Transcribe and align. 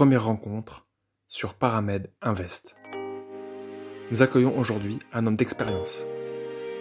première 0.00 0.24
rencontre 0.24 0.86
sur 1.28 1.52
Paramed 1.52 2.10
Invest. 2.22 2.74
Nous 4.10 4.22
accueillons 4.22 4.58
aujourd'hui 4.58 4.98
un 5.12 5.26
homme 5.26 5.36
d'expérience. 5.36 6.04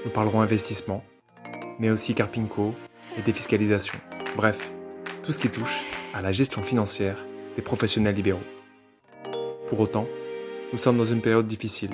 Nous 0.06 0.10
parlerons 0.10 0.40
investissement, 0.40 1.04
mais 1.80 1.90
aussi 1.90 2.16
Carpinco 2.16 2.74
et 3.18 3.22
défiscalisation. 3.22 4.00
Bref, 4.38 4.72
tout 5.22 5.34
ce 5.34 5.40
qui 5.42 5.50
touche 5.50 5.82
à 6.14 6.22
la 6.22 6.32
gestion 6.32 6.64
financière 6.64 7.18
des 7.58 7.62
professionnels 7.62 8.16
libéraux. 8.16 8.40
Pour 9.68 9.82
autant, 9.82 10.06
nous 10.72 10.80
sommes 10.80 10.96
dans 10.96 11.04
une 11.04 11.20
période 11.20 11.46
difficile. 11.46 11.92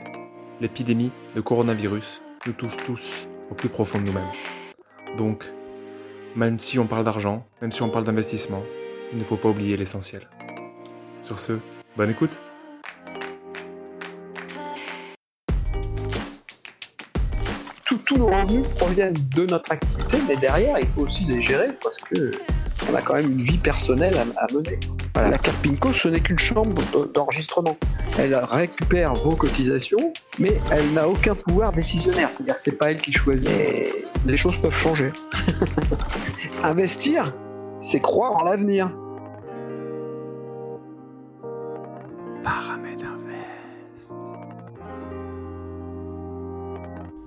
L'épidémie 0.61 1.11
de 1.35 1.41
coronavirus 1.41 2.21
nous 2.45 2.53
touche 2.53 2.77
tous 2.85 3.25
au 3.49 3.55
plus 3.55 3.69
profond 3.69 3.97
de 3.99 4.05
nous-mêmes. 4.05 5.17
Donc, 5.17 5.43
même 6.35 6.59
si 6.59 6.77
on 6.77 6.85
parle 6.85 7.03
d'argent, 7.03 7.47
même 7.63 7.71
si 7.71 7.81
on 7.81 7.89
parle 7.89 8.03
d'investissement, 8.03 8.61
il 9.11 9.17
ne 9.17 9.23
faut 9.23 9.37
pas 9.37 9.49
oublier 9.49 9.75
l'essentiel. 9.75 10.29
Sur 11.25 11.39
ce, 11.39 11.53
bonne 11.97 12.11
écoute 12.11 12.29
tous 18.05 18.17
nos 18.17 18.27
revenus 18.27 18.67
proviennent 18.77 19.15
de 19.35 19.47
notre 19.47 19.71
activité, 19.71 20.17
mais 20.27 20.35
derrière, 20.35 20.77
il 20.77 20.85
faut 20.85 21.01
aussi 21.01 21.23
les 21.25 21.41
gérer 21.41 21.69
parce 21.81 21.97
que 21.97 22.29
on 22.91 22.93
a 22.93 23.01
quand 23.01 23.15
même 23.15 23.31
une 23.31 23.41
vie 23.41 23.57
personnelle 23.57 24.13
à, 24.37 24.53
mener. 24.53 24.79
La 25.15 25.39
carte 25.39 25.57
PINCO, 25.63 25.93
ce 25.93 26.09
n'est 26.09 26.19
qu'une 26.19 26.37
chambre 26.37 26.79
d'enregistrement. 27.11 27.75
Elle 28.19 28.35
récupère 28.35 29.15
vos 29.15 29.35
cotisations, 29.35 30.13
mais 30.37 30.61
elle 30.69 30.93
n'a 30.93 31.07
aucun 31.07 31.33
pouvoir 31.33 31.71
décisionnaire. 31.71 32.29
C'est-à-dire 32.31 32.53
que 32.53 32.61
c'est 32.61 32.77
pas 32.77 32.91
elle 32.91 32.97
qui 32.97 33.11
choisit. 33.11 33.49
les 34.27 34.37
choses 34.37 34.57
peuvent 34.57 34.77
changer. 34.77 35.11
Investir, 36.63 37.33
c'est 37.81 37.99
croire 37.99 38.33
en 38.33 38.43
l'avenir. 38.43 38.91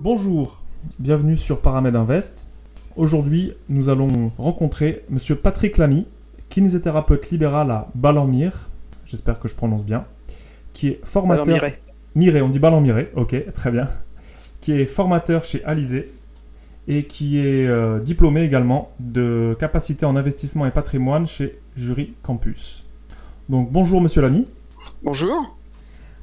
Bonjour, 0.01 0.63
bienvenue 0.97 1.35
sur 1.35 1.59
Paramed 1.59 1.93
Invest. 1.93 2.49
Aujourd'hui, 2.95 3.51
nous 3.67 3.89
allons 3.89 4.31
rencontrer 4.37 5.03
Monsieur 5.09 5.35
Patrick 5.35 5.77
Lamy, 5.77 6.07
kinésithérapeute 6.47 7.31
libéral 7.31 7.69
à 7.69 7.89
Ballon-Mire, 7.95 8.69
j'espère 9.05 9.39
que 9.39 9.49
je 9.49 9.55
prononce 9.55 9.83
bien, 9.83 10.05
qui 10.71 10.87
est 10.87 11.01
formateur... 11.03 11.59
Miré, 12.15 12.41
on 12.41 12.47
dit 12.47 12.59
Ballon-Miré, 12.59 13.11
ok, 13.17 13.51
très 13.51 13.71
bien. 13.71 13.89
Qui 14.61 14.71
est 14.71 14.85
formateur 14.85 15.43
chez 15.43 15.65
Alizé 15.65 16.09
et 16.87 17.03
qui 17.03 17.39
est 17.39 17.67
euh, 17.67 17.99
diplômé 17.99 18.43
également 18.43 18.91
de 19.01 19.53
capacité 19.59 20.05
en 20.05 20.15
investissement 20.15 20.65
et 20.65 20.71
patrimoine 20.71 21.27
chez 21.27 21.59
Jury 21.75 22.13
Campus. 22.23 22.85
Donc 23.49 23.69
bonjour 23.69 23.99
Monsieur 23.99 24.21
Lamy. 24.21 24.47
Bonjour. 25.03 25.57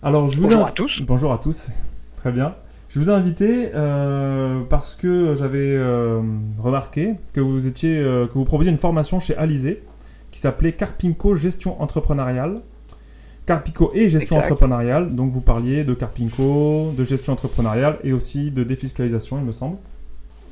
Alors 0.03 0.29
je 0.29 0.37
vous 0.39 0.45
bonjour 0.45 0.67
à 0.67 0.73
tous. 0.73 1.03
Bonjour 1.03 1.33
à 1.35 1.39
tous. 1.39 1.71
Très 2.17 2.33
bien. 2.33 2.57
Je 2.89 3.01
vous 3.01 3.11
ai 3.11 3.13
invité 3.13 3.71
euh, 3.75 4.63
parce 4.69 4.95
que 4.95 5.35
j'avais 5.35 5.75
euh, 5.75 6.21
remarqué 6.59 7.15
que 7.33 7.41
vous 7.41 7.67
étiez, 7.67 7.99
euh, 7.99 8.27
que 8.27 8.35
vous 8.35 8.45
proposiez 8.45 8.71
une 8.71 8.79
formation 8.79 9.19
chez 9.19 9.37
Alizé 9.37 9.83
qui 10.31 10.39
s'appelait 10.39 10.73
Carpinco 10.73 11.35
Gestion 11.35 11.81
Entrepreneuriale. 11.83 12.55
Carpinco 13.45 13.93
et 13.95 14.09
gestion 14.09 14.39
entrepreneuriale. 14.39 15.15
Donc 15.15 15.31
vous 15.31 15.41
parliez 15.41 15.85
de 15.85 15.95
Carpinco, 15.95 16.93
de 16.97 17.05
gestion 17.05 17.33
entrepreneuriale 17.33 17.99
et 18.03 18.13
aussi 18.13 18.51
de 18.51 18.65
défiscalisation, 18.65 19.39
il 19.39 19.45
me 19.45 19.53
semble. 19.53 19.77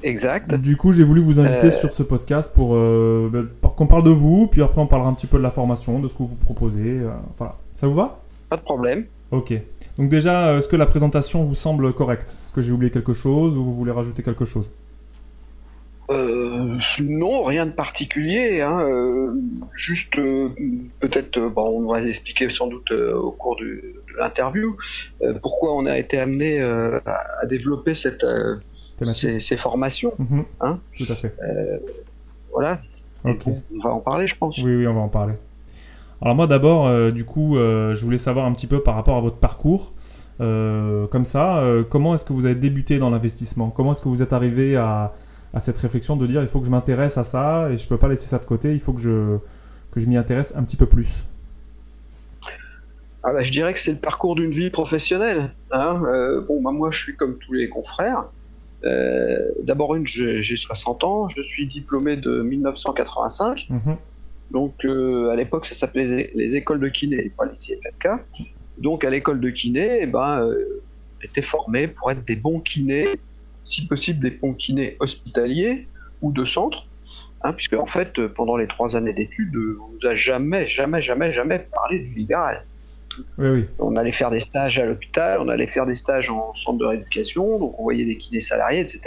Exact. 0.05 0.55
Du 0.55 0.77
coup, 0.77 0.93
j'ai 0.93 1.03
voulu 1.03 1.21
vous 1.21 1.41
inviter 1.41 1.71
sur 1.73 1.93
ce 1.93 2.05
podcast 2.05 2.53
pour, 2.55 2.75
ben, 2.75 3.49
pour 3.61 3.75
qu'on 3.75 3.89
parle 3.89 4.05
de 4.05 4.11
vous, 4.11 4.47
puis 4.47 4.63
après 4.63 4.81
on 4.81 4.87
parlera 4.87 5.11
un 5.11 5.15
petit 5.15 5.27
peu 5.27 5.39
de 5.39 5.43
la 5.43 5.51
formation, 5.51 5.99
de 5.99 6.07
ce 6.07 6.15
que 6.15 6.23
vous 6.23 6.37
proposez. 6.37 7.01
voilà. 7.37 7.57
Ça 7.75 7.89
vous 7.89 7.95
va? 7.95 8.21
Pas 8.49 8.59
de 8.59 8.63
problème. 8.63 9.07
Ok. 9.33 9.55
Donc 9.99 10.09
déjà, 10.09 10.49
euh, 10.49 10.59
est-ce 10.59 10.69
que 10.69 10.77
la 10.77 10.87
présentation 10.87 11.45
vous 11.45 11.55
semble 11.55 11.93
correcte? 11.93 12.35
Est-ce 12.43 12.53
que 12.53 12.61
j'ai 12.61 12.73
oublié 12.73 12.91
quelque 12.91 13.13
chose 13.13 13.57
ou 13.57 13.63
vous 13.63 13.75
voulez 13.75 13.93
rajouter 13.93 14.23
quelque 14.23 14.45
chose? 14.45 14.73
Euh, 16.11 16.79
non, 17.01 17.45
rien 17.45 17.65
de 17.65 17.71
particulier. 17.71 18.61
Hein, 18.61 18.81
euh, 18.81 19.35
juste, 19.73 20.17
peut-être, 20.17 21.39
bon, 21.49 21.83
on 21.83 21.93
va 21.93 22.03
expliquer 22.03 22.51
sans 22.51 22.67
doute 22.67 22.91
au 22.91 23.31
cours 23.31 23.57
de 23.57 24.03
l'interview 24.19 24.77
pourquoi 25.41 25.75
on 25.75 25.87
a 25.87 25.97
été 25.97 26.19
amené 26.19 26.61
à, 26.61 27.47
développer 27.47 27.95
cette, 27.95 28.27
ces, 29.03 29.57
formations. 29.57 30.13
Mhm. 30.19 30.45
Hein. 30.61 30.79
Tout 30.99 31.07
à 31.09 31.15
fait. 31.15 31.35
voilà. 32.53 32.81
on 33.25 33.33
va 33.83 33.91
en 33.91 34.01
parler, 34.01 34.27
je 34.27 34.37
pense. 34.37 34.59
Oui, 34.59 34.75
oui, 34.77 34.87
on 34.87 34.95
va 34.95 35.01
en 35.01 35.09
parler. 35.09 35.35
Alors 36.25 36.37
moi 36.37 36.47
d'abord, 36.47 36.87
euh, 36.87 37.11
du 37.11 37.27
coup, 37.27 37.59
euh, 37.59 37.95
je 37.95 38.03
voulais 38.03 38.17
savoir 38.17 38.47
un 38.47 38.53
petit 38.53 38.67
peu 38.67 38.83
par 38.83 38.95
rapport 38.95 39.19
à 39.19 39.21
votre 39.21 39.37
parcours. 39.37 39.93
Euh, 40.41 41.07
comme 41.07 41.27
ça, 41.27 41.63
comment 41.91 42.15
est-ce 42.15 42.25
que 42.25 42.33
vous 42.33 42.47
avez 42.47 42.55
débuté 42.55 42.99
dans 42.99 43.11
l'investissement? 43.11 43.69
Comment 43.69 43.93
est-ce 43.93 44.01
que 44.01 44.09
vous 44.09 44.23
êtes 44.23 44.33
arrivé 44.33 44.75
à, 44.75 45.13
cette 45.59 45.79
réflexion 45.79 46.17
de 46.17 46.27
dire 46.27 46.41
il 46.41 46.49
faut 46.49 46.59
que 46.61 46.67
je 46.67 46.71
m'intéresse 46.71 47.19
à 47.19 47.23
ça 47.23 47.69
et 47.71 47.77
je 47.77 47.85
ne 47.85 47.89
peux 47.89 47.99
pas 47.99 48.09
laisser 48.09 48.27
ça 48.27 48.39
de 48.39 48.45
côté, 48.45 48.73
il 48.73 48.81
faut 48.81 48.93
que 48.93 49.01
je, 49.01 49.37
que 49.93 50.01
je 50.01 50.07
m'y 50.07 50.17
intéresse 50.17 50.55
un 50.57 50.65
petit 50.65 50.77
peu 50.77 50.87
plus? 50.87 51.27
Ah 53.23 53.33
bah, 53.33 53.43
je 53.43 53.53
dirais 53.53 53.73
que 53.75 53.79
c'est 53.79 53.93
le 53.93 54.01
parcours 54.01 54.35
d'une 54.35 54.51
vie 54.51 54.71
professionnelle. 54.71 55.53
Hein. 55.73 56.01
bon, 56.49 56.63
bah, 56.63 56.73
moi, 56.73 56.91
je 56.91 57.03
suis 57.03 57.17
comme 57.17 57.37
tous 57.37 57.53
les 57.53 57.69
confrères. 57.69 58.31
D'abord, 59.63 59.95
une, 59.95 60.07
j'ai 60.07 60.57
60 60.57 61.05
ans, 61.05 61.29
je 61.29 61.43
suis 61.43 61.69
diplômé 61.69 62.17
de 62.17 62.41
1985. 62.41 63.69
Donc 64.51 64.85
euh, 64.85 65.31
à 65.31 65.37
l'époque, 65.37 65.67
ça 65.67 65.75
s'appelait 65.75 66.31
les, 66.35 66.57
écoles 66.57 66.81
de 66.81 66.89
kiné, 66.89 67.31
pas 67.37 67.45
les 67.47 67.57
CFMK. 67.57 68.23
Donc 68.79 69.05
à 69.05 69.11
l'école 69.11 69.41
de 69.41 69.51
kiné, 69.51 69.99
eh 70.03 70.07
ben, 70.07 70.41
euh, 70.43 70.83
était 71.23 71.43
formé 71.43 71.89
pour 71.89 72.11
être 72.11 72.25
des 72.25 72.37
bons 72.37 72.61
kinés, 72.61 73.09
si 73.65 73.87
possible 73.87 74.21
des 74.21 74.31
bons 74.31 74.55
kinés 74.55 74.97
hospitaliers 75.01 75.89
ou 76.21 76.33
de 76.33 76.45
centre, 76.45 76.87
hein, 77.43 77.53
puisque 77.53 77.75
en 77.75 77.87
fait, 77.87 78.27
pendant 78.29 78.57
les 78.57 78.67
trois 78.67 78.95
années 78.97 79.15
d'études, 79.15 79.57
on 79.57 79.93
nous 79.95 80.07
a 80.07 80.15
jamais, 80.15 80.67
jamais, 80.67 81.01
jamais, 81.01 81.33
jamais 81.33 81.59
parlé 81.59 82.01
du 82.01 82.15
libéral. 82.15 82.65
Oui, 83.39 83.49
oui. 83.49 83.65
On 83.79 83.97
allait 83.97 84.13
faire 84.13 84.31
des 84.31 84.41
stages 84.41 84.79
à 84.79 84.87
l'hôpital, 84.87 85.39
on 85.41 85.49
allait 85.49 85.69
faire 85.69 85.87
des 85.87 85.95
stages 85.95 86.31
en 86.31 86.53
centre 86.55 86.79
de 86.79 86.85
rééducation, 86.85 87.59
donc 87.59 87.79
on 87.79 87.85
voyait 87.85 88.05
des 88.05 88.19
kinés 88.19 88.41
salariés, 88.41 88.81
etc. 88.81 89.01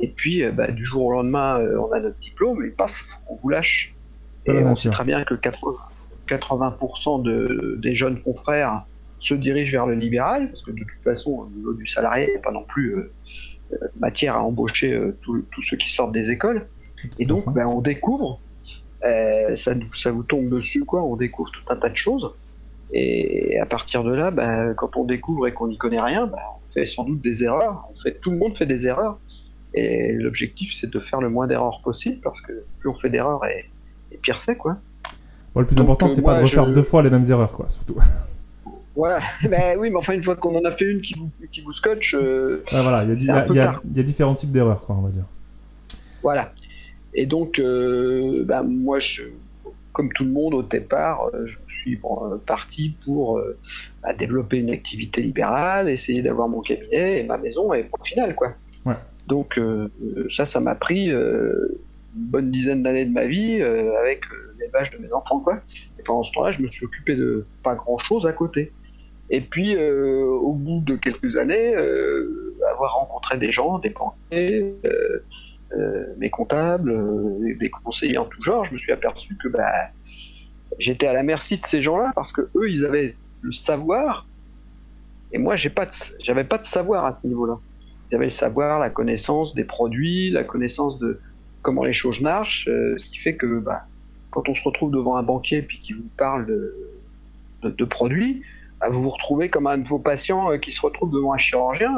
Et 0.00 0.08
puis, 0.08 0.42
euh, 0.42 0.50
bah, 0.50 0.70
du 0.70 0.84
jour 0.84 1.06
au 1.06 1.12
lendemain, 1.12 1.60
on 1.78 1.92
a 1.92 2.00
notre 2.00 2.18
diplôme 2.18 2.64
et 2.64 2.70
paf, 2.70 3.18
on 3.28 3.36
vous 3.36 3.48
lâche 3.48 3.94
on 4.48 4.76
sait 4.76 4.90
très 4.90 5.04
bien 5.04 5.24
que 5.24 5.34
80%, 5.34 7.22
de, 7.22 7.78
des 7.80 7.94
jeunes 7.94 8.20
confrères 8.20 8.84
se 9.18 9.34
dirigent 9.34 9.72
vers 9.72 9.86
le 9.86 9.94
libéral, 9.94 10.50
parce 10.50 10.62
que 10.62 10.70
de 10.70 10.78
toute 10.78 11.04
façon, 11.04 11.30
au 11.30 11.50
niveau 11.54 11.74
du 11.74 11.86
salarié, 11.86 12.26
il 12.28 12.30
n'y 12.30 12.36
a 12.36 12.40
pas 12.40 12.52
non 12.52 12.64
plus 12.64 12.96
euh, 12.96 13.12
euh, 13.72 13.76
matière 13.98 14.36
à 14.36 14.42
embaucher 14.42 14.94
euh, 14.94 15.16
tous 15.22 15.62
ceux 15.62 15.76
qui 15.76 15.90
sortent 15.92 16.12
des 16.12 16.30
écoles. 16.30 16.66
Et 17.18 17.26
donc, 17.26 17.52
ben, 17.52 17.66
on 17.66 17.80
découvre, 17.80 18.40
ça, 19.02 19.74
ça, 19.94 20.12
vous 20.12 20.22
tombe 20.22 20.48
dessus, 20.48 20.84
quoi, 20.84 21.02
on 21.02 21.16
découvre 21.16 21.50
tout 21.50 21.72
un 21.72 21.76
tas 21.76 21.88
de 21.88 21.96
choses. 21.96 22.30
Et 22.92 23.58
à 23.58 23.66
partir 23.66 24.02
de 24.02 24.12
là, 24.12 24.30
ben, 24.30 24.74
quand 24.74 24.96
on 24.96 25.04
découvre 25.04 25.46
et 25.46 25.52
qu'on 25.52 25.68
n'y 25.68 25.78
connaît 25.78 26.00
rien, 26.00 26.26
ben, 26.26 26.38
on 26.56 26.72
fait 26.72 26.86
sans 26.86 27.04
doute 27.04 27.20
des 27.20 27.44
erreurs. 27.44 27.88
Fait, 28.02 28.18
tout 28.20 28.30
le 28.30 28.38
monde 28.38 28.56
fait 28.56 28.66
des 28.66 28.86
erreurs. 28.86 29.18
Et 29.72 30.12
l'objectif, 30.12 30.74
c'est 30.74 30.90
de 30.90 30.98
faire 30.98 31.20
le 31.20 31.30
moins 31.30 31.46
d'erreurs 31.46 31.80
possible, 31.82 32.20
parce 32.22 32.40
que 32.40 32.64
plus 32.80 32.88
on 32.88 32.94
fait 32.94 33.08
d'erreurs 33.08 33.44
et 33.46 33.69
et 34.12 34.16
pire 34.16 34.40
c'est 34.40 34.56
quoi. 34.56 34.78
le 35.56 35.66
plus 35.66 35.78
important, 35.78 36.08
c'est 36.08 36.22
pas 36.22 36.36
de 36.38 36.42
refaire 36.42 36.66
deux 36.66 36.82
fois 36.82 37.02
les 37.02 37.10
mêmes 37.10 37.24
erreurs, 37.28 37.52
quoi, 37.52 37.68
surtout. 37.68 37.96
Voilà, 38.96 39.20
ben, 39.48 39.78
oui, 39.78 39.90
mais 39.90 39.96
enfin, 39.96 40.14
une 40.14 40.22
fois 40.22 40.36
qu'on 40.36 40.56
en 40.56 40.64
a 40.64 40.72
fait 40.72 40.84
une 40.84 41.00
qui 41.00 41.14
vous, 41.14 41.30
qui 41.50 41.60
vous 41.60 41.72
scotche. 41.72 42.14
Euh, 42.14 42.62
voilà, 42.70 43.04
il 43.04 43.22
y, 43.22 44.00
a 44.00 44.02
différents 44.02 44.34
types 44.34 44.50
d'erreurs, 44.50 44.84
quoi, 44.84 44.96
on 44.96 45.02
va 45.02 45.10
dire. 45.10 45.24
Voilà. 46.22 46.52
Et 47.14 47.26
donc, 47.26 47.58
euh, 47.58 48.44
ben, 48.44 48.62
moi, 48.62 48.98
je, 48.98 49.22
comme 49.92 50.12
tout 50.12 50.24
le 50.24 50.30
monde 50.30 50.54
au 50.54 50.62
départ, 50.62 51.30
euh, 51.32 51.46
je 51.46 51.74
suis 51.74 52.00
parti 52.46 52.94
pour 53.04 53.40
bah, 54.02 54.12
développer 54.12 54.58
une 54.58 54.70
activité 54.70 55.22
libérale, 55.22 55.88
essayer 55.88 56.20
d'avoir 56.20 56.48
mon 56.48 56.60
cabinet 56.60 57.20
et 57.20 57.22
ma 57.24 57.38
maison 57.38 57.72
et 57.72 57.88
au 57.98 58.04
final, 58.04 58.34
quoi. 58.34 58.52
Ouais. 58.84 58.96
Donc, 59.28 59.58
ça, 60.30 60.44
ça 60.44 60.60
m'a 60.60 60.74
pris 60.74 61.10
bonne 62.14 62.50
dizaine 62.50 62.82
d'années 62.82 63.04
de 63.04 63.12
ma 63.12 63.26
vie 63.26 63.60
euh, 63.60 63.98
avec 63.98 64.22
euh, 64.32 64.54
l'élevage 64.58 64.90
de 64.90 64.98
mes 64.98 65.12
enfants, 65.12 65.40
quoi. 65.40 65.60
Et 65.98 66.02
pendant 66.02 66.22
ce 66.22 66.32
temps-là, 66.32 66.50
je 66.50 66.62
me 66.62 66.68
suis 66.68 66.84
occupé 66.84 67.14
de 67.14 67.46
pas 67.62 67.74
grand-chose 67.74 68.26
à 68.26 68.32
côté. 68.32 68.72
Et 69.30 69.40
puis, 69.40 69.76
euh, 69.76 70.24
au 70.24 70.52
bout 70.54 70.80
de 70.80 70.96
quelques 70.96 71.36
années, 71.36 71.74
avoir 72.72 72.94
rencontré 72.94 73.38
des 73.38 73.52
gens, 73.52 73.78
des 73.78 73.90
banquiers, 73.90 74.74
mes 76.18 76.30
comptables, 76.30 76.92
des 77.58 77.70
conseillers 77.70 78.18
en 78.18 78.24
tout 78.24 78.42
genre, 78.42 78.64
je 78.64 78.72
me 78.72 78.78
suis 78.78 78.90
aperçu 78.90 79.36
que 79.36 79.46
bah, 79.46 79.70
j'étais 80.80 81.06
à 81.06 81.12
la 81.12 81.22
merci 81.22 81.58
de 81.58 81.62
ces 81.62 81.80
gens-là 81.80 82.10
parce 82.16 82.32
que 82.32 82.42
eux, 82.56 82.68
ils 82.68 82.84
avaient 82.84 83.14
le 83.42 83.52
savoir, 83.52 84.26
et 85.32 85.38
moi, 85.38 85.54
j'avais 85.54 86.44
pas 86.44 86.58
de 86.58 86.66
savoir 86.66 87.04
à 87.04 87.12
ce 87.12 87.26
niveau-là. 87.26 87.58
Avaient 88.12 88.24
le 88.24 88.30
savoir, 88.30 88.80
la 88.80 88.90
connaissance 88.90 89.54
des 89.54 89.62
produits, 89.62 90.30
la 90.30 90.42
connaissance 90.42 90.98
de, 90.98 91.20
comment 91.62 91.84
les 91.84 91.92
choses 91.92 92.20
marchent, 92.20 92.68
euh, 92.68 92.96
ce 92.98 93.10
qui 93.10 93.18
fait 93.18 93.36
que 93.36 93.58
bah, 93.58 93.86
quand 94.30 94.48
on 94.48 94.54
se 94.54 94.62
retrouve 94.62 94.90
devant 94.90 95.16
un 95.16 95.22
banquier 95.22 95.62
puis 95.62 95.78
qu'il 95.80 95.96
vous 95.96 96.08
parle 96.16 96.46
de, 96.46 96.74
de, 97.62 97.84
produits, 97.84 98.42
bah, 98.80 98.88
vous 98.90 99.02
vous 99.02 99.10
retrouvez 99.10 99.48
comme 99.48 99.66
un 99.66 99.78
de 99.78 99.86
vos 99.86 99.98
patients 99.98 100.58
qui 100.58 100.72
se 100.72 100.80
retrouve 100.80 101.10
devant 101.10 101.32
un 101.32 101.38
chirurgien. 101.38 101.92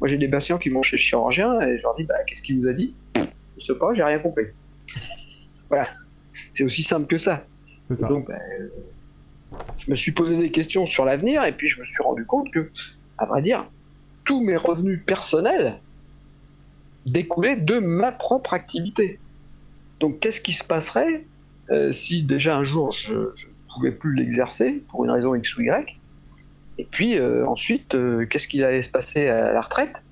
Moi, 0.00 0.08
j'ai 0.08 0.18
des 0.18 0.28
patients 0.28 0.58
qui 0.58 0.68
vont 0.68 0.82
chez 0.82 0.96
le 0.96 1.00
chirurgien 1.00 1.60
et 1.60 1.78
je 1.78 1.82
leur 1.82 1.94
dis 1.96 2.04
bah, 2.04 2.14
Qu'est-ce 2.26 2.42
qu'il 2.42 2.60
vous 2.60 2.66
a 2.66 2.72
dit? 2.72 2.94
Je 3.58 3.64
sais 3.64 3.74
pas, 3.74 3.92
j'ai 3.94 4.04
rien 4.04 4.18
compris. 4.18 4.46
voilà. 5.68 5.86
C'est 6.52 6.64
aussi 6.64 6.82
simple 6.82 7.06
que 7.06 7.18
ça. 7.18 7.44
C'est 7.84 7.94
ça. 7.94 8.08
Donc, 8.08 8.28
bah, 8.28 8.38
je 9.78 9.90
me 9.90 9.96
suis 9.96 10.12
posé 10.12 10.36
des 10.36 10.50
questions 10.50 10.86
sur 10.86 11.04
l'avenir 11.04 11.44
et 11.44 11.52
puis 11.52 11.68
je 11.68 11.80
me 11.80 11.86
suis 11.86 12.02
rendu 12.02 12.24
compte 12.24 12.50
que, 12.50 12.70
à 13.16 13.26
vrai 13.26 13.42
dire, 13.42 13.66
tous 14.24 14.42
mes 14.42 14.56
revenus 14.56 15.00
personnels 15.04 15.80
découlaient 17.10 17.56
de 17.56 17.78
ma 17.78 18.12
propre 18.12 18.54
activité. 18.54 19.18
Donc, 20.00 20.20
qu'est-ce 20.20 20.40
qui 20.40 20.52
se 20.52 20.64
passerait 20.64 21.24
euh, 21.70 21.92
si 21.92 22.22
déjà 22.22 22.56
un 22.56 22.64
jour 22.64 22.94
je 23.06 23.12
ne 23.12 23.28
pouvais 23.74 23.92
plus 23.92 24.14
l'exercer 24.14 24.82
pour 24.88 25.04
une 25.04 25.10
raison 25.10 25.34
X 25.34 25.56
ou 25.56 25.62
Y? 25.62 25.98
Et 26.78 26.84
puis 26.84 27.18
euh, 27.18 27.46
ensuite, 27.46 27.94
euh, 27.94 28.24
qu'est-ce 28.26 28.46
qu'il 28.46 28.62
allait 28.64 28.82
se 28.82 28.90
passer 28.90 29.28
à 29.28 29.52
la 29.52 29.60
retraite? 29.60 30.02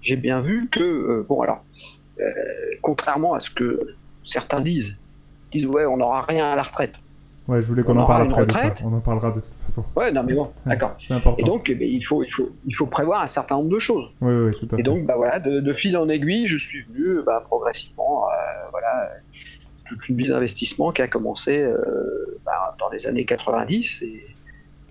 J'ai 0.00 0.16
bien 0.16 0.40
vu 0.40 0.68
que, 0.68 1.24
bon 1.28 1.40
alors, 1.42 1.64
contrairement 2.80 3.34
à 3.34 3.40
ce 3.40 3.50
que 3.50 3.96
certains 4.24 4.60
disent, 4.60 4.96
ils 5.52 5.58
disent 5.58 5.66
ouais, 5.66 5.86
on 5.86 5.98
n'aura 5.98 6.22
rien 6.22 6.46
à 6.46 6.56
la 6.56 6.62
retraite. 6.62 6.94
Ouais, 7.48 7.60
je 7.60 7.66
voulais 7.66 7.82
qu'on 7.82 7.96
en 7.96 8.04
parle 8.04 8.22
après 8.30 8.46
de 8.46 8.52
ça. 8.52 8.72
On 8.84 8.92
en 8.92 9.00
parlera 9.00 9.30
de 9.30 9.40
toute 9.40 9.54
façon. 9.54 9.84
Ouais, 9.96 10.12
non, 10.12 10.22
mais 10.22 10.34
bon, 10.34 10.52
d'accord. 10.64 10.94
C'est 10.98 11.14
important. 11.14 11.44
Et 11.44 11.48
donc, 11.48 11.68
eh 11.68 11.74
ben, 11.74 11.88
il, 11.88 12.02
faut, 12.02 12.22
il, 12.22 12.30
faut, 12.30 12.50
il 12.66 12.74
faut 12.74 12.86
prévoir 12.86 13.22
un 13.22 13.26
certain 13.26 13.56
nombre 13.56 13.70
de 13.70 13.80
choses. 13.80 14.10
Oui, 14.20 14.32
oui, 14.32 14.50
tout 14.56 14.66
à 14.66 14.76
fait. 14.76 14.80
Et 14.80 14.84
donc, 14.84 15.04
bah, 15.06 15.16
voilà, 15.16 15.40
de, 15.40 15.72
fil 15.72 15.96
en 15.96 16.08
aiguille, 16.08 16.46
je 16.46 16.56
suis 16.56 16.82
venu 16.82 17.22
bah, 17.26 17.42
progressivement, 17.44 18.26
euh, 18.28 18.32
voilà, 18.70 19.10
toute 19.88 20.08
une 20.08 20.16
vie 20.16 20.28
d'investissement 20.28 20.92
qui 20.92 21.02
a 21.02 21.08
commencé 21.08 21.58
euh, 21.58 22.38
bah, 22.44 22.76
dans 22.78 22.90
les 22.90 23.06
années 23.06 23.24
90. 23.24 24.02
Et, 24.02 24.24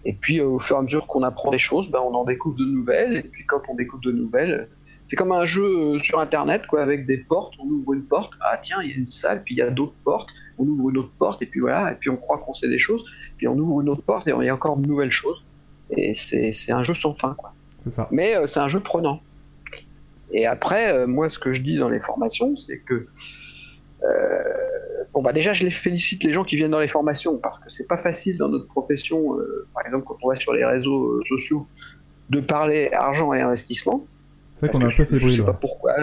et 0.04 0.14
puis, 0.14 0.42
au 0.42 0.60
fur 0.60 0.76
et 0.76 0.80
à 0.80 0.82
mesure 0.82 1.08
qu'on 1.08 1.24
apprend 1.24 1.52
des 1.52 1.58
choses, 1.58 1.90
bah, 1.90 2.02
on 2.04 2.14
en 2.14 2.26
découvre 2.26 2.58
de 2.58 2.66
nouvelles. 2.66 3.18
Et 3.18 3.30
puis, 3.30 3.46
quand 3.46 3.62
on 3.70 3.76
découvre 3.76 4.04
de 4.04 4.12
nouvelles, 4.12 4.68
c'est 5.12 5.16
comme 5.16 5.34
un 5.34 5.46
jeu 5.46 5.64
euh, 5.66 6.00
sur 6.00 6.20
Internet, 6.20 6.68
quoi, 6.68 6.82
avec 6.82 7.06
des 7.06 7.18
portes. 7.18 7.54
On 7.60 7.66
ouvre 7.66 7.94
une 7.94 8.04
porte, 8.04 8.34
ah 8.40 8.58
tiens, 8.64 8.78
il 8.82 8.92
y 8.92 8.94
a 8.94 8.96
une 8.96 9.12
salle, 9.12 9.44
puis 9.44 9.56
il 9.56 9.58
y 9.58 9.62
a 9.62 9.70
d'autres 9.70 9.96
portes. 10.06 10.30
On 10.62 10.68
ouvre 10.68 10.90
une 10.90 10.98
autre 10.98 11.12
porte, 11.18 11.42
et 11.42 11.46
puis 11.46 11.60
voilà, 11.60 11.92
et 11.92 11.96
puis 11.96 12.10
on 12.10 12.18
croit 12.18 12.38
qu'on 12.38 12.54
sait 12.54 12.70
des 12.70 12.80
choses. 12.80 13.04
Puis 13.38 13.48
on 13.48 13.58
ouvre 13.58 13.82
une 13.82 13.90
autre 13.90 14.04
porte, 14.04 14.28
et 14.28 14.34
il 14.38 14.46
y 14.46 14.50
a 14.50 14.54
encore 14.54 14.78
de 14.78 14.88
nouvelles 14.88 15.12
choses. 15.12 15.44
Et 15.90 16.14
c'est 16.14 16.72
un 16.72 16.84
jeu 16.84 16.94
sans 16.94 17.14
fin, 17.14 17.34
quoi. 17.34 17.54
C'est 17.78 17.90
ça. 17.90 18.08
Mais 18.12 18.36
euh, 18.36 18.48
c'est 18.48 18.60
un 18.60 18.68
jeu 18.68 18.80
prenant. 18.80 19.22
Et 20.32 20.46
après, 20.46 20.94
euh, 20.94 21.08
moi, 21.08 21.30
ce 21.30 21.40
que 21.40 21.52
je 21.52 21.62
dis 21.62 21.78
dans 21.78 21.90
les 21.90 22.00
formations, 22.00 22.56
c'est 22.56 22.80
que 22.80 23.08
bon 25.14 25.22
bah 25.22 25.32
déjà 25.32 25.54
je 25.54 25.64
les 25.64 25.70
félicite 25.70 26.24
les 26.24 26.34
gens 26.34 26.44
qui 26.44 26.56
viennent 26.56 26.72
dans 26.72 26.80
les 26.80 26.88
formations 26.88 27.38
parce 27.38 27.60
que 27.60 27.70
c'est 27.70 27.86
pas 27.86 27.98
facile 27.98 28.36
dans 28.36 28.50
notre 28.50 28.66
profession 28.66 29.38
par 29.76 29.86
exemple 29.86 30.06
quand 30.08 30.18
on 30.24 30.30
va 30.30 30.36
sur 30.36 30.54
les 30.54 30.66
réseaux 30.66 31.24
sociaux 31.26 31.68
de 32.32 32.40
parler 32.40 32.90
argent 32.94 33.32
et 33.34 33.42
investissement 33.42 34.08
c'est 34.62 34.68
vrai 34.68 34.78
qu'on 34.78 34.82
est 34.82 34.94
un 34.94 34.96
peu 34.96 35.06
fébrile. 35.06 35.32
Je 35.32 35.36
sais 35.38 35.46
pas 35.46 35.54
pourquoi. 35.54 35.94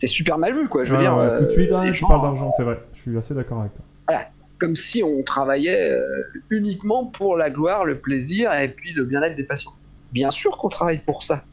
C'est 0.00 0.06
super 0.06 0.38
mal 0.38 0.58
vu, 0.58 0.66
quoi. 0.68 0.84
Je 0.84 0.94
veux 0.94 1.00
dire, 1.00 1.34
tout 1.36 1.44
de 1.44 1.50
suite, 1.50 1.72
euh, 1.72 1.92
tu 1.92 2.06
parles 2.06 2.22
d'argent, 2.22 2.50
c'est 2.50 2.62
vrai. 2.62 2.80
Je 2.92 2.98
suis 2.98 3.16
assez 3.18 3.34
d'accord 3.34 3.60
avec 3.60 3.74
toi. 3.74 3.84
Voilà. 4.08 4.28
Comme 4.58 4.76
si 4.76 5.02
on 5.02 5.22
travaillait 5.22 5.90
euh, 5.92 6.22
uniquement 6.48 7.04
pour 7.04 7.36
la 7.36 7.50
gloire, 7.50 7.84
le 7.84 7.98
plaisir 7.98 8.52
et 8.54 8.68
puis 8.68 8.92
le 8.92 9.04
bien-être 9.04 9.36
des 9.36 9.44
patients. 9.44 9.72
Bien 10.12 10.30
sûr 10.30 10.56
qu'on 10.56 10.68
travaille 10.68 10.98
pour 10.98 11.22
ça, 11.22 11.44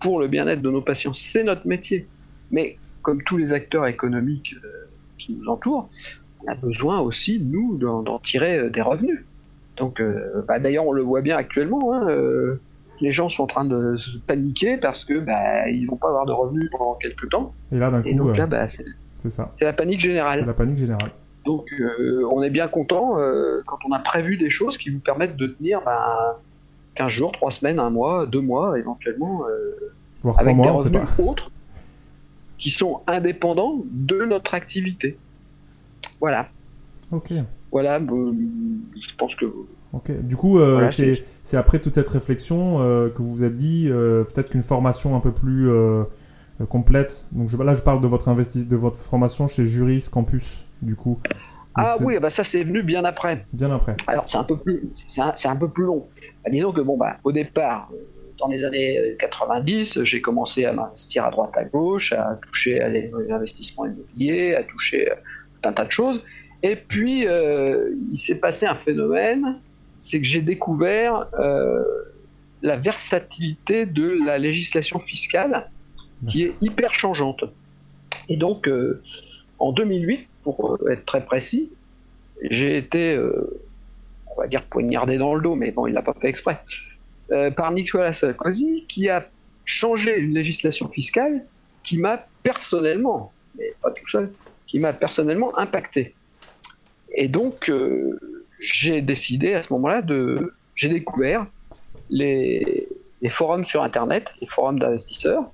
pour 0.00 0.20
le 0.20 0.28
bien-être 0.28 0.62
de 0.62 0.70
nos 0.70 0.80
patients. 0.80 1.14
C'est 1.14 1.42
notre 1.42 1.66
métier. 1.66 2.06
Mais 2.50 2.78
comme 3.02 3.22
tous 3.22 3.36
les 3.36 3.52
acteurs 3.52 3.86
économiques 3.86 4.54
euh, 4.64 4.86
qui 5.18 5.32
nous 5.32 5.48
entourent, 5.48 5.88
on 6.44 6.50
a 6.50 6.54
besoin 6.54 7.00
aussi, 7.00 7.40
nous, 7.40 7.76
d'en 7.76 8.18
tirer 8.20 8.70
des 8.70 8.82
revenus. 8.82 9.24
Donc, 9.78 10.00
bah, 10.46 10.58
d'ailleurs, 10.58 10.86
on 10.86 10.92
le 10.92 11.02
voit 11.02 11.22
bien 11.22 11.36
actuellement. 11.36 11.92
Hein, 11.92 12.06
les 13.00 13.12
gens 13.12 13.28
sont 13.28 13.44
en 13.44 13.46
train 13.46 13.64
de 13.64 13.96
se 13.96 14.18
paniquer 14.18 14.76
parce 14.76 15.04
que 15.04 15.18
bah, 15.18 15.68
ils 15.68 15.86
vont 15.86 15.96
pas 15.96 16.08
avoir 16.08 16.26
de 16.26 16.32
revenus 16.32 16.70
pendant 16.70 16.94
quelques 16.94 17.28
temps. 17.30 17.54
Et 17.72 17.78
là, 17.78 17.90
d'un 17.90 18.02
coup, 18.02 18.14
donc, 18.14 18.36
là, 18.36 18.44
euh, 18.44 18.46
bah, 18.46 18.68
c'est 18.68 19.28
ça. 19.28 19.52
C'est 19.58 19.64
la 19.64 19.72
panique 19.72 20.00
générale. 20.00 20.40
C'est 20.40 20.46
la 20.46 20.54
panique 20.54 20.78
générale. 20.78 21.10
Donc, 21.44 21.72
euh, 21.80 22.22
on 22.32 22.42
est 22.42 22.50
bien 22.50 22.68
content 22.68 23.18
euh, 23.18 23.62
quand 23.66 23.78
on 23.88 23.92
a 23.92 23.98
prévu 23.98 24.36
des 24.36 24.50
choses 24.50 24.78
qui 24.78 24.90
vous 24.90 24.98
permettent 24.98 25.36
de 25.36 25.46
tenir 25.46 25.80
bah, 25.84 26.40
15 26.96 27.08
jours, 27.08 27.32
3 27.32 27.50
semaines, 27.50 27.78
1 27.78 27.90
mois, 27.90 28.26
2 28.26 28.40
mois, 28.40 28.78
éventuellement, 28.78 29.44
avec 30.38 30.56
mois, 30.56 30.66
des 30.66 30.98
revenus 30.98 31.20
autres 31.20 31.50
qui 32.58 32.70
sont 32.70 33.02
indépendants 33.06 33.82
de 33.90 34.24
notre 34.24 34.54
activité. 34.54 35.18
Voilà. 36.20 36.48
Ok. 37.12 37.32
Voilà, 37.70 38.00
je 38.00 39.16
pense 39.18 39.36
que 39.36 39.46
Ok. 39.96 40.12
Du 40.20 40.36
coup, 40.36 40.58
euh, 40.58 40.88
c'est 41.42 41.56
après 41.56 41.78
toute 41.78 41.94
cette 41.94 42.08
réflexion 42.08 42.82
euh, 42.82 43.08
que 43.08 43.22
vous 43.22 43.36
vous 43.36 43.44
êtes 43.44 43.54
dit 43.54 43.88
euh, 43.88 44.24
peut-être 44.24 44.50
qu'une 44.50 44.62
formation 44.62 45.16
un 45.16 45.20
peu 45.20 45.32
plus 45.32 45.70
complète. 46.68 47.24
Donc 47.32 47.48
je, 47.48 47.56
là, 47.56 47.74
je 47.74 47.82
parle 47.82 48.02
de 48.02 48.06
votre 48.06 48.32
de 48.34 48.76
votre 48.76 48.98
formation 48.98 49.46
chez 49.46 49.64
Juris 49.64 50.08
Campus, 50.10 50.66
du 50.82 50.96
coup. 50.96 51.18
ah 51.74 51.94
oui, 52.02 52.18
bah 52.18 52.28
ça 52.28 52.44
c'est 52.44 52.62
venu 52.64 52.82
bien 52.82 53.04
après. 53.06 53.46
Bien 53.54 53.70
après. 53.70 53.96
Alors 54.06 54.28
c'est 54.28 54.36
un 54.36 54.44
peu 54.44 54.58
plus, 54.58 54.90
c'est 55.08 55.48
un, 55.48 55.56
peu 55.56 55.70
plus 55.70 55.84
long. 55.84 56.06
Bah, 56.44 56.50
disons 56.50 56.72
que 56.72 56.82
bon 56.82 56.98
bah 56.98 57.16
au 57.24 57.32
départ, 57.32 57.90
dans 58.38 58.48
les 58.48 58.64
années 58.64 59.16
90, 59.18 60.02
j'ai 60.02 60.20
commencé 60.20 60.66
à 60.66 60.74
m'investir 60.74 61.24
à 61.24 61.30
droite 61.30 61.52
à 61.54 61.64
gauche, 61.64 62.12
à 62.12 62.38
toucher 62.42 62.82
à 62.82 62.88
l'investissement 62.88 63.86
immobilier, 63.86 64.54
à 64.54 64.62
toucher 64.62 65.08
un 65.62 65.72
tas 65.72 65.86
de 65.86 65.90
choses. 65.90 66.22
Et 66.62 66.76
puis, 66.76 67.26
il 67.26 68.18
s'est 68.18 68.34
passé 68.34 68.66
un 68.66 68.76
phénomène 68.76 69.58
c'est 70.00 70.20
que 70.20 70.26
j'ai 70.26 70.42
découvert 70.42 71.26
euh, 71.38 71.82
la 72.62 72.76
versatilité 72.76 73.86
de 73.86 74.18
la 74.24 74.38
législation 74.38 75.00
fiscale 75.00 75.70
qui 76.28 76.44
est 76.44 76.54
hyper 76.60 76.94
changeante. 76.94 77.44
Et 78.28 78.36
donc, 78.36 78.68
euh, 78.68 79.02
en 79.58 79.72
2008, 79.72 80.26
pour 80.42 80.74
euh, 80.74 80.90
être 80.90 81.04
très 81.04 81.24
précis, 81.24 81.70
j'ai 82.42 82.76
été, 82.76 83.18
on 84.36 84.40
va 84.40 84.46
dire, 84.46 84.62
poignardé 84.64 85.16
dans 85.16 85.34
le 85.34 85.40
dos, 85.40 85.54
mais 85.54 85.70
bon, 85.70 85.86
il 85.86 85.94
l'a 85.94 86.02
pas 86.02 86.14
fait 86.20 86.28
exprès, 86.28 86.60
par 87.56 87.72
Nicolas 87.72 88.12
Sarkozy, 88.12 88.84
qui 88.88 89.08
a 89.08 89.26
changé 89.64 90.18
une 90.18 90.34
législation 90.34 90.88
fiscale 90.88 91.46
qui 91.82 91.96
m'a 91.96 92.26
personnellement, 92.42 93.32
mais 93.56 93.72
pas 93.80 93.90
tout 93.90 94.06
seul, 94.06 94.30
qui 94.66 94.78
m'a 94.78 94.92
personnellement 94.92 95.56
impacté. 95.58 96.14
Et 97.14 97.28
donc, 97.28 97.70
j'ai 98.60 99.02
décidé 99.02 99.54
à 99.54 99.62
ce 99.62 99.72
moment-là 99.74 100.02
de. 100.02 100.54
J'ai 100.74 100.88
découvert 100.88 101.46
les, 102.10 102.88
forums 103.30 103.64
sur 103.64 103.82
Internet, 103.82 104.32
les 104.40 104.46
forums 104.46 104.78
d'investisseurs. 104.78 105.50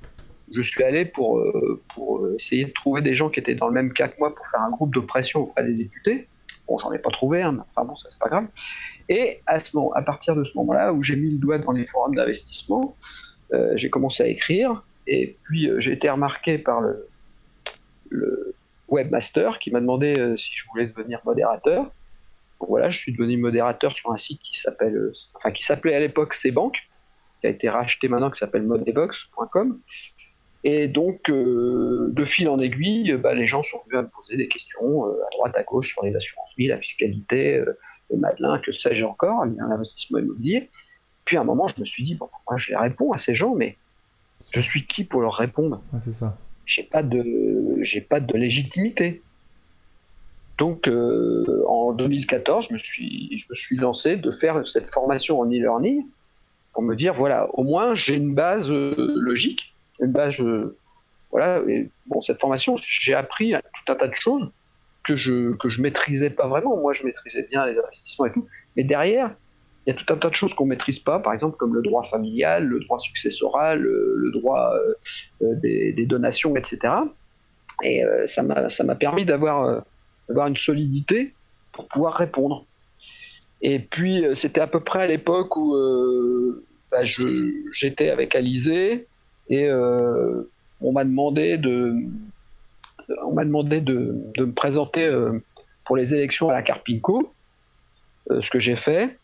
Je 0.52 0.60
suis 0.60 0.82
allé 0.82 1.04
pour, 1.04 1.38
euh, 1.38 1.80
pour 1.94 2.28
essayer 2.36 2.66
de 2.66 2.72
trouver 2.72 3.00
des 3.00 3.14
gens 3.14 3.30
qui 3.30 3.40
étaient 3.40 3.54
dans 3.54 3.68
le 3.68 3.72
même 3.72 3.92
cas 3.92 4.08
que 4.08 4.18
moi 4.18 4.34
pour 4.34 4.46
faire 4.48 4.60
un 4.60 4.70
groupe 4.70 4.94
de 4.94 5.00
pression 5.00 5.40
auprès 5.40 5.64
des 5.64 5.74
députés. 5.74 6.28
Bon, 6.68 6.78
j'en 6.78 6.92
ai 6.92 6.98
pas 6.98 7.10
trouvé, 7.10 7.42
hein, 7.42 7.52
mais 7.52 7.62
enfin 7.70 7.86
bon, 7.86 7.96
ça 7.96 8.08
c'est 8.10 8.18
pas 8.18 8.28
grave. 8.28 8.46
Et 9.08 9.40
à, 9.46 9.58
ce 9.58 9.74
moment, 9.76 9.92
à 9.94 10.02
partir 10.02 10.36
de 10.36 10.44
ce 10.44 10.56
moment-là, 10.58 10.92
où 10.92 11.02
j'ai 11.02 11.16
mis 11.16 11.30
le 11.30 11.38
doigt 11.38 11.58
dans 11.58 11.72
les 11.72 11.86
forums 11.86 12.14
d'investissement, 12.14 12.96
euh, 13.52 13.72
j'ai 13.76 13.90
commencé 13.90 14.22
à 14.22 14.26
écrire. 14.26 14.82
Et 15.06 15.36
puis 15.44 15.68
euh, 15.68 15.80
j'ai 15.80 15.92
été 15.92 16.10
remarqué 16.10 16.58
par 16.58 16.82
le 18.10 18.54
webmaster 18.88 19.58
qui 19.58 19.70
m'a 19.70 19.80
demandé 19.80 20.14
si 20.36 20.50
je 20.54 20.68
voulais 20.68 20.86
devenir 20.86 21.20
modérateur 21.24 21.90
voilà, 22.68 22.90
je 22.90 22.98
suis 22.98 23.12
devenu 23.12 23.36
modérateur 23.36 23.94
sur 23.94 24.12
un 24.12 24.16
site 24.16 24.40
qui 24.42 24.58
s'appelle, 24.58 24.96
euh, 24.96 25.12
enfin 25.34 25.50
qui 25.50 25.64
s'appelait 25.64 25.94
à 25.94 26.00
l'époque 26.00 26.34
Cbank, 26.34 26.74
qui 27.40 27.46
a 27.46 27.50
été 27.50 27.68
racheté 27.68 28.08
maintenant, 28.08 28.30
qui 28.30 28.38
s'appelle 28.38 28.62
modebox.com. 28.62 29.80
Et 30.64 30.86
donc, 30.86 31.28
euh, 31.28 32.08
de 32.12 32.24
fil 32.24 32.48
en 32.48 32.60
aiguille, 32.60 33.14
bah, 33.14 33.34
les 33.34 33.48
gens 33.48 33.64
sont 33.64 33.80
venus 33.86 33.98
à 33.98 34.02
me 34.02 34.08
poser 34.08 34.36
des 34.36 34.46
questions 34.46 35.06
euh, 35.06 35.26
à 35.26 35.30
droite, 35.32 35.56
à 35.56 35.64
gauche 35.64 35.88
sur 35.88 36.04
les 36.04 36.14
assurances 36.14 36.50
vie, 36.56 36.68
la 36.68 36.78
fiscalité, 36.78 37.62
les 38.10 38.16
Madelin, 38.16 38.60
que 38.60 38.70
sais-je 38.70 39.04
encore, 39.04 39.44
l'investissement 39.44 40.18
immobilier. 40.18 40.70
Puis 41.24 41.36
à 41.36 41.40
un 41.40 41.44
moment, 41.44 41.66
je 41.66 41.80
me 41.80 41.84
suis 41.84 42.04
dit, 42.04 42.14
bon, 42.14 42.28
moi 42.48 42.58
je 42.58 42.70
les 42.70 42.76
réponds 42.76 43.12
à 43.12 43.18
ces 43.18 43.34
gens, 43.34 43.54
mais 43.54 43.76
je 44.50 44.60
suis 44.60 44.86
qui 44.86 45.04
pour 45.04 45.20
leur 45.22 45.34
répondre? 45.34 45.82
C'est 45.98 46.12
ça. 46.12 46.36
J'ai 46.66 46.82
pas 46.84 47.02
de, 47.02 47.78
j'ai 47.80 48.00
pas 48.00 48.20
de 48.20 48.36
légitimité. 48.36 49.22
Donc 50.62 50.86
euh, 50.86 51.64
en 51.66 51.90
2014, 51.92 52.68
je 52.68 52.74
me, 52.74 52.78
suis, 52.78 53.36
je 53.36 53.46
me 53.50 53.54
suis 53.56 53.76
lancé 53.76 54.14
de 54.14 54.30
faire 54.30 54.64
cette 54.64 54.86
formation 54.86 55.40
en 55.40 55.46
e-learning 55.46 56.06
pour 56.72 56.84
me 56.84 56.94
dire 56.94 57.14
voilà, 57.14 57.48
au 57.54 57.64
moins 57.64 57.96
j'ai 57.96 58.14
une 58.14 58.32
base 58.32 58.70
euh, 58.70 58.94
logique, 59.16 59.74
une 59.98 60.12
base. 60.12 60.40
Euh, 60.40 60.76
voilà, 61.32 61.60
bon, 62.06 62.20
cette 62.20 62.40
formation, 62.40 62.76
j'ai 62.76 63.12
appris 63.12 63.54
tout 63.54 63.92
un 63.92 63.96
tas 63.96 64.06
de 64.06 64.14
choses 64.14 64.52
que 65.02 65.16
je 65.16 65.52
que 65.56 65.68
je 65.68 65.82
maîtrisais 65.82 66.30
pas 66.30 66.46
vraiment. 66.46 66.76
Moi, 66.76 66.92
je 66.92 67.04
maîtrisais 67.06 67.48
bien 67.50 67.66
les 67.66 67.76
investissements 67.76 68.26
et 68.26 68.32
tout, 68.32 68.46
mais 68.76 68.84
derrière, 68.84 69.34
il 69.84 69.92
y 69.92 69.96
a 69.96 70.00
tout 70.00 70.14
un 70.14 70.16
tas 70.16 70.30
de 70.30 70.36
choses 70.36 70.54
qu'on 70.54 70.66
maîtrise 70.66 71.00
pas, 71.00 71.18
par 71.18 71.32
exemple 71.32 71.56
comme 71.56 71.74
le 71.74 71.82
droit 71.82 72.04
familial, 72.04 72.66
le 72.66 72.78
droit 72.78 73.00
successoral, 73.00 73.80
le, 73.80 74.30
droit 74.30 74.72
des, 75.40 76.06
donations, 76.06 76.54
etc. 76.54 76.94
Et 77.82 78.04
m'a 78.44 78.70
ça 78.70 78.84
m'a 78.84 78.94
permis 78.94 79.24
d'avoir 79.24 79.82
avoir 80.32 80.48
une 80.48 80.56
solidité 80.56 81.34
pour 81.72 81.88
pouvoir 81.88 82.14
répondre. 82.14 82.64
Et 83.60 83.78
puis, 83.78 84.24
c'était 84.34 84.60
à 84.60 84.66
peu 84.66 84.80
près 84.80 85.02
à 85.02 85.06
l'époque 85.06 85.56
où 85.56 85.76
bah, 86.90 87.02
j'étais 87.72 88.10
avec 88.10 88.34
Alizé 88.34 89.06
et 89.48 89.70
on 89.70 90.92
m'a 90.92 91.04
demandé 91.04 91.58
de, 91.58 91.94
on 93.24 93.32
m'a 93.32 93.44
demandé 93.44 93.80
de, 93.80 94.16
me 94.38 94.52
présenter 94.52 95.08
pour 95.84 95.96
les 95.96 96.12
élections 96.12 96.48
à 96.48 96.52
la 96.52 96.62
Carpinco, 96.62 97.32
ce 98.28 98.50
que 98.50 98.58
j'ai 98.58 98.76
fait 98.76 99.16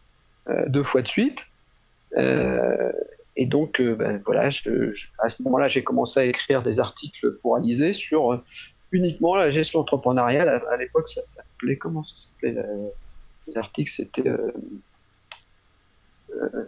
deux 0.69 0.85
fois 0.85 1.03
de 1.03 1.09
suite. 1.09 1.41
Et 3.39 3.47
donc, 3.47 3.81
euh, 3.81 3.95
ben, 3.95 4.21
voilà, 4.27 4.47
à 4.47 4.51
ce 4.51 5.43
moment-là, 5.45 5.69
j'ai 5.69 5.85
commencé 5.85 6.19
à 6.19 6.25
écrire 6.25 6.61
des 6.65 6.81
articles 6.81 7.37
pour 7.41 7.57
Alizé 7.57 7.93
sur 7.93 8.33
euh, 8.33 8.43
uniquement 8.93 9.37
la 9.37 9.51
gestion 9.51 9.81
entrepreneuriale. 9.81 10.63
À, 10.71 10.77
l'époque, 10.77 11.09
ça 11.09 11.23
s'appelait 11.23 11.77
comment 11.77 12.03
ça 12.03 12.15
s'appelait 12.17 12.57
Les 13.47 13.57
articles, 13.57 13.91
c'était 13.91 14.29
euh, 14.29 14.53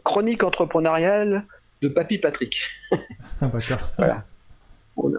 Chronique 0.04 0.42
entrepreneuriale 0.42 1.44
de 1.82 1.88
Papy 1.88 2.18
Patrick. 2.18 2.60
D'accord. 3.40 3.78
voilà. 3.96 4.24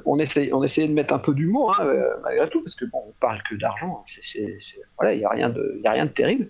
On, 0.05 0.20
essayait, 0.20 0.53
on 0.53 0.63
essayait 0.63 0.88
de 0.88 0.93
mettre 0.93 1.12
un 1.12 1.20
peu 1.20 1.34
d'humour, 1.34 1.79
hein, 1.79 1.91
malgré 2.22 2.48
tout, 2.50 2.62
parce 2.62 2.75
que 2.75 2.86
bon, 2.86 3.00
on 3.08 3.13
parle 3.20 3.41
que 3.50 3.55
d'argent. 3.55 4.03
Hein. 4.05 4.41
voilà, 4.98 5.13
il 5.15 5.20
n'y 5.20 5.25
a 5.25 5.29
rien 5.29 5.50
de, 5.50 5.81
a 5.84 5.91
rien 5.91 6.05
de 6.05 6.12
terrible. 6.12 6.50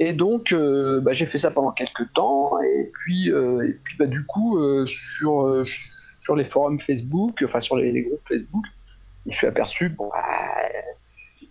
Et 0.00 0.14
donc, 0.14 0.52
euh, 0.52 0.98
bah, 1.00 1.12
j'ai 1.12 1.26
fait 1.26 1.36
ça 1.36 1.50
pendant 1.50 1.72
quelques 1.72 2.10
temps. 2.14 2.58
Et 2.62 2.90
puis, 2.90 3.30
euh, 3.30 3.68
et 3.68 3.74
puis 3.74 3.96
bah, 3.98 4.06
du 4.06 4.24
coup, 4.24 4.58
euh, 4.58 4.86
sur, 4.86 5.64
sur 6.20 6.34
les 6.34 6.44
forums 6.44 6.80
Facebook, 6.80 7.42
enfin 7.44 7.60
sur 7.60 7.76
les, 7.76 8.02
groupes 8.02 8.26
Facebook, 8.26 8.64
me 9.26 9.32
suis 9.32 9.46
aperçu, 9.46 9.88
bon, 9.90 10.08
bah, 10.08 10.68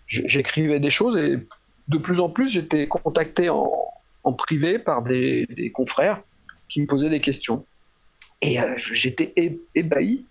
j'écrivais 0.06 0.80
des 0.80 0.90
choses 0.90 1.16
et 1.16 1.38
de 1.88 1.98
plus 1.98 2.20
en 2.20 2.28
plus, 2.28 2.48
j'étais 2.48 2.86
contacté 2.86 3.48
en, 3.48 3.76
privé 4.38 4.78
par 4.78 5.02
des, 5.02 5.72
confrères 5.74 6.22
qui 6.68 6.80
me 6.80 6.86
posaient 6.86 7.10
des 7.10 7.20
questions. 7.20 7.64
Et 8.42 8.58
j'étais 8.76 9.34
ébahi 9.74 10.24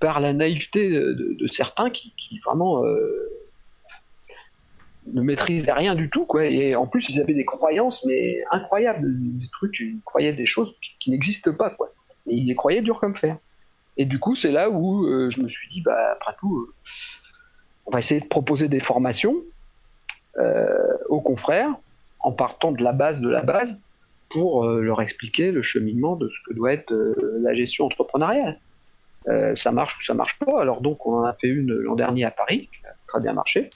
par 0.00 0.20
la 0.20 0.32
naïveté 0.32 0.90
de, 0.90 1.46
certains 1.50 1.90
qui, 1.90 2.12
vraiment 2.44 2.82
ne 5.12 5.22
maîtrisaient 5.22 5.72
rien 5.72 5.94
du 5.94 6.10
tout. 6.10 6.26
Et 6.40 6.74
en 6.74 6.86
plus, 6.86 7.08
ils 7.10 7.20
avaient 7.20 7.34
des 7.34 7.44
croyances, 7.44 8.04
mais 8.04 8.42
incroyables, 8.50 9.06
des 9.38 9.48
trucs, 9.48 9.78
ils 9.80 10.00
croyaient 10.04 10.32
des 10.32 10.46
choses 10.46 10.74
qui, 10.98 11.10
n'existent 11.10 11.52
pas. 11.52 11.76
Et 12.26 12.34
ils 12.34 12.46
les 12.46 12.54
croyaient 12.54 12.82
dur 12.82 13.00
comme 13.00 13.16
fer. 13.16 13.38
Et 13.98 14.04
du 14.04 14.20
coup, 14.20 14.36
c'est 14.36 14.52
là 14.52 14.70
où 14.70 15.04
euh, 15.06 15.28
je 15.28 15.42
me 15.42 15.48
suis 15.48 15.68
dit, 15.68 15.80
bah, 15.80 16.12
après 16.12 16.34
tout, 16.38 16.56
euh, 16.56 16.72
on 17.84 17.90
va 17.90 17.98
essayer 17.98 18.20
de 18.20 18.26
proposer 18.26 18.68
des 18.68 18.78
formations 18.78 19.34
euh, 20.38 20.96
aux 21.08 21.20
confrères 21.20 21.74
en 22.20 22.30
partant 22.30 22.70
de 22.70 22.82
la 22.82 22.92
base 22.92 23.20
de 23.20 23.28
la 23.28 23.42
base 23.42 23.76
pour 24.30 24.66
leur 24.66 25.00
expliquer 25.00 25.52
le 25.52 25.62
cheminement 25.62 26.14
de 26.14 26.28
ce 26.28 26.34
que 26.46 26.54
doit 26.54 26.74
être 26.74 26.92
la 27.40 27.54
gestion 27.54 27.86
entrepreneuriale. 27.86 28.58
ça 29.54 29.72
marche 29.72 29.96
ou 29.98 30.02
ça 30.02 30.12
marche 30.12 30.38
pas. 30.38 30.60
Alors 30.60 30.82
donc, 30.82 31.06
on 31.06 31.20
en 31.20 31.24
a 31.24 31.32
fait 31.32 31.48
une 31.48 31.72
l'an 31.72 31.94
dernier 31.94 32.24
à 32.24 32.30
Paris, 32.30 32.68
qui 32.70 32.86
a 32.86 32.94
très 33.06 33.20
bien 33.20 33.32
marché. 33.32 33.70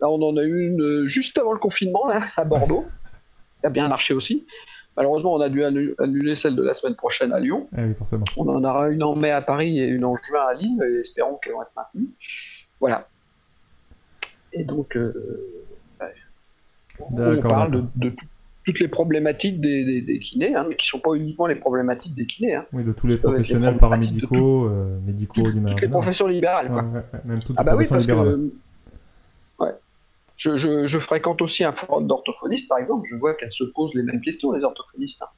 Là, 0.00 0.08
on 0.08 0.22
en 0.22 0.36
a 0.36 0.44
eu 0.44 0.68
une 0.68 1.06
juste 1.06 1.38
avant 1.38 1.52
le 1.52 1.58
confinement, 1.58 2.06
là, 2.06 2.22
à 2.36 2.44
Bordeaux. 2.44 2.84
Ça 3.62 3.68
a 3.68 3.70
bien 3.70 3.88
marché 3.88 4.14
aussi. 4.14 4.46
Malheureusement, 4.96 5.34
on 5.34 5.40
a 5.40 5.48
dû 5.48 5.62
annuler 5.64 6.34
celle 6.34 6.56
de 6.56 6.62
la 6.62 6.72
semaine 6.72 6.94
prochaine 6.94 7.32
à 7.32 7.40
Lyon. 7.40 7.68
Eh 7.76 7.84
oui, 7.84 7.94
forcément. 7.94 8.24
On 8.36 8.48
en 8.48 8.64
aura 8.64 8.88
une 8.88 9.02
en 9.02 9.14
mai 9.14 9.30
à 9.30 9.42
Paris 9.42 9.78
et 9.78 9.86
une 9.86 10.04
en 10.04 10.16
juin 10.16 10.46
à 10.48 10.54
Lille, 10.54 10.82
et 10.82 11.00
espérons 11.00 11.38
qu'elles 11.42 11.52
vont 11.52 11.62
être 11.62 11.72
maintenues. 11.76 12.08
Voilà. 12.80 13.06
Et 14.52 14.64
donc, 14.64 14.96
euh, 14.96 15.12
on 16.98 17.40
parle 17.40 17.88
de, 17.94 18.12
toutes 18.64 18.80
les 18.80 18.88
problématiques 18.88 19.60
des, 19.60 20.18
kinés, 20.20 20.54
hein, 20.54 20.64
mais 20.68 20.76
qui 20.76 20.86
ne 20.86 20.98
sont 20.98 21.00
pas 21.00 21.14
uniquement 21.14 21.46
les 21.46 21.54
problématiques 21.54 22.14
des 22.14 22.26
kinés. 22.26 22.54
Hein. 22.54 22.66
Oui, 22.72 22.82
de 22.82 22.92
tous 22.92 23.06
les 23.06 23.18
professionnels 23.18 23.76
paramédicaux, 23.76 24.68
euh, 24.68 24.98
médicaux, 25.06 25.42
du 25.42 25.60
Toutes 25.62 25.82
les 25.82 25.88
professions 25.88 26.26
libérales, 26.26 26.68
quoi. 26.68 26.84
même 27.24 27.42
toutes 27.42 27.56
ah 27.58 27.62
les 27.62 27.66
bah 27.66 27.72
professions 27.72 27.96
oui, 27.96 28.06
parce 28.06 28.06
libérales. 28.06 28.50
Je, 30.36 30.98
fréquente 30.98 31.40
aussi 31.40 31.64
un 31.64 31.72
forum 31.72 32.06
d'orthophonistes, 32.06 32.68
par 32.68 32.78
exemple. 32.78 33.06
Je 33.10 33.16
vois 33.16 33.34
qu'elles 33.34 33.52
se 33.52 33.64
posent 33.64 33.94
les 33.94 34.02
mêmes 34.02 34.20
questions, 34.20 34.52
les 34.52 34.62
orthophonistes. 34.62 35.22
Hein. 35.22 35.28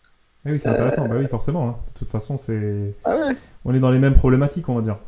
Eh 0.47 0.53
oui, 0.53 0.61
c'est 0.61 0.69
intéressant. 0.69 1.07
Bah 1.07 1.17
oui, 1.19 1.27
forcément. 1.29 1.69
Hein. 1.69 1.77
De 1.95 1.99
toute 1.99 2.09
façon, 2.09 2.37
c'est. 2.37 2.95
Ah 3.05 3.15
on 3.65 3.75
est 3.75 3.81
dans 3.81 3.91
les 3.91 3.99
mêmes 3.99 4.15
problématiques, 4.15 4.69
on 4.69 4.75
va 4.75 4.83
dire. 4.83 4.99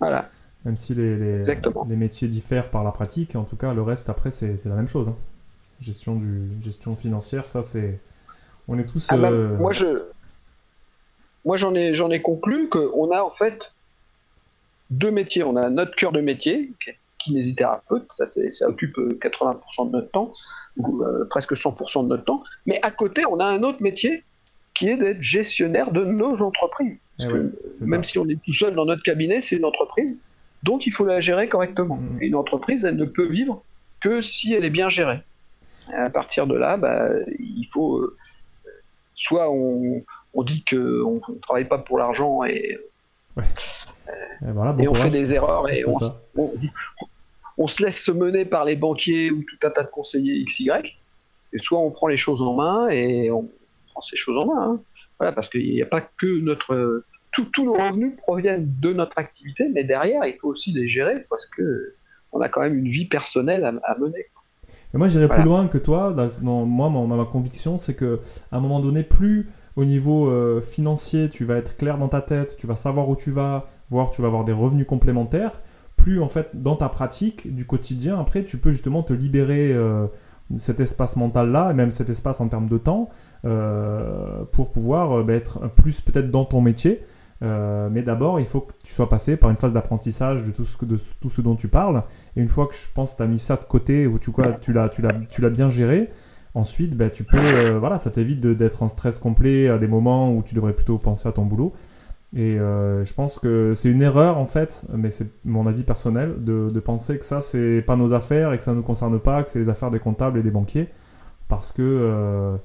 Voilà. 0.00 0.28
Même 0.64 0.76
si 0.76 0.94
les, 0.94 1.42
les, 1.42 1.96
métiers 1.96 2.26
diffèrent 2.28 2.70
par 2.70 2.82
la 2.82 2.90
pratique, 2.90 3.36
en 3.36 3.44
tout 3.44 3.56
cas, 3.56 3.72
le 3.72 3.82
reste, 3.82 4.08
après, 4.08 4.30
c'est 4.30 4.64
la 4.64 4.74
même 4.74 4.88
chose. 4.88 5.08
Hein. 5.08 5.16
Gestion, 5.80 6.16
du, 6.16 6.48
gestion 6.62 6.96
financière, 6.96 7.48
ça, 7.48 7.62
c'est. 7.62 8.00
On 8.68 8.78
est 8.78 8.84
tous. 8.84 9.06
Ah 9.10 9.16
bah, 9.16 9.30
euh, 9.30 9.56
moi, 9.56 9.72
je. 9.72 10.04
Moi, 11.44 11.56
j'en 11.56 11.74
ai, 11.74 11.92
ai 11.92 12.22
conclu 12.22 12.68
qu'on 12.68 13.12
a 13.12 13.22
en 13.22 13.30
fait 13.30 13.72
deux 14.90 15.10
métiers. 15.10 15.44
On 15.44 15.54
a 15.56 15.70
notre 15.70 15.94
cœur 15.94 16.12
de 16.12 16.20
métier, 16.20 16.72
kinésithérapeute, 17.26 18.06
ça, 18.12 18.26
ça 18.26 18.68
occupe 18.68 18.96
80% 18.96 19.56
euh, 19.56 19.84
de 19.86 19.90
notre 19.90 20.10
temps, 20.10 20.32
ou 20.76 21.02
euh, 21.02 21.26
presque 21.28 21.52
100% 21.52 22.04
de 22.04 22.08
notre 22.08 22.24
temps. 22.24 22.42
Mais 22.66 22.78
à 22.82 22.90
côté, 22.90 23.24
on 23.26 23.40
a 23.40 23.44
un 23.44 23.62
autre 23.62 23.82
métier 23.82 24.24
qui 24.74 24.88
est 24.88 24.96
d'être 24.96 25.22
gestionnaire 25.22 25.90
de 25.90 26.04
nos 26.04 26.42
entreprises. 26.42 26.98
Eh 27.18 27.26
même 27.86 28.04
si 28.04 28.18
on 28.18 28.28
est 28.28 28.38
tout 28.42 28.52
seul 28.52 28.74
dans 28.74 28.84
notre 28.84 29.02
cabinet, 29.02 29.40
c'est 29.40 29.56
une 29.56 29.64
entreprise, 29.64 30.18
donc 30.62 30.86
il 30.86 30.92
faut 30.92 31.06
la 31.06 31.20
gérer 31.20 31.48
correctement. 31.48 31.96
Mm. 31.96 32.18
une 32.20 32.34
entreprise, 32.34 32.84
elle 32.84 32.96
ne 32.96 33.06
peut 33.06 33.26
vivre 33.26 33.62
que 34.00 34.20
si 34.20 34.52
elle 34.52 34.64
est 34.64 34.70
bien 34.70 34.90
gérée. 34.90 35.20
à 35.94 36.10
partir 36.10 36.46
de 36.46 36.56
là, 36.56 36.76
bah, 36.76 37.08
il 37.38 37.66
faut 37.72 37.98
euh, 37.98 38.16
soit 39.14 39.50
on, 39.50 40.02
dit 40.42 40.62
qu'on 40.68 41.22
ne 41.28 41.40
travaille 41.40 41.64
pas 41.64 41.78
pour 41.78 41.96
l'argent 41.98 42.44
et, 42.44 42.78
et, 43.38 44.88
on 44.88 44.94
fait 44.94 45.08
des 45.08 45.32
erreurs 45.32 45.70
et 45.70 45.84
on, 45.86 45.96
on 46.36 46.50
se 47.66 47.82
laisse 47.82 48.02
se 48.02 48.10
mener 48.10 48.44
par 48.44 48.64
les 48.64 48.76
banquiers 48.76 49.30
ou 49.30 49.42
tout 49.42 49.66
un 49.66 49.70
tas 49.70 49.82
de 49.82 49.88
conseillers 49.88 50.44
XY, 50.44 50.70
et 51.52 51.58
soit 51.58 51.80
on 51.80 51.90
prend 51.90 52.06
les 52.06 52.16
choses 52.16 52.42
en 52.42 52.54
main 52.54 52.88
et 52.88 53.30
on 53.30 53.48
prend 53.92 54.02
ces 54.02 54.16
choses 54.16 54.36
en 54.36 54.46
main. 54.46 54.72
Hein. 54.72 54.80
Voilà, 55.18 55.32
parce 55.32 55.48
qu'il 55.48 55.72
n'y 55.72 55.82
a 55.82 55.86
pas 55.86 56.02
que 56.02 56.40
notre. 56.40 57.04
Tous 57.32 57.64
nos 57.64 57.74
revenus 57.74 58.16
proviennent 58.16 58.74
de 58.80 58.94
notre 58.94 59.18
activité, 59.18 59.68
mais 59.70 59.84
derrière, 59.84 60.24
il 60.24 60.38
faut 60.40 60.48
aussi 60.48 60.72
les 60.72 60.88
gérer 60.88 61.26
parce 61.28 61.44
que 61.44 61.94
on 62.32 62.40
a 62.40 62.48
quand 62.48 62.62
même 62.62 62.78
une 62.78 62.88
vie 62.88 63.04
personnelle 63.04 63.64
à, 63.64 63.98
mener. 63.98 64.24
Et 64.94 64.96
moi, 64.96 65.08
j'irais 65.08 65.28
plus 65.28 65.42
loin 65.42 65.68
que 65.68 65.76
toi. 65.76 66.14
Dans, 66.14 66.64
moi, 66.64 66.88
ma, 66.88 67.24
conviction, 67.26 67.76
c'est 67.76 67.94
que 67.94 68.20
à 68.50 68.56
un 68.56 68.60
moment 68.60 68.80
donné, 68.80 69.02
plus 69.02 69.50
au 69.76 69.84
niveau 69.84 70.30
euh, 70.30 70.62
financier, 70.62 71.28
tu 71.28 71.44
vas 71.44 71.56
être 71.56 71.76
clair 71.76 71.98
dans 71.98 72.08
ta 72.08 72.22
tête, 72.22 72.56
tu 72.56 72.66
vas 72.66 72.76
savoir 72.76 73.06
où 73.10 73.16
tu 73.16 73.30
vas, 73.30 73.66
voir, 73.90 74.10
tu 74.10 74.22
vas 74.22 74.28
avoir 74.28 74.44
des 74.44 74.52
revenus 74.52 74.86
complémentaires 74.86 75.60
plus 76.06 76.20
en 76.20 76.28
fait 76.28 76.50
dans 76.54 76.76
ta 76.76 76.88
pratique 76.88 77.52
du 77.52 77.66
quotidien, 77.66 78.16
après 78.20 78.44
tu 78.44 78.58
peux 78.58 78.70
justement 78.70 79.02
te 79.02 79.12
libérer 79.12 79.72
euh, 79.72 80.06
cet 80.56 80.78
espace 80.78 81.16
mental 81.16 81.50
là, 81.50 81.72
et 81.72 81.74
même 81.74 81.90
cet 81.90 82.08
espace 82.10 82.40
en 82.40 82.46
termes 82.46 82.68
de 82.68 82.78
temps, 82.78 83.08
euh, 83.44 84.44
pour 84.52 84.70
pouvoir 84.70 85.18
euh, 85.18 85.24
bah, 85.24 85.32
être 85.32 85.68
plus 85.74 86.00
peut-être 86.00 86.30
dans 86.30 86.44
ton 86.44 86.60
métier. 86.60 87.02
mais 87.40 88.02
d'abord, 88.04 88.38
il 88.38 88.46
faut 88.46 88.60
que 88.60 88.72
tu 88.84 88.94
sois 88.94 89.08
passé 89.08 89.36
par 89.36 89.50
une 89.50 89.56
phase 89.56 89.72
d'apprentissage 89.72 90.44
de 90.44 90.52
tout, 90.52 90.62
ce, 90.62 90.84
de 90.84 90.96
tout 91.20 91.28
ce 91.28 91.42
dont 91.42 91.56
tu 91.56 91.66
parles. 91.66 92.04
Et 92.36 92.40
une 92.40 92.48
fois 92.48 92.68
que 92.68 92.76
je 92.76 92.86
pense 92.94 93.10
que 93.12 93.16
tu 93.16 93.22
as 93.24 93.26
mis 93.26 93.40
ça 93.40 93.56
de 93.56 93.64
côté, 93.64 94.06
ou 94.06 94.20
tu, 94.20 94.30
quoi, 94.30 94.52
tu 94.52 94.72
l'as 94.72 94.88
tu 94.88 95.50
bien 95.50 95.68
géré, 95.68 96.10
ensuite, 96.54 96.96
bah, 96.96 97.10
tu 97.10 97.24
peux, 97.24 97.70
voilà, 97.80 97.98
ça 97.98 98.10
t'évite 98.10 98.38
d'être 98.38 98.84
en 98.84 98.86
stress 98.86 99.18
complet 99.18 99.68
à 99.68 99.78
des 99.78 99.88
moments 99.88 100.32
où 100.32 100.44
tu 100.44 100.54
devrais 100.54 100.72
plutôt 100.72 100.98
penser 100.98 101.28
à 101.28 101.32
ton 101.32 101.46
boulot. 101.46 101.72
Et 102.34 102.58
euh, 102.58 103.04
je 103.04 103.14
pense 103.14 103.38
que 103.38 103.72
c'est 103.74 103.90
une 103.90 104.02
erreur 104.02 104.36
en 104.38 104.46
fait, 104.46 104.84
mais 104.92 105.10
c'est 105.10 105.30
mon 105.44 105.66
avis 105.66 105.84
personnel, 105.84 106.42
de, 106.42 106.80
penser 106.80 107.18
que 107.18 107.24
ça 107.24 107.40
c'est 107.40 107.82
pas 107.82 107.96
nos 107.96 108.14
affaires 108.14 108.52
et 108.52 108.56
que 108.56 108.62
ça 108.62 108.72
ne 108.72 108.78
nous 108.78 108.82
concerne 108.82 109.18
pas, 109.20 109.42
que 109.42 109.50
c'est 109.50 109.58
les 109.58 109.68
affaires 109.68 109.90
des 109.90 110.00
comptables 110.00 110.38
et 110.38 110.42
des 110.42 110.50
banquiers, 110.50 110.88
parce 111.48 111.72
que 111.72 111.82
euh, 111.82 112.56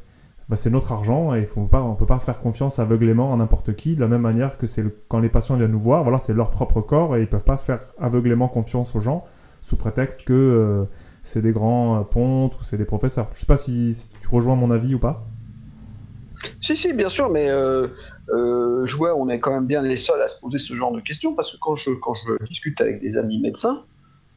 bah, 0.50 0.56
c'est 0.56 0.72
notre 0.72 0.91
argent 0.91 1.36
et 1.36 1.46
faut 1.46 1.65
pas, 1.65 1.82
on 1.82 1.96
peut 1.96 2.08
pas 2.08 2.20
faire 2.20 2.41
confiance 2.41 2.80
aveuglément 2.80 3.34
à 3.34 3.38
n'importe 3.38 3.75
qui, 3.75 3.96
de 3.96 4.01
la 4.01 4.08
même 4.08 4.22
manière 4.22 4.58
que 4.58 4.65
c'est 4.65 4.84
quand 5.08 5.20
les 5.20 5.30
patients 5.30 5.56
viennent 5.56 5.72
nous 5.72 5.80
voir, 5.80 6.03
voilà, 6.03 6.18
c'est 6.18 6.34
leur 6.34 6.50
propre 6.50 6.82
corps 6.82 7.15
et 7.15 7.22
ils 7.22 7.30
peuvent 7.30 7.44
pas 7.44 7.58
faire 7.58 7.80
aveuglément 8.00 8.48
confiance 8.48 8.96
aux 8.96 9.00
gens 9.00 9.24
sous 9.62 9.77
prétexte 9.77 10.24
que 10.24 10.34
euh, 10.34 10.86
c'est 11.22 11.41
des 11.41 11.51
grands 11.51 12.03
pontes 12.03 12.60
ou 12.60 12.63
c'est 12.63 12.77
des 12.77 12.86
professeurs. 12.86 13.30
Je 13.34 13.39
sais 13.39 13.46
pas 13.46 13.58
si 13.58 14.10
tu 14.20 14.27
rejoins 14.27 14.56
mon 14.56 14.72
avis 14.72 14.96
ou 14.96 15.00
pas. 15.00 15.24
Si, 16.60 16.75
si, 16.75 16.91
bien 16.94 17.10
sûr, 17.10 17.30
mais 17.30 17.48
euh, 18.30 18.86
je 18.86 18.96
vois, 18.96 19.16
on 19.16 19.30
est 19.30 19.40
quand 19.40 19.51
même 19.51 19.66
bien 19.66 19.82
les 19.82 19.98
seuls 19.98 20.22
à 20.22 20.28
se 20.28 20.40
poser 20.40 20.60
ce 20.60 20.74
genre 20.74 20.92
de 20.92 21.00
questions, 21.00 21.36
parce 21.36 21.51
que 21.51 21.58
quand 21.60 21.75
je, 21.75 21.92
quand 21.92 22.13
je 22.13 22.46
discute 22.46 22.80
avec 22.82 23.01
des 23.01 23.18
amis 23.18 23.40
médecins, 23.40 23.84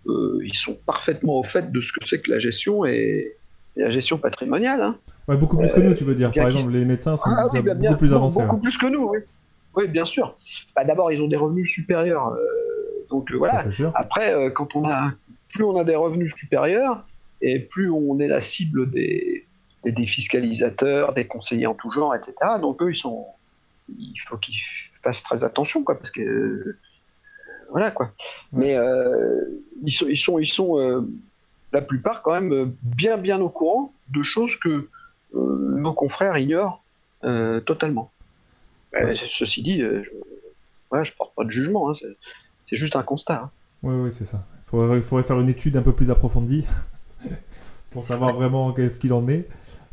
euh, 0.06 0.38
ils 0.44 0.54
sont 0.54 0.76
parfaitement 0.86 1.38
au 1.38 1.44
fait 1.44 1.70
de 1.72 1.80
ce 1.80 1.92
que 1.92 2.06
c'est 2.06 2.20
que 2.20 2.30
la 2.30 2.38
gestion 2.38 2.84
et, 2.84 3.36
la 3.76 3.90
gestion 3.90 4.18
patrimoniale. 4.18 4.80
Hein. 4.80 4.96
Ouais, 5.26 5.36
beaucoup 5.36 5.56
plus 5.56 5.72
que 5.72 5.80
nous, 5.80 5.94
tu 5.94 6.04
veux 6.04 6.14
dire. 6.14 6.32
Par 6.32 6.46
exemple, 6.46 6.70
les 6.70 6.84
médecins 6.84 7.16
sont 7.16 7.30
ah 7.36 7.46
beaucoup 7.48 7.96
plus 7.96 8.12
avancés. 8.12 8.40
Beaucoup 8.42 8.60
plus 8.60 8.78
que 8.78 8.86
nous, 8.86 9.08
oui. 9.08 9.18
Oui, 9.74 9.88
bien 9.88 10.04
sûr. 10.04 10.36
Bah, 10.76 10.84
D'abord, 10.84 11.10
ils 11.10 11.20
ont 11.20 11.26
des 11.26 11.36
revenus 11.36 11.68
supérieurs. 11.68 12.36
donc 13.10 13.32
voilà. 13.32 13.64
Après, 13.94 14.52
quand 14.54 14.76
on 14.76 14.88
a 14.88 15.12
plus 15.48 15.64
on 15.64 15.76
a 15.76 15.84
des 15.84 15.96
revenus 15.96 16.34
supérieurs 16.34 17.04
et 17.40 17.60
plus 17.60 17.90
on 17.90 18.18
est 18.18 18.26
la 18.28 18.40
cible 18.40 18.90
des, 18.90 19.46
des 19.84 19.92
défiscalisateurs, 19.92 21.14
des 21.14 21.26
conseillers 21.26 21.66
en 21.66 21.74
tout 21.74 21.90
genre, 21.90 22.14
etc. 22.14 22.34
Donc 22.60 22.82
eux, 22.82 22.90
ils 22.90 22.96
sont, 22.96 23.26
il 23.88 24.18
faut 24.26 24.36
qu'ils 24.36 24.60
fassent 25.02 25.22
très 25.22 25.44
attention, 25.44 25.82
quoi, 25.82 25.98
parce 25.98 26.10
que 26.10 26.76
voilà 27.70 27.90
quoi. 27.90 28.12
Mais 28.52 28.76
ils 29.82 29.92
sont, 29.92 30.06
ils 30.06 30.18
sont, 30.18 30.38
ils 30.38 30.46
sont 30.46 31.06
la 31.72 31.82
plupart 31.82 32.22
quand 32.22 32.40
même 32.40 32.74
bien, 32.82 33.16
bien 33.16 33.40
au 33.40 33.48
courant 33.48 33.92
de 34.14 34.22
choses 34.22 34.56
que 34.56 34.88
nos 35.32 35.92
confrères 35.92 36.38
ignorent 36.38 36.82
totalement. 37.66 38.10
Ceci 39.30 39.62
dit, 39.62 39.80
je, 39.80 40.10
voilà, 40.94 41.02
je 41.02 41.12
porte 41.12 41.34
pas 41.34 41.44
de 41.44 41.50
jugement, 41.50 41.90
hein, 41.90 41.94
c'est 42.66 42.76
juste 42.76 42.94
un 42.94 43.02
constat. 43.02 43.50
Oui, 43.82 43.92
hein. 43.92 44.00
oui, 44.04 44.12
c'est 44.12 44.22
ça. 44.22 44.46
Il 44.64 44.70
faudrait, 44.70 45.02
faudrait, 45.02 45.24
faire 45.24 45.40
une 45.40 45.48
étude 45.48 45.76
un 45.76 45.82
peu 45.82 45.92
plus 45.92 46.10
approfondie 46.12 46.64
pour 47.90 48.04
savoir 48.04 48.32
vraiment 48.32 48.72
qu'est-ce 48.72 49.00
qu'il 49.00 49.12
en 49.12 49.26
est 49.28 49.48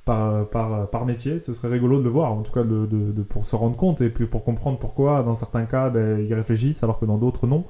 par, 0.05 0.49
par, 0.49 0.89
par, 0.89 1.05
métier. 1.05 1.39
Ce 1.39 1.53
serait 1.53 1.67
rigolo 1.67 1.99
de 1.99 2.03
le 2.03 2.09
voir, 2.09 2.31
en 2.31 2.41
tout 2.41 2.51
cas 2.51 2.63
de, 2.63 2.85
de, 2.85 3.21
pour 3.23 3.45
se 3.45 3.55
rendre 3.55 3.77
compte 3.77 4.01
et 4.01 4.09
puis 4.09 4.25
pour 4.25 4.43
comprendre 4.43 4.79
pourquoi 4.79 5.23
dans 5.23 5.35
certains 5.35 5.65
cas 5.65 5.89
ben, 5.89 6.19
ils 6.19 6.33
réfléchissent 6.33 6.83
alors 6.83 6.99
que 6.99 7.05
dans 7.05 7.17
d'autres 7.17 7.47
non. 7.47 7.65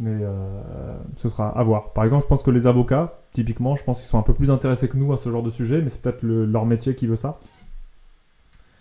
Mais 0.00 0.10
euh, 0.22 0.96
ce 1.16 1.28
sera 1.28 1.56
à 1.56 1.62
voir. 1.62 1.92
Par 1.92 2.04
exemple, 2.04 2.24
je 2.24 2.28
pense 2.28 2.42
que 2.42 2.50
les 2.50 2.66
avocats, 2.66 3.20
typiquement, 3.30 3.76
je 3.76 3.84
pense 3.84 4.00
qu'ils 4.00 4.08
sont 4.08 4.18
un 4.18 4.22
peu 4.22 4.34
plus 4.34 4.50
intéressés 4.50 4.88
que 4.88 4.96
nous 4.96 5.12
à 5.12 5.16
ce 5.16 5.30
genre 5.30 5.42
de 5.42 5.50
sujet, 5.50 5.82
mais 5.82 5.88
c'est 5.88 6.02
peut-être 6.02 6.22
leur 6.24 6.66
métier 6.66 6.94
qui 6.96 7.06
veut 7.06 7.16
ça. 7.16 7.38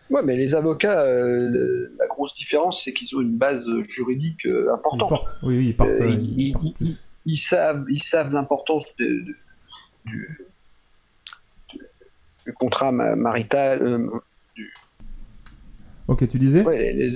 Ouais, 0.10 0.22
mais 0.24 0.36
les 0.36 0.56
avocats, 0.56 1.02
euh, 1.02 1.88
la 2.00 2.08
grosse 2.08 2.34
différence, 2.36 2.84
c'est 2.84 2.94
qu'ils 2.94 3.16
ont 3.16 3.22
une 3.22 3.38
base 3.38 3.68
juridique 3.90 4.46
euh, 4.46 4.74
importante. 4.74 5.10
Forte. 5.10 5.38
Oui, 5.44 5.58
oui, 5.58 5.68
ils 5.68 5.76
partent. 5.76 6.02
Ils, 7.26 7.38
savent, 7.38 7.86
ils 7.90 8.04
savent 8.04 8.34
l'importance 8.34 8.84
du, 8.98 9.38
du, 12.46 12.54
contrat 12.54 12.92
marital. 12.92 14.10
Du... 14.56 14.74
Ok, 16.08 16.28
tu 16.28 16.38
disais 16.38 16.64
ouais, 16.64 16.94
les, 16.94 17.10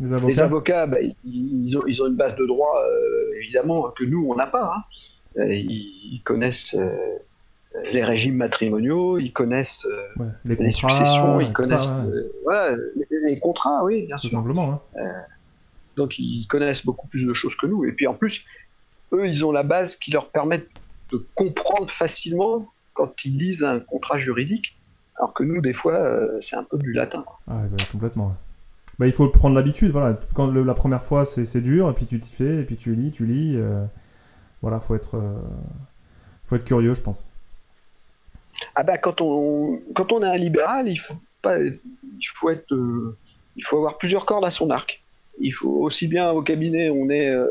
les, 0.00 0.12
avocats, 0.12 0.28
les 0.28 0.40
avocats 0.40 0.86
bah, 0.86 0.98
ils, 1.24 1.76
ont, 1.76 1.86
ils, 1.86 2.02
ont, 2.02 2.06
une 2.06 2.16
base 2.16 2.36
de 2.36 2.46
droit, 2.46 2.82
évidemment, 3.40 3.90
que 3.90 4.04
nous, 4.04 4.28
on 4.30 4.34
n'a 4.34 4.46
pas. 4.46 4.72
Hein. 4.76 4.82
Ils, 5.48 6.20
connaissent 6.24 6.76
les 7.92 8.04
régimes 8.04 8.36
matrimoniaux, 8.36 9.18
ils 9.18 9.32
connaissent 9.32 9.86
euh, 9.86 10.26
les, 10.44 10.56
contrats, 10.56 10.70
successions, 10.70 11.40
ils 11.40 11.52
connaissent 11.52 11.92
euh, 12.48 12.76
les, 13.24 13.38
contrats, 13.38 13.84
oui, 13.84 14.06
bien 14.06 14.18
sûr. 14.18 14.30
simplement. 14.30 14.72
Hein. 14.72 15.00
Euh, 15.00 15.20
donc 15.96 16.18
ils 16.18 16.46
connaissent 16.46 16.84
beaucoup 16.84 17.06
plus 17.08 17.26
de 17.26 17.32
choses 17.32 17.56
que 17.56 17.66
nous. 17.66 17.84
Et 17.84 17.92
puis 17.92 18.06
en 18.06 18.14
plus, 18.14 18.44
eux, 19.12 19.26
ils 19.26 19.44
ont 19.44 19.52
la 19.52 19.62
base 19.62 19.96
qui 19.96 20.10
leur 20.10 20.30
permet 20.30 20.64
de 21.12 21.24
comprendre 21.34 21.90
facilement 21.90 22.68
quand 22.96 23.12
ils 23.24 23.36
lisent 23.36 23.64
un 23.64 23.80
contrat 23.80 24.18
juridique, 24.18 24.76
alors 25.16 25.32
que 25.34 25.44
nous, 25.44 25.60
des 25.60 25.72
fois, 25.72 26.28
c'est 26.40 26.56
un 26.56 26.64
peu 26.64 26.78
du 26.78 26.92
latin. 26.92 27.24
Ah, 27.46 27.62
bah, 27.70 27.84
complètement. 27.92 28.34
Bah, 28.98 29.06
il 29.06 29.12
faut 29.12 29.28
prendre 29.28 29.54
l'habitude. 29.54 29.90
Voilà. 29.90 30.18
Quand 30.34 30.50
la 30.50 30.74
première 30.74 31.02
fois, 31.02 31.24
c'est 31.24 31.60
dur, 31.60 31.88
et 31.88 31.92
puis 31.94 32.06
tu 32.06 32.18
t'y 32.18 32.34
fais, 32.34 32.56
et 32.56 32.64
puis 32.64 32.76
tu 32.76 32.94
lis, 32.94 33.10
tu 33.10 33.24
lis. 33.24 33.58
voilà, 34.62 34.80
faut 34.80 34.94
être, 34.94 35.20
faut 36.44 36.56
être 36.56 36.64
curieux, 36.64 36.94
je 36.94 37.02
pense. 37.02 37.28
Ah 38.74 38.82
bah 38.82 38.98
quand 38.98 39.20
on 39.20 39.80
quand 39.94 40.12
on 40.12 40.22
est 40.22 40.26
un 40.26 40.36
libéral, 40.36 40.88
il 40.88 40.96
faut 40.96 41.16
pas 41.42 41.58
il 41.60 42.28
faut 42.34 42.50
être 42.50 42.72
euh, 42.72 43.16
il 43.56 43.64
faut 43.64 43.78
avoir 43.78 43.98
plusieurs 43.98 44.26
cordes 44.26 44.44
à 44.44 44.50
son 44.50 44.70
arc. 44.70 45.00
Il 45.38 45.52
faut 45.52 45.70
aussi 45.82 46.08
bien 46.08 46.30
au 46.30 46.42
cabinet, 46.42 46.90
on 46.90 47.10
est 47.10 47.30
euh, 47.30 47.46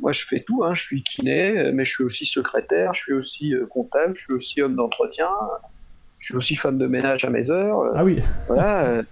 moi 0.00 0.12
je 0.12 0.26
fais 0.26 0.40
tout, 0.40 0.64
hein, 0.64 0.74
je 0.74 0.82
suis 0.82 1.02
kiné, 1.02 1.70
mais 1.72 1.84
je 1.84 1.90
suis 1.90 2.04
aussi 2.04 2.26
secrétaire, 2.26 2.94
je 2.94 3.00
suis 3.00 3.12
aussi 3.12 3.54
euh, 3.54 3.66
comptable, 3.66 4.14
je 4.16 4.22
suis 4.22 4.32
aussi 4.32 4.62
homme 4.62 4.76
d'entretien, 4.76 5.28
je 6.18 6.26
suis 6.26 6.36
aussi 6.36 6.56
femme 6.56 6.78
de 6.78 6.86
ménage 6.86 7.24
à 7.24 7.30
mes 7.30 7.50
heures. 7.50 7.92
ah 7.94 8.04
oui. 8.04 8.18
Voilà. 8.48 9.02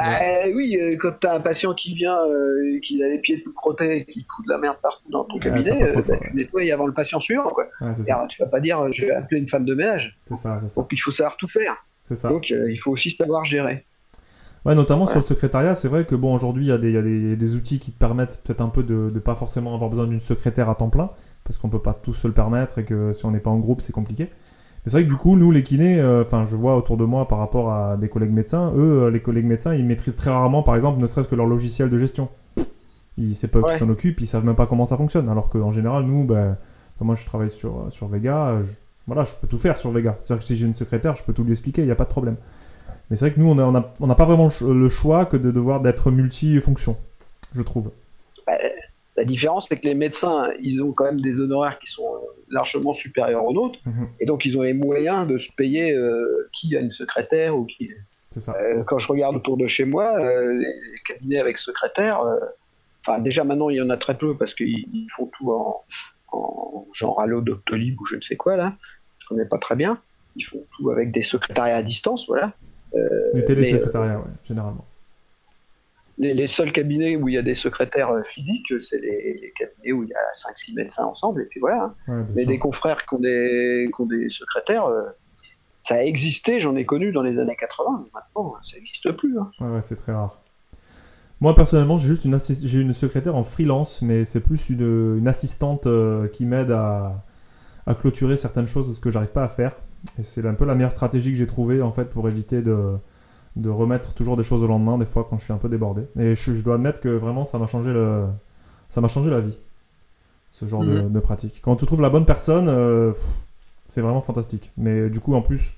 Bah 0.00 0.18
oui, 0.54 0.78
euh, 0.80 0.96
quand 0.98 1.12
t'as 1.20 1.36
un 1.36 1.40
patient 1.40 1.74
qui 1.74 1.94
vient, 1.94 2.16
euh, 2.16 2.78
qui 2.82 3.02
a 3.02 3.08
les 3.08 3.18
pieds 3.18 3.42
tout 3.42 3.52
crottés 3.52 3.98
et 3.98 4.04
qui 4.06 4.26
fout 4.34 4.46
de 4.46 4.52
la 4.52 4.58
merde 4.58 4.78
partout 4.82 5.10
dans 5.10 5.24
ton 5.24 5.38
cabinet, 5.38 5.82
euh, 5.82 5.94
bah, 5.94 6.16
tu 6.16 6.36
nettoies 6.36 6.72
avant 6.72 6.86
le 6.86 6.94
patient 6.94 7.20
suivant. 7.20 7.50
Quoi. 7.50 7.66
tu 8.28 8.42
vas 8.42 8.48
pas 8.48 8.60
dire 8.60 8.90
je 8.92 9.04
vais 9.04 9.12
appeler 9.12 9.40
une 9.40 9.48
femme 9.48 9.64
de 9.64 9.74
ménage. 9.74 10.16
C'est 10.22 10.36
ça, 10.36 10.58
Donc 10.76 10.88
il 10.92 10.98
faut 10.98 11.10
savoir 11.10 11.36
tout 11.36 11.48
faire. 11.48 11.76
Ça. 12.04 12.28
Donc 12.28 12.50
il 12.50 12.78
faut 12.78 12.92
aussi 12.92 13.10
savoir 13.10 13.44
gérer. 13.44 13.84
Ouais, 14.66 14.74
notamment 14.74 15.06
sur 15.06 15.16
le 15.16 15.24
secrétariat, 15.24 15.74
c'est 15.74 15.88
vrai 15.88 16.04
que 16.04 16.14
bon, 16.14 16.34
aujourd'hui, 16.34 16.66
il 16.66 16.68
y 16.68 16.72
a, 16.72 16.78
des, 16.78 16.92
y 16.92 16.96
a 16.98 17.02
des, 17.02 17.36
des, 17.36 17.56
outils 17.56 17.78
qui 17.78 17.92
te 17.92 17.98
permettent 17.98 18.40
peut-être 18.44 18.60
un 18.60 18.68
peu 18.68 18.82
de 18.82 19.10
ne 19.12 19.18
pas 19.18 19.34
forcément 19.34 19.74
avoir 19.74 19.88
besoin 19.88 20.06
d'une 20.06 20.20
secrétaire 20.20 20.68
à 20.68 20.74
temps 20.74 20.90
plein, 20.90 21.10
parce 21.44 21.58
qu'on 21.58 21.70
peut 21.70 21.80
pas 21.80 21.94
tous 21.94 22.12
se 22.12 22.26
le 22.26 22.34
permettre 22.34 22.78
et 22.78 22.84
que 22.84 23.14
si 23.14 23.24
on 23.24 23.30
n'est 23.30 23.40
pas 23.40 23.50
en 23.50 23.58
groupe, 23.58 23.80
c'est 23.80 23.92
compliqué 23.92 24.28
c'est 24.86 24.92
vrai 24.92 25.04
que 25.04 25.10
du 25.10 25.16
coup, 25.16 25.36
nous, 25.36 25.50
les 25.50 25.62
kinés, 25.62 26.00
euh, 26.00 26.22
enfin, 26.22 26.44
je 26.44 26.56
vois 26.56 26.76
autour 26.76 26.96
de 26.96 27.04
moi 27.04 27.28
par 27.28 27.38
rapport 27.38 27.72
à 27.72 27.96
des 27.96 28.08
collègues 28.08 28.32
médecins, 28.32 28.72
eux, 28.74 29.04
euh, 29.04 29.10
les 29.10 29.20
collègues 29.20 29.44
médecins, 29.44 29.74
ils 29.74 29.84
maîtrisent 29.84 30.16
très 30.16 30.30
rarement, 30.30 30.62
par 30.62 30.74
exemple, 30.74 31.00
ne 31.02 31.06
serait-ce 31.06 31.28
que 31.28 31.34
leur 31.34 31.46
logiciel 31.46 31.90
de 31.90 31.98
gestion. 31.98 32.28
Ils 33.18 33.34
savent 33.34 33.50
pas 33.50 33.62
qui 33.62 33.76
s'en 33.76 33.88
occupe, 33.90 34.20
ils 34.20 34.26
savent 34.26 34.46
même 34.46 34.54
pas 34.54 34.66
comment 34.66 34.86
ça 34.86 34.96
fonctionne. 34.96 35.28
Alors 35.28 35.50
qu'en 35.50 35.70
général, 35.70 36.04
nous, 36.04 36.24
ben, 36.24 36.56
moi, 37.00 37.14
je 37.14 37.26
travaille 37.26 37.50
sur, 37.50 37.86
sur 37.90 38.06
Vega, 38.06 38.62
je, 38.62 38.72
voilà, 39.06 39.24
je 39.24 39.34
peux 39.38 39.46
tout 39.46 39.58
faire 39.58 39.76
sur 39.76 39.90
Vega. 39.90 40.16
C'est-à-dire 40.22 40.38
que 40.38 40.44
si 40.44 40.56
j'ai 40.56 40.64
une 40.64 40.72
secrétaire, 40.72 41.14
je 41.14 41.24
peux 41.24 41.34
tout 41.34 41.44
lui 41.44 41.50
expliquer, 41.50 41.82
il 41.82 41.86
n'y 41.86 41.90
a 41.90 41.96
pas 41.96 42.04
de 42.04 42.10
problème. 42.10 42.36
Mais 43.10 43.16
c'est 43.16 43.26
vrai 43.26 43.34
que 43.34 43.40
nous, 43.40 43.50
on 43.50 43.56
n'a 43.56 43.66
on 43.66 43.74
a, 43.74 43.92
on 44.00 44.08
a 44.08 44.14
pas 44.14 44.24
vraiment 44.24 44.48
le 44.62 44.88
choix 44.88 45.26
que 45.26 45.36
de 45.36 45.50
devoir 45.50 45.80
d'être 45.80 46.12
multifonction, 46.12 46.96
je 47.52 47.62
trouve. 47.62 47.90
Bah, 48.46 48.52
la 49.16 49.24
différence, 49.24 49.66
c'est 49.68 49.78
que 49.78 49.86
les 49.86 49.94
médecins, 49.94 50.48
ils 50.62 50.80
ont 50.82 50.92
quand 50.92 51.04
même 51.04 51.20
des 51.20 51.40
honoraires 51.40 51.78
qui 51.80 51.90
sont 51.90 52.06
euh, 52.06 52.18
largement 52.48 52.94
supérieurs 52.94 53.44
aux 53.44 53.52
nôtres, 53.52 53.80
mhm. 53.84 54.08
et 54.20 54.26
donc 54.26 54.44
ils 54.44 54.56
ont 54.56 54.62
les 54.62 54.74
moyens 54.74 55.26
de 55.26 55.38
se 55.38 55.50
payer 55.52 55.92
euh, 55.92 56.48
qui 56.52 56.76
a 56.76 56.80
une 56.80 56.92
secrétaire 56.92 57.56
ou 57.56 57.64
qui. 57.64 57.90
Ça. 58.30 58.54
Euh, 58.60 58.84
quand 58.84 58.98
je 58.98 59.08
regarde 59.08 59.34
autour 59.34 59.56
de 59.56 59.66
chez 59.66 59.84
moi, 59.84 60.16
les 60.52 61.00
cabinets 61.04 61.40
avec 61.40 61.58
secrétaire, 61.58 62.20
enfin 63.04 63.18
déjà 63.18 63.42
maintenant 63.42 63.70
il 63.70 63.76
y 63.76 63.82
en 63.82 63.90
a 63.90 63.96
très 63.96 64.16
peu 64.16 64.36
parce 64.36 64.54
qu'ils 64.54 65.08
font 65.16 65.28
tout 65.36 65.50
en, 65.50 65.82
en 66.30 66.86
genre 66.92 67.20
Allo, 67.20 67.40
Doctolib 67.40 68.00
ou 68.00 68.06
je 68.06 68.14
ne 68.14 68.20
sais 68.20 68.36
quoi 68.36 68.54
là, 68.54 68.76
je 69.18 69.26
connais 69.26 69.46
pas 69.46 69.58
très 69.58 69.74
bien. 69.74 70.00
Ils 70.36 70.44
font 70.44 70.64
tout 70.76 70.92
avec 70.92 71.10
des 71.10 71.24
secrétariats 71.24 71.78
à 71.78 71.82
distance, 71.82 72.26
voilà. 72.28 72.52
Du 73.34 73.44
télésecrétariat, 73.44 74.18
ouais, 74.18 74.32
généralement 74.42 74.84
les, 76.20 76.46
seuls 76.46 76.72
cabinets 76.72 77.16
où 77.16 77.28
il 77.28 77.34
y 77.34 77.38
a 77.38 77.42
des 77.42 77.54
secrétaires 77.54 78.10
euh, 78.10 78.22
physiques, 78.22 78.72
c'est 78.80 78.98
les, 78.98 79.52
cabinets 79.58 79.92
où 79.92 80.04
il 80.04 80.10
y 80.10 80.14
a 80.14 80.52
5-6 80.52 80.74
médecins 80.74 81.04
ensemble, 81.04 81.42
et 81.42 81.46
puis 81.46 81.60
voilà. 81.60 81.94
Hein. 82.08 82.26
Mais 82.36 82.44
des 82.44 82.58
confrères 82.58 83.06
qui 83.06 83.14
ont 83.14 83.18
des, 83.18 83.88
des 83.88 84.30
secrétaires, 84.30 84.86
euh, 84.86 85.08
ça 85.80 85.96
a 85.96 86.02
existé, 86.02 86.60
j'en 86.60 86.76
ai 86.76 86.84
connu 86.84 87.10
dans 87.12 87.22
les 87.22 87.38
années 87.38 87.56
80, 87.56 88.04
mais 88.04 88.10
maintenant, 88.12 88.54
ça 88.62 88.76
n'existe 88.76 89.12
plus. 89.12 89.38
Hein. 89.38 89.50
Ouais, 89.60 89.82
c'est 89.82 89.96
très 89.96 90.12
rare. 90.12 90.42
Moi, 91.40 91.54
personnellement, 91.54 91.96
j'ai 91.96 92.08
juste 92.08 92.26
une, 92.26 92.38
j'ai 92.38 92.80
une 92.80 92.92
secrétaire 92.92 93.34
en 93.34 93.42
freelance, 93.42 94.02
mais 94.02 94.26
c'est 94.26 94.40
plus 94.40 94.68
une, 94.68 95.16
une 95.16 95.28
assistante 95.28 95.86
euh, 95.86 96.28
qui 96.28 96.44
m'aide 96.44 96.70
à, 96.70 97.24
à, 97.86 97.94
clôturer 97.94 98.36
certaines 98.36 98.66
choses 98.66 99.00
que 99.00 99.08
j'arrive 99.08 99.32
pas 99.32 99.44
à 99.44 99.48
faire. 99.48 99.74
Et 100.18 100.22
c'est 100.22 100.44
un 100.46 100.54
peu 100.54 100.64
la 100.64 100.74
meilleure 100.74 100.90
stratégie 100.90 101.30
que 101.30 101.36
j'ai 101.36 101.46
trouvée, 101.46 101.82
en 101.82 101.90
fait, 101.90 102.10
pour 102.10 102.28
éviter 102.28 102.62
de 102.62 102.98
de 103.56 103.68
remettre 103.68 104.14
toujours 104.14 104.36
des 104.36 104.42
choses 104.42 104.62
au 104.62 104.66
lendemain, 104.66 104.98
des 104.98 105.04
fois 105.04 105.26
quand 105.28 105.36
je 105.36 105.44
suis 105.44 105.52
un 105.52 105.58
peu 105.58 105.68
débordé. 105.68 106.06
Et 106.18 106.34
je, 106.34 106.62
dois 106.62 106.74
admettre 106.76 107.00
que 107.00 107.08
vraiment 107.08 107.44
ça 107.44 107.58
m'a 107.58 107.66
changé, 107.66 107.92
le, 107.92 108.26
ça 108.88 109.00
m'a 109.00 109.08
changé 109.08 109.30
la 109.30 109.40
vie, 109.40 109.58
ce 110.50 110.66
genre 110.66 110.84
de, 110.84 111.02
mhm. 111.02 111.20
pratique. 111.20 111.60
Quand 111.62 111.76
tu 111.76 111.86
trouves 111.86 112.00
la 112.00 112.10
bonne 112.10 112.26
personne, 112.26 112.68
euh, 112.68 113.12
c'est 113.88 114.00
vraiment 114.00 114.20
fantastique. 114.20 114.72
Mais 114.76 115.10
du 115.10 115.20
coup, 115.20 115.34
en 115.34 115.42
plus, 115.42 115.74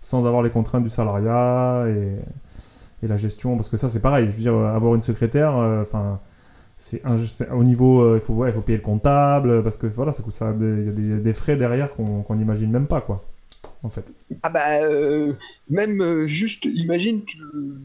sans 0.00 0.26
avoir 0.26 0.42
les 0.42 0.50
contraintes 0.50 0.84
du 0.84 0.90
salariat 0.90 1.86
et, 1.88 2.16
et 3.02 3.08
la 3.08 3.16
gestion, 3.16 3.56
parce 3.56 3.68
que 3.68 3.76
ça 3.76 3.88
c'est 3.88 4.00
pareil, 4.00 4.30
je 4.30 4.36
veux 4.36 4.42
dire, 4.42 4.54
avoir 4.54 4.94
une 4.94 5.02
secrétaire, 5.02 5.56
euh, 5.56 5.82
enfin. 5.82 6.20
c'est 6.76 7.02
au 7.50 7.64
niveau 7.64 8.02
euh, 8.02 8.18
il 8.18 8.20
faut 8.20 8.34
ouais, 8.34 8.50
il 8.50 8.52
faut 8.52 8.60
payer 8.60 8.78
le 8.78 8.84
comptable 8.84 9.62
parce 9.62 9.78
que 9.78 9.86
voilà 9.86 10.12
ça 10.12 10.22
coûte 10.22 10.34
ça 10.34 10.52
il 10.60 10.84
y 10.84 10.88
a 10.88 10.92
des, 10.92 11.20
des 11.20 11.32
frais 11.32 11.56
derrière 11.56 11.90
qu'on 11.94 12.34
n'imagine 12.34 12.70
même 12.70 12.86
pas 12.86 13.00
quoi 13.00 13.24
en 13.86 13.90
fait. 13.90 14.12
Ah 14.42 14.50
bah, 14.50 14.82
euh, 14.82 15.32
même 15.70 16.02
euh, 16.02 16.26
juste, 16.26 16.64
imagine 16.64 17.22
que 17.22 17.76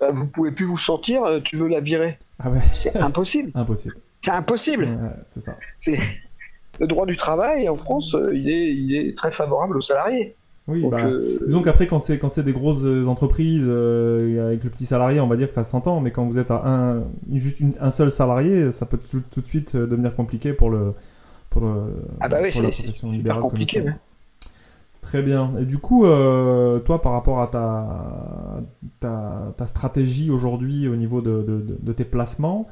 bah, 0.00 0.10
vous 0.10 0.26
pouvez 0.26 0.52
plus 0.52 0.64
vous 0.64 0.78
sentir, 0.78 1.22
euh, 1.24 1.40
tu 1.40 1.56
veux 1.56 1.68
la 1.68 1.80
virer. 1.80 2.18
Ah 2.38 2.50
ouais. 2.50 2.58
C'est 2.72 2.96
impossible. 2.96 3.52
impossible. 3.54 3.94
C'est 4.22 4.32
impossible. 4.32 4.98
c'est 5.24 5.40
ça. 5.40 5.56
C'est 5.78 5.98
le 6.78 6.86
droit 6.86 7.06
du 7.06 7.16
travail 7.16 7.68
en 7.68 7.76
France, 7.76 8.16
il 8.32 8.48
est, 8.50 8.74
il 8.74 8.94
est 8.96 9.16
très 9.16 9.32
favorable 9.32 9.76
aux 9.76 9.82
salariés. 9.82 10.34
Oui, 10.68 10.86
bah, 10.88 11.10
disons 11.44 11.62
qu'après, 11.62 11.86
quand 11.86 11.98
c'est, 11.98 12.18
quand 12.18 12.28
c'est 12.28 12.42
des 12.42 12.52
grosses 12.52 12.84
entreprises 13.06 13.66
avec 13.66 14.62
le 14.62 14.70
petit 14.70 14.84
salarié, 14.84 15.20
on 15.20 15.26
va 15.26 15.36
dire 15.36 15.48
que 15.48 15.54
ça 15.54 15.64
s'entend, 15.64 16.00
mais 16.00 16.10
quand 16.10 16.26
vous 16.26 16.38
êtes 16.38 16.50
à 16.50 16.62
un, 16.64 17.04
juste 17.32 17.62
un 17.80 17.90
seul 17.90 18.10
salarié, 18.10 18.70
ça 18.70 18.86
peut 18.86 18.98
tout, 18.98 19.40
de 19.40 19.46
suite 19.46 19.74
devenir 19.74 20.14
compliqué 20.14 20.52
pour, 20.52 20.70
le, 20.70 20.92
pour, 21.48 21.64
ah 22.20 22.28
bah 22.28 22.40
oui, 22.42 22.50
la 22.54 22.68
profession 22.68 23.10
libérale. 23.10 23.40
compliqué, 23.40 23.82
Très 25.02 25.22
bien. 25.22 25.54
Et 25.58 25.64
du 25.64 25.78
coup, 25.78 26.04
euh, 26.04 26.78
toi, 26.78 27.00
par 27.00 27.12
rapport 27.12 27.40
à 27.40 27.46
ta, 27.46 28.62
ta, 29.00 29.66
stratégie 29.66 30.30
aujourd'hui 30.30 30.88
au 30.88 30.96
niveau 30.96 31.20
de, 31.20 31.42
de, 31.42 31.92
tes 31.92 32.04
placements, 32.04 32.66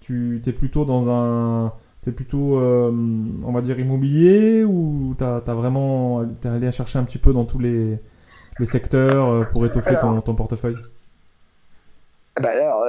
tu 0.00 0.40
es 0.44 0.52
plutôt 0.52 0.84
dans 0.84 1.10
un. 1.10 1.72
es 2.06 2.12
plutôt, 2.12 2.58
euh, 2.58 2.90
on 3.44 3.52
va 3.52 3.60
dire, 3.60 3.78
immobilier 3.78 4.64
ou 4.64 5.14
tu 5.16 5.24
as, 5.24 5.40
vraiment. 5.40 6.24
es 6.24 6.46
allé 6.46 6.70
chercher 6.70 6.98
un 6.98 7.04
petit 7.04 7.18
peu 7.18 7.32
dans 7.32 7.44
tous 7.44 7.58
les, 7.58 7.98
les 8.58 8.66
secteurs 8.66 9.50
pour 9.50 9.66
étoffer 9.66 9.98
ton, 10.00 10.20
ton, 10.20 10.34
portefeuille? 10.34 10.76
Ah 12.36 12.40
bah 12.40 12.50
alors, 12.50 12.84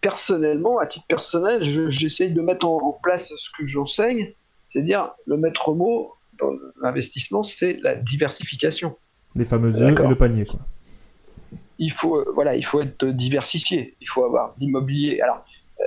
personnellement, 0.00 0.78
à 0.78 0.86
titre 0.86 1.06
personnel, 1.06 1.62
j'essaye 1.90 2.30
de 2.30 2.40
mettre 2.40 2.66
en, 2.66 2.98
place 3.02 3.32
ce 3.36 3.48
que 3.58 3.66
j'enseigne, 3.66 4.32
c'est-à-dire 4.68 5.12
le 5.26 5.36
maître 5.36 5.74
mot 5.74 6.13
dans 6.38 6.52
l'investissement, 6.82 7.42
c'est 7.42 7.78
la 7.82 7.94
diversification. 7.94 8.96
Les 9.34 9.44
fameux 9.44 9.82
œufs 9.82 9.98
et 9.98 10.08
le 10.08 10.16
panier, 10.16 10.46
quoi. 10.46 10.60
Il 11.78 11.90
faut, 11.90 12.18
euh, 12.18 12.32
voilà, 12.34 12.54
il 12.54 12.64
faut 12.64 12.80
être 12.80 13.04
diversifié. 13.06 13.96
Il 14.00 14.08
faut 14.08 14.24
avoir 14.24 14.54
de 14.54 14.60
l'immobilier. 14.60 15.20
Alors, 15.20 15.44
euh, 15.80 15.84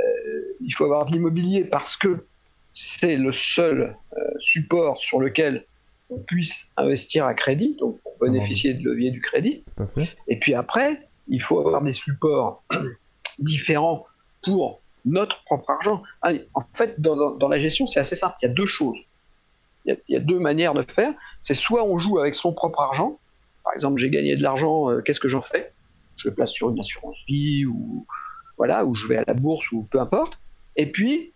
il 0.59 0.71
faut 0.71 0.83
avoir 0.83 1.05
de 1.05 1.13
l'immobilier 1.13 1.63
parce 1.63 1.95
que 1.95 2.25
c'est 2.73 3.15
le 3.15 3.31
seul 3.31 3.95
euh, 4.17 4.21
support 4.39 5.01
sur 5.01 5.19
lequel 5.19 5.65
on 6.09 6.19
puisse 6.19 6.67
investir 6.75 7.25
à 7.25 7.33
crédit, 7.33 7.75
donc 7.79 7.99
pour 8.01 8.13
bénéficier 8.21 8.73
de 8.73 8.83
levier 8.83 9.11
du 9.11 9.21
crédit. 9.21 9.63
Tout 9.75 9.83
à 9.83 9.87
fait. 9.87 10.17
Et 10.27 10.37
puis 10.39 10.53
après, 10.53 11.07
il 11.27 11.41
faut 11.41 11.59
avoir 11.59 11.81
des 11.81 11.93
supports 11.93 12.63
différents 13.39 14.05
pour 14.43 14.81
notre 15.05 15.43
propre 15.43 15.71
argent. 15.71 16.03
En 16.53 16.63
fait, 16.73 16.99
dans, 16.99 17.47
la 17.47 17.59
gestion, 17.59 17.87
c'est 17.87 17.99
assez 17.99 18.15
simple. 18.15 18.35
Il 18.41 18.47
y 18.47 18.49
a 18.49 18.53
deux 18.53 18.65
choses. 18.65 18.97
Il 19.87 19.97
y 20.09 20.15
a, 20.15 20.19
deux 20.19 20.39
manières 20.39 20.73
de 20.73 20.83
faire. 20.83 21.13
C'est 21.41 21.53
soit 21.53 21.83
on 21.83 21.97
joue 21.97 22.19
avec 22.19 22.35
son 22.35 22.53
propre 22.53 22.81
argent. 22.81 23.17
Par 23.63 23.73
exemple, 23.73 23.99
j'ai 23.99 24.09
gagné 24.09 24.35
de 24.35 24.43
l'argent, 24.43 24.91
euh, 24.91 25.01
qu'est-ce 25.01 25.19
que 25.19 25.29
j'en 25.29 25.41
fais? 25.41 25.71
Je 26.17 26.29
le 26.29 26.35
place 26.35 26.51
sur 26.51 26.69
une 26.69 26.79
assurance 26.79 27.17
vie 27.27 27.65
ou 27.65 28.05
voilà, 28.57 28.85
ou 28.85 28.95
je 28.95 29.07
vais 29.07 29.17
à 29.17 29.23
la 29.25 29.33
bourse 29.33 29.71
ou 29.71 29.85
peu 29.89 29.99
importe. 29.99 30.39
Et 30.75 30.87
puis, 30.87 31.31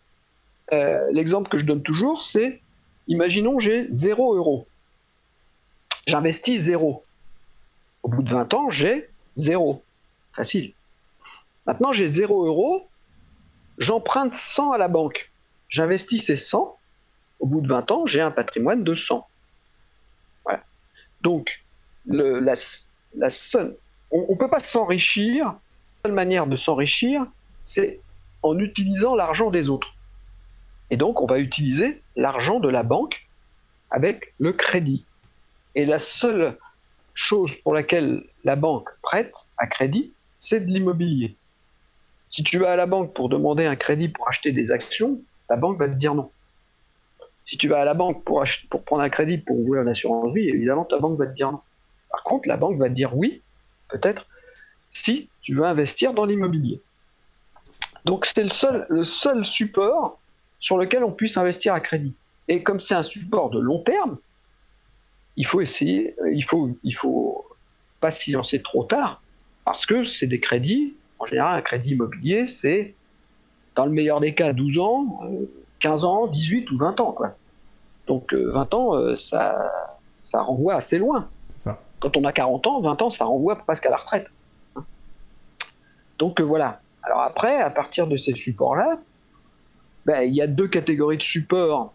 euh, 0.73 1.03
l'exemple 1.11 1.49
que 1.49 1.57
je 1.57 1.65
donne 1.65 1.83
toujours, 1.83 2.21
c'est 2.21 2.61
imaginons 3.07 3.59
j'ai 3.59 3.87
0 3.91 4.35
euros. 4.35 4.67
J'investis 6.07 6.59
0. 6.61 7.03
Au 8.03 8.09
bout 8.09 8.23
de 8.23 8.29
20 8.29 8.53
ans, 8.53 8.69
j'ai 8.69 9.09
0. 9.37 9.83
Facile. 10.35 10.73
Maintenant, 11.67 11.93
j'ai 11.93 12.07
0 12.07 12.45
euros, 12.45 12.87
j'emprunte 13.77 14.33
100 14.33 14.71
à 14.71 14.77
la 14.77 14.87
banque. 14.87 15.31
J'investis 15.69 16.25
ces 16.25 16.35
100, 16.35 16.77
au 17.41 17.47
bout 17.47 17.61
de 17.61 17.67
20 17.67 17.91
ans, 17.91 18.05
j'ai 18.05 18.21
un 18.21 18.31
patrimoine 18.31 18.83
de 18.83 18.95
100. 18.95 19.27
Voilà. 20.45 20.63
Donc, 21.21 21.63
on 22.07 22.13
ne 22.13 22.39
peut 24.37 24.49
pas 24.49 24.63
s'enrichir. 24.63 25.45
La 25.45 25.59
seule 26.05 26.13
manière 26.13 26.47
de 26.47 26.55
s'enrichir, 26.55 27.25
c'est 27.61 27.99
en 28.43 28.57
utilisant 28.57 29.15
l'argent 29.15 29.51
des 29.51 29.69
autres. 29.69 29.95
Et 30.89 30.97
donc, 30.97 31.21
on 31.21 31.25
va 31.25 31.39
utiliser 31.39 32.01
l'argent 32.15 32.59
de 32.59 32.69
la 32.69 32.83
banque 32.83 33.27
avec 33.89 34.33
le 34.39 34.53
crédit. 34.53 35.05
Et 35.75 35.85
la 35.85 35.99
seule 35.99 36.57
chose 37.13 37.55
pour 37.55 37.73
laquelle 37.73 38.23
la 38.43 38.55
banque 38.55 38.89
prête 39.01 39.33
à 39.57 39.67
crédit, 39.67 40.13
c'est 40.37 40.61
de 40.61 40.71
l'immobilier. 40.71 41.35
Si 42.29 42.43
tu 42.43 42.59
vas 42.59 42.71
à 42.71 42.75
la 42.75 42.85
banque 42.85 43.13
pour 43.13 43.29
demander 43.29 43.65
un 43.65 43.75
crédit 43.75 44.09
pour 44.09 44.27
acheter 44.27 44.51
des 44.51 44.71
actions, 44.71 45.19
la 45.49 45.57
banque 45.57 45.79
va 45.79 45.87
te 45.87 45.93
dire 45.93 46.15
non. 46.15 46.31
Si 47.45 47.57
tu 47.57 47.67
vas 47.67 47.81
à 47.81 47.85
la 47.85 47.93
banque 47.93 48.23
pour, 48.23 48.43
prendre 48.85 49.01
un 49.01 49.09
crédit 49.09 49.37
pour 49.37 49.59
ouvrir 49.59 49.81
une 49.81 49.89
assurance 49.89 50.33
vie, 50.33 50.49
évidemment, 50.49 50.85
ta 50.85 50.99
banque 50.99 51.17
va 51.17 51.27
te 51.27 51.33
dire 51.33 51.51
non. 51.51 51.61
Par 52.09 52.23
contre, 52.23 52.47
la 52.47 52.57
banque 52.57 52.77
va 52.77 52.89
te 52.89 52.93
dire 52.93 53.15
oui, 53.15 53.41
peut-être, 53.89 54.27
si 54.91 55.29
tu 55.41 55.55
veux 55.55 55.63
investir 55.63 56.13
dans 56.13 56.25
l'immobilier. 56.25 56.81
Donc, 58.05 58.25
c'est 58.25 58.43
le 58.43 58.49
seul, 59.03 59.45
support 59.45 60.19
sur 60.59 60.77
lequel 60.77 61.03
on 61.03 61.11
puisse 61.11 61.37
investir 61.37 61.73
à 61.73 61.79
crédit. 61.79 62.13
Et 62.47 62.63
comme 62.63 62.79
c'est 62.79 62.95
un 62.95 63.03
support 63.03 63.49
de 63.49 63.59
long 63.59 63.79
terme, 63.79 64.17
il 65.37 65.45
faut 65.45 65.61
essayer, 65.61 66.15
il 66.31 66.43
faut, 66.43 66.77
il 66.83 66.95
faut 66.95 67.45
pas 67.99 68.11
s'y 68.11 68.31
lancer 68.31 68.61
trop 68.61 68.83
tard, 68.83 69.21
parce 69.65 69.85
que 69.85 70.03
c'est 70.03 70.27
des 70.27 70.39
crédits 70.39 70.95
en 71.21 71.25
général, 71.25 71.59
un 71.59 71.61
crédit 71.61 71.91
immobilier, 71.91 72.47
c'est, 72.47 72.95
dans 73.75 73.85
le 73.85 73.91
meilleur 73.91 74.19
des 74.19 74.33
cas, 74.33 74.53
12 74.53 74.79
ans, 74.79 75.19
15 75.81 76.03
euh, 76.03 76.07
ans, 76.07 76.27
18 76.27 76.71
ou 76.71 76.77
20 76.77 76.99
ans. 76.99 77.11
Quoi. 77.11 77.35
Donc 78.07 78.33
20 78.33 78.73
euh, 78.73 78.77
ans, 78.77 78.95
euh, 78.95 79.15
ça, 79.17 79.71
ça 80.05 80.41
renvoie 80.41 80.75
assez 80.75 80.97
loin. 80.97 81.27
Ça. 81.49 81.79
Quand 81.99 82.15
on 82.17 82.23
a 82.23 82.31
40 82.31 82.67
ans, 82.67 82.81
20 82.81 83.01
ans, 83.01 83.09
ça 83.09 83.25
renvoie 83.25 83.55
presque 83.57 83.85
à 83.85 83.89
la 83.89 83.97
retraite. 83.97 84.31
Donc 86.17 86.39
voilà. 86.39 86.79
Alors 87.03 87.21
après, 87.21 87.59
à 87.59 87.69
partir 87.69 88.07
de 88.07 88.17
ces 88.17 88.35
supports-là, 88.35 88.99
ben, 90.05 90.21
il 90.21 90.33
y 90.33 90.41
a 90.41 90.47
deux 90.47 90.67
catégories 90.67 91.17
de 91.17 91.23
supports. 91.23 91.93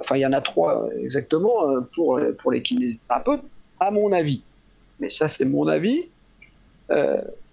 enfin, 0.00 0.16
il 0.16 0.20
y 0.20 0.26
en 0.26 0.32
a 0.32 0.40
trois 0.40 0.88
exactement 0.96 1.82
pour, 1.94 2.20
pour 2.38 2.52
les 2.52 2.62
kinésithérapeutes, 2.62 3.42
à 3.80 3.90
mon 3.90 4.12
avis. 4.12 4.42
Mais 5.00 5.10
ça, 5.10 5.28
c'est 5.28 5.44
mon 5.44 5.66
avis 5.66 6.08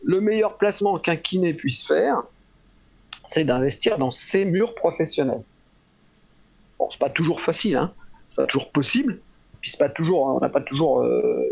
le 0.03 0.21
meilleur 0.21 0.57
placement 0.57 0.97
qu'un 0.97 1.15
kiné 1.15 1.53
puisse 1.53 1.83
faire, 1.83 2.23
c'est 3.29 3.45
d'investir 3.45 3.99
dans 3.99 4.09
ses 4.09 4.43
murs 4.43 4.73
professionnels. 4.73 5.43
Bon, 6.79 6.89
c'est 6.89 6.99
pas 6.99 7.11
toujours 7.11 7.41
facile, 7.41 7.77
hein. 7.77 7.93
c'est 8.29 8.37
pas 8.37 8.47
toujours 8.47 8.71
possible, 8.71 9.19
puis 9.61 9.71
pas 9.77 9.87
toujours, 9.87 10.23
on 10.23 10.39
n'a 10.39 10.49
pas 10.49 10.61
toujours 10.61 11.01
euh, 11.01 11.47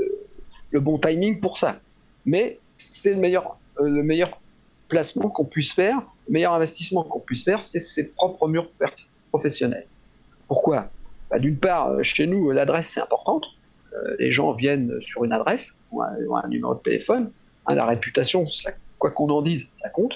le 0.72 0.80
bon 0.80 0.98
timing 0.98 1.40
pour 1.40 1.60
ça. 1.60 1.80
Mais 2.26 2.58
c'est 2.78 3.12
le 3.12 3.18
meilleur, 3.18 3.60
euh, 3.80 3.88
le 3.88 4.02
meilleur 4.02 4.42
placement 4.88 5.30
qu'on 5.30 5.46
puisse 5.46 5.72
faire, 5.72 6.02
le 6.28 6.34
meilleur 6.34 6.54
investissement 6.54 7.04
qu'on 7.04 7.20
puisse 7.20 7.44
faire, 7.44 7.62
c'est 7.62 7.80
ses 7.80 8.06
propres 8.06 8.48
murs 8.48 8.72
professionnels. 9.30 9.86
Pourquoi? 10.48 10.90
Bah, 11.30 11.38
D'une 11.38 11.58
part, 11.58 11.90
euh, 11.90 12.02
chez 12.02 12.26
nous, 12.26 12.50
l'adresse 12.50 12.88
c'est 12.88 13.02
importante. 13.02 13.46
les 14.20 14.32
gens 14.32 14.52
viennent 14.54 15.00
sur 15.02 15.26
une 15.26 15.34
adresse 15.34 15.74
ou 15.92 16.02
un 16.02 16.48
numéro 16.50 16.74
de 16.74 16.80
téléphone. 16.80 17.32
Hein, 17.68 17.76
la 17.76 17.86
réputation, 17.86 18.48
quoi 18.98 19.12
qu'on 19.12 19.30
en 19.30 19.44
dise, 19.44 19.68
ça 19.74 19.90
compte. 19.90 20.14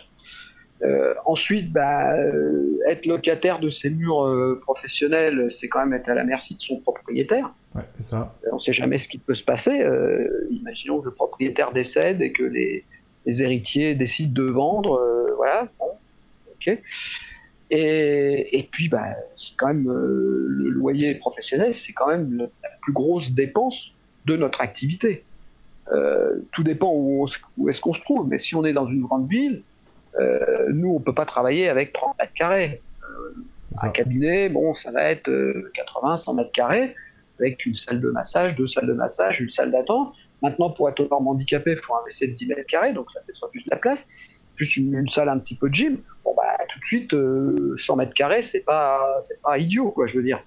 Euh, 0.84 1.14
ensuite, 1.26 1.72
bah, 1.72 2.18
euh, 2.18 2.80
être 2.88 3.06
locataire 3.06 3.60
de 3.60 3.70
ces 3.70 3.90
murs 3.90 4.26
euh, 4.26 4.60
professionnels, 4.62 5.48
c'est 5.52 5.68
quand 5.68 5.80
même 5.80 5.94
être 5.94 6.10
à 6.10 6.16
la 6.16 6.24
merci 6.24 6.56
de 6.56 6.62
son 6.62 6.80
propriétaire. 6.80 7.54
Ouais, 7.76 7.84
ça. 8.00 8.34
On 8.52 8.56
ne 8.56 8.60
sait 8.60 8.74
jamais 8.74 8.98
ce 8.98 9.08
qui 9.08 9.20
peut 9.20 9.36
se 9.36 9.44
passer. 9.44 9.86
imaginons 10.50 11.00
que 11.00 11.06
le 11.06 11.14
propriétaire 11.14 11.72
décède 11.72 12.22
et 12.22 12.32
que 12.32 12.44
les, 12.44 12.84
héritiers 13.26 13.96
décident 13.96 14.34
de 14.34 14.50
vendre. 14.50 15.34
voilà. 15.38 15.68
Bon, 15.80 15.86
ok. 16.56 16.80
Et, 17.74 18.60
et, 18.60 18.64
puis, 18.70 18.90
bah, 18.90 19.16
c'est 19.38 19.56
quand 19.56 19.68
même 19.68 19.88
le 19.88 20.70
loyer 20.70 21.16
professionnel, 21.16 21.74
c'est 21.74 21.94
quand 21.94 22.08
même 22.08 22.50
la 22.64 22.70
plus 22.82 22.92
grosse 22.92 23.32
dépense 23.32 23.94
de 24.26 24.36
notre 24.36 24.62
activité. 24.62 25.24
Tout 26.52 26.64
dépend 26.64 26.92
où, 26.94 27.26
est-ce 27.70 27.82
qu'on 27.82 27.94
se 27.94 28.02
trouve. 28.02 28.28
Mais 28.28 28.40
si 28.40 28.56
on 28.56 28.66
est 28.66 28.74
dans 28.74 28.88
une 28.88 29.04
grande 29.04 29.30
ville, 29.30 29.64
euh, 30.20 30.68
nous, 30.74 30.94
on 30.96 31.00
peut 31.00 31.14
pas 31.14 31.26
travailler 31.26 31.70
avec 31.70 31.94
30 31.94 32.18
mètres 32.20 32.34
carrés. 32.34 32.82
Euh, 33.04 33.36
un 33.82 33.90
cabinet, 33.90 34.50
bon, 34.50 34.74
ça 34.74 34.92
va 34.92 35.04
être 35.04 35.32
80, 35.74 36.18
100 36.18 36.34
mètres 36.34 36.52
carrés, 36.52 36.94
avec 37.40 37.66
une 37.66 37.76
salle 37.76 38.02
de 38.02 38.12
massage, 38.12 38.56
deux 38.56 38.68
salles 38.68 38.88
de 38.88 38.94
massage, 38.94 39.40
une 39.40 39.50
salle 39.50 39.72
d'attente. 39.72 40.14
Maintenant, 40.42 40.72
pour 40.72 40.90
être 40.90 41.00
autonome 41.00 41.28
handicapé, 41.28 41.72
il 41.72 41.78
faut 41.78 41.96
investir 41.96 42.28
de 42.30 42.34
10 42.34 42.48
mètres 42.48 42.66
carrés, 42.68 42.94
donc 42.94 43.12
ça 43.12 43.22
fait 43.26 43.34
soit 43.34 43.50
plus 43.50 43.64
de 43.64 43.70
la 43.70 43.78
place, 43.78 44.08
plus 44.56 44.76
une, 44.78 45.08
salle 45.08 45.30
un 45.30 45.40
petit 45.40 45.56
peu 45.56 45.70
de 45.70 45.76
gym. 45.76 45.98
Bon, 46.26 46.34
bah, 46.36 46.58
tout 46.68 46.80
de 46.80 46.86
suite, 46.86 47.16
100 47.78 47.96
mètres 47.96 48.14
carrés, 48.14 48.42
c'est 48.42 48.62
pas, 48.62 49.20
c'est 49.22 49.42
pas 49.42 49.58
idiot, 49.58 49.92
quoi, 49.92 50.08
je 50.08 50.18
veux 50.18 50.24
dire. 50.24 50.40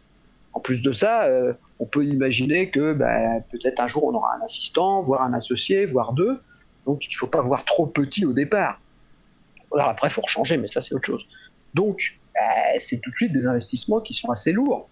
En 0.54 0.60
plus 0.60 0.82
de 0.82 0.92
ça, 0.92 1.24
euh, 1.24 1.52
on 1.80 1.84
peut 1.84 2.04
imaginer 2.04 2.70
que 2.70 2.92
bah, 2.92 3.40
peut-être 3.50 3.80
un 3.80 3.88
jour 3.88 4.04
on 4.04 4.14
aura 4.14 4.36
un 4.36 4.44
assistant, 4.44 5.02
voire 5.02 5.22
un 5.22 5.34
associé, 5.34 5.84
voire 5.84 6.12
deux. 6.12 6.40
Donc 6.86 7.04
il 7.06 7.10
ne 7.10 7.16
faut 7.16 7.26
pas 7.26 7.42
voir 7.42 7.64
trop 7.64 7.86
petit 7.86 8.24
au 8.24 8.32
départ. 8.32 8.80
Alors 9.74 9.88
après, 9.88 10.08
il 10.08 10.12
faut 10.12 10.22
changer, 10.26 10.56
mais 10.56 10.68
ça 10.68 10.80
c'est 10.80 10.94
autre 10.94 11.06
chose. 11.06 11.26
Donc 11.74 12.18
bah, 12.34 12.40
c'est 12.78 13.00
tout 13.00 13.10
de 13.10 13.16
suite 13.16 13.32
des 13.32 13.46
investissements 13.46 14.00
qui 14.00 14.14
sont 14.14 14.30
assez 14.30 14.52
lourds. 14.52 14.88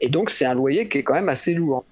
Et 0.00 0.08
donc 0.08 0.30
c'est 0.30 0.44
un 0.44 0.54
loyer 0.54 0.88
qui 0.88 0.98
est 0.98 1.02
quand 1.02 1.14
même 1.14 1.28
assez 1.28 1.54
lourd. 1.54 1.84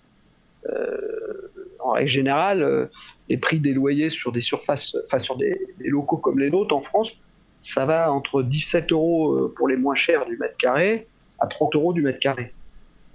Euh, 0.69 1.51
en 1.81 1.93
règle 1.93 2.11
générale, 2.11 2.63
euh, 2.63 2.87
les 3.29 3.37
prix 3.37 3.61
des 3.61 3.73
loyers 3.73 4.11
sur 4.11 4.33
des 4.33 4.41
surfaces, 4.41 4.97
enfin 5.07 5.19
sur 5.19 5.37
des, 5.37 5.59
des, 5.79 5.89
locaux 5.89 6.19
comme 6.19 6.39
les 6.39 6.51
nôtres 6.51 6.75
en 6.75 6.81
France, 6.81 7.13
ça 7.61 7.87
va 7.87 8.13
entre 8.13 8.43
17 8.43 8.93
euros 8.93 9.49
pour 9.57 9.69
les 9.69 9.77
moins 9.77 9.95
chers 9.95 10.27
du 10.27 10.37
mètre 10.37 10.57
carré 10.57 11.07
à 11.39 11.47
30 11.47 11.75
euros 11.77 11.93
du 11.93 12.03
mètre 12.03 12.19
carré. 12.19 12.53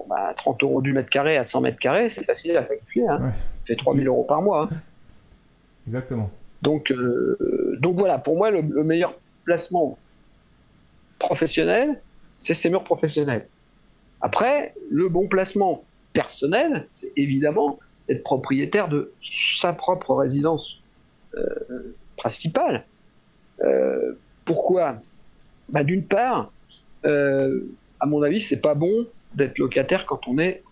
30 0.08 0.10
bah, 0.10 0.34
euros 0.62 0.82
du 0.82 0.94
mètre 0.94 1.08
facturé 1.08 1.38
à 1.38 1.44
100 1.44 1.62
mètres 1.62 1.80
carrés, 1.80 2.10
c'est 2.10 2.24
facile 2.24 2.58
à 2.58 2.64
facturer. 2.64 3.08
Hein. 3.08 3.32
ça 3.32 3.62
fait 3.66 3.76
3000 3.76 4.08
euros 4.08 4.24
par 4.24 4.42
mois. 4.42 4.70
Hein. 4.72 4.76
Exactement. 5.88 6.30
Donc, 6.64 6.92
euh, 6.92 7.78
donc 7.82 8.00
voilà, 8.00 8.18
pour 8.18 8.38
moi, 8.38 8.50
le, 8.50 8.62
meilleur 8.62 9.20
placement 9.44 9.98
professionnel, 11.20 12.02
c'est 12.38 12.54
ces 12.54 12.70
murs 12.70 12.86
professionnels. 12.86 13.48
Après, 14.22 14.74
le 14.90 15.10
bon 15.10 15.28
placement 15.28 15.84
personnel, 16.14 16.88
c'est 16.94 17.12
évidemment 17.18 17.80
d'être 18.08 18.24
propriétaire 18.24 18.88
de 18.88 19.12
sa 19.22 19.74
propre 19.74 20.16
résidence 20.16 20.82
euh, 21.36 21.94
principale. 22.16 22.86
Euh, 23.62 24.14
pourquoi? 24.46 25.02
Bah, 25.68 25.84
D'une 25.84 26.06
part, 26.06 26.54
à 27.04 28.06
mon 28.06 28.22
avis, 28.22 28.40
c'est 28.40 28.62
pas 28.62 28.74
bon 28.74 29.06
d'être 29.36 29.58
locataire 29.58 30.06
quand 30.06 30.30
on 30.30 30.38
est 30.38 30.64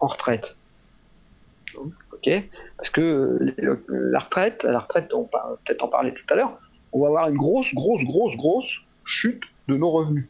en 0.00 0.06
retraite. 0.06 0.56
Parce 2.76 2.90
que 2.90 3.54
la 3.88 4.18
retraite, 4.18 4.64
la 4.64 4.80
retraite, 4.80 5.12
on 5.14 5.28
va 5.32 5.58
peut-être 5.64 5.82
en 5.82 5.88
parler 5.88 6.12
tout 6.14 6.24
à 6.32 6.36
l'heure, 6.36 6.58
on 6.92 7.00
va 7.00 7.08
avoir 7.08 7.28
une 7.28 7.36
grosse, 7.36 7.74
grosse, 7.74 8.04
grosse, 8.04 8.36
grosse 8.36 8.80
chute 9.04 9.42
de 9.68 9.76
nos 9.76 9.90
revenus. 9.90 10.26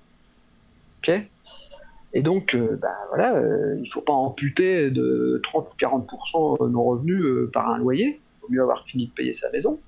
Et 2.12 2.22
donc, 2.22 2.54
euh, 2.54 2.76
ben 2.80 2.94
voilà, 3.09 3.37
euh, 3.37 3.74
il 3.76 3.83
ne 3.83 3.90
faut 3.90 4.00
pas 4.00 4.12
amputer 4.12 4.90
de 4.90 5.40
30 5.42 5.68
ou 5.72 5.85
40% 5.85 6.70
nos 6.70 6.85
revenus 6.85 7.22
euh, 7.22 7.50
par 7.52 7.68
un 7.70 7.78
loyer. 7.78 8.20
Il 8.20 8.40
vaut 8.42 8.48
mieux 8.50 8.62
avoir 8.62 8.85
fini 8.87 9.09
de 9.09 9.12
payer 9.12 9.33
sa 9.33 9.50
maison. 9.50 9.80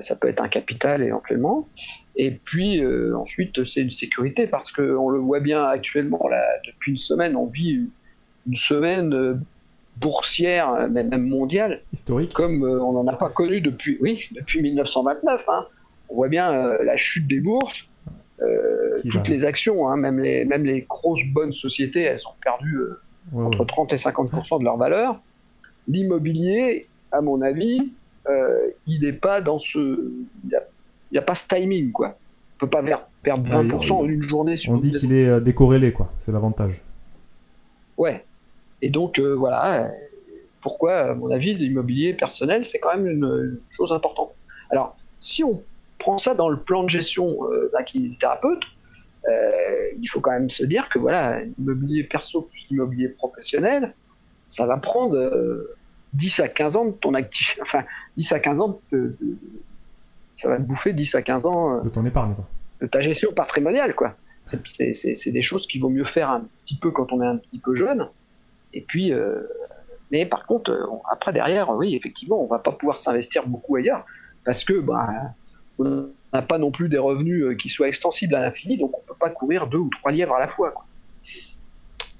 Ça 0.00 0.16
peut 0.16 0.28
être 0.28 0.42
un 0.42 0.48
capital 0.48 1.02
éventuellement. 1.02 1.68
Et 2.16 2.30
puis 2.30 2.82
ensuite, 3.14 3.62
c'est 3.64 3.82
une 3.82 3.90
sécurité 3.90 4.46
parce 4.46 4.72
qu'on 4.72 5.10
le 5.10 5.18
voit 5.18 5.40
bien 5.40 5.62
actuellement, 5.64 6.28
là, 6.30 6.42
depuis 6.66 6.92
une 6.92 6.98
semaine, 6.98 7.36
on 7.36 7.44
vit 7.44 7.90
une 8.46 8.56
semaine 8.56 9.44
boursière, 9.96 10.88
même 10.88 11.16
mondiale, 11.16 11.82
historique, 11.92 12.32
comme 12.32 12.62
on 12.64 12.92
n'en 12.92 13.06
a 13.06 13.16
pas 13.16 13.28
connu 13.28 13.60
depuis, 13.60 13.98
oui, 14.00 14.28
depuis 14.32 14.62
1929. 14.62 15.48
Hein. 15.48 15.66
On 16.08 16.16
voit 16.16 16.28
bien 16.28 16.52
la 16.82 16.96
chute 16.96 17.26
des 17.26 17.40
bourses, 17.40 17.88
euh, 18.42 18.98
toutes 19.10 19.28
les 19.28 19.44
actions, 19.44 19.88
hein, 19.88 19.96
même, 19.96 20.18
les, 20.18 20.44
même 20.44 20.64
les 20.64 20.82
grosses 20.82 21.24
bonnes 21.32 21.52
sociétés, 21.52 22.02
elles 22.02 22.26
ont 22.26 22.34
perdu 22.42 22.76
euh, 22.76 23.00
entre 23.34 23.64
30 23.64 23.92
et 23.92 23.96
50% 23.96 24.58
de 24.58 24.64
leur 24.64 24.76
valeur. 24.76 25.20
L'immobilier, 25.86 26.86
à 27.12 27.20
mon 27.20 27.40
avis, 27.42 27.92
euh, 28.28 28.68
il 28.86 29.02
n'est 29.02 29.12
pas 29.12 29.40
dans 29.40 29.58
ce. 29.58 29.78
Il 30.44 30.58
n'y 31.12 31.18
a, 31.18 31.22
pas 31.22 31.34
ce 31.34 31.46
timing, 31.46 31.92
quoi. 31.92 32.16
On 32.56 32.66
peut 32.66 32.70
pas 32.70 32.82
perdre 33.22 33.44
20% 33.44 33.92
en 33.92 34.06
une 34.06 34.22
journée. 34.22 34.56
Sur 34.56 34.72
on 34.72 34.76
dit 34.76 34.92
qu'il 34.92 35.12
est 35.12 35.40
décorrélé, 35.40 35.92
quoi. 35.92 36.12
C'est 36.16 36.32
l'avantage. 36.32 36.82
Ouais. 37.96 38.24
Et 38.82 38.90
donc, 38.90 39.18
voilà. 39.18 39.90
Pourquoi, 40.60 40.98
à 40.98 41.14
mon 41.14 41.30
avis, 41.30 41.54
l'immobilier 41.54 42.14
personnel, 42.14 42.64
c'est 42.64 42.78
quand 42.78 42.96
même 42.96 43.06
une 43.06 43.58
chose 43.76 43.92
importante. 43.92 44.32
Alors, 44.70 44.96
si 45.18 45.42
on 45.42 45.62
prend 46.02 46.18
ça 46.18 46.34
dans 46.34 46.48
le 46.48 46.58
plan 46.58 46.82
de 46.82 46.90
gestion 46.90 47.38
euh, 47.44 47.70
d'un 47.72 47.82
kinésithérapeute, 47.82 48.62
euh, 49.28 49.50
il 50.00 50.06
faut 50.08 50.20
quand 50.20 50.32
même 50.32 50.50
se 50.50 50.64
dire 50.64 50.88
que 50.88 50.98
voilà, 50.98 51.40
l'immobilier 51.58 52.02
perso 52.02 52.42
plus 52.42 52.66
l'immobilier 52.70 53.08
professionnel, 53.08 53.94
ça 54.48 54.66
va 54.66 54.76
prendre 54.76 55.16
10 56.14 56.40
euh, 56.40 56.42
à 56.42 56.48
15 56.48 56.76
ans 56.76 56.84
de 56.86 56.92
ton 56.92 57.14
actif. 57.14 57.58
Enfin, 57.62 57.84
10 58.16 58.32
à 58.32 58.40
15 58.40 58.60
ans 58.60 58.80
de, 58.90 59.16
ça 60.40 60.48
va 60.48 60.56
te 60.56 60.62
bouffer 60.62 60.92
10 60.92 61.14
à 61.14 61.22
15 61.22 61.46
ans 61.46 61.82
de 61.82 61.88
ton 61.88 62.04
épargne, 62.04 62.34
De 62.80 62.86
ta 62.86 63.00
gestion 63.00 63.32
patrimoniale, 63.32 63.94
quoi. 63.94 64.16
C'est 64.64 65.30
des 65.30 65.42
choses 65.42 65.68
qu'il 65.68 65.80
vaut 65.80 65.88
mieux 65.88 66.04
faire 66.04 66.30
un 66.30 66.44
petit 66.64 66.76
peu 66.76 66.90
quand 66.90 67.12
on 67.12 67.22
est 67.22 67.26
un 67.26 67.36
petit 67.36 67.60
peu 67.60 67.76
jeune. 67.76 68.08
Et 68.74 68.80
puis, 68.80 69.12
mais 70.10 70.26
par 70.26 70.46
contre, 70.46 70.72
après 71.10 71.32
derrière, 71.32 71.70
oui, 71.70 71.94
effectivement, 71.96 72.42
on 72.42 72.46
va 72.46 72.58
pas 72.58 72.72
pouvoir 72.72 72.98
s'investir 73.00 73.46
beaucoup 73.46 73.76
ailleurs 73.76 74.04
parce 74.44 74.64
que 74.64 74.78
bah, 74.78 75.34
on 75.78 76.08
n'a 76.32 76.42
pas 76.42 76.58
non 76.58 76.70
plus 76.70 76.88
des 76.88 76.98
revenus 76.98 77.44
euh, 77.44 77.54
qui 77.54 77.68
soient 77.68 77.88
extensibles 77.88 78.34
à 78.34 78.40
l'infini, 78.40 78.78
donc 78.78 78.98
on 78.98 79.02
peut 79.02 79.18
pas 79.18 79.30
courir 79.30 79.66
deux 79.66 79.78
ou 79.78 79.90
trois 79.90 80.12
lièvres 80.12 80.34
à 80.34 80.40
la 80.40 80.48
fois. 80.48 80.74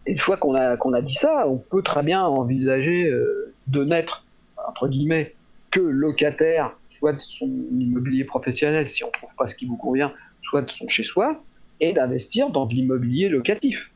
Et 0.06 0.12
une 0.12 0.18
fois 0.18 0.36
qu'on 0.36 0.54
a, 0.54 0.76
qu'on 0.76 0.92
a 0.94 1.02
dit 1.02 1.14
ça, 1.14 1.46
on 1.46 1.58
peut 1.58 1.82
très 1.82 2.02
bien 2.02 2.22
envisager 2.24 3.08
euh, 3.08 3.52
de 3.68 3.84
n'être, 3.84 4.24
entre 4.68 4.88
guillemets, 4.88 5.34
que 5.70 5.80
locataire, 5.80 6.76
soit 6.90 7.12
de 7.12 7.20
son 7.20 7.46
immobilier 7.46 8.24
professionnel 8.24 8.86
si 8.86 9.04
on 9.04 9.10
trouve 9.10 9.34
pas 9.36 9.46
ce 9.46 9.54
qui 9.54 9.66
vous 9.66 9.76
convient, 9.76 10.12
soit 10.42 10.62
de 10.62 10.70
son 10.70 10.88
chez 10.88 11.04
soi, 11.04 11.42
et 11.80 11.92
d'investir 11.92 12.50
dans 12.50 12.66
de 12.66 12.74
l'immobilier 12.74 13.28
locatif. 13.28 13.90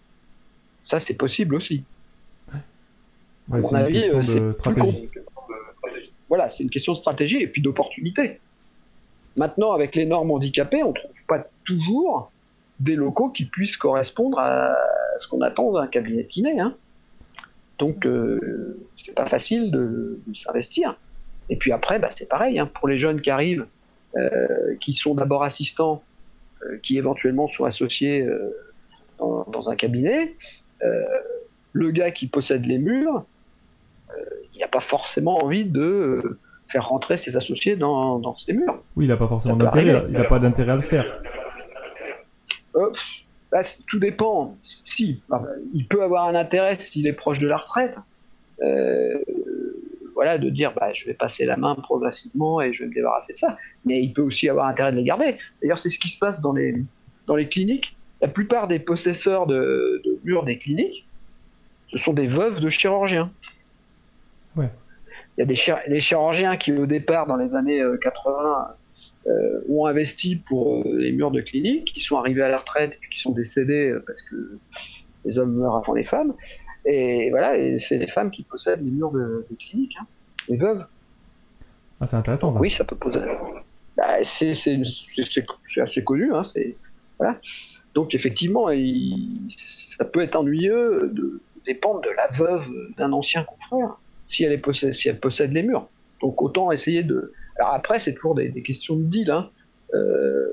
Ça, 0.82 1.00
c'est 1.00 1.14
possible 1.14 1.54
aussi. 1.54 1.84
C'est 3.62 3.80
une 3.80 3.88
question 3.88 4.18
euh, 4.18 4.48
de 4.48 4.52
stratégie. 4.52 5.08
Voilà, 6.28 6.48
c'est 6.48 6.62
une 6.62 6.70
question 6.70 6.92
de 6.92 6.98
stratégie 6.98 7.42
et 7.42 7.46
puis 7.46 7.62
d'opportunité. 7.62 8.40
Maintenant, 9.36 9.72
avec 9.72 9.94
les 9.94 10.06
normes 10.06 10.30
handicapées, 10.30 10.82
on 10.82 10.88
ne 10.88 10.94
trouve 10.94 11.26
pas 11.28 11.46
toujours 11.64 12.30
des 12.80 12.96
locaux 12.96 13.30
qui 13.30 13.44
puissent 13.44 13.76
correspondre 13.76 14.38
à 14.38 14.76
ce 15.18 15.28
qu'on 15.28 15.40
attend 15.40 15.72
d'un 15.72 15.86
cabinet 15.86 16.24
de 16.24 16.28
kiné. 16.28 16.58
Hein. 16.58 16.74
Donc, 17.78 18.06
euh, 18.06 18.78
c'est 18.96 19.14
pas 19.14 19.26
facile 19.26 19.70
de, 19.70 20.20
s'investir. 20.34 20.98
Et 21.48 21.56
puis 21.56 21.72
après, 21.72 21.98
bah, 21.98 22.08
c'est 22.14 22.28
pareil, 22.28 22.58
hein, 22.58 22.66
pour 22.66 22.88
les 22.88 22.98
jeunes 22.98 23.20
qui 23.20 23.30
arrivent, 23.30 23.66
euh, 24.16 24.76
qui 24.80 24.94
sont 24.94 25.14
d'abord 25.14 25.42
assistants, 25.42 26.02
euh, 26.62 26.78
qui 26.82 26.96
éventuellement 26.96 27.48
sont 27.48 27.64
associés 27.64 28.22
euh, 28.22 28.56
dans, 29.18 29.68
un 29.68 29.76
cabinet, 29.76 30.34
le 31.72 31.90
gars 31.90 32.10
qui 32.10 32.26
possède 32.26 32.64
les 32.66 32.78
murs, 32.78 33.24
il 34.54 34.60
n'a 34.60 34.68
pas 34.68 34.80
forcément 34.80 35.42
envie 35.42 35.64
de 35.64 36.38
faire 36.68 36.88
rentrer 36.88 37.16
ses 37.16 37.36
associés 37.36 37.76
dans, 37.76 38.18
dans 38.18 38.36
ces 38.36 38.52
murs. 38.52 38.82
Oui, 38.96 39.04
il 39.04 39.08
n'a 39.08 39.16
pas 39.16 39.28
forcément 39.28 39.56
d'intérêt, 39.56 40.04
il 40.08 40.14
n'a 40.14 40.24
pas 40.24 40.38
d'intérêt 40.38 40.72
à 40.72 40.76
le 40.76 40.82
faire. 40.82 41.20
Euh, 42.74 42.90
bah, 43.50 43.60
tout 43.86 43.98
dépend. 43.98 44.56
Si, 44.62 45.22
bah, 45.28 45.44
il 45.74 45.86
peut 45.86 46.02
avoir 46.02 46.26
un 46.26 46.34
intérêt 46.34 46.78
s'il 46.78 47.06
est 47.06 47.12
proche 47.12 47.38
de 47.38 47.46
la 47.46 47.56
retraite. 47.56 47.96
Euh, 48.62 49.18
voilà, 50.14 50.38
de 50.38 50.48
dire 50.48 50.72
bah, 50.74 50.92
je 50.92 51.04
vais 51.06 51.14
passer 51.14 51.44
la 51.44 51.56
main 51.56 51.74
progressivement 51.74 52.60
et 52.60 52.72
je 52.72 52.82
vais 52.82 52.88
me 52.88 52.94
débarrasser 52.94 53.34
de 53.34 53.38
ça. 53.38 53.56
Mais 53.84 54.02
il 54.02 54.12
peut 54.12 54.22
aussi 54.22 54.48
avoir 54.48 54.66
intérêt 54.66 54.92
de 54.92 54.96
les 54.96 55.04
garder. 55.04 55.36
D'ailleurs, 55.62 55.78
c'est 55.78 55.90
ce 55.90 55.98
qui 55.98 56.08
se 56.08 56.18
passe 56.18 56.40
dans 56.40 56.52
les, 56.52 56.74
dans 57.26 57.36
les 57.36 57.48
cliniques. 57.48 57.96
La 58.22 58.28
plupart 58.28 58.66
des 58.66 58.78
possesseurs 58.78 59.46
de, 59.46 60.00
de 60.04 60.18
murs 60.24 60.44
des 60.44 60.58
cliniques, 60.58 61.06
ce 61.88 61.98
sont 61.98 62.14
des 62.14 62.26
veuves 62.26 62.60
de 62.60 62.70
chirurgiens. 62.70 63.30
Ouais 64.56 64.70
il 65.36 65.40
y 65.40 65.42
a 65.42 65.46
des, 65.46 65.90
des, 65.92 66.00
chirurgiens 66.00 66.56
qui, 66.56 66.72
au 66.72 66.86
départ, 66.86 67.26
dans 67.26 67.36
les 67.36 67.54
années 67.54 67.82
80, 68.00 68.68
euh, 69.26 69.30
euh, 69.30 69.60
ont 69.68 69.86
investi 69.86 70.36
pour 70.36 70.76
euh, 70.76 70.96
les 70.96 71.12
murs 71.12 71.30
de 71.30 71.40
clinique, 71.40 71.92
qui 71.92 72.00
sont 72.00 72.16
arrivés 72.16 72.42
à 72.42 72.48
la 72.48 72.58
retraite 72.58 72.92
et 73.02 73.14
qui 73.14 73.20
sont 73.20 73.32
décédés 73.32 73.94
parce 74.06 74.22
que 74.22 74.58
les 75.24 75.38
hommes 75.38 75.54
meurent 75.54 75.76
avant 75.76 75.92
les 75.92 76.04
femmes. 76.04 76.34
Et 76.86 77.30
voilà, 77.30 77.58
et 77.58 77.78
c'est 77.78 77.98
les 77.98 78.06
femmes 78.06 78.30
qui 78.30 78.44
possèdent 78.44 78.82
les 78.82 78.90
murs 78.90 79.10
de, 79.10 79.46
de 79.50 79.56
clinique, 79.56 79.96
hein, 80.00 80.06
les 80.48 80.56
veuves. 80.56 80.86
Ah, 82.00 82.06
c'est 82.06 82.16
intéressant 82.16 82.52
ça. 82.52 82.60
Oui, 82.60 82.70
ça 82.70 82.84
peut 82.84 82.96
poser. 82.96 83.20
Bah, 83.96 84.22
c'est 84.22 84.52
assez 85.80 86.04
connu, 86.04 86.32
hein, 86.32 86.42
voilà. 87.18 87.40
Donc 87.94 88.14
effectivement, 88.14 88.68
ça 89.56 90.04
peut 90.04 90.20
être 90.20 90.36
ennuyeux 90.36 91.10
de 91.12 91.40
dépendre 91.64 92.02
de 92.02 92.10
la 92.10 92.28
veuve 92.28 92.66
d'un 92.96 93.12
ancien 93.12 93.42
confrère 93.42 93.96
si 94.26 94.44
elle, 94.44 94.60
possède, 94.60 95.52
les 95.52 95.62
murs. 95.62 95.88
Donc 96.20 96.42
autant 96.42 96.72
essayer 96.72 97.02
de. 97.02 97.32
Alors 97.58 97.72
après, 97.72 98.00
c'est 98.00 98.14
toujours 98.14 98.34
des, 98.34 98.50
questions 98.62 98.96
de 98.96 99.02
deal. 99.02 99.30
Hein. 99.30 99.50
Euh, 99.94 100.48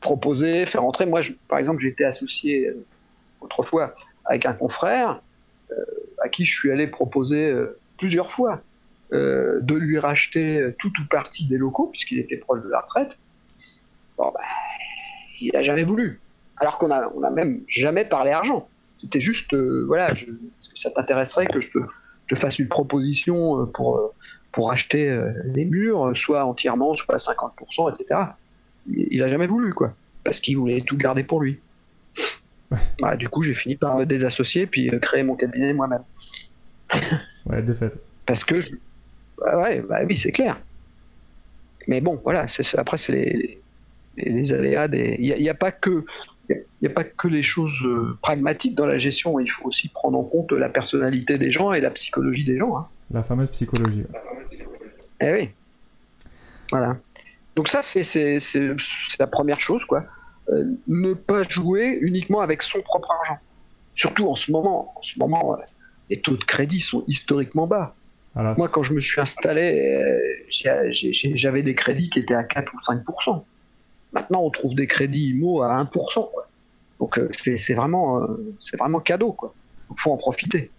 proposer, 0.00 0.66
faire 0.66 0.84
entrer. 0.84 1.06
Moi, 1.06 1.22
par 1.48 1.58
exemple, 1.58 1.80
j'étais 1.80 2.04
associé 2.04 2.68
euh, 2.68 2.84
autrefois 3.40 3.94
avec 4.26 4.44
un 4.46 4.52
confrère 4.52 5.22
euh, 5.70 5.84
à 6.22 6.28
qui 6.28 6.44
je 6.44 6.54
suis 6.54 6.70
allé 6.70 6.86
proposer 6.86 7.54
plusieurs 7.98 8.30
fois 8.30 8.62
de 9.12 9.74
lui 9.76 9.98
racheter 9.98 10.74
tout 10.80 10.90
ou 11.00 11.04
partie 11.08 11.46
des 11.46 11.56
locaux 11.56 11.86
puisqu'il 11.86 12.18
était 12.18 12.36
proche 12.36 12.62
de 12.62 12.68
la 12.68 12.80
retraite. 12.80 13.16
Bon, 14.18 14.32
bah, 14.32 14.40
il 15.40 15.52
n'a 15.52 15.62
jamais 15.62 15.84
voulu. 15.84 16.20
Alors 16.56 16.78
qu'on 16.78 16.90
a, 16.90 17.12
on 17.14 17.22
a 17.22 17.30
même 17.30 17.62
jamais 17.68 18.04
parlé 18.04 18.32
argent. 18.32 18.68
C'était 19.00 19.20
juste, 19.20 19.54
voilà, 19.54 20.12
est-ce 20.12 20.68
que 20.68 20.78
ça 20.78 20.90
t'intéresserait 20.90 21.46
que 21.46 21.60
je 21.60 21.70
te 21.70 21.78
te 22.28 22.34
fasse 22.34 22.58
une 22.58 22.68
proposition 22.68 23.62
euh, 23.62 23.66
pour, 23.66 23.98
euh, 23.98 24.12
pour 24.52 24.70
acheter 24.70 25.08
euh, 25.08 25.32
les 25.44 25.64
murs, 25.64 26.16
soit 26.16 26.44
entièrement, 26.44 26.94
soit 26.94 27.14
à 27.14 27.18
50%, 27.18 27.94
etc. 27.94 28.20
Il 28.88 29.22
a 29.22 29.28
jamais 29.28 29.46
voulu, 29.46 29.72
quoi. 29.72 29.94
Parce 30.24 30.40
qu'il 30.40 30.58
voulait 30.58 30.80
tout 30.80 30.96
garder 30.96 31.24
pour 31.24 31.40
lui. 31.42 31.60
Bah, 33.00 33.16
du 33.16 33.28
coup, 33.28 33.44
j'ai 33.44 33.54
fini 33.54 33.76
par 33.76 33.96
me 33.96 34.04
désassocier 34.04 34.66
puis 34.66 34.90
créer 35.00 35.22
mon 35.22 35.36
cabinet 35.36 35.72
moi-même. 35.72 36.02
ouais, 37.46 37.62
de 37.62 37.72
fait. 37.72 37.96
Parce 38.26 38.42
que 38.42 38.60
je... 38.60 38.70
bah, 39.38 39.62
ouais, 39.62 39.80
bah 39.80 40.00
oui, 40.08 40.16
c'est 40.16 40.32
clair. 40.32 40.60
Mais 41.86 42.00
bon, 42.00 42.20
voilà, 42.24 42.46
après, 42.76 42.98
c'est 42.98 43.12
les, 43.12 43.62
les, 44.16 44.52
aléas 44.52 44.88
des. 44.88 45.16
Il 45.20 45.40
n'y 45.40 45.48
a, 45.48 45.54
pas 45.54 45.70
que 45.70 46.04
il 46.48 46.64
n'y 46.82 46.88
a 46.88 46.90
pas 46.90 47.04
que 47.04 47.28
les 47.28 47.42
choses 47.42 47.82
euh, 47.84 48.18
pragmatiques 48.20 48.74
dans 48.74 48.86
la 48.86 48.98
gestion, 48.98 49.38
il 49.40 49.50
faut 49.50 49.66
aussi 49.66 49.88
prendre 49.88 50.18
en 50.18 50.24
compte 50.24 50.52
la 50.52 50.68
personnalité 50.68 51.38
des 51.38 51.50
gens 51.50 51.72
et 51.72 51.80
la 51.80 51.90
psychologie 51.90 52.44
des 52.44 52.58
gens. 52.58 52.76
Hein. 52.76 52.88
La 53.10 53.22
fameuse 53.22 53.50
psychologie. 53.50 54.04
Eh 55.20 55.32
oui. 55.32 55.50
Voilà. 56.70 56.98
Donc 57.56 57.68
ça, 57.68 57.82
c'est 57.82 58.38
la 59.18 59.26
première 59.26 59.60
chose, 59.60 59.84
quoi. 59.84 60.04
Euh, 60.50 60.64
ne 60.88 61.14
pas 61.14 61.42
jouer 61.44 61.98
uniquement 62.02 62.40
avec 62.40 62.62
son 62.62 62.82
propre 62.82 63.10
argent. 63.10 63.38
Surtout 63.94 64.28
en 64.28 64.34
ce 64.34 64.52
moment. 64.52 64.92
En 64.96 65.02
ce 65.02 65.18
moment, 65.18 65.54
euh, 65.54 65.62
les 66.10 66.20
taux 66.20 66.36
de 66.36 66.44
crédit 66.44 66.80
sont 66.80 67.04
historiquement 67.06 67.66
bas. 67.66 67.94
Moi, 68.34 68.68
quand 68.68 68.82
je 68.82 68.92
me 68.92 69.00
suis 69.00 69.20
installé, 69.20 70.44
j'avais 70.50 71.62
des 71.62 71.76
crédits 71.76 72.10
qui 72.10 72.18
étaient 72.18 72.34
à 72.34 72.42
4 72.42 72.74
ou 72.74 72.82
5 72.82 73.04
Maintenant, 74.14 74.42
on 74.42 74.50
trouve 74.50 74.74
des 74.74 74.86
crédits 74.86 75.30
IMO 75.30 75.62
à 75.62 75.82
1%. 75.82 76.28
Donc, 77.00 77.18
euh, 77.18 77.28
c'est 77.36 77.74
vraiment, 77.74 78.22
euh, 78.22 78.54
c'est 78.60 78.76
vraiment 78.78 79.00
cadeau. 79.00 79.36
Donc, 79.38 79.98
faut 79.98 80.12
en 80.12 80.16
profiter. 80.16 80.70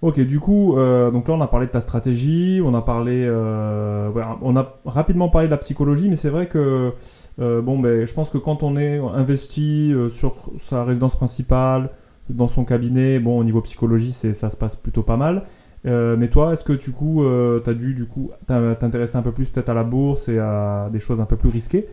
Ok, 0.00 0.20
du 0.20 0.38
coup, 0.38 0.78
euh, 0.78 1.10
donc 1.10 1.26
là 1.26 1.34
on 1.34 1.40
a 1.40 1.48
parlé 1.48 1.66
de 1.66 1.72
ta 1.72 1.80
stratégie, 1.80 2.60
on 2.64 2.72
a 2.72 2.82
parlé, 2.82 3.28
on 3.28 4.56
a 4.56 4.78
rapidement 4.84 5.28
parlé 5.28 5.48
de 5.48 5.50
la 5.50 5.58
psychologie, 5.58 6.08
mais 6.08 6.14
c'est 6.14 6.30
vrai 6.30 6.46
que 6.46 6.92
bon, 7.38 7.80
ben, 7.80 8.04
je 8.04 8.14
pense 8.14 8.30
que 8.30 8.38
quand 8.38 8.62
on 8.62 8.76
est 8.76 8.98
investi 8.98 9.92
sur 10.08 10.50
sa 10.56 10.84
résidence 10.84 11.16
principale, 11.16 11.90
dans 12.30 12.46
son 12.46 12.64
cabinet, 12.64 13.18
bon, 13.18 13.38
au 13.40 13.44
niveau 13.44 13.60
psychologie, 13.62 14.12
ça 14.12 14.50
se 14.50 14.56
passe 14.56 14.76
plutôt 14.76 15.02
pas 15.02 15.16
mal. 15.16 15.42
Mais 15.88 16.28
toi, 16.28 16.52
est-ce 16.52 16.64
que 16.64 16.72
du 16.72 16.92
coup, 16.92 17.24
tu 17.64 17.70
as 17.70 17.74
dû 17.74 17.94
du 17.94 18.06
coup 18.06 18.30
t'intéresser 18.46 19.16
un 19.16 19.22
peu 19.22 19.32
plus 19.32 19.48
peut-être 19.48 19.68
à 19.68 19.74
la 19.74 19.84
bourse 19.84 20.28
et 20.28 20.38
à 20.38 20.88
des 20.92 20.98
choses 20.98 21.20
un 21.20 21.26
peu 21.26 21.36
plus 21.36 21.50
risquées 21.50 21.88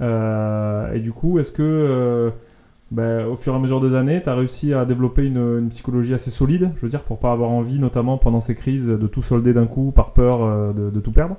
Et 0.00 1.00
du 1.00 1.12
coup, 1.12 1.38
est-ce 1.38 1.52
que 1.52 2.32
ben, 2.90 3.24
au 3.26 3.36
fur 3.36 3.52
et 3.52 3.56
à 3.56 3.58
mesure 3.60 3.80
des 3.80 3.94
années, 3.94 4.20
tu 4.20 4.28
as 4.28 4.34
réussi 4.34 4.74
à 4.74 4.84
développer 4.84 5.24
une, 5.24 5.68
psychologie 5.68 6.12
assez 6.12 6.30
solide, 6.30 6.72
je 6.74 6.80
veux 6.80 6.88
dire, 6.88 7.04
pour 7.04 7.20
pas 7.20 7.30
avoir 7.30 7.50
envie, 7.50 7.78
notamment 7.78 8.18
pendant 8.18 8.40
ces 8.40 8.56
crises, 8.56 8.88
de 8.88 9.06
tout 9.06 9.22
solder 9.22 9.52
d'un 9.52 9.66
coup 9.66 9.92
par 9.92 10.12
peur 10.12 10.42
euh, 10.42 10.72
de, 10.72 11.00
tout 11.00 11.12
perdre? 11.12 11.36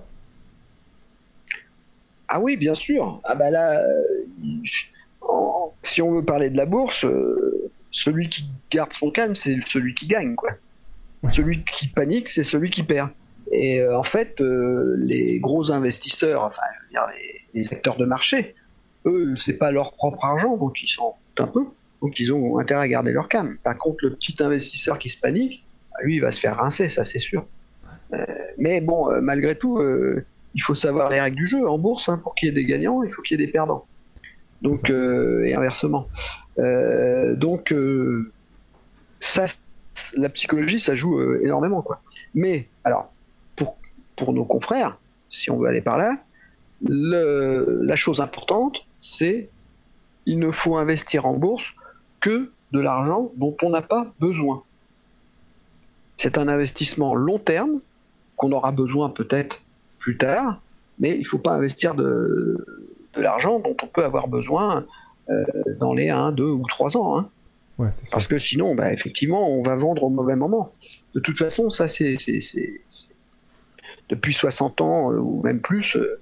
Ah 2.30 2.40
oui, 2.40 2.56
bien 2.56 2.74
sûr. 2.74 3.20
Ah 3.26 3.36
bah 3.36 3.52
là, 3.52 3.82
euh, 3.82 4.26
si 5.84 6.02
on 6.02 6.12
veut 6.14 6.24
parler 6.24 6.50
de 6.50 6.56
la 6.56 6.66
bourse, 6.66 7.04
euh, 7.04 7.70
celui 7.92 8.30
qui 8.30 8.46
garde 8.72 8.94
son 8.94 9.12
calme, 9.12 9.36
c'est 9.36 9.60
celui 9.66 9.94
qui 9.94 10.08
gagne, 10.08 10.36
quoi. 10.36 10.52
Celui 11.32 11.64
qui 11.64 11.88
panique, 11.88 12.30
c'est 12.30 12.44
celui 12.44 12.70
qui 12.70 12.84
perd. 12.84 13.10
Et 13.52 13.86
en 13.86 14.04
fait, 14.04 14.40
les 14.40 15.40
gros 15.40 15.72
investisseurs, 15.72 16.44
enfin, 16.44 16.62
je 16.74 16.86
veux 16.86 16.90
dire, 16.90 17.06
les, 17.54 17.60
les 17.62 17.74
acteurs 17.74 17.98
de 17.98 18.06
marché, 18.06 18.56
eux, 19.06 19.36
c'est 19.36 19.54
pas 19.54 19.72
leur 19.72 19.94
propre 19.94 20.24
argent, 20.26 20.58
donc 20.58 20.82
ils 20.82 20.88
s'en 20.88 21.16
un 21.38 21.48
peu. 21.48 21.66
Donc 22.02 22.20
ils 22.20 22.34
ont 22.34 22.58
intérêt 22.60 22.82
à 22.82 22.88
garder 22.88 23.12
leur 23.12 23.28
calme. 23.28 23.58
Par 23.64 23.78
contre, 23.78 23.98
le 24.04 24.16
petit 24.16 24.36
investisseur 24.40 24.98
qui 25.00 25.10
se 25.10 25.18
panique, 25.18 25.66
bah, 25.92 26.00
lui, 26.04 26.16
il 26.16 26.20
va 26.20 26.32
se 26.32 26.40
faire 26.40 26.58
rincer, 26.58 26.90
ça 26.90 27.04
c'est 27.04 27.20
sûr. 27.20 27.46
Euh, 28.14 28.26
mais 28.58 28.82
bon, 28.82 29.12
euh, 29.12 29.22
malgré 29.22 29.56
tout, 29.56 29.78
euh, 29.78 30.26
il 30.56 30.62
faut 30.62 30.76
savoir 30.76 31.10
les 31.10 31.20
règles 31.20 31.38
du 31.38 31.48
jeu. 31.48 31.68
En 31.68 31.78
bourse, 31.78 32.10
hein, 32.10 32.18
pour 32.18 32.36
qu'il 32.36 32.50
y 32.50 32.52
ait 32.52 32.56
des 32.56 32.66
gagnants, 32.66 33.04
il 33.04 33.12
faut 33.12 33.22
qu'il 33.22 33.40
y 33.40 33.44
ait 33.44 33.46
des 33.46 33.52
perdants. 33.52 33.86
Donc, 34.62 34.92
et 34.92 35.56
inversement. 35.56 36.08
donc, 36.58 37.74
ça, 39.20 39.46
la 40.16 40.30
psychologie, 40.30 40.80
ça 40.80 40.96
joue 40.96 41.22
énormément. 41.44 41.82
Quoi. 41.82 42.02
Mais, 42.34 42.68
alors, 42.84 43.12
pour, 43.56 43.78
pour 44.16 44.34
nos 44.34 44.46
confrères, 44.46 44.98
si 45.30 45.50
on 45.50 45.58
veut 45.58 45.68
aller 45.68 45.82
par 45.82 45.98
là, 45.98 46.18
la 46.84 47.96
chose 47.96 48.22
importante, 48.22 48.86
c'est 49.00 49.50
il 50.26 50.40
ne 50.40 50.52
faut 50.52 50.78
investir 50.78 51.26
en 51.26 51.34
bourse 51.34 51.74
que 52.20 52.52
de 52.72 52.80
l'argent 52.80 53.32
dont 53.36 53.56
on 53.64 53.70
n'a 53.70 53.82
pas 53.82 54.14
besoin. 54.20 54.64
C'est 56.18 56.38
un 56.38 56.48
investissement 56.48 57.16
long 57.16 57.40
terme 57.40 57.80
qu'on 58.36 58.52
aura 58.52 58.72
besoin 58.72 59.10
peut-être 59.10 59.62
plus 60.00 60.18
tard, 60.18 60.62
mais 61.00 61.16
il 61.16 61.22
ne 61.22 61.26
faut 61.26 61.40
pas 61.40 61.54
investir 61.54 61.96
de, 61.96 62.66
l'argent 63.16 63.60
dont 63.60 63.76
on 63.82 63.88
peut 63.88 64.04
avoir 64.04 64.28
besoin 64.28 64.86
euh, 65.30 65.44
dans 65.80 65.94
les 65.94 66.10
1, 66.10 66.32
2 66.32 66.44
ou 66.44 66.66
3 66.68 66.98
ans. 66.98 67.18
Hein. 67.18 67.30
Parce 67.78 68.28
que 68.28 68.38
sinon, 68.38 68.76
bah, 68.76 68.94
effectivement, 68.94 69.50
on 69.50 69.64
va 69.64 69.76
vendre 69.76 70.04
au 70.04 70.10
mauvais 70.10 70.36
moment. 70.36 70.74
De 71.16 71.20
toute 71.20 71.38
façon, 71.38 71.70
ça, 71.70 71.88
c'est 71.88 72.16
depuis 74.10 74.34
60 74.34 74.82
ans 74.82 75.12
euh, 75.12 75.18
ou 75.18 75.42
même 75.42 75.62
plus, 75.62 75.96
euh, 75.96 76.20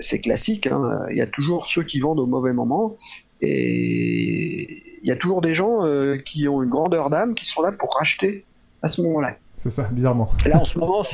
c'est 0.00 0.20
classique. 0.20 0.66
Hein. 0.66 1.06
Il 1.10 1.16
y 1.16 1.22
a 1.22 1.26
toujours 1.26 1.66
ceux 1.66 1.84
qui 1.84 2.00
vendent 2.00 2.20
au 2.20 2.26
mauvais 2.26 2.52
moment 2.52 2.96
et 3.40 4.98
il 5.00 5.08
y 5.08 5.12
a 5.12 5.16
toujours 5.16 5.40
des 5.40 5.54
gens 5.54 5.84
euh, 5.84 6.16
qui 6.16 6.48
ont 6.48 6.62
une 6.62 6.68
grandeur 6.68 7.08
d'âme 7.08 7.34
qui 7.34 7.46
sont 7.46 7.62
là 7.62 7.72
pour 7.72 7.94
racheter 7.94 8.44
à 8.82 8.88
ce 8.88 9.00
moment-là. 9.02 9.36
C'est 9.54 9.70
ça, 9.70 9.88
bizarrement. 9.90 10.28
là, 10.44 10.60
en 10.60 10.66
ce 10.66 10.78
moment, 10.78 11.04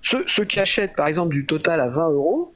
ceux, 0.00 0.44
qui 0.44 0.60
achètent 0.60 0.94
par 0.94 1.08
exemple 1.08 1.34
du 1.34 1.44
total 1.44 1.80
à 1.80 1.88
20 1.88 2.10
euros, 2.10 2.52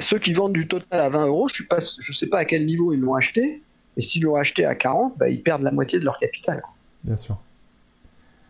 ceux 0.00 0.18
qui 0.20 0.32
vendent 0.32 0.52
du 0.52 0.68
total 0.68 1.00
à 1.00 1.08
20 1.08 1.26
euros, 1.26 1.48
je 1.48 1.64
ne 1.68 2.14
sais 2.14 2.28
pas 2.28 2.38
à 2.38 2.44
quel 2.44 2.64
niveau 2.64 2.92
ils 2.92 3.00
l'ont 3.00 3.14
acheté, 3.14 3.62
mais 3.98 4.02
s'ils 4.02 4.22
l'ont 4.22 4.36
acheté 4.36 4.64
à 4.64 4.76
40, 4.76 5.18
bah, 5.18 5.28
ils 5.28 5.42
perdent 5.42 5.62
la 5.62 5.72
moitié 5.72 5.98
de 5.98 6.04
leur 6.04 6.20
capital. 6.20 6.62
Bien 7.02 7.16
sûr. 7.16 7.36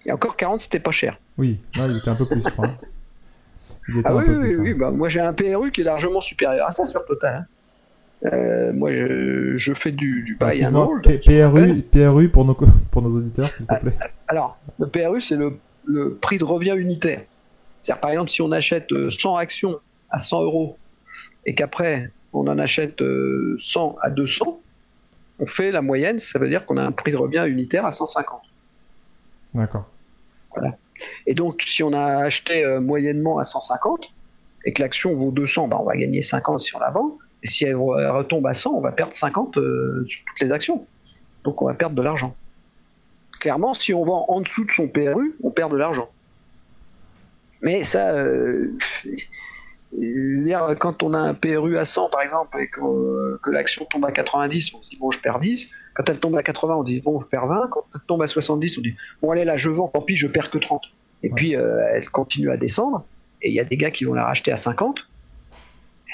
Et 0.05 0.13
encore 0.13 0.37
40, 0.37 0.61
c'était 0.61 0.79
pas 0.79 0.91
cher. 0.91 1.19
Oui, 1.39 1.59
il 1.75 1.97
était 1.97 2.11
un 2.11 2.15
peu 2.15 2.27
plus, 2.27 2.45
je 2.45 2.51
crois. 2.51 2.69
ah 4.05 4.15
oui, 4.15 4.25
oui, 4.29 4.57
oui, 4.57 4.75
bah, 4.75 4.91
moi 4.91 5.09
j'ai 5.09 5.21
un 5.21 5.33
PRU 5.33 5.73
qui 5.73 5.81
est 5.81 5.85
largement 5.85 6.21
supérieur 6.21 6.69
à 6.69 6.75
ça 6.75 6.85
sur 6.85 7.03
total. 7.07 7.35
Hein. 7.35 7.47
Euh, 8.31 8.75
moi, 8.75 8.91
je, 8.93 9.73
fais 9.75 9.91
du, 9.91 10.23
du 10.23 10.37
buy 10.37 10.67
and 10.67 10.75
hold. 10.75 11.03
PRU, 11.03 11.83
PRU 11.83 12.29
pour 12.29 12.45
nos, 12.45 12.55
pour 12.91 13.01
nos 13.01 13.17
auditeurs, 13.17 13.51
s'il 13.51 13.65
te 13.65 13.81
plaît. 13.81 13.95
Ah, 14.03 14.07
alors, 14.29 14.59
le 14.79 14.87
PRU, 14.87 15.23
c'est 15.23 15.37
le, 15.37 15.57
le, 15.87 16.15
prix 16.15 16.37
de 16.37 16.45
revient 16.45 16.75
unitaire. 16.77 17.23
C'est-à-dire, 17.81 18.01
par 18.03 18.11
exemple, 18.11 18.29
si 18.29 18.43
on 18.43 18.53
achète 18.53 18.89
100 18.91 19.35
euh, 19.35 19.39
actions 19.39 19.81
à 20.11 20.19
100 20.19 20.43
euros 20.43 20.77
et 21.47 21.55
qu'après, 21.55 22.11
on 22.35 22.49
en 22.49 22.59
achète 22.59 22.99
100 22.99 23.03
euh, 23.03 23.93
à 24.03 24.11
200, 24.11 24.61
on 25.39 25.47
fait 25.47 25.71
la 25.71 25.83
moyenne, 25.83 26.19
ça 26.19 26.39
veut 26.39 26.49
dire 26.49 26.67
qu'on 26.67 26.77
a 26.77 26.85
un 26.85 26.93
prix 26.93 27.13
de 27.13 27.17
revient 27.17 27.45
unitaire 27.47 27.87
à 27.87 27.93
150. 27.93 28.41
D'accord. 29.55 29.87
Voilà. 30.55 30.77
Et 31.27 31.35
donc, 31.35 31.63
si 31.65 31.83
on 31.83 31.93
a 31.93 32.25
acheté 32.25 32.65
moyennement 32.81 33.39
à 33.39 33.45
150 33.45 34.11
et 34.65 34.73
que 34.73 34.83
l'action 34.83 35.15
vaut 35.15 35.31
200, 35.31 35.69
bah, 35.69 35.79
on 35.81 35.85
va 35.85 35.97
gagner 35.97 36.23
50 36.23 36.61
si 36.61 36.75
on 36.75 36.81
la 36.81 36.91
vend. 36.91 37.19
Et 37.43 37.49
si 37.49 37.65
elle 37.65 37.77
retombe 37.77 38.47
à 38.47 38.55
100, 38.55 38.71
on 38.71 38.81
va 38.81 38.93
perdre 38.93 39.15
50 39.15 39.57
euh, 39.57 40.05
sur 40.07 40.25
toutes 40.27 40.41
les 40.41 40.53
actions. 40.53 40.87
Donc 41.45 41.63
on 41.63 41.67
va 41.67 41.75
perdre 41.75 41.95
de 41.95 42.03
l'argent. 42.03 42.35
Clairement, 43.41 43.75
si 43.75 43.95
on 43.95 44.05
vend 44.05 44.27
en 44.29 44.41
dessous 44.41 44.65
de 44.65 44.71
son 44.71 44.89
PRU, 44.89 45.37
on 45.43 45.51
perd 45.51 45.71
de 45.73 45.77
l'argent. 45.77 46.09
Mais 47.63 47.85
ça, 47.85 48.11
euh, 48.11 48.77
quand 50.79 51.03
on 51.03 51.15
a 51.15 51.19
un 51.19 51.35
PRU 51.35 51.79
à 51.79 51.85
100 51.85 52.11
par 52.11 52.23
exemple 52.23 52.61
et 52.61 52.69
que, 52.69 53.51
l'action 53.51 53.87
tombe 53.91 54.05
à 54.05 54.13
90, 54.13 54.75
on 54.75 54.83
se 54.83 54.91
dit 54.91 54.97
bon 54.99 55.11
je 55.11 55.21
perds 55.21 55.39
10. 55.39 55.69
Quand 55.95 56.09
elle 56.09 56.19
tombe 56.19 56.37
à 56.37 56.43
80, 56.43 56.77
on 56.77 56.85
dit 56.85 57.01
bon 57.01 57.19
je 57.21 57.27
perds 57.27 57.47
20. 57.47 57.69
Quand 57.71 57.85
elle 57.95 58.01
tombe 58.07 58.23
à 58.23 58.27
70, 58.27 58.79
on 58.79 58.81
dit 58.83 58.95
bon 59.23 59.31
allez 59.31 59.45
là 59.45 59.57
je 59.57 59.71
vends, 59.71 59.89
tant 59.89 60.03
pis 60.03 60.17
je 60.17 60.27
perds 60.27 60.51
que 60.51 60.59
30. 60.59 60.83
Et 61.23 61.31
puis 61.31 61.57
euh, 61.57 61.81
elle 61.93 62.09
continue 62.11 62.51
à 62.51 62.57
descendre 62.57 63.05
et 63.43 63.49
il 63.49 63.55
y 63.55 63.61
a 63.61 63.65
des 63.65 63.77
gars 63.77 63.91
qui 63.91 64.05
vont 64.05 64.15
la 64.15 64.25
racheter 64.25 64.53
à 64.53 64.57
50 64.57 65.07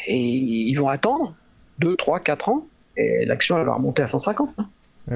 et 0.07 0.17
ils 0.17 0.75
vont 0.75 0.89
attendre 0.89 1.35
2, 1.79 1.97
3, 1.97 2.21
4 2.21 2.49
ans, 2.49 2.67
et 2.97 3.25
l'action 3.25 3.59
elle 3.59 3.67
va 3.67 3.75
remonter 3.75 4.03
à 4.03 4.07
150. 4.07 4.51
Hein. 4.59 4.69
Eh 5.11 5.15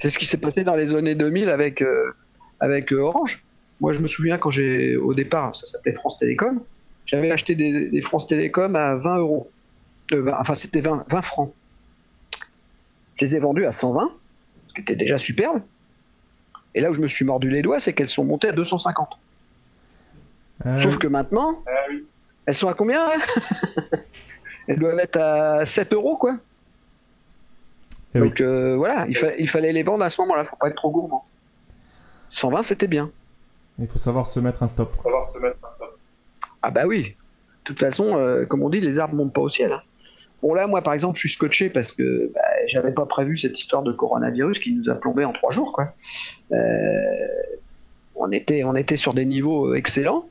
C'est 0.00 0.10
ce 0.10 0.18
qui 0.18 0.26
s'est 0.26 0.38
passé 0.38 0.64
dans 0.64 0.76
les 0.76 0.94
années 0.94 1.14
2000 1.14 1.48
avec, 1.48 1.82
euh, 1.82 2.14
avec 2.60 2.92
euh, 2.92 3.00
Orange. 3.00 3.42
Moi, 3.80 3.92
je 3.92 4.00
me 4.00 4.08
souviens 4.08 4.38
quand 4.38 4.50
j'ai, 4.50 4.96
au 4.96 5.14
départ, 5.14 5.54
ça 5.54 5.66
s'appelait 5.66 5.94
France 5.94 6.18
Télécom, 6.18 6.60
j'avais 7.08 7.30
acheté 7.30 7.54
des, 7.54 8.02
France 8.02 8.26
Télécom 8.26 8.76
à 8.76 8.96
20 8.96 9.18
euros. 9.18 9.50
Euh, 10.12 10.30
enfin, 10.38 10.54
c'était 10.54 10.82
20, 10.82 11.06
20 11.08 11.22
francs. 11.22 11.52
Je 13.16 13.24
les 13.24 13.36
ai 13.36 13.38
vendus 13.38 13.64
à 13.64 13.72
120, 13.72 14.10
ce 14.68 14.74
qui 14.74 14.80
était 14.82 14.94
déjà 14.94 15.18
superbe. 15.18 15.62
Et 16.74 16.80
là 16.80 16.90
où 16.90 16.92
je 16.92 17.00
me 17.00 17.08
suis 17.08 17.24
mordu 17.24 17.48
les 17.48 17.62
doigts, 17.62 17.80
c'est 17.80 17.94
qu'elles 17.94 18.10
sont 18.10 18.24
montées 18.24 18.48
à 18.48 18.52
250. 18.52 19.18
Ah 20.64 20.78
Sauf 20.78 20.98
que 20.98 21.06
maintenant, 21.06 21.62
ah 21.66 21.70
elles 22.44 22.54
sont 22.54 22.68
à 22.68 22.74
combien 22.74 23.06
là 23.06 23.14
Elles 24.68 24.78
doivent 24.78 24.98
être 24.98 25.16
à 25.16 25.64
7 25.64 25.94
euros, 25.94 26.18
quoi. 26.18 26.36
Eh 28.14 28.20
Donc 28.20 28.40
euh, 28.42 28.76
voilà, 28.76 29.06
il, 29.08 29.48
fallait 29.48 29.72
les 29.72 29.82
vendre 29.82 30.04
à 30.04 30.10
ce 30.10 30.20
moment-là, 30.20 30.44
faut 30.44 30.56
pas 30.56 30.68
être 30.68 30.76
trop 30.76 30.90
gourmand. 30.90 31.24
120, 32.30 32.62
c'était 32.62 32.86
bien. 32.86 33.10
Il 33.78 33.88
faut 33.88 33.98
savoir 33.98 34.26
se 34.26 34.40
mettre 34.40 34.62
un 34.62 34.66
stop. 34.66 34.94
Savoir 35.00 35.24
se 35.24 35.38
mettre 35.38 35.56
un 35.64 35.74
stop. 35.74 35.77
Ah 36.62 36.70
bah 36.70 36.86
oui. 36.86 37.02
De 37.02 37.64
toute 37.64 37.78
façon, 37.78 38.18
euh, 38.18 38.46
comme 38.46 38.62
on 38.62 38.70
dit, 38.70 38.80
les 38.80 38.98
arbres 38.98 39.14
montent 39.14 39.32
pas 39.32 39.40
au 39.40 39.48
ciel. 39.48 39.72
Hein. 39.72 39.82
Bon 40.42 40.54
là, 40.54 40.66
moi 40.66 40.82
par 40.82 40.94
exemple, 40.94 41.16
je 41.16 41.26
suis 41.26 41.34
scotché 41.34 41.68
parce 41.68 41.90
que 41.90 42.30
bah, 42.32 42.40
j'avais 42.68 42.92
pas 42.92 43.06
prévu 43.06 43.36
cette 43.36 43.58
histoire 43.58 43.82
de 43.82 43.92
coronavirus 43.92 44.60
qui 44.60 44.72
nous 44.72 44.88
a 44.88 44.94
plombé 44.94 45.24
en 45.24 45.32
trois 45.32 45.50
jours, 45.50 45.72
quoi. 45.72 45.92
Euh, 46.52 47.26
on 48.14 48.30
était, 48.32 48.64
on 48.64 48.74
était 48.74 48.96
sur 48.96 49.14
des 49.14 49.24
niveaux 49.24 49.74
excellents. 49.74 50.28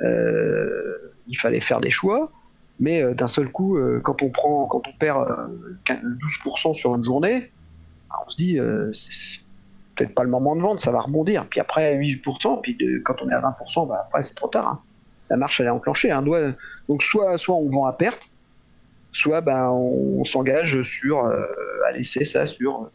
il 0.00 1.38
fallait 1.38 1.60
faire 1.60 1.80
des 1.80 1.90
choix. 1.90 2.30
Mais 2.80 3.02
euh, 3.02 3.14
d'un 3.14 3.28
seul 3.28 3.50
coup, 3.50 3.76
euh, 3.76 4.00
quand 4.02 4.22
on 4.22 4.30
prend, 4.30 4.66
quand 4.66 4.86
on 4.86 4.92
perd 4.92 5.26
12% 5.86 6.70
euh, 6.70 6.74
sur 6.74 6.94
une 6.94 7.04
journée, 7.04 7.50
bah, 8.08 8.16
on 8.26 8.30
se 8.30 8.36
dit 8.36 8.58
peut-être 9.96 10.14
pas 10.14 10.22
le 10.22 10.30
moment 10.30 10.54
de 10.54 10.60
vendre, 10.60 10.80
ça 10.80 10.92
va 10.92 11.00
rebondir. 11.00 11.46
Puis 11.48 11.60
après 11.60 11.96
8%, 11.96 12.60
puis 12.60 12.78
quand 13.04 13.16
on 13.22 13.28
est 13.30 13.34
à 13.34 13.40
20%, 13.40 13.88
bah, 13.88 14.04
après 14.06 14.22
c'est 14.22 14.34
trop 14.34 14.48
tard. 14.48 14.66
Hein. 14.68 14.80
La 15.30 15.36
marche 15.36 15.60
elle 15.60 15.66
est 15.66 15.70
enclenchée. 15.70 16.10
Hein. 16.10 16.24
Donc 16.88 17.02
soit, 17.02 17.38
soit 17.38 17.56
on 17.56 17.68
vend 17.70 17.86
à 17.86 17.92
perte, 17.92 18.30
soit 19.12 19.40
ben, 19.40 19.70
on, 19.70 20.24
s'engage 20.24 20.82
sur 20.82 21.24
à 21.24 21.92
laisser 21.92 22.24
ça 22.24 22.46
sur. 22.46 22.90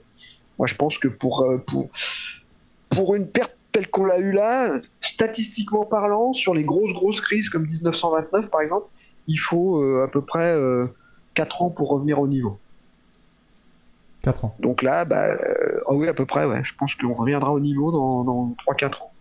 moi 0.57 0.67
je 0.67 0.75
pense 0.75 0.97
que 0.97 1.07
pour, 1.07 1.47
pour, 1.67 1.89
pour 2.89 3.15
une 3.15 3.27
perte 3.27 3.55
telle 3.73 3.89
qu'on 3.89 4.05
l'a 4.05 4.19
eu 4.19 4.31
là, 4.31 4.79
statistiquement 5.01 5.83
parlant, 5.83 6.31
sur 6.31 6.53
les 6.53 6.63
grosses 6.63 6.93
grosses 6.93 7.19
crises 7.19 7.49
comme 7.49 7.65
1929 7.65 8.49
par 8.49 8.61
exemple, 8.61 8.87
il 9.27 9.37
faut 9.37 9.81
euh, 9.81 10.03
à 10.03 10.07
peu 10.07 10.21
près 10.21 10.55
4 11.33 11.61
euh, 11.61 11.65
ans 11.65 11.69
pour 11.71 11.89
revenir 11.89 12.19
au 12.19 12.27
niveau. 12.27 12.57
4 14.21 14.45
ans. 14.45 14.55
Donc 14.59 14.81
là, 14.83 15.03
bah, 15.03 15.37
oh 15.87 15.95
oui, 15.95 16.07
à 16.07 16.13
peu 16.13 16.25
près, 16.25 16.45
ouais. 16.45 16.61
Je 16.63 16.73
pense 16.75 16.95
qu'on 16.95 17.13
reviendra 17.13 17.51
au 17.51 17.59
niveau 17.59 17.91
dans, 17.91 18.23
dans 18.23 18.55
3-4 18.65 19.03
ans. 19.03 19.11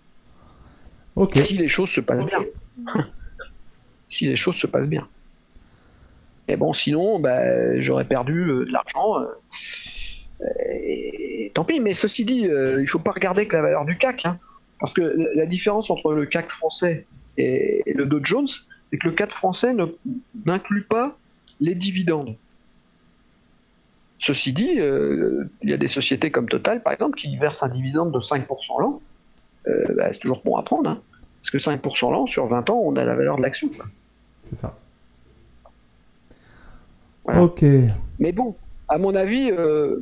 Si 1.34 1.56
les 1.56 1.68
choses 1.68 1.90
se 1.90 2.00
passent 2.00 2.24
bien. 2.24 2.38
si 4.08 4.26
les 4.26 4.36
choses 4.36 4.56
se 4.56 4.66
passent 4.66 4.88
bien. 4.88 5.08
Et 6.48 6.56
bon, 6.56 6.72
sinon, 6.72 7.20
bah, 7.20 7.80
j'aurais 7.80 8.04
perdu 8.04 8.44
de 8.46 8.66
l'argent. 8.70 9.24
et, 10.74 11.50
tant 11.54 11.64
pis, 11.64 11.80
mais 11.80 11.94
ceci 11.94 12.24
dit, 12.24 12.48
il 12.48 12.86
faut 12.86 12.98
pas 12.98 13.12
regarder 13.12 13.46
que 13.46 13.56
la 13.56 13.62
valeur 13.62 13.84
du 13.84 13.96
CAC. 13.96 14.26
Hein. 14.26 14.38
parce 14.80 14.92
que 14.92 15.02
la 15.34 15.46
différence 15.46 15.90
entre 15.90 16.12
le 16.12 16.26
CAC 16.26 16.50
français 16.50 17.06
et, 17.38 17.82
le 17.86 18.06
Dow 18.06 18.20
Jones, 18.22 18.48
c'est 18.88 18.98
que 18.98 19.08
le 19.08 19.14
CAC 19.14 19.30
français 19.30 19.74
n'inclut 20.44 20.82
pas 20.82 21.16
les 21.60 21.74
dividendes. 21.74 22.36
Ceci 24.18 24.52
dit, 24.52 24.78
euh, 24.78 25.44
il 25.62 25.70
y 25.70 25.72
a 25.72 25.76
des 25.76 25.88
sociétés 25.88 26.30
comme 26.30 26.48
Total, 26.48 26.82
par 26.82 26.92
exemple, 26.92 27.18
qui 27.18 27.36
versent 27.36 27.62
un 27.64 27.68
dividende 27.68 28.12
de 28.12 28.20
5% 28.20 28.80
l'an. 28.80 29.00
Euh, 29.66 29.94
bah, 29.96 30.12
c'est 30.12 30.20
toujours 30.20 30.42
bon 30.44 30.56
à 30.56 30.62
prendre, 30.62 30.90
hein. 30.90 31.02
Parce 31.42 31.50
que 31.50 31.58
5% 31.58 32.12
l'an, 32.12 32.26
sur 32.26 32.46
20 32.46 32.70
ans, 32.70 32.80
on 32.84 32.96
a 32.96 33.04
la 33.04 33.14
valeur 33.14 33.36
de 33.36 33.42
l'action. 33.42 33.70
C'est 34.44 34.54
ça. 34.54 34.78
Ok. 37.26 37.64
Mais 38.18 38.32
bon, 38.32 38.56
à 38.88 38.98
mon 38.98 39.14
avis, 39.14 39.50
euh, 39.50 40.00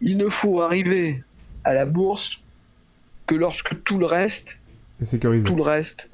il 0.00 0.16
ne 0.16 0.28
faut 0.28 0.60
arriver 0.60 1.22
à 1.64 1.74
la 1.74 1.86
bourse 1.86 2.40
que 3.26 3.34
lorsque 3.34 3.82
tout 3.84 3.98
le 3.98 4.06
reste 4.06 4.58
est 5.00 5.04
sécurisé. 5.04 5.48
Tout 5.48 5.56
le 5.56 5.62
reste, 5.62 6.08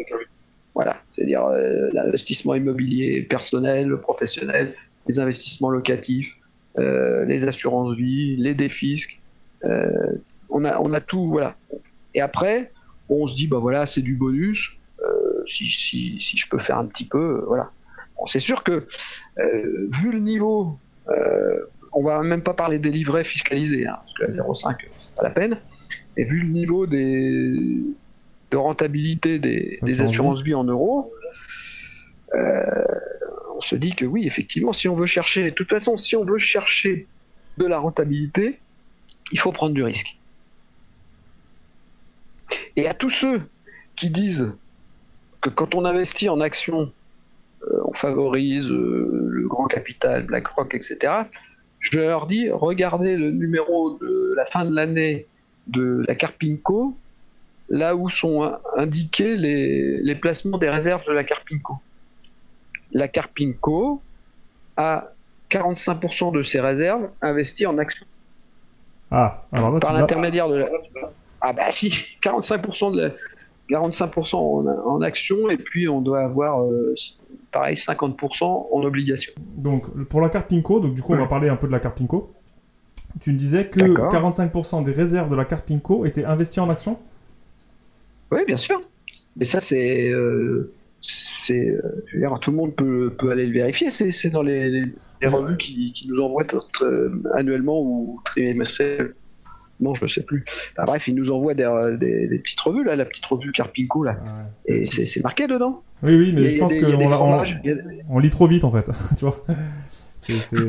voilà, 0.74 1.00
c'est-à-dire 1.12 1.48
l'investissement 1.92 2.54
immobilier 2.54 3.22
personnel, 3.22 3.96
professionnel, 3.98 4.74
les 5.08 5.18
investissements 5.18 5.70
locatifs, 5.70 6.36
euh, 6.78 7.24
les 7.24 7.48
assurances 7.48 7.96
vie, 7.96 8.36
les 8.36 8.54
défisques. 8.54 9.18
Euh, 9.64 9.90
on, 10.50 10.64
a, 10.64 10.78
on 10.80 10.92
a 10.92 11.00
tout, 11.00 11.28
voilà. 11.28 11.56
Et 12.14 12.20
après, 12.20 12.70
on 13.08 13.26
se 13.26 13.34
dit, 13.34 13.46
bah 13.46 13.58
voilà, 13.58 13.86
c'est 13.86 14.02
du 14.02 14.14
bonus. 14.14 14.76
Euh, 15.02 15.44
si, 15.46 15.66
si, 15.66 16.20
si, 16.20 16.36
je 16.36 16.48
peux 16.48 16.58
faire 16.58 16.78
un 16.78 16.86
petit 16.86 17.06
peu, 17.06 17.44
voilà. 17.46 17.70
Bon, 18.16 18.26
c'est 18.26 18.40
sûr 18.40 18.64
que, 18.64 18.86
vu 19.36 20.10
le 20.10 20.18
niveau, 20.18 20.78
on 21.92 22.02
va 22.02 22.22
même 22.22 22.42
pas 22.42 22.54
parler 22.54 22.78
des 22.78 22.90
livrets 22.90 23.24
fiscalisés, 23.24 23.86
hein, 23.86 23.96
parce 24.00 24.14
que 24.14 24.24
la 24.24 24.42
0,5, 24.42 24.76
c'est 24.98 25.14
pas 25.14 25.22
la 25.22 25.30
peine. 25.30 25.58
Et 26.16 26.24
vu 26.24 26.40
le 26.40 26.48
niveau 26.48 26.86
des, 26.86 27.54
de 28.50 28.56
rentabilité 28.56 29.38
des, 29.38 29.78
des 29.82 30.00
assurances 30.02 30.42
vie 30.42 30.54
en 30.54 30.64
euros, 30.64 31.12
euh, 32.34 32.84
on 33.56 33.60
se 33.60 33.76
dit 33.76 33.94
que 33.94 34.04
oui, 34.04 34.26
effectivement, 34.26 34.72
si 34.72 34.88
on 34.88 34.94
veut 34.94 35.06
chercher, 35.06 35.50
de 35.50 35.54
toute 35.54 35.68
façon, 35.68 35.96
si 35.96 36.16
on 36.16 36.24
veut 36.24 36.38
chercher 36.38 37.06
de 37.56 37.66
la 37.66 37.78
rentabilité, 37.78 38.58
il 39.32 39.38
faut 39.38 39.52
prendre 39.52 39.74
du 39.74 39.82
risque. 39.82 40.17
Et 42.78 42.86
à 42.86 42.94
tous 42.94 43.10
ceux 43.10 43.42
qui 43.96 44.08
disent 44.08 44.52
que 45.40 45.50
quand 45.50 45.74
on 45.74 45.84
investit 45.84 46.28
en 46.28 46.40
actions, 46.40 46.92
euh, 47.64 47.80
on 47.84 47.92
favorise 47.92 48.70
euh, 48.70 49.26
le 49.28 49.48
grand 49.48 49.66
capital, 49.66 50.24
BlackRock, 50.24 50.74
etc., 50.74 51.12
je 51.80 51.98
leur 51.98 52.26
dis, 52.26 52.50
regardez 52.50 53.16
le 53.16 53.30
numéro 53.30 53.98
de 53.98 54.32
la 54.36 54.46
fin 54.46 54.64
de 54.64 54.74
l'année 54.74 55.26
de 55.66 56.04
la 56.08 56.14
Carpinco, 56.14 56.96
là 57.68 57.94
où 57.94 58.08
sont 58.08 58.56
indiqués 58.76 59.36
les, 59.36 59.98
les 59.98 60.14
placements 60.14 60.58
des 60.58 60.70
réserves 60.70 61.06
de 61.06 61.12
la 61.12 61.24
Carpinco 61.24 61.80
la 62.92 63.08
Carpinco 63.08 64.00
a 64.76 65.08
45% 65.50 66.32
de 66.32 66.42
ses 66.42 66.60
réserves 66.60 67.10
investies 67.22 67.66
en 67.66 67.78
actions. 67.78 68.06
Ah, 69.10 69.42
alors 69.52 69.72
là, 69.72 69.80
Par 69.80 69.92
l'intermédiaire 69.92 70.48
de 70.48 70.56
la... 70.56 70.68
Ah 71.40 71.52
bah 71.52 71.70
si, 71.70 71.88
45% 72.22 72.94
de 72.94 73.12
45% 73.70 74.36
en, 74.36 75.00
actions 75.02 75.50
et 75.50 75.58
puis 75.58 75.88
on 75.88 76.00
doit 76.00 76.20
avoir 76.20 76.62
euh, 76.62 76.94
pareil 77.52 77.76
50% 77.76 78.44
en 78.44 78.82
obligations. 78.82 79.32
Donc 79.56 80.04
pour 80.04 80.20
la 80.20 80.30
Carpinco, 80.30 80.80
donc 80.80 80.94
du 80.94 81.02
coup 81.02 81.12
on 81.12 81.18
va 81.18 81.26
parler 81.26 81.48
un 81.48 81.56
peu 81.56 81.66
de 81.66 81.72
la 81.72 81.80
Carpinco. 81.80 82.32
Tu 83.20 83.32
me 83.32 83.38
disais 83.38 83.68
que 83.68 83.80
45% 83.80 84.84
des 84.84 84.92
réserves 84.92 85.30
de 85.30 85.36
la 85.36 85.44
Carpinco 85.44 86.04
étaient 86.04 86.24
investies 86.24 86.60
en 86.60 86.70
actions 86.70 86.98
Oui, 88.30 88.44
bien 88.46 88.56
sûr. 88.56 88.80
Mais 89.36 89.44
ça 89.44 89.60
c'est 89.60 90.10
euh, 90.10 90.72
c'est, 91.00 91.68
euh, 91.68 92.36
tout 92.40 92.50
le 92.50 92.56
monde 92.56 92.74
peut, 92.74 93.12
peut, 93.16 93.30
aller 93.30 93.46
le 93.46 93.52
vérifier. 93.52 93.90
C'est 93.90 94.30
dans 94.30 94.42
les, 94.42 94.68
les, 95.20 95.28
revues 95.28 95.56
qui, 95.56 95.92
qui, 95.92 96.08
nous 96.08 96.20
envoient 96.20 96.44
annuellement 97.34 97.80
ou 97.80 98.20
trimestriellement. 98.24 99.10
Non, 99.80 99.94
je 99.94 100.04
ne 100.04 100.08
sais 100.08 100.22
plus. 100.22 100.44
bref, 100.76 101.06
ils 101.08 101.14
nous 101.14 101.30
envoient 101.30 101.54
des, 101.54 101.96
des, 101.98 102.38
petites 102.38 102.60
revues, 102.60 102.84
là, 102.84 102.96
la 102.96 103.04
petite 103.04 103.26
revue 103.26 103.52
Carpinco, 103.52 104.04
là. 104.04 104.16
Et 104.66 104.84
c'est 104.84 105.22
marqué 105.22 105.46
dedans. 105.46 105.82
Oui, 106.02 106.14
oui, 106.16 106.32
mais 106.32 106.48
je 106.48 106.58
pense 106.58 106.74
qu'on 106.76 108.08
on, 108.08 108.18
lit 108.18 108.30
trop 108.30 108.46
vite, 108.46 108.64
en 108.64 108.70
fait. 108.70 108.88
tu 109.16 109.24
vois? 109.24 109.44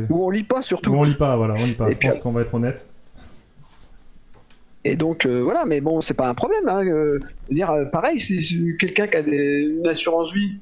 Ou 0.09 0.25
on 0.25 0.29
lit 0.29 0.43
pas, 0.43 0.61
surtout. 0.61 0.91
Ou 0.91 0.95
on 0.95 1.03
lit 1.03 1.15
pas, 1.15 1.35
voilà, 1.37 1.53
on 1.57 1.65
lit 1.65 1.73
pas. 1.73 1.91
je 1.91 1.97
pense 1.97 2.19
qu'on 2.19 2.31
va 2.31 2.41
être 2.41 2.53
honnête. 2.53 2.85
Et 4.85 4.95
donc 4.95 5.25
euh, 5.25 5.41
voilà, 5.43 5.65
mais 5.65 5.81
bon, 5.81 6.01
c'est 6.01 6.13
pas 6.13 6.29
un 6.29 6.33
problème. 6.33 6.67
Hein, 6.67 6.85
euh, 6.85 7.19
dire, 7.51 7.69
euh, 7.71 7.85
pareil, 7.85 8.19
si, 8.19 8.75
quelqu'un 8.79 9.07
qui 9.07 9.17
a 9.17 9.19
une 9.19 9.85
assurance 9.87 10.33
vie 10.33 10.59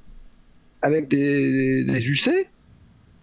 avec 0.82 1.08
des, 1.08 1.86
UC, 1.86 2.48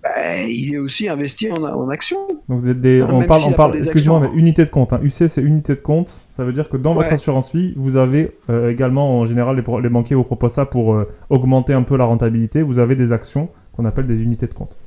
bah, 0.05 0.43
il 0.43 0.75
est 0.75 0.79
aussi 0.79 1.09
investi 1.09 1.51
en, 1.51 1.63
en 1.65 1.89
actions. 1.89 2.29
Donc 2.49 2.61
vous 2.61 2.69
êtes 2.69 2.81
des, 2.81 3.03
on, 3.03 3.25
parle, 3.25 3.43
on 3.47 3.53
parle, 3.53 3.77
excuse-moi, 3.77 4.21
mais 4.21 4.39
unité 4.39 4.65
de 4.65 4.71
compte. 4.71 4.93
Hein. 4.93 5.01
UC, 5.03 5.29
c'est 5.29 5.43
unité 5.43 5.75
de 5.75 5.81
compte. 5.81 6.17
Ça 6.29 6.45
veut 6.45 6.53
dire 6.53 6.69
que 6.69 6.77
dans 6.77 6.95
votre 6.95 7.13
assurance 7.13 7.53
vie, 7.55 7.73
vous 7.77 7.97
avez 7.97 8.37
également, 8.69 9.19
en 9.19 9.25
général, 9.25 9.57
les, 9.57 9.83
les, 9.83 9.89
banquiers 9.89 10.15
vous 10.15 10.25
proposent 10.25 10.53
ça 10.53 10.67
pour 10.67 11.05
augmenter 11.31 11.73
un 11.73 11.83
peu 11.83 11.97
la 11.97 12.05
rentabilité. 12.05 12.63
Vous 12.63 12.79
avez 12.79 12.95
des 12.95 13.13
actions 13.13 13.49
qu'on 13.73 13.85
appelle 13.85 14.07
des 14.07 14.23
unités 14.23 14.47
de 14.47 14.55
compte. 14.55 14.79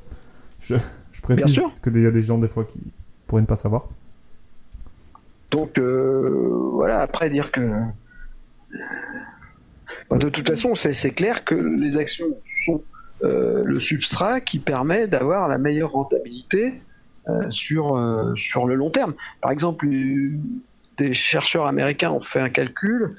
Je, 0.59 0.75
je 1.11 1.21
précise 1.21 1.59
que 1.81 1.89
il 1.89 2.03
y 2.03 2.07
a 2.07 2.11
des 2.11 2.21
gens 2.21 2.37
des 2.37 2.47
fois 2.47 2.63
qui 2.63 2.79
pourraient 3.25 3.41
ne 3.41 3.47
pas 3.47 3.55
savoir. 3.55 3.87
Donc 5.51 5.77
euh, 5.77 6.47
voilà, 6.73 6.99
après 6.99 7.29
dire 7.29 7.51
que 7.51 7.61
bah, 10.09 10.17
de 10.17 10.29
toute 10.29 10.47
façon, 10.47 10.75
c'est 10.75 11.11
clair 11.11 11.43
que 11.43 11.55
les 11.55 11.97
actions 11.97 12.27
sont 12.65 12.81
euh, 12.81 12.96
le 13.21 13.79
substrat 13.79 14.41
qui 14.41 14.59
permet 14.59 15.07
d'avoir 15.07 15.47
la 15.47 15.57
meilleure 15.57 15.91
rentabilité 15.91 16.81
euh, 17.27 17.49
sur, 17.49 17.99
sur 18.35 18.65
le 18.65 18.75
long 18.75 18.89
terme. 18.89 19.15
Par 19.41 19.51
exemple, 19.51 19.87
des 20.97 21.13
chercheurs 21.13 21.65
américains 21.65 22.11
ont 22.11 22.21
fait 22.21 22.39
un 22.39 22.49
calcul 22.49 23.15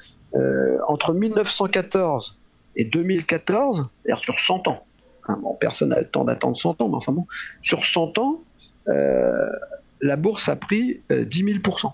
entre 0.87 1.13
1914 1.13 2.37
et 2.75 2.85
2014, 2.85 3.89
c'est-à-dire 4.03 4.23
sur 4.23 4.39
100 4.39 4.67
ans. 4.67 4.85
Hein, 5.27 5.37
bon, 5.41 5.55
personne 5.59 5.89
n'a 5.89 5.99
le 5.99 6.07
temps 6.07 6.23
d'attendre 6.23 6.57
100 6.57 6.81
ans, 6.81 6.89
mais 6.89 6.95
enfin 6.95 7.11
bon, 7.11 7.27
sur 7.61 7.85
100 7.85 8.17
ans, 8.19 8.41
la 8.87 10.15
bourse 10.15 10.49
a 10.49 10.55
pris 10.55 11.01
10 11.09 11.43
000% 11.43 11.91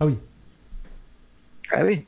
ah 0.00 0.06
oui. 0.06 0.14
Ah 1.72 1.84
oui. 1.84 2.04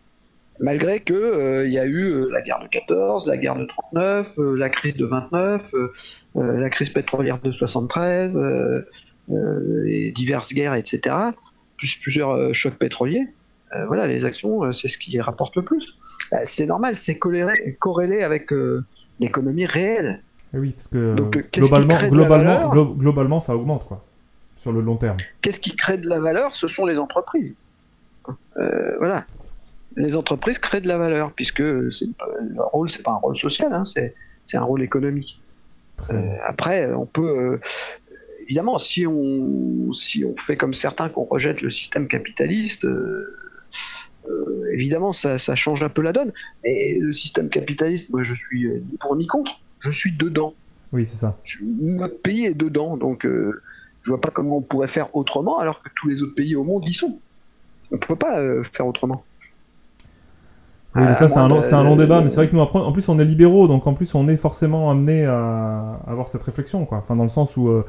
Malgré 0.60 1.00
que 1.00 1.14
euh, 1.14 1.66
il 1.66 1.72
y 1.72 1.78
a 1.78 1.86
eu 1.86 2.04
euh, 2.04 2.28
la 2.30 2.42
guerre 2.42 2.60
de 2.62 2.68
14, 2.68 3.26
la 3.26 3.36
guerre 3.36 3.56
de 3.56 3.64
39, 3.64 4.38
euh, 4.38 4.56
la 4.56 4.68
crise 4.68 4.94
de 4.94 5.06
29, 5.06 5.74
la 6.34 6.70
crise 6.70 6.90
pétrolière 6.90 7.38
de 7.40 7.50
73, 7.50 8.38
et 9.86 10.12
diverses 10.12 10.52
guerres, 10.52 10.74
etc. 10.74 11.16
Plus 11.76 11.96
plusieurs 11.96 12.54
chocs 12.54 12.74
pétroliers. 12.74 13.26
voilà, 13.86 14.06
les 14.06 14.24
actions, 14.24 14.72
c'est 14.72 14.88
ce 14.88 14.98
qui 14.98 15.10
les 15.10 15.20
rapporte 15.20 15.56
le 15.56 15.62
plus. 15.62 15.96
Bah, 16.30 16.44
c'est 16.44 16.66
normal, 16.66 16.94
c'est 16.96 17.18
corrélé, 17.18 17.76
corrélé 17.78 18.22
avec 18.22 18.52
l'économie 19.18 19.66
réelle. 19.66 20.22
Eh 20.52 20.58
oui, 20.58 20.70
parce 20.70 20.88
que 20.88 21.14
globalement, 21.52 22.08
globalement, 22.08 22.68
globalement, 22.94 23.40
ça 23.40 23.54
augmente 23.54 23.86
quoi, 23.86 24.04
sur 24.56 24.72
le 24.72 24.80
long 24.80 24.96
terme. 24.96 25.16
Qu'est-ce 25.42 25.60
qui 25.60 25.76
crée 25.76 25.96
de 25.96 26.08
la 26.08 26.20
valeur? 26.20 26.56
Ce 26.56 26.66
sont 26.68 26.84
les 26.84 26.98
entreprises. 26.98 27.58
Euh, 28.56 28.96
voilà. 28.98 29.24
Les 29.96 30.16
entreprises 30.16 30.58
créent 30.58 30.80
de 30.80 30.88
la 30.88 30.98
valeur, 30.98 31.32
puisque 31.32 31.60
leur 31.60 32.70
rôle, 32.72 32.90
c'est 32.90 33.02
pas 33.02 33.12
un 33.12 33.16
rôle 33.16 33.36
social, 33.36 33.72
hein, 33.72 33.84
c'est 33.84 34.14
un 34.54 34.62
rôle 34.62 34.82
économique. 34.82 35.40
Euh, 36.10 36.36
après, 36.46 36.92
on 36.94 37.06
peut. 37.06 37.28
Euh, 37.28 37.60
évidemment, 38.42 38.78
si 38.78 39.06
on, 39.06 39.92
si 39.92 40.24
on 40.24 40.36
fait 40.36 40.56
comme 40.56 40.74
certains 40.74 41.08
qu'on 41.08 41.24
rejette 41.24 41.60
le 41.60 41.70
système 41.70 42.08
capitaliste, 42.08 42.86
évidemment, 44.72 45.12
ça, 45.12 45.38
change 45.38 45.82
un 45.82 45.88
peu 45.88 46.02
la 46.02 46.12
donne. 46.12 46.32
Mais 46.64 46.98
le 46.98 47.12
système 47.12 47.48
capitaliste, 47.48 48.10
moi, 48.10 48.22
je 48.22 48.34
suis 48.34 48.68
ni 48.68 48.96
pour 48.98 49.16
ni 49.16 49.26
contre. 49.26 49.60
Je 49.80 49.90
suis 49.90 50.12
dedans. 50.12 50.54
Oui, 50.92 51.04
c'est 51.04 51.16
ça. 51.16 51.36
Notre 51.60 52.20
pays 52.20 52.46
est 52.46 52.54
dedans, 52.54 52.96
donc 52.96 53.26
je 54.02 54.10
vois 54.10 54.20
pas 54.20 54.30
comment 54.30 54.58
on 54.58 54.62
pourrait 54.62 54.88
faire 54.88 55.14
autrement 55.14 55.58
alors 55.58 55.82
que 55.82 55.88
tous 55.94 56.08
les 56.08 56.22
autres 56.22 56.34
pays 56.34 56.56
au 56.56 56.64
monde 56.64 56.88
y 56.88 56.92
sont. 56.92 57.18
On 57.92 57.98
peut 57.98 58.16
pas 58.16 58.40
euh, 58.40 58.62
faire 58.72 58.86
autrement. 58.86 59.24
Oui, 60.96 61.02
mais 61.06 61.14
ça, 61.14 61.28
c'est 61.28 61.38
un, 61.38 61.48
long, 61.48 61.60
un 61.60 61.84
long 61.84 61.96
débat, 61.96 62.20
mais 62.20 62.28
c'est 62.28 62.36
vrai 62.36 62.48
que 62.48 62.54
nous, 62.54 62.62
après, 62.62 62.80
en 62.80 62.90
plus, 62.90 63.08
on 63.08 63.18
est 63.18 63.24
libéraux, 63.24 63.68
donc 63.68 63.86
en 63.86 63.94
plus, 63.94 64.14
on 64.14 64.26
est 64.26 64.36
forcément 64.36 64.90
amené 64.90 65.24
à 65.24 66.00
avoir 66.06 66.26
cette 66.26 66.42
réflexion, 66.42 66.84
quoi. 66.84 66.98
Enfin, 66.98 67.14
dans 67.14 67.22
le 67.22 67.28
sens 67.28 67.56
où 67.56 67.68
euh, 67.68 67.84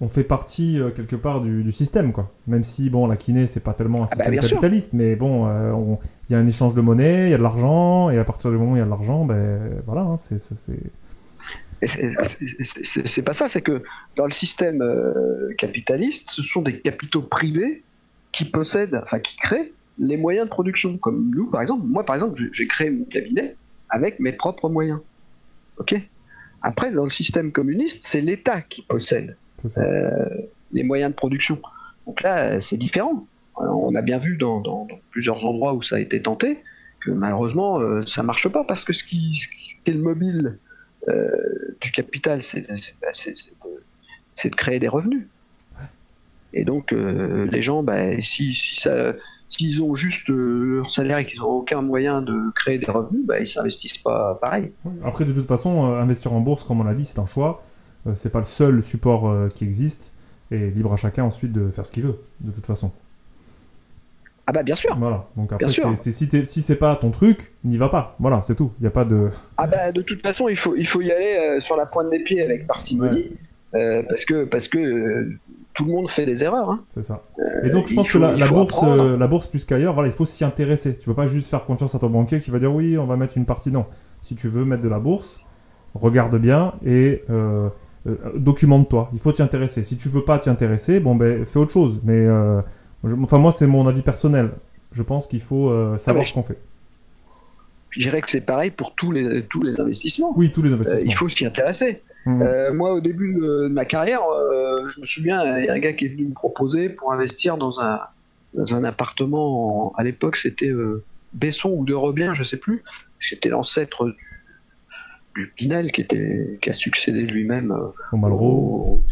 on 0.00 0.08
fait 0.08 0.22
partie 0.22 0.78
euh, 0.78 0.90
quelque 0.90 1.16
part 1.16 1.40
du, 1.40 1.72
système, 1.72 2.12
quoi. 2.12 2.30
Même 2.46 2.62
si, 2.62 2.90
bon, 2.90 3.08
la 3.08 3.16
kiné, 3.16 3.48
c'est 3.48 3.60
pas 3.60 3.74
tellement 3.74 4.02
un 4.02 4.06
ah 4.10 4.16
bah, 4.16 4.24
système 4.24 4.40
capitaliste, 4.40 4.92
mais 4.92 5.16
bon, 5.16 5.46
euh, 5.48 5.96
il 6.28 6.32
y 6.32 6.36
a 6.36 6.38
un 6.38 6.46
échange 6.46 6.74
de 6.74 6.80
monnaie, 6.80 7.26
il 7.26 7.30
y 7.30 7.34
a 7.34 7.38
de 7.38 7.42
l'argent, 7.42 8.10
et 8.10 8.18
à 8.18 8.24
partir 8.24 8.50
du 8.50 8.56
moment 8.56 8.72
où 8.72 8.76
il 8.76 8.80
y 8.80 8.82
a 8.82 8.86
de 8.86 8.90
l'argent, 8.90 9.24
ben 9.24 9.58
voilà, 9.86 10.02
hein, 10.02 10.16
c'est. 10.16 10.38
C'est 11.86 13.22
pas 13.22 13.32
ça, 13.32 13.48
c'est 13.48 13.60
que 13.60 13.82
dans 14.16 14.24
le 14.24 14.30
système 14.30 14.80
euh, 14.80 15.52
capitaliste, 15.58 16.30
ce 16.30 16.42
sont 16.42 16.62
des 16.62 16.80
capitaux 16.80 17.22
privés 17.22 17.82
qui 18.32 18.44
possèdent, 18.44 19.00
enfin 19.02 19.18
qui 19.18 19.36
créent 19.36 19.72
les 19.98 20.16
moyens 20.16 20.46
de 20.46 20.50
production. 20.50 20.98
Comme 20.98 21.30
nous, 21.34 21.50
par 21.50 21.62
exemple, 21.62 21.86
moi 21.86 22.04
par 22.04 22.16
exemple, 22.16 22.40
j'ai 22.52 22.66
créé 22.66 22.90
mon 22.90 23.04
cabinet 23.04 23.56
avec 23.88 24.20
mes 24.20 24.32
propres 24.32 24.68
moyens. 24.68 25.00
Ok? 25.78 25.94
Après, 26.62 26.90
dans 26.90 27.04
le 27.04 27.10
système 27.10 27.52
communiste, 27.52 28.00
c'est 28.04 28.22
l'État 28.22 28.62
qui 28.62 28.82
possède 28.82 29.36
euh, 29.76 30.28
les 30.72 30.82
moyens 30.82 31.10
de 31.10 31.14
production. 31.14 31.60
Donc 32.06 32.22
là, 32.22 32.60
c'est 32.60 32.78
différent. 32.78 33.26
on 33.56 33.94
a 33.94 34.02
bien 34.02 34.18
vu 34.18 34.36
dans, 34.36 34.88
plusieurs 35.10 35.44
endroits 35.44 35.74
où 35.74 35.82
ça 35.82 35.96
a 35.96 36.00
été 36.00 36.22
tenté 36.22 36.58
que 37.00 37.10
malheureusement, 37.10 37.78
ça 37.78 37.84
euh, 37.84 38.02
ça 38.06 38.22
marche 38.22 38.48
pas 38.48 38.64
parce 38.64 38.84
que 38.84 38.94
ce 38.94 39.04
qui, 39.04 39.46
est 39.84 39.90
le 39.90 39.98
mobile 39.98 40.58
euh, 41.08 41.76
du 41.82 41.90
capital, 41.90 42.42
c'est 42.42 42.62
de, 42.62 44.56
créer 44.56 44.80
des 44.80 44.88
revenus. 44.88 45.26
Et 46.54 46.64
donc, 46.64 46.92
les 46.92 47.62
gens, 47.62 47.82
bah, 47.82 48.20
si, 48.20 48.54
s'ils 49.48 49.82
ont 49.82 49.94
juste 49.94 50.28
leur 50.28 50.90
salaire 50.90 51.18
et 51.18 51.26
qu'ils 51.26 51.40
n'ont 51.40 51.48
aucun 51.48 51.82
moyen 51.82 52.22
de 52.22 52.52
créer 52.54 52.78
des 52.78 52.90
revenus, 52.90 53.26
bah, 53.26 53.40
ils 53.40 53.48
s'investissent 53.48 53.98
pas 53.98 54.36
pareil. 54.40 54.70
Après, 55.04 55.24
de 55.24 55.32
toute 55.32 55.46
façon, 55.46 55.92
investir 55.94 56.32
en 56.32 56.40
bourse, 56.40 56.64
comme 56.64 56.80
on 56.80 56.84
l'a 56.84 56.94
dit, 56.94 57.04
c'est 57.04 57.18
un 57.18 57.26
choix. 57.26 57.62
Euh, 58.06 58.12
c'est 58.14 58.30
pas 58.30 58.38
le 58.38 58.44
seul 58.44 58.82
support 58.82 59.28
euh, 59.28 59.48
qui 59.48 59.64
existe. 59.64 60.12
Et 60.50 60.70
libre 60.70 60.92
à 60.92 60.96
chacun 60.96 61.24
ensuite 61.24 61.52
de 61.52 61.70
faire 61.70 61.86
ce 61.86 61.90
qu'il 61.90 62.02
veut, 62.02 62.18
de 62.40 62.50
toute 62.52 62.66
façon. 62.66 62.92
Ah 64.46 64.52
bah 64.52 64.62
bien 64.62 64.74
sûr. 64.74 64.94
Voilà. 64.98 65.26
Donc 65.36 65.54
après, 65.54 65.68
c'est, 65.96 66.10
si, 66.10 66.28
si 66.44 66.62
c'est 66.62 66.76
pas 66.76 66.96
ton 66.96 67.10
truc, 67.10 67.52
n'y 67.64 67.78
va 67.78 67.88
pas. 67.88 68.14
Voilà, 68.18 68.42
c'est 68.42 68.54
tout. 68.54 68.72
Il 68.78 68.82
n'y 68.82 68.88
a 68.88 68.90
pas 68.90 69.06
de. 69.06 69.30
Ah 69.56 69.66
bah 69.66 69.90
de 69.90 70.02
toute 70.02 70.20
façon, 70.20 70.48
il 70.48 70.56
faut, 70.56 70.76
il 70.76 70.86
faut 70.86 71.00
y 71.00 71.10
aller 71.10 71.38
euh, 71.38 71.60
sur 71.62 71.76
la 71.76 71.86
pointe 71.86 72.10
des 72.10 72.18
pieds 72.18 72.42
avec 72.42 72.66
parcimonie. 72.66 73.32
parce 73.72 74.26
que, 74.26 74.44
parce 74.44 74.68
que 74.68 75.30
tout 75.74 75.84
le 75.84 75.92
monde 75.92 76.08
fait 76.08 76.24
des 76.24 76.44
erreurs. 76.44 76.70
Hein. 76.70 76.84
C'est 76.88 77.02
ça. 77.02 77.22
Et 77.64 77.68
donc 77.68 77.88
je 77.88 77.94
pense 77.94 78.10
que 78.10 78.18
la, 78.18 78.48
bourse, 78.48 78.82
la 78.82 79.26
bourse 79.26 79.46
plus 79.46 79.64
qu'ailleurs, 79.64 79.94
voilà, 79.94 80.08
il 80.08 80.12
faut 80.12 80.24
s'y 80.24 80.44
intéresser. 80.44 80.96
Tu 80.96 81.06
peux 81.06 81.14
pas 81.14 81.26
juste 81.26 81.50
faire 81.50 81.64
confiance 81.64 81.94
à 81.94 81.98
ton 81.98 82.08
banquier 82.08 82.40
qui 82.40 82.50
va 82.50 82.58
dire 82.58 82.72
oui, 82.72 82.96
on 82.96 83.06
va 83.06 83.16
mettre 83.16 83.36
une 83.36 83.44
partie. 83.44 83.70
Non. 83.70 83.86
Si 84.20 84.34
tu 84.34 84.48
veux 84.48 84.64
mettre 84.64 84.82
de 84.82 84.88
la 84.88 85.00
bourse, 85.00 85.40
regarde 85.94 86.36
bien 86.38 86.74
et 86.84 87.22
euh, 87.28 87.68
documente-toi. 88.36 89.10
Il 89.12 89.18
faut 89.18 89.32
t'y 89.32 89.42
intéresser. 89.42 89.82
Si 89.82 89.96
tu 89.96 90.08
veux 90.08 90.24
pas 90.24 90.38
t'y 90.38 90.48
intéresser, 90.48 91.00
bon 91.00 91.14
ben 91.14 91.44
fais 91.44 91.58
autre 91.58 91.72
chose. 91.72 92.00
Mais 92.04 92.12
euh, 92.14 92.60
enfin 93.22 93.38
moi 93.38 93.50
c'est 93.50 93.66
mon 93.66 93.86
avis 93.86 94.02
personnel. 94.02 94.50
Je 94.92 95.02
pense 95.02 95.26
qu'il 95.26 95.40
faut 95.40 95.70
euh, 95.70 95.96
savoir 95.98 96.24
ah, 96.24 96.28
ce 96.28 96.34
qu'on 96.34 96.42
fait. 96.42 96.58
Je 97.90 98.00
dirais 98.00 98.20
que 98.20 98.30
c'est 98.30 98.40
pareil 98.40 98.70
pour 98.70 98.94
tous 98.94 99.10
les 99.10 99.44
tous 99.46 99.62
les 99.62 99.80
investissements. 99.80 100.32
Oui, 100.36 100.52
tous 100.52 100.62
les 100.62 100.72
investissements. 100.72 101.10
il 101.10 101.14
faut 101.14 101.28
s'y 101.28 101.46
intéresser. 101.46 102.02
Mmh. 102.26 102.72
moi, 102.72 102.94
au 102.94 103.00
début 103.00 103.34
de, 103.34 103.68
ma 103.68 103.84
carrière, 103.84 104.22
je 104.88 105.00
me 105.00 105.06
souviens, 105.06 105.58
il 105.58 105.66
y 105.66 105.68
a 105.68 105.74
un 105.74 105.78
gars 105.78 105.92
qui 105.92 106.06
est 106.06 106.08
venu 106.08 106.26
me 106.26 106.34
proposer 106.34 106.88
pour 106.88 107.12
investir 107.12 107.58
dans 107.58 107.80
un, 107.80 108.00
dans 108.54 108.74
un 108.74 108.84
appartement. 108.84 109.92
à 109.96 110.04
l'époque, 110.04 110.36
c'était 110.36 110.72
Besson 111.34 111.70
ou 111.70 111.84
de 111.84 111.92
Rebien, 111.92 112.32
je 112.34 112.42
sais 112.44 112.56
plus. 112.56 112.82
C'était 113.20 113.50
l'ancêtre 113.50 114.06
du 114.06 114.34
du 115.34 115.52
Pinel 115.56 115.90
qui, 115.92 116.00
était, 116.00 116.58
qui 116.62 116.70
a 116.70 116.72
succédé 116.72 117.26
lui-même 117.26 117.72
euh, 117.72 117.88
au 118.12 118.16
Malraux. 118.16 119.02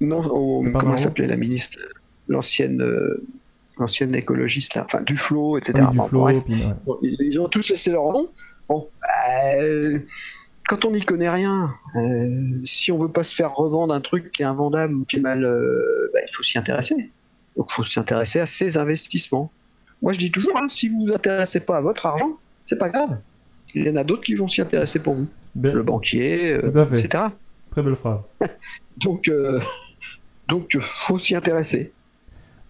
Non, 0.00 0.22
comment 0.72 0.98
s'appelait 0.98 1.26
la 1.26 1.36
ministre 1.36 1.78
L'ancienne 2.28 2.82
euh, 2.82 3.26
l'ancienne 3.78 4.14
écologiste, 4.14 4.76
enfin 4.76 5.00
Duflo, 5.00 5.56
etc. 5.56 5.86
ils, 7.02 7.40
ont 7.40 7.48
tous 7.48 7.70
laissé 7.70 7.90
leur 7.90 8.12
nom. 8.12 8.28
Bon, 8.68 8.88
euh, 9.58 9.98
quand 10.70 10.84
on 10.84 10.92
n'y 10.92 11.02
connaît 11.02 11.28
rien, 11.28 11.74
si 12.64 12.92
on 12.92 12.98
veut 12.98 13.10
pas 13.10 13.24
se 13.24 13.34
faire 13.34 13.54
revendre 13.54 13.92
un 13.92 14.00
truc 14.00 14.30
qui 14.30 14.42
est 14.42 14.46
invendable 14.46 14.94
ou 14.94 15.04
qui 15.04 15.16
est 15.16 15.20
mal, 15.20 15.42
bah, 16.14 16.20
il 16.26 16.34
faut 16.34 16.44
s'y 16.44 16.58
intéresser. 16.58 17.10
Donc 17.56 17.66
il 17.70 17.74
faut 17.74 17.84
s'y 17.84 17.98
intéresser 17.98 18.38
à 18.38 18.46
ces 18.46 18.76
investissements. 18.76 19.50
Moi 20.00 20.12
je 20.12 20.18
dis 20.18 20.30
toujours, 20.30 20.56
hein, 20.56 20.68
si 20.70 20.88
vous 20.88 21.06
vous 21.06 21.12
intéressez 21.12 21.58
pas 21.58 21.78
à 21.78 21.80
votre 21.80 22.06
argent, 22.06 22.38
c'est 22.64 22.78
pas 22.78 22.88
grave 22.88 23.18
il 23.74 23.86
y 23.86 23.90
en 23.90 23.96
a 23.96 24.04
d'autres 24.04 24.22
qui 24.22 24.34
vont 24.34 24.48
s'y 24.48 24.60
intéresser 24.60 25.02
pour 25.02 25.14
vous. 25.14 25.28
Le 25.60 25.82
banquier, 25.82 26.54
euh, 26.54 26.96
etc. 26.96 27.24
Très 27.70 27.82
belle 27.82 27.94
phrase. 27.94 28.20
donc, 28.96 29.28
euh, 29.28 29.60
donc, 30.48 30.76
faut 30.80 31.18
s'y 31.18 31.34
intéresser. 31.34 31.92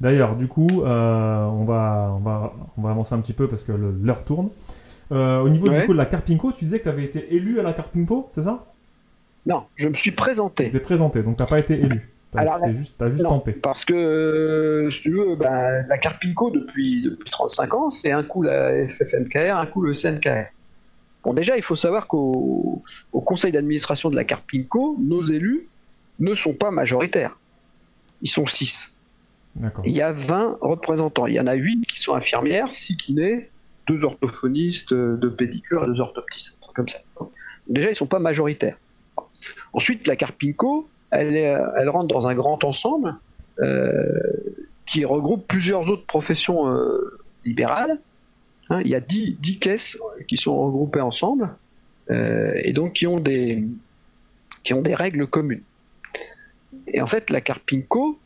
D'ailleurs, 0.01 0.35
du 0.35 0.49
coup, 0.49 0.83
euh, 0.83 1.45
on, 1.45 1.65
va, 1.65 2.15
on, 2.17 2.21
va, 2.21 2.55
on 2.79 2.83
va 2.83 2.91
avancer 2.91 3.15
un 3.15 3.21
petit 3.21 3.35
peu 3.35 3.49
parce 3.49 3.65
que 3.65 3.73
l'heure 3.73 4.25
tourne. 4.25 4.49
Au 5.11 5.49
niveau 5.49 5.69
du 5.69 5.81
coup 5.85 5.93
de 5.93 5.99
la 5.99 6.07
Carpinco, 6.07 6.53
tu 6.53 6.65
disais 6.65 6.79
que 6.79 6.85
tu 6.85 6.89
avais 6.89 7.05
été 7.05 7.35
élu 7.35 7.61
à 7.61 7.63
la 7.63 7.73
Carpinco, 7.73 8.29
c'est 8.31 8.43
ça? 8.43 8.67
Non, 9.47 9.65
je 9.77 9.89
me 9.89 9.95
suis 9.95 10.13
présenté. 10.13 10.71
Tu 10.71 10.77
es 10.77 10.81
présenté, 10.81 11.23
donc 11.23 11.37
tu 11.37 11.43
n'as 11.43 11.49
pas 11.49 11.59
été 11.59 11.81
élu. 11.81 12.13
Tu 12.33 12.39
as, 12.39 12.73
juste, 12.73 13.03
as 13.03 13.11
juste 13.11 13.25
tenté. 13.25 13.53
Parce 13.53 13.85
que, 13.85 14.89
si 14.93 15.01
tu 15.01 15.11
veux, 15.11 15.35
bah, 15.35 15.83
la 15.83 15.99
Carpinco, 15.99 16.51
depuis, 16.51 17.03
depuis 17.03 17.31
35 17.31 17.75
ans, 17.75 17.91
c'est 17.91 18.13
un 18.13 18.23
coup 18.23 18.43
la 18.43 18.87
FFMKR, 18.87 19.57
un 19.57 19.67
coup 19.67 19.83
le 19.83 19.95
CNKR. 19.95 20.47
Bon, 21.25 21.35
déjà, 21.35 21.57
il 21.57 21.63
faut 21.63 21.77
savoir 21.77 22.07
qu'au 22.07 22.83
conseil 23.13 23.51
d'administration 23.51 24.11
de 24.11 24.17
la 24.17 24.25
Carpinco, 24.25 24.97
nos 25.01 25.25
élus 25.25 25.67
ne 26.21 26.35
sont 26.35 26.55
pas 26.55 26.71
majoritaires. 26.71 27.37
Ils 28.23 28.31
sont 28.31 28.47
6. 28.47 28.93
Il 29.85 29.93
y 29.93 30.01
a 30.01 30.13
20 30.13 30.59
représentants. 30.61 31.27
Il 31.27 31.35
y 31.35 31.41
en 31.41 31.49
a 31.49 31.55
8 31.55 31.85
qui 31.93 32.01
sont 32.01 32.15
infirmières, 32.15 32.73
6 32.73 32.97
kinés, 32.97 33.50
2 33.91 34.05
orthophonistes, 34.05 34.95
2 34.95 35.31
pédicures 35.33 35.85
et 35.85 35.87
2 35.89 36.01
orthoptistes. 36.01 36.59
Comme 36.75 36.89
ça. 36.89 36.99
déjà, 37.67 37.89
ils 37.89 37.93
ne 37.93 37.97
sont 37.97 38.07
pas 38.07 38.21
majoritaires. 38.21 38.79
Ensuite, 39.73 40.07
la 40.07 40.17
Carpinco, 40.17 40.89
elle, 41.11 41.35
elle 41.35 41.89
rentre 41.89 42.09
dans 42.09 42.29
un 42.29 42.35
grand 42.35 42.63
ensemble 42.63 43.17
euh, 43.59 44.05
qui 44.87 45.05
regroupe 45.05 45.47
plusieurs 45.49 45.89
autres 45.91 46.07
professions 46.07 46.69
euh, 46.69 47.19
libérales 47.45 47.99
Hein, 48.71 48.83
il 48.85 48.89
y 48.89 48.95
a 48.95 49.01
10, 49.01 49.59
caisses 49.59 49.99
qui 50.29 50.37
sont 50.37 50.57
regroupées 50.57 51.01
ensemble 51.01 51.51
euh, 52.11 52.53
et 52.63 52.73
donc 52.73 52.95
qui 52.95 53.07
ont, 53.09 53.19
des, 53.19 53.65
qui 54.63 54.75
ont 54.75 54.81
des 54.81 54.95
règles 54.95 55.27
communes. 55.27 55.63
Et 56.87 57.03
en 57.03 57.07
fait, 57.09 57.31
la 57.31 57.41
Carpinco, 57.41 58.19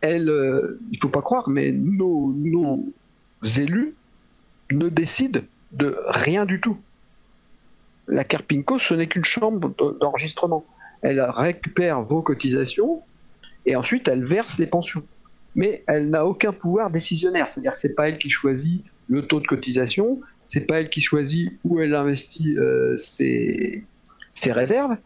elle, 0.00 0.28
euh, 0.28 0.80
il 0.90 0.98
faut 1.00 1.08
pas 1.08 1.22
croire, 1.22 1.48
mais 1.48 1.70
nos, 1.70 2.32
nos 2.32 2.84
élus 3.56 3.94
ne 4.70 4.88
décident 4.88 5.40
de 5.72 5.96
rien 6.06 6.46
du 6.46 6.60
tout. 6.60 6.78
La 8.06 8.24
Carpinco, 8.24 8.78
ce 8.78 8.94
n'est 8.94 9.06
qu'une 9.06 9.24
chambre 9.24 9.74
d'enregistrement. 10.00 10.64
Elle 11.02 11.20
récupère 11.20 12.02
vos 12.02 12.22
cotisations 12.22 13.02
et 13.66 13.76
ensuite 13.76 14.08
elle 14.08 14.24
verse 14.24 14.58
les 14.58 14.66
pensions. 14.66 15.02
Mais 15.54 15.84
elle 15.86 16.10
n'a 16.10 16.26
aucun 16.26 16.52
pouvoir 16.52 16.90
décisionnaire, 16.90 17.48
c'est-à-dire 17.48 17.72
que 17.72 17.78
c'est 17.78 17.94
pas 17.94 18.08
elle 18.08 18.18
qui 18.18 18.30
choisit 18.30 18.82
le 19.08 19.26
taux 19.26 19.40
de 19.40 19.46
cotisation, 19.46 20.20
c'est 20.46 20.62
pas 20.62 20.80
elle 20.80 20.90
qui 20.90 21.00
choisit 21.00 21.52
où 21.64 21.80
elle 21.80 21.94
investit 21.94 22.56
euh, 22.58 22.96
ses, 22.96 23.84
réserves. 24.46 24.96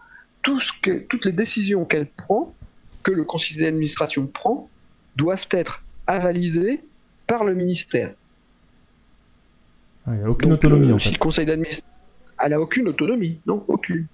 Toutes 0.42 1.24
les 1.24 1.32
décisions 1.32 1.84
qu'elle 1.84 2.06
prend, 2.06 2.54
que 3.02 3.10
le 3.10 3.24
conseil 3.24 3.58
d'administration 3.58 4.26
prend, 4.26 4.70
doivent 5.16 5.48
être 5.50 5.82
avalisées 6.06 6.80
par 7.26 7.44
le 7.44 7.54
ministère. 7.54 8.14
Ah, 10.08 10.14
il 10.14 10.18
n'y 10.20 10.24
a 10.24 10.30
aucune 10.30 10.52
autonomie 10.52 10.92
en 10.92 10.98
fait. 10.98 11.10
le 11.10 11.18
conseil 11.18 11.44
d'administration. 11.44 11.86
Elle 12.42 12.50
n'a 12.50 12.60
aucune 12.60 12.88
autonomie, 12.88 13.40
non, 13.46 13.64
aucune. 13.68 14.06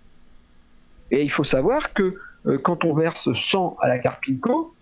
Et 1.10 1.22
il 1.22 1.30
faut 1.30 1.44
savoir 1.44 1.92
que 1.92 2.16
euh, 2.46 2.58
quand 2.58 2.84
on 2.84 2.94
verse 2.94 3.32
100 3.32 3.76
à 3.80 3.88
la 3.88 3.98
Carpinco, 3.98 4.74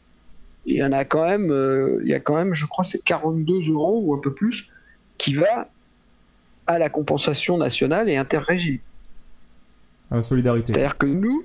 il 0.64 0.76
y 0.76 0.84
en 0.84 0.92
a 0.92 1.04
quand 1.04 1.26
même, 1.26 1.50
euh, 1.50 2.00
il 2.02 2.08
y 2.08 2.14
a 2.14 2.20
quand 2.20 2.36
même, 2.36 2.54
je 2.54 2.64
crois, 2.66 2.84
c'est 2.84 3.02
42 3.02 3.70
euros 3.70 4.00
ou 4.04 4.14
un 4.14 4.18
peu 4.18 4.32
plus 4.32 4.68
qui 5.18 5.34
va 5.34 5.68
à 6.66 6.78
la 6.78 6.88
compensation 6.88 7.58
nationale 7.58 8.08
et 8.08 8.16
interrégime. 8.16 8.78
À 10.10 10.16
la 10.16 10.22
solidarité. 10.22 10.72
C'est-à-dire 10.72 10.96
que 10.96 11.06
nous, 11.06 11.44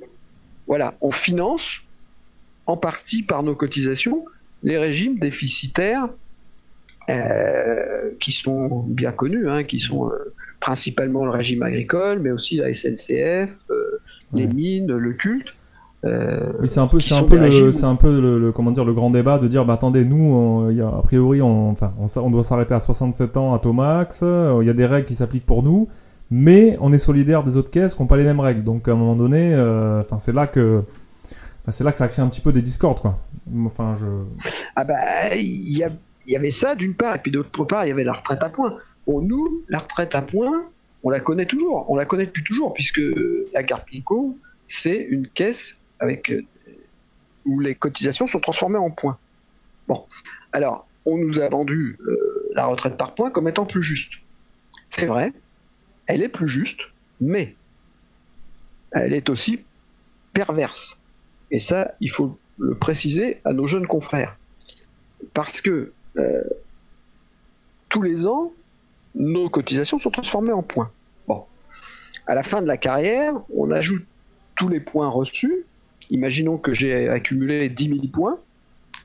voilà, 0.68 0.96
on 1.02 1.12
finance 1.12 1.82
en 2.68 2.78
partie 2.78 3.24
par 3.24 3.44
nos 3.44 3.56
cotisations 3.56 4.26
les 4.64 4.78
régimes 4.78 5.20
déficitaires 5.20 6.10
euh, 7.10 8.12
qui 8.20 8.34
sont 8.34 8.84
bien 8.86 9.14
connus, 9.14 9.50
hein, 9.50 9.64
qui 9.64 9.80
sont 9.80 10.10
euh, 10.10 10.34
principalement 10.60 11.24
le 11.24 11.32
régime 11.32 11.64
agricole, 11.64 12.20
mais 12.20 12.32
aussi 12.32 12.58
la 12.58 12.74
SNCF, 12.74 13.50
euh, 13.70 14.02
les 14.34 14.46
mines, 14.46 14.92
le 14.92 15.14
culte. 15.14 15.48
Oui, 16.04 16.68
c'est 16.68 16.82
un 16.82 16.88
peu, 16.88 17.00
c'est 17.00 17.16
un 17.16 17.24
peu 17.24 17.38
le, 17.38 17.72
c'est 17.72 17.86
un 17.86 17.96
peu 17.96 18.20
le, 18.20 18.52
comment 18.52 18.72
dire, 18.72 18.84
le 18.84 18.94
grand 18.94 19.10
débat 19.10 19.38
de 19.38 19.48
dire, 19.48 19.64
bah 19.64 19.74
attendez, 19.74 20.04
nous, 20.04 20.70
y 20.70 20.82
a, 20.82 20.88
a 20.88 21.02
priori, 21.02 21.42
on, 21.42 21.70
enfin, 21.70 21.94
on, 21.98 22.30
doit 22.30 22.44
s'arrêter 22.44 22.74
à 22.74 22.80
67 22.80 23.38
ans 23.38 23.54
à 23.54 23.60
Tomax. 23.60 24.22
Il 24.22 24.68
y 24.68 24.70
a 24.70 24.74
des 24.74 24.86
règles 24.86 25.08
qui 25.08 25.16
s'appliquent 25.16 25.46
pour 25.46 25.64
nous, 25.64 25.88
mais 26.30 26.78
on 26.82 26.92
est 26.92 27.00
solidaire 27.00 27.44
des 27.44 27.56
autres 27.56 27.72
caisses 27.72 27.94
qui 27.94 28.02
n'ont 28.02 28.08
pas 28.08 28.18
les 28.18 28.24
mêmes 28.26 28.40
règles. 28.40 28.64
Donc 28.64 28.88
à 28.90 28.92
un 28.92 28.96
moment 28.96 29.16
donné, 29.16 29.54
enfin, 30.02 30.20
c'est 30.20 30.34
là 30.34 30.48
que 30.48 30.84
c'est 31.70 31.84
là 31.84 31.92
que 31.92 31.98
ça 31.98 32.08
crée 32.08 32.22
un 32.22 32.28
petit 32.28 32.42
peu 32.42 32.52
des 32.54 32.62
discordes, 32.62 33.00
quoi. 33.00 33.20
Enfin, 33.66 33.94
je. 33.96 34.08
Ah 34.76 34.84
bah, 34.84 35.36
il 35.36 35.78
y, 35.78 35.86
avait 36.36 36.52
ça 36.52 36.76
d'une 36.76 36.96
part, 36.96 37.16
et 37.16 37.20
puis 37.20 37.32
d'autre 37.32 37.64
part, 37.64 37.86
il 37.86 37.90
y 37.90 37.92
avait 37.92 38.04
la 38.04 38.14
retraite 38.14 38.44
à 38.44 38.50
points. 38.50 38.78
Pour 39.06 39.22
nous, 39.22 39.64
la 39.70 39.80
retraite 39.80 40.14
à 40.16 40.22
points, 40.22 40.66
on 41.04 41.10
la 41.10 41.20
connaît 41.20 41.46
toujours. 41.46 41.90
On 41.90 41.96
la 41.96 42.06
connaît 42.06 42.26
depuis 42.26 42.44
toujours, 42.44 42.74
puisque 42.74 43.02
la 43.54 43.64
Carpico, 43.64 44.38
c'est 44.68 44.98
une 44.98 45.28
caisse 45.28 45.78
avec 46.00 46.30
euh, 46.30 46.46
où 47.46 47.60
les 47.60 47.76
cotisations 47.76 48.28
sont 48.28 48.40
transformées 48.40 48.78
en 48.78 48.92
points. 48.92 49.18
Bon, 49.88 50.06
alors, 50.52 50.88
on 51.06 51.18
nous 51.18 51.40
a 51.40 51.48
vendu 51.48 51.98
euh, 52.06 52.50
la 52.54 52.66
retraite 52.66 52.98
par 52.98 53.16
points 53.16 53.32
comme 53.32 53.48
étant 53.48 53.66
plus 53.66 53.82
juste. 53.82 54.14
C'est 54.90 55.06
vrai, 55.06 55.32
elle 56.08 56.22
est 56.22 56.30
plus 56.30 56.50
juste, 56.50 56.82
mais 57.22 57.56
elle 58.92 59.14
est 59.14 59.30
aussi 59.30 59.64
perverse. 60.34 60.98
Et 61.52 61.60
ça, 61.60 61.96
il 62.02 62.12
faut 62.12 62.38
le 62.60 62.76
préciser 62.76 63.40
à 63.46 63.54
nos 63.54 63.68
jeunes 63.68 63.88
confrères. 63.88 64.38
Parce 65.34 65.62
que 65.62 65.94
euh, 66.18 66.44
tous 67.90 68.02
les 68.02 68.28
ans, 68.28 68.52
nos 69.16 69.50
cotisations 69.50 70.00
sont 70.00 70.12
transformées 70.12 70.52
en 70.52 70.64
points. 70.64 70.92
Bon. 71.28 71.46
À 72.28 72.36
la 72.36 72.44
fin 72.44 72.62
de 72.62 72.68
la 72.68 72.78
carrière, 72.78 73.34
on 73.56 73.72
ajoute 73.72 74.06
tous 74.56 74.68
les 74.68 74.80
points 74.80 75.08
reçus. 75.08 75.66
Imaginons 76.10 76.58
que 76.58 76.74
j'ai 76.74 77.10
accumulé 77.10 77.70
10 77.70 77.88
000 77.88 78.00
points 78.14 78.40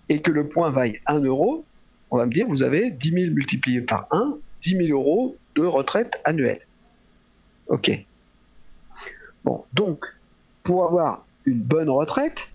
et 0.09 0.21
que 0.21 0.31
le 0.31 0.49
point 0.49 0.71
vaille 0.71 1.01
1 1.07 1.21
euro. 1.21 1.65
On 2.11 2.19
va 2.19 2.27
me 2.27 2.33
dire, 2.33 2.47
vous 2.47 2.63
avez 2.63 2.91
10 2.91 3.11
000 3.11 3.35
multiplié 3.35 3.81
par 3.81 4.07
1, 4.11 4.37
10 4.63 4.87
000 4.89 4.99
euros 4.99 5.37
de 5.55 5.63
retraite 5.63 6.21
annuelle. 6.25 6.61
Ok. 7.69 7.91
Bon, 9.45 9.65
donc, 9.73 10.05
pour 10.63 10.85
avoir 10.85 11.25
une 11.45 11.61
bonne 11.61 11.91
retraite, 11.91 12.49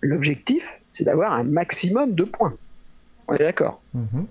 l'objectif, 0.00 0.80
c'est 0.90 1.04
d'avoir 1.04 1.32
un 1.32 1.44
maximum 1.44 2.14
de 2.14 2.24
points. 2.24 2.56
On 3.28 3.34
est 3.34 3.38
d'accord 3.38 3.80
mhm. 3.94 4.26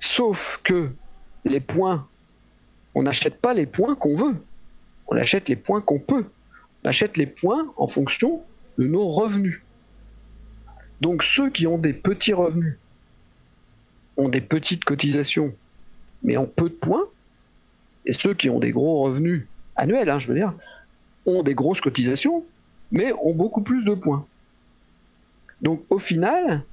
Sauf 0.00 0.60
que 0.62 0.90
les 1.44 1.60
points, 1.60 2.06
on 2.94 3.02
n'achète 3.02 3.40
pas 3.40 3.54
les 3.54 3.66
points 3.66 3.96
qu'on 3.96 4.14
veut. 4.14 4.36
On 5.08 5.16
achète 5.16 5.48
les 5.48 5.56
points 5.56 5.80
qu'on 5.80 5.98
peut. 5.98 6.26
On 6.84 6.88
achète 6.88 7.16
les 7.16 7.26
points 7.26 7.72
en 7.76 7.88
fonction 7.88 8.42
de 8.78 8.86
nos 8.86 9.08
revenus. 9.08 9.60
Donc 11.00 11.22
ceux 11.22 11.50
qui 11.50 11.66
ont 11.66 11.78
des 11.78 11.92
petits 11.92 12.32
revenus 12.32 12.78
ont 14.16 14.28
des 14.28 14.40
petites 14.40 14.84
cotisations, 14.84 15.54
mais 16.22 16.36
ont 16.36 16.46
peu 16.46 16.68
de 16.68 16.74
points, 16.74 17.04
et 18.04 18.12
ceux 18.12 18.34
qui 18.34 18.50
ont 18.50 18.58
des 18.58 18.72
gros 18.72 19.02
revenus 19.02 19.46
annuels, 19.76 20.10
hein, 20.10 20.18
je 20.18 20.28
veux 20.28 20.34
dire, 20.34 20.54
ont 21.24 21.42
des 21.42 21.54
grosses 21.54 21.80
cotisations, 21.80 22.44
mais 22.90 23.12
ont 23.12 23.34
beaucoup 23.34 23.62
plus 23.62 23.84
de 23.84 23.94
points. 23.94 24.26
Donc 25.62 25.84
au 25.90 25.98
final, 25.98 26.64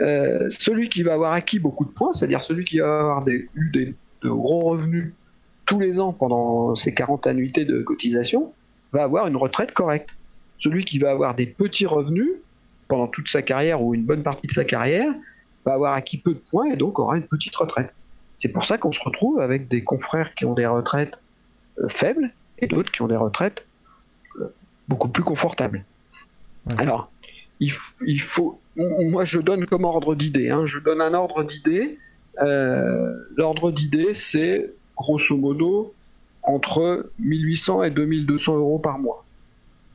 euh, 0.00 0.48
celui 0.50 0.88
qui 0.88 1.02
va 1.02 1.14
avoir 1.14 1.32
acquis 1.32 1.58
beaucoup 1.58 1.84
de 1.84 1.90
points, 1.90 2.12
c'est-à-dire 2.12 2.42
celui 2.42 2.64
qui 2.64 2.78
va 2.78 3.00
avoir 3.00 3.28
eu 3.28 3.70
des, 3.72 3.94
de 4.22 4.28
gros 4.28 4.60
revenus 4.60 5.12
tous 5.64 5.80
les 5.80 5.98
ans 5.98 6.12
pendant 6.12 6.74
ses 6.74 6.94
40 6.94 7.26
annuités 7.26 7.64
de 7.64 7.82
cotisation, 7.82 8.52
va 8.92 9.02
avoir 9.02 9.26
une 9.26 9.36
retraite 9.36 9.72
correcte. 9.72 10.10
Celui 10.58 10.84
qui 10.84 10.98
va 10.98 11.10
avoir 11.10 11.34
des 11.34 11.46
petits 11.46 11.86
revenus 11.86 12.30
pendant 12.88 13.08
toute 13.08 13.28
sa 13.28 13.42
carrière 13.42 13.82
ou 13.82 13.94
une 13.94 14.04
bonne 14.04 14.22
partie 14.22 14.46
de 14.46 14.52
sa 14.52 14.64
carrière 14.64 15.12
va 15.64 15.74
avoir 15.74 15.94
acquis 15.94 16.18
peu 16.18 16.32
de 16.34 16.42
points 16.50 16.66
et 16.66 16.76
donc 16.76 16.98
aura 16.98 17.16
une 17.16 17.26
petite 17.26 17.56
retraite. 17.56 17.94
C'est 18.38 18.50
pour 18.50 18.64
ça 18.64 18.78
qu'on 18.78 18.92
se 18.92 19.02
retrouve 19.02 19.40
avec 19.40 19.68
des 19.68 19.82
confrères 19.82 20.34
qui 20.34 20.44
ont 20.44 20.54
des 20.54 20.66
retraites 20.66 21.18
euh, 21.78 21.88
faibles 21.88 22.30
et 22.58 22.66
d'autres 22.66 22.92
qui 22.92 23.02
ont 23.02 23.08
des 23.08 23.16
retraites 23.16 23.64
euh, 24.40 24.54
beaucoup 24.88 25.08
plus 25.08 25.24
confortables. 25.24 25.84
Alors, 26.78 27.10
il, 27.60 28.20
faut. 28.20 28.60
Moi, 28.76 29.24
je 29.24 29.38
donne 29.38 29.66
comme 29.66 29.84
ordre 29.84 30.14
d'idée. 30.14 30.50
Hein, 30.50 30.66
je 30.66 30.78
donne 30.78 31.00
un 31.00 31.14
ordre 31.14 31.42
d'idée. 31.42 31.98
Euh, 32.42 33.14
l'ordre 33.36 33.70
d'idée, 33.70 34.12
c'est 34.14 34.74
grosso 34.96 35.36
modo 35.36 35.94
entre 36.42 37.10
1800 37.18 37.84
et 37.84 37.90
2200 37.90 38.56
euros 38.56 38.78
par 38.78 38.98
mois. 38.98 39.24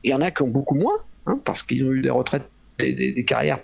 Il 0.02 0.10
y 0.10 0.14
en 0.14 0.20
a 0.20 0.30
qui 0.30 0.42
ont 0.42 0.48
beaucoup 0.48 0.74
moins, 0.74 0.98
hein, 1.26 1.40
parce 1.44 1.62
qu'ils 1.62 1.84
ont 1.84 1.92
eu 1.92 2.02
des 2.02 2.10
retraites, 2.10 2.48
des, 2.78 3.24
carrières 3.24 3.60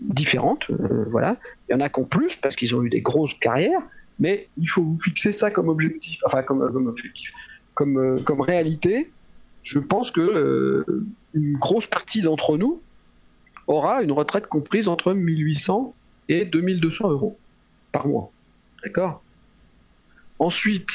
différentes. 0.00 0.64
Euh, 0.70 1.04
voilà. 1.10 1.36
Il 1.68 1.72
y 1.72 1.74
en 1.74 1.80
a 1.80 1.90
qui 1.90 2.00
ont 2.00 2.04
plus, 2.04 2.36
parce 2.36 2.56
qu'ils 2.56 2.74
ont 2.74 2.82
eu 2.82 2.88
des 2.88 3.02
grosses 3.02 3.34
carrières. 3.34 3.82
Mais 4.18 4.48
il 4.56 4.66
faut 4.66 4.82
vous 4.82 4.98
fixer 4.98 5.32
ça 5.32 5.50
comme 5.50 5.68
objectif, 5.68 6.20
enfin 6.24 6.42
comme, 6.42 6.70
comme 6.72 6.86
objectif, 6.86 7.32
comme, 7.74 7.98
euh, 7.98 8.18
comme 8.24 8.40
réalité. 8.40 9.10
Je 9.62 9.78
pense 9.78 10.10
que 10.10 10.84
une 11.34 11.56
grosse 11.56 11.86
partie 11.86 12.20
d'entre 12.20 12.58
nous 12.58 12.80
aura 13.66 14.02
une 14.02 14.12
retraite 14.12 14.46
comprise 14.46 14.88
entre 14.88 15.12
1800 15.12 15.94
et 16.28 16.44
2200 16.44 17.10
euros 17.10 17.38
par 17.92 18.06
mois. 18.06 18.30
D'accord? 18.84 19.22
Ensuite, 20.38 20.88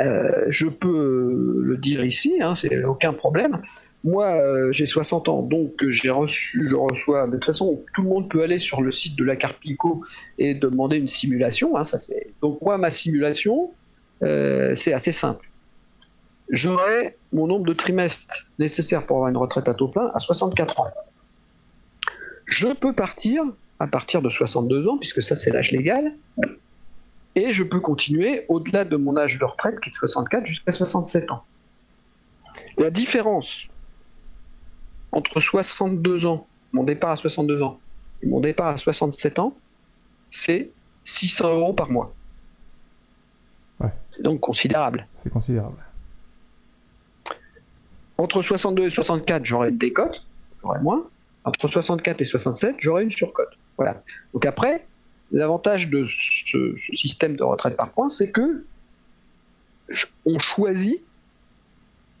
euh, 0.00 0.46
je 0.48 0.66
peux 0.66 1.60
le 1.62 1.76
dire 1.76 2.04
ici, 2.04 2.34
hein, 2.40 2.54
c'est 2.54 2.84
aucun 2.84 3.12
problème. 3.12 3.60
Moi, 4.02 4.26
euh, 4.34 4.70
j'ai 4.70 4.84
60 4.84 5.28
ans, 5.30 5.42
donc 5.42 5.82
j'ai 5.88 6.10
reçu, 6.10 6.68
je 6.68 6.74
reçois. 6.74 7.26
de 7.26 7.32
toute 7.32 7.46
façon, 7.46 7.80
tout 7.94 8.02
le 8.02 8.08
monde 8.08 8.28
peut 8.28 8.42
aller 8.42 8.58
sur 8.58 8.82
le 8.82 8.92
site 8.92 9.16
de 9.16 9.24
la 9.24 9.36
Carpico 9.36 10.04
et 10.38 10.54
demander 10.54 10.98
une 10.98 11.08
simulation. 11.08 11.76
Hein. 11.78 11.84
Donc 12.42 12.60
moi, 12.60 12.76
ma 12.76 12.90
simulation, 12.90 13.70
euh, 14.22 14.74
c'est 14.74 14.92
assez 14.92 15.12
simple. 15.12 15.48
J'aurai 16.50 17.16
mon 17.32 17.46
nombre 17.46 17.64
de 17.64 17.72
trimestres 17.72 18.46
nécessaires 18.58 19.06
pour 19.06 19.16
avoir 19.16 19.30
une 19.30 19.38
retraite 19.38 19.68
à 19.68 19.74
taux 19.74 19.88
plein 19.88 20.10
à 20.12 20.18
64 20.18 20.80
ans 20.80 20.88
je 22.46 22.68
peux 22.68 22.92
partir 22.92 23.44
à 23.80 23.86
partir 23.86 24.22
de 24.22 24.28
62 24.28 24.88
ans, 24.88 24.98
puisque 24.98 25.22
ça 25.22 25.36
c'est 25.36 25.50
l'âge 25.50 25.72
légal, 25.72 26.14
et 27.34 27.52
je 27.52 27.62
peux 27.62 27.80
continuer 27.80 28.44
au-delà 28.48 28.84
de 28.84 28.96
mon 28.96 29.16
âge 29.16 29.38
de 29.38 29.44
retraite, 29.44 29.80
qui 29.80 29.88
est 29.88 29.92
de 29.92 29.96
64, 29.96 30.46
jusqu'à 30.46 30.72
67 30.72 31.30
ans. 31.32 31.44
La 32.78 32.90
différence 32.90 33.66
entre 35.12 35.40
62 35.40 36.26
ans, 36.26 36.46
mon 36.72 36.84
départ 36.84 37.10
à 37.10 37.16
62 37.16 37.62
ans, 37.62 37.80
et 38.22 38.26
mon 38.26 38.40
départ 38.40 38.68
à 38.68 38.76
67 38.76 39.38
ans, 39.38 39.56
c'est 40.30 40.70
600 41.04 41.54
euros 41.54 41.72
par 41.72 41.90
mois. 41.90 42.14
C'est 44.16 44.22
donc 44.22 44.40
considérable. 44.40 45.08
C'est 45.12 45.30
considérable. 45.32 45.84
Entre 48.16 48.42
62 48.42 48.84
et 48.84 48.90
64, 48.90 49.44
j'aurai 49.44 49.70
une 49.70 49.78
décote, 49.78 50.22
j'aurai 50.62 50.80
moins 50.80 51.08
entre 51.44 51.68
64 51.68 52.20
et 52.20 52.24
67, 52.24 52.76
j'aurai 52.78 53.02
une 53.04 53.10
surcote. 53.10 53.50
Voilà. 53.76 54.02
Donc 54.32 54.46
après, 54.46 54.86
l'avantage 55.32 55.88
de 55.90 56.04
ce, 56.04 56.76
système 56.76 57.36
de 57.36 57.42
retraite 57.42 57.76
par 57.76 57.90
points, 57.90 58.08
c'est 58.08 58.30
que 58.30 58.64
on 60.24 60.38
choisit 60.38 61.02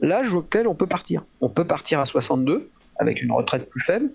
l'âge 0.00 0.32
auquel 0.32 0.68
on 0.68 0.74
peut 0.74 0.86
partir. 0.86 1.24
On 1.40 1.48
peut 1.48 1.64
partir 1.64 2.00
à 2.00 2.06
62 2.06 2.68
avec 2.96 3.22
une 3.22 3.32
retraite 3.32 3.68
plus 3.68 3.80
faible, 3.80 4.10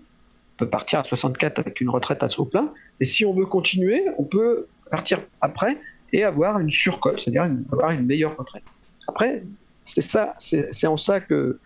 on 0.55 0.65
peut 0.65 0.69
partir 0.69 0.99
à 0.99 1.03
64 1.03 1.59
avec 1.59 1.81
une 1.81 1.89
retraite 1.89 2.21
à 2.21 2.29
saut 2.29 2.45
plein, 2.45 2.71
et 2.99 3.05
si 3.05 3.25
on 3.25 3.33
veut 3.33 3.45
continuer, 3.45 4.05
on 4.17 4.23
peut 4.23 4.67
partir 4.91 5.21
après 5.41 5.77
et 6.13 6.23
avoir 6.23 6.59
une 6.59 6.71
surcote, 6.71 7.19
c'est-à-dire 7.19 7.49
avoir 7.71 7.91
une 7.91 8.05
meilleure 8.05 8.37
retraite. 8.37 8.63
Après, 9.07 9.43
c'est 9.83 10.01
ça, 10.01 10.35
c'est 10.37 10.87
en 10.87 10.97
ça 10.97 11.19
que 11.19 11.59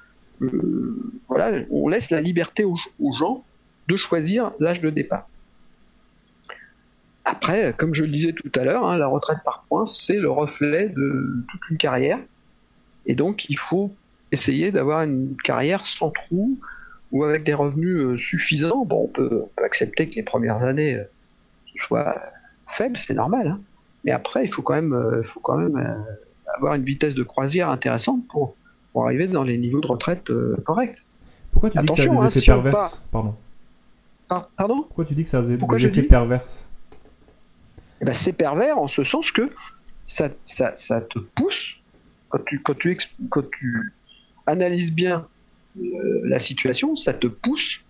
voilà, 1.28 1.64
on 1.70 1.88
laisse 1.88 2.10
la 2.10 2.22
liberté 2.22 2.64
aux, 2.64 2.78
gens 3.20 3.44
de 3.88 3.98
choisir 3.98 4.52
l'âge 4.60 4.82
de 4.82 4.90
départ. 4.90 5.28
Après, 7.26 7.74
comme 7.78 7.94
je 7.94 8.04
le 8.04 8.12
disais 8.12 8.34
tout 8.34 8.52
à 8.56 8.64
l'heure, 8.64 8.86
hein, 8.86 8.98
la 8.98 9.08
retraite 9.08 9.40
par 9.46 9.66
points, 9.68 9.86
c'est 9.86 10.20
le 10.20 10.30
reflet 10.30 10.90
de 10.90 11.46
toute 11.50 11.70
une 11.70 11.78
carrière. 11.78 12.20
Et 13.06 13.16
donc, 13.16 13.50
il 13.50 13.58
faut 13.58 13.94
essayer 14.32 14.72
d'avoir 14.72 15.02
une 15.04 15.36
carrière 15.44 15.86
sans 15.86 16.10
trou 16.10 16.58
ou 17.12 17.24
avec 17.24 17.44
des 17.44 17.54
revenus 17.54 17.98
euh, 17.98 18.18
suffisants. 18.18 18.86
Bon, 18.86 19.04
on 19.04 19.08
peut, 19.08 19.44
accepter 19.64 20.10
que 20.10 20.16
les 20.16 20.24
premières 20.24 20.64
années 20.64 20.96
euh, 20.96 21.04
soient 21.78 22.22
faibles, 22.68 22.98
c'est 22.98 23.14
normal. 23.14 23.48
Hein. 23.48 23.62
Mais 24.04 24.12
après, 24.12 24.44
il 24.44 24.52
faut 24.52 24.62
quand 24.62 24.74
même, 24.74 25.24
faut 25.24 25.40
quand 25.40 25.58
même 25.58 26.06
avoir 26.58 26.74
une 26.74 26.84
vitesse 26.84 27.16
de 27.16 27.24
croisière 27.24 27.70
intéressante 27.70 28.28
pour, 28.28 28.58
pour 28.94 29.06
arriver 29.06 29.28
dans 29.28 29.44
les 29.44 29.58
niveaux 29.58 29.82
de 29.82 29.88
retraite 29.88 30.30
euh, 30.30 30.56
corrects. 30.64 31.04
Pourquoi 31.52 31.70
tu 31.70 31.80
dis 31.80 31.88
que 31.88 31.94
ça 31.94 32.04
a 32.04 32.08
des 32.08 32.18
hein, 32.18 32.28
effets 32.28 32.42
pervers 32.42 32.78
Pardon. 33.12 33.36
Ah, 34.30 34.48
pardon? 34.56 34.84
Pourquoi 34.84 35.06
tu 35.06 35.14
dis 35.14 35.24
que 35.24 35.30
ça 35.30 35.40
a 35.40 35.42
des 35.42 35.86
effets 35.86 36.04
pervers 36.04 36.44
eh 38.02 38.06
ben, 38.06 38.14
C'est 38.14 38.34
pervers 38.34 38.78
en 38.78 38.88
ce 38.88 39.04
sens 39.04 39.32
que 39.32 39.52
ça, 40.06 40.30
ça, 40.46 40.76
ça 40.76 41.02
te 41.02 41.20
pousse, 41.20 41.82
quand 42.30 42.44
tu, 42.46 42.62
quand 42.62 42.78
tu, 42.78 42.98
quand 43.30 43.50
tu 43.52 43.94
analyses 44.46 44.92
bien 44.92 45.28
euh, 45.80 46.22
la 46.24 46.40
situation, 46.40 46.96
ça 46.96 47.14
te 47.14 47.28
pousse 47.28 47.82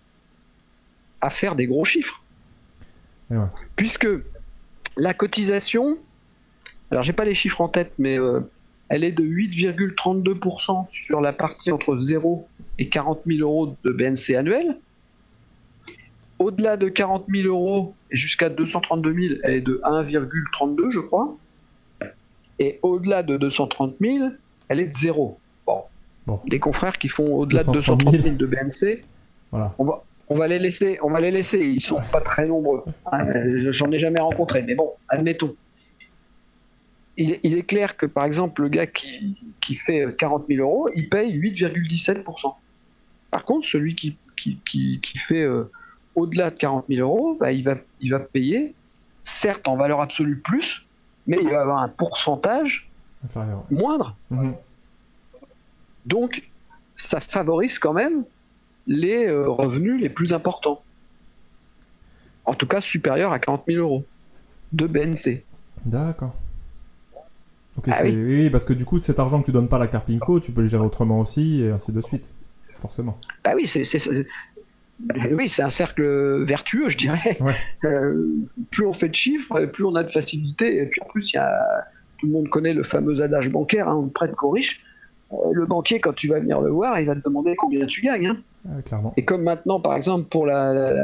à 1.20 1.30
faire 1.30 1.54
des 1.54 1.66
gros 1.66 1.84
chiffres. 1.84 2.22
Puisque 3.74 4.06
la 4.96 5.12
cotisation, 5.12 5.98
alors 6.90 7.02
j'ai 7.02 7.12
pas 7.12 7.24
les 7.24 7.34
chiffres 7.34 7.60
en 7.60 7.68
tête, 7.68 7.92
mais 7.98 8.18
euh, 8.18 8.40
elle 8.94 9.02
est 9.02 9.10
de 9.10 9.24
8,32% 9.24 10.88
sur 10.88 11.20
la 11.20 11.32
partie 11.32 11.72
entre 11.72 11.98
0 11.98 12.46
et 12.78 12.88
40 12.88 13.22
000 13.26 13.40
euros 13.40 13.74
de 13.82 13.90
BNC 13.90 14.36
annuel. 14.36 14.76
Au-delà 16.38 16.76
de 16.76 16.88
40 16.88 17.24
000 17.28 17.48
euros 17.48 17.92
et 18.12 18.16
jusqu'à 18.16 18.50
232 18.50 19.12
000, 19.12 19.34
elle 19.42 19.54
est 19.54 19.60
de 19.62 19.80
1,32, 19.82 20.92
je 20.92 21.00
crois. 21.00 21.36
Et 22.60 22.78
au-delà 22.82 23.24
de 23.24 23.36
230 23.36 23.96
000, 24.00 24.28
elle 24.68 24.78
est 24.78 24.86
de 24.86 24.94
0. 24.94 25.40
Bon. 25.66 26.38
Des 26.46 26.60
confrères 26.60 26.96
qui 26.96 27.08
font 27.08 27.34
au-delà 27.34 27.64
de 27.64 27.72
230 27.72 28.20
000 28.20 28.36
de 28.36 28.46
BNC, 28.46 29.02
voilà. 29.50 29.74
on, 29.78 29.84
va, 29.86 30.04
on 30.28 30.36
va 30.36 30.46
les 30.46 30.60
laisser, 30.60 31.00
on 31.02 31.10
va 31.10 31.18
les 31.18 31.32
laisser. 31.32 31.58
Ils 31.58 31.82
sont 31.82 31.98
pas 32.12 32.20
très 32.20 32.46
nombreux. 32.46 32.84
Hein. 33.10 33.26
J'en 33.72 33.90
ai 33.90 33.98
jamais 33.98 34.20
rencontré, 34.20 34.62
mais 34.62 34.76
bon, 34.76 34.92
admettons. 35.08 35.56
Il, 37.16 37.54
est 37.54 37.62
clair 37.62 37.96
que 37.96 38.06
par 38.06 38.24
exemple 38.24 38.62
le 38.62 38.68
gars 38.68 38.88
qui, 38.88 39.36
qui 39.60 39.76
fait 39.76 40.16
40 40.16 40.46
000 40.48 40.60
euros, 40.60 40.88
il 40.96 41.08
paye 41.08 41.38
8,17%. 41.38 42.54
Par 43.30 43.44
contre, 43.44 43.66
celui 43.66 43.94
qui, 43.94 44.16
qui, 44.36 44.58
qui 45.00 45.18
fait 45.18 45.42
euh, 45.42 45.70
au-delà 46.14 46.50
de 46.50 46.56
40 46.56 46.86
000 46.88 47.00
euros, 47.00 47.36
bah, 47.38 47.52
il, 47.52 47.64
va, 47.64 47.76
il 48.00 48.10
va 48.10 48.20
payer, 48.20 48.74
certes 49.22 49.66
en 49.68 49.76
valeur 49.76 50.00
absolue 50.00 50.38
plus, 50.38 50.86
mais 51.26 51.38
il 51.40 51.48
va 51.48 51.62
avoir 51.62 51.78
un 51.78 51.88
pourcentage 51.88 52.90
moindre. 53.70 54.16
Mhm. 54.30 54.54
Donc, 56.06 56.48
ça 56.96 57.20
favorise 57.20 57.78
quand 57.78 57.92
même 57.92 58.24
les 58.86 59.26
euh, 59.26 59.48
revenus 59.48 60.00
les 60.00 60.10
plus 60.10 60.32
importants. 60.32 60.82
En 62.44 62.54
tout 62.54 62.66
cas, 62.66 62.80
supérieurs 62.80 63.32
à 63.32 63.38
40 63.38 63.64
000 63.66 63.78
euros 63.80 64.04
de 64.72 64.86
BNC. 64.86 65.42
D'accord. 65.86 66.34
Ah 67.86 68.02
oui. 68.04 68.50
parce 68.50 68.64
que 68.64 68.72
du 68.72 68.84
coup, 68.84 68.98
cet 68.98 69.18
argent 69.18 69.40
que 69.40 69.46
tu 69.46 69.52
donnes 69.52 69.68
pas 69.68 69.76
à 69.76 69.80
la 69.80 69.88
Carpinco, 69.88 70.40
tu 70.40 70.52
peux 70.52 70.62
le 70.62 70.68
gérer 70.68 70.84
autrement 70.84 71.20
aussi, 71.20 71.62
et 71.62 71.70
ainsi 71.70 71.92
de 71.92 72.00
suite. 72.00 72.34
Forcément. 72.78 73.18
Bah 73.44 73.52
oui, 73.56 73.66
c'est 73.66 73.84
oui, 75.32 75.48
c'est 75.48 75.62
un 75.62 75.70
cercle 75.70 76.44
vertueux, 76.44 76.90
je 76.90 76.98
dirais. 76.98 77.38
Euh, 77.84 78.28
plus 78.70 78.86
on 78.86 78.94
fait 78.94 79.10
de 79.10 79.14
chiffres, 79.14 79.66
plus 79.66 79.84
on 79.84 79.94
a 79.94 80.02
de 80.04 80.10
facilité. 80.10 80.78
Et 80.78 80.86
puis 80.86 81.02
en 81.02 81.06
plus, 81.06 81.32
y 81.32 81.36
a, 81.36 81.86
tout 82.16 82.26
le 82.26 82.32
monde 82.32 82.48
connaît 82.48 82.72
le 82.72 82.82
fameux 82.82 83.20
adage 83.20 83.50
bancaire 83.50 83.88
hein, 83.88 83.96
on 83.96 84.02
ne 84.04 84.08
prête 84.08 84.34
qu'aux 84.34 84.50
riches. 84.50 84.82
Euh, 85.32 85.36
le 85.52 85.66
banquier, 85.66 86.00
quand 86.00 86.14
tu 86.14 86.28
vas 86.28 86.40
venir 86.40 86.62
le 86.62 86.70
voir, 86.70 86.98
il 86.98 87.06
va 87.06 87.14
te 87.14 87.20
demander 87.20 87.56
combien 87.56 87.84
tu 87.84 88.00
gagnes. 88.00 88.28
Hein. 88.28 88.80
clairement. 88.86 89.12
Et 89.18 89.24
comme 89.26 89.42
maintenant, 89.42 89.80
par 89.80 89.96
exemple, 89.96 90.28
pour 90.30 90.46
la, 90.46 90.94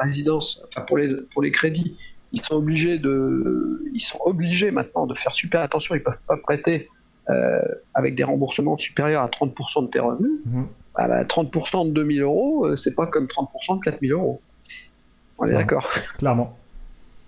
résidence, 0.00 0.64
enfin 0.68 0.80
pour 0.86 0.96
les, 0.96 1.14
pour 1.32 1.42
les 1.42 1.50
crédits, 1.50 1.96
ils 2.34 2.42
sont 2.42 2.56
obligés 2.56 2.98
de, 2.98 3.82
ils 3.94 4.00
sont 4.00 4.18
obligés 4.24 4.70
maintenant 4.70 5.06
de 5.06 5.14
faire 5.14 5.34
super 5.34 5.62
attention. 5.62 5.94
Ils 5.94 6.02
peuvent 6.02 6.18
pas 6.26 6.36
prêter 6.36 6.88
euh, 7.30 7.62
avec 7.94 8.14
des 8.14 8.24
remboursements 8.24 8.76
supérieurs 8.76 9.22
à 9.22 9.28
30% 9.28 9.86
de 9.86 9.90
tes 9.90 10.00
revenus. 10.00 10.40
Mhm 10.44 10.66
ah 10.94 11.08
bah, 11.08 11.24
30% 11.24 11.88
de 11.88 11.92
2000 11.92 12.22
euros, 12.22 12.66
euh, 12.66 12.76
c'est 12.76 12.94
pas 12.94 13.06
comme 13.06 13.26
30% 13.26 13.78
de 13.78 13.84
4000 13.84 14.12
euros. 14.12 14.40
On 15.38 15.46
est 15.46 15.52
d'accord. 15.52 15.90
Clairement. 16.18 16.56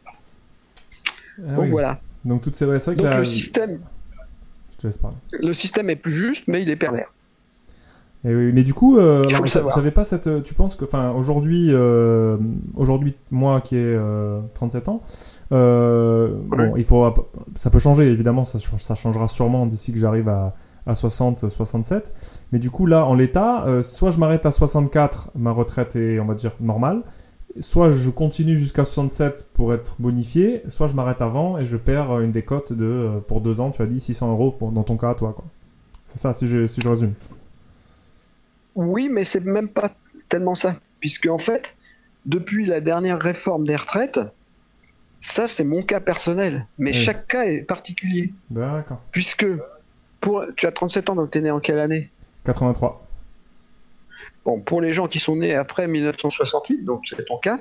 Ah 0.06 1.54
Donc 1.56 1.68
voilà. 1.70 1.98
Donc 2.24 2.42
toutes 2.42 2.54
ces 2.54 2.78
c'est 2.78 2.94
Donc 2.94 3.14
le 3.14 3.24
système. 3.24 3.80
Je 4.70 4.76
te 4.76 4.86
laisse 4.86 4.98
parler. 4.98 5.16
Le 5.32 5.52
système 5.54 5.90
est 5.90 5.96
plus 5.96 6.12
juste, 6.12 6.44
mais 6.46 6.62
il 6.62 6.70
est 6.70 6.76
pervers. 6.76 7.12
Et 8.24 8.34
oui, 8.34 8.50
mais 8.52 8.64
du 8.64 8.74
coup, 8.74 8.98
euh, 8.98 9.28
alors, 9.28 9.92
pas 9.94 10.04
cette. 10.04 10.42
Tu 10.42 10.54
penses 10.54 10.74
que, 10.74 10.84
enfin, 10.84 11.12
aujourd'hui, 11.12 11.68
euh, 11.72 12.36
aujourd'hui, 12.74 13.14
moi 13.30 13.60
qui 13.60 13.76
ai 13.76 13.98
37 14.54 14.88
ans, 14.88 15.00
bon, 15.50 16.74
il 16.76 16.84
faut, 16.84 17.12
ça 17.54 17.70
peut 17.70 17.78
changer 17.78 18.04
évidemment, 18.04 18.44
ça, 18.44 18.58
ça 18.58 18.94
changera 18.94 19.28
sûrement 19.28 19.66
d'ici 19.66 19.92
que 19.92 19.98
j'arrive 19.98 20.28
à, 20.28 20.54
à 20.86 20.94
60, 20.94 21.48
67. 21.48 22.14
Mais 22.52 22.58
du 22.58 22.70
coup, 22.70 22.86
là, 22.86 23.04
en 23.04 23.14
l'état, 23.14 23.66
euh, 23.66 23.82
soit 23.82 24.10
je 24.10 24.18
m'arrête 24.18 24.46
à 24.46 24.50
64, 24.50 25.30
ma 25.34 25.50
retraite 25.50 25.96
est, 25.96 26.20
on 26.20 26.24
va 26.24 26.34
dire, 26.34 26.52
normale. 26.60 27.02
Soit 27.60 27.90
je 27.90 28.10
continue 28.10 28.56
jusqu'à 28.56 28.84
67 28.84 29.50
pour 29.52 29.72
être 29.72 29.96
bonifié, 29.98 30.62
soit 30.68 30.86
je 30.86 30.94
m'arrête 30.94 31.22
avant 31.22 31.58
et 31.58 31.64
je 31.64 31.76
perds 31.76 32.20
une 32.20 32.32
décote 32.32 32.72
de, 32.72 32.84
euh, 32.84 33.20
pour 33.20 33.40
deux 33.40 33.60
ans, 33.60 33.70
tu 33.70 33.82
as 33.82 33.86
dit 33.86 33.98
600 33.98 34.30
euros 34.30 34.56
dans 34.72 34.82
ton 34.82 34.96
cas 34.96 35.14
toi. 35.14 35.34
C'est 36.04 36.18
ça, 36.18 36.32
si 36.32 36.46
je, 36.46 36.66
si 36.66 36.80
je 36.80 36.88
résume. 36.88 37.14
Oui, 38.76 39.08
mais 39.10 39.24
c'est 39.24 39.44
même 39.44 39.68
pas 39.68 39.90
tellement 40.28 40.54
ça. 40.54 40.76
Puisque, 41.00 41.26
en 41.26 41.38
fait, 41.38 41.74
depuis 42.24 42.66
la 42.66 42.80
dernière 42.80 43.18
réforme 43.18 43.66
des 43.66 43.76
retraites, 43.76 44.20
ça, 45.20 45.48
c'est 45.48 45.64
mon 45.64 45.82
cas 45.82 46.00
personnel. 46.00 46.66
Mais 46.78 46.92
chaque 46.92 47.26
cas 47.26 47.44
est 47.44 47.62
particulier. 47.62 48.32
D'accord. 48.50 49.00
Puisque 49.10 49.46
tu 50.56 50.66
as 50.66 50.72
37 50.72 51.10
ans, 51.10 51.16
donc 51.16 51.30
tu 51.30 51.38
es 51.38 51.40
né 51.40 51.50
en 51.50 51.58
quelle 51.58 51.78
année? 51.78 52.10
83. 52.44 53.04
Bon, 54.44 54.60
pour 54.60 54.80
les 54.80 54.92
gens 54.92 55.08
qui 55.08 55.18
sont 55.18 55.36
nés 55.36 55.54
après 55.54 55.88
1968, 55.88 56.84
donc 56.84 57.02
c'est 57.08 57.24
ton 57.24 57.38
cas, 57.38 57.58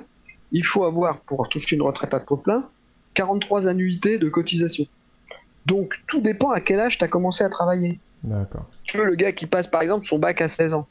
il 0.52 0.64
faut 0.64 0.84
avoir, 0.84 1.18
pour 1.20 1.48
toucher 1.48 1.74
une 1.74 1.82
retraite 1.82 2.14
à 2.14 2.20
taux 2.20 2.36
plein, 2.36 2.68
43 3.14 3.66
annuités 3.66 4.18
de 4.18 4.28
cotisation. 4.28 4.84
Donc 5.64 6.00
tout 6.06 6.20
dépend 6.20 6.50
à 6.50 6.60
quel 6.60 6.78
âge 6.78 6.98
tu 6.98 7.04
as 7.04 7.08
commencé 7.08 7.42
à 7.42 7.48
travailler. 7.48 7.98
D'accord. 8.22 8.66
Tu 8.84 8.98
veux 8.98 9.04
le 9.04 9.16
gars 9.16 9.32
qui 9.32 9.46
passe 9.46 9.66
par 9.66 9.82
exemple 9.82 10.06
son 10.06 10.18
bac 10.18 10.40
à 10.40 10.48
16 10.48 10.74
ans 10.74 10.86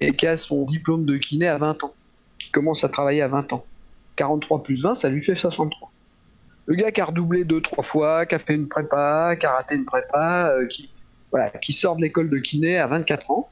et 0.00 0.14
qui 0.14 0.26
a 0.26 0.36
son 0.36 0.64
diplôme 0.64 1.04
de 1.04 1.16
kiné 1.16 1.48
à 1.48 1.58
20 1.58 1.84
ans, 1.84 1.94
qui 2.38 2.50
commence 2.50 2.84
à 2.84 2.88
travailler 2.88 3.22
à 3.22 3.28
20 3.28 3.52
ans. 3.52 3.64
43 4.16 4.62
plus 4.62 4.82
20, 4.82 4.94
ça 4.96 5.08
lui 5.08 5.22
fait 5.22 5.36
63. 5.36 5.90
Le 6.66 6.74
gars 6.74 6.90
qui 6.90 7.00
a 7.00 7.06
redoublé 7.06 7.44
2-3 7.44 7.82
fois, 7.82 8.26
qui 8.26 8.34
a 8.34 8.38
fait 8.38 8.54
une 8.54 8.68
prépa, 8.68 9.36
qui 9.38 9.46
a 9.46 9.52
raté 9.52 9.74
une 9.74 9.84
prépa, 9.84 10.52
euh, 10.54 10.66
qui, 10.66 10.90
voilà, 11.30 11.50
qui 11.50 11.72
sort 11.72 11.96
de 11.96 12.02
l'école 12.02 12.28
de 12.28 12.38
kiné 12.38 12.78
à 12.78 12.86
24 12.86 13.30
ans. 13.30 13.48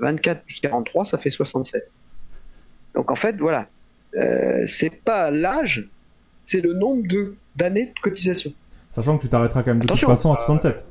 24 0.00 0.42
plus 0.42 0.60
43, 0.60 1.04
ça 1.04 1.18
fait 1.18 1.30
67. 1.30 1.90
Donc 2.94 3.10
en 3.10 3.16
fait, 3.16 3.36
voilà, 3.36 3.66
euh, 4.16 4.64
c'est 4.66 4.90
pas 4.90 5.30
l'âge, 5.30 5.88
c'est 6.42 6.60
le 6.60 6.74
nombre 6.74 7.02
d'années 7.56 7.86
de 7.86 8.00
cotisation. 8.02 8.52
Sachant 8.90 9.16
que 9.16 9.22
tu 9.22 9.28
t'arrêteras 9.28 9.62
quand 9.62 9.70
même 9.70 9.80
de 9.80 9.86
toute 9.86 10.00
façon 10.00 10.32
à 10.32 10.36
67. 10.36 10.84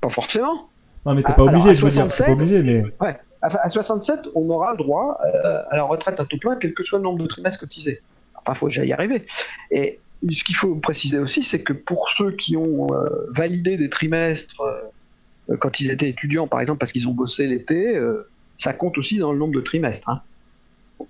Pas 0.00 0.08
forcément. 0.10 0.68
Non, 1.06 1.14
mais 1.14 1.22
t'es 1.22 1.32
pas 1.34 1.42
obligé, 1.42 1.74
je 1.74 1.84
veux 1.84 1.90
dire, 1.90 2.06
pas 2.06 2.30
obligé, 2.30 2.62
mais. 2.62 2.82
Ouais, 3.00 3.16
à 3.44 3.68
67, 3.68 4.28
on 4.34 4.48
aura 4.48 4.72
le 4.72 4.78
droit 4.78 5.18
euh, 5.24 5.62
à 5.70 5.76
la 5.76 5.82
retraite 5.84 6.18
à 6.18 6.24
tout 6.24 6.38
plein, 6.38 6.56
quel 6.56 6.72
que 6.72 6.82
soit 6.82 6.98
le 6.98 7.04
nombre 7.04 7.18
de 7.22 7.26
trimestres 7.26 7.60
cotisés. 7.60 8.00
Enfin, 8.36 8.54
faut 8.54 8.68
déjà 8.68 8.84
y 8.84 8.92
arriver. 8.92 9.26
Et 9.70 10.00
ce 10.32 10.44
qu'il 10.44 10.56
faut 10.56 10.74
préciser 10.76 11.18
aussi, 11.18 11.42
c'est 11.42 11.62
que 11.62 11.72
pour 11.72 12.10
ceux 12.10 12.32
qui 12.32 12.56
ont 12.56 12.86
euh, 12.92 13.26
validé 13.30 13.76
des 13.76 13.90
trimestres 13.90 14.60
euh, 14.60 15.56
quand 15.58 15.80
ils 15.80 15.90
étaient 15.90 16.08
étudiants, 16.08 16.46
par 16.46 16.60
exemple, 16.60 16.78
parce 16.78 16.92
qu'ils 16.92 17.08
ont 17.08 17.12
bossé 17.12 17.46
l'été, 17.46 17.96
euh, 17.96 18.28
ça 18.56 18.72
compte 18.72 18.96
aussi 18.96 19.18
dans 19.18 19.32
le 19.32 19.38
nombre 19.38 19.54
de 19.54 19.60
trimestres. 19.60 20.08
Hein. 20.08 20.22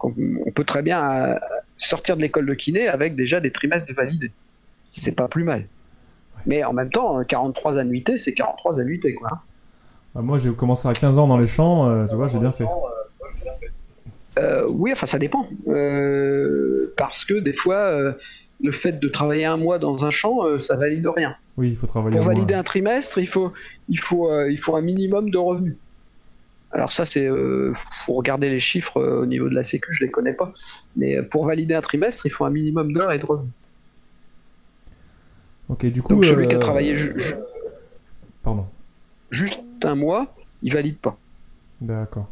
on, 0.00 0.50
peut 0.50 0.64
très 0.64 0.82
bien 0.82 1.38
sortir 1.78 2.16
de 2.16 2.22
l'école 2.22 2.46
de 2.46 2.54
kiné 2.54 2.88
avec 2.88 3.14
déjà 3.14 3.40
des 3.40 3.52
trimestres 3.52 3.88
de 3.88 3.94
validés. 3.94 4.32
C'est 4.88 5.12
pas 5.12 5.28
plus 5.28 5.44
mal. 5.44 5.66
Mais 6.46 6.64
en 6.64 6.72
même 6.72 6.90
temps, 6.90 7.22
43 7.22 7.78
annuités, 7.78 8.18
c'est 8.18 8.34
43 8.34 8.80
annuités, 8.80 9.14
quoi. 9.14 9.42
Bah, 10.14 10.22
moi, 10.22 10.38
j'ai 10.38 10.52
commencé 10.52 10.88
à 10.88 10.92
15 10.92 11.18
ans 11.18 11.26
dans 11.26 11.38
les 11.38 11.46
champs, 11.46 12.06
tu 12.06 12.14
vois, 12.14 12.28
j'ai 12.28 12.38
bien 12.38 12.52
fait. 12.52 12.66
oui, 14.68 14.92
enfin, 14.92 15.06
ça 15.06 15.18
dépend. 15.18 15.48
parce 16.96 17.24
que 17.24 17.40
des 17.40 17.52
fois, 17.52 18.14
le 18.64 18.72
fait 18.72 18.98
de 18.98 19.08
travailler 19.08 19.44
un 19.44 19.56
mois 19.56 19.78
dans 19.78 20.04
un 20.04 20.10
champ, 20.10 20.44
euh, 20.44 20.58
ça 20.58 20.76
valide 20.76 21.06
rien. 21.06 21.36
Oui, 21.56 21.70
il 21.70 21.76
faut 21.76 21.86
travailler. 21.86 22.16
Pour 22.16 22.26
valider 22.26 22.54
un 22.54 22.62
trimestre, 22.62 23.18
il 23.18 23.28
faut, 23.28 23.52
il 23.88 24.00
faut, 24.00 24.30
euh, 24.30 24.50
il 24.50 24.58
faut 24.58 24.76
un 24.76 24.80
minimum 24.80 25.30
de 25.30 25.38
revenus. 25.38 25.76
Alors 26.70 26.90
ça, 26.90 27.06
c'est, 27.06 27.26
euh, 27.26 27.72
faut 28.04 28.14
regarder 28.14 28.48
les 28.48 28.60
chiffres 28.60 29.00
au 29.00 29.26
niveau 29.26 29.48
de 29.48 29.54
la 29.54 29.62
Sécu, 29.62 29.92
je 29.92 30.04
les 30.04 30.10
connais 30.10 30.32
pas. 30.32 30.52
Mais 30.96 31.22
pour 31.22 31.46
valider 31.46 31.74
un 31.74 31.80
trimestre, 31.80 32.26
il 32.26 32.30
faut 32.30 32.44
un 32.44 32.50
minimum 32.50 32.92
d'heures 32.92 33.12
et 33.12 33.18
de 33.18 33.26
revenus. 33.26 33.52
Ok, 35.68 35.86
du 35.86 36.02
coup. 36.02 36.14
Donc 36.14 36.24
celui 36.24 36.48
qui 36.48 36.54
a 36.54 36.58
travaillé 36.58 36.96
Pardon. 38.42 38.66
Juste 39.34 39.60
un 39.82 39.94
mois, 39.94 40.34
il 40.62 40.72
valide 40.72 40.96
pas. 40.96 41.18
D'accord. 41.80 42.28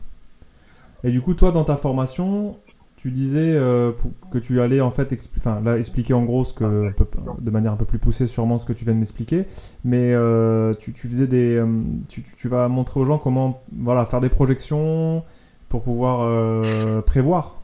Et 1.04 1.10
du 1.10 1.20
coup, 1.20 1.34
toi, 1.34 1.52
dans 1.52 1.64
ta 1.64 1.76
formation, 1.76 2.54
tu 2.96 3.10
disais 3.10 3.54
euh, 3.54 3.90
que 4.30 4.38
tu 4.38 4.60
allais 4.60 4.80
en 4.80 4.92
fait 4.92 5.12
enfin, 5.36 5.60
là, 5.60 5.76
expliquer 5.76 6.14
en 6.14 6.22
gros 6.22 6.44
ce 6.44 6.54
que, 6.54 6.92
de 7.40 7.50
manière 7.50 7.72
un 7.72 7.76
peu 7.76 7.84
plus 7.84 7.98
poussée 7.98 8.28
sûrement 8.28 8.58
ce 8.58 8.64
que 8.64 8.72
tu 8.72 8.84
viens 8.84 8.94
de 8.94 8.98
m'expliquer, 8.98 9.46
mais 9.84 10.12
euh, 10.12 10.72
tu, 10.74 10.92
faisais 10.92 11.26
des, 11.26 11.56
euh, 11.56 11.66
tu, 12.08 12.22
tu, 12.22 12.48
vas 12.48 12.68
montrer 12.68 13.00
aux 13.00 13.04
gens 13.04 13.18
comment 13.18 13.60
voilà, 13.76 14.06
faire 14.06 14.20
des 14.20 14.28
projections 14.28 15.24
pour 15.68 15.82
pouvoir 15.82 16.62
prévoir 17.02 17.60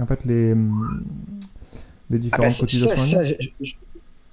en 0.00 0.06
fait 0.06 0.24
les, 0.24 0.56
les 2.10 2.18
différentes 2.18 2.50
ah 2.50 2.54
bah, 2.54 2.60
cotisations. 2.60 3.20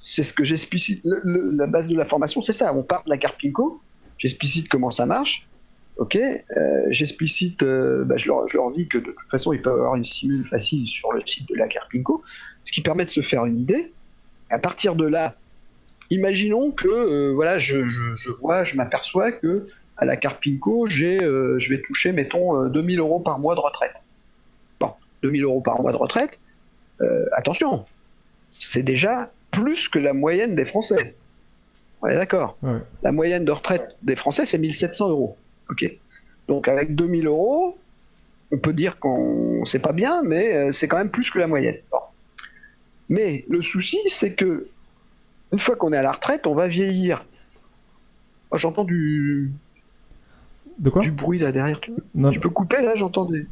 C'est 0.01 0.23
ce 0.23 0.33
que 0.33 0.43
j'explicite. 0.45 1.01
La 1.03 1.67
base 1.67 1.87
de 1.87 1.95
la 1.95 2.05
formation, 2.05 2.41
c'est 2.41 2.53
ça. 2.53 2.73
On 2.73 2.81
part 2.81 3.03
de 3.03 3.09
la 3.09 3.17
carte 3.17 3.35
Pinko, 3.41 3.79
j'explicite 4.17 4.69
comment 4.69 4.91
ça 4.91 5.05
marche, 5.05 5.47
Ok, 5.97 6.15
euh, 6.15 6.85
j'explicite, 6.89 7.63
euh, 7.63 8.03
bah, 8.05 8.17
je, 8.17 8.27
leur, 8.27 8.71
dis 8.71 8.87
que 8.87 8.99
de 8.99 9.05
toute 9.05 9.31
façon, 9.31 9.51
ils 9.51 9.61
peuvent 9.61 9.79
avoir 9.79 9.95
une 9.95 10.05
simule 10.05 10.45
facile 10.45 10.87
sur 10.87 11.11
le 11.11 11.21
site 11.25 11.49
de 11.49 11.55
la 11.55 11.67
Carpinco, 11.67 12.21
ce 12.65 12.71
qui 12.71 12.81
permet 12.81 13.05
de 13.05 13.09
se 13.09 13.21
faire 13.21 13.45
une 13.45 13.59
idée. 13.59 13.91
À 14.51 14.59
partir 14.59 14.95
de 14.95 15.07
là, 15.07 15.35
imaginons 16.11 16.71
que 16.71 17.31
voilà, 17.31 17.57
je, 17.57 17.77
vois, 18.41 18.63
je 18.63 18.75
m'aperçois 18.75 19.31
que 19.31 19.67
à 19.97 20.05
la 20.05 20.15
Carpinco, 20.17 20.87
j'ai, 20.87 21.17
je 21.19 21.69
vais 21.69 21.81
toucher, 21.81 22.11
mettons, 22.11 22.67
2000 22.67 22.99
euros 22.99 23.19
par 23.19 23.39
mois 23.39 23.55
de 23.55 23.59
retraite. 23.59 23.95
Bon, 24.79 24.91
2000 25.23 25.43
euros 25.43 25.61
par 25.61 25.81
mois 25.81 25.91
de 25.91 25.97
retraite, 25.97 26.39
attention, 27.33 27.85
c'est 28.59 28.83
déjà 28.83 29.31
plus 29.51 29.89
que 29.89 29.97
la 29.97 30.13
moyenne 30.13 30.55
des 30.55 30.65
Français. 30.65 31.15
On 32.01 32.07
est 32.07 32.15
d'accord. 32.15 32.57
La 33.03 33.11
moyenne 33.11 33.45
de 33.45 33.51
retraite 33.51 33.97
des 34.03 34.15
Français, 34.15 34.45
c'est 34.45 34.57
1700 34.57 35.09
euros. 35.09 35.37
Ok. 35.69 35.91
Donc 36.47 36.67
avec 36.67 36.95
2000 36.95 37.27
euros, 37.27 37.77
on 38.51 38.57
peut 38.57 38.73
dire 38.73 38.99
qu'on 38.99 39.65
c'est 39.65 39.79
pas 39.79 39.93
bien, 39.93 40.23
mais 40.23 40.55
euh, 40.55 40.71
c'est 40.71 40.87
quand 40.87 40.97
même 40.97 41.11
plus 41.11 41.29
que 41.29 41.39
la 41.39 41.47
moyenne. 41.47 41.77
Mais 43.09 43.45
le 43.49 43.61
souci, 43.61 43.99
c'est 44.07 44.33
que 44.33 44.67
une 45.51 45.59
fois 45.59 45.75
qu'on 45.75 45.93
est 45.93 45.97
à 45.97 46.01
la 46.01 46.11
retraite, 46.11 46.45
on 46.45 46.53
va 46.53 46.67
vieillir. 46.67 47.25
Oh, 48.51 48.57
j'entends 48.57 48.83
du 48.83 49.51
de 50.79 50.89
quoi? 50.89 51.01
Du 51.01 51.11
bruit 51.11 51.39
là 51.39 51.51
derrière. 51.51 51.79
Tu, 51.79 51.91
tu 52.31 52.39
peux 52.39 52.49
couper 52.49 52.81
là, 52.81 52.95
j'entends 52.95 53.25
des. 53.25 53.45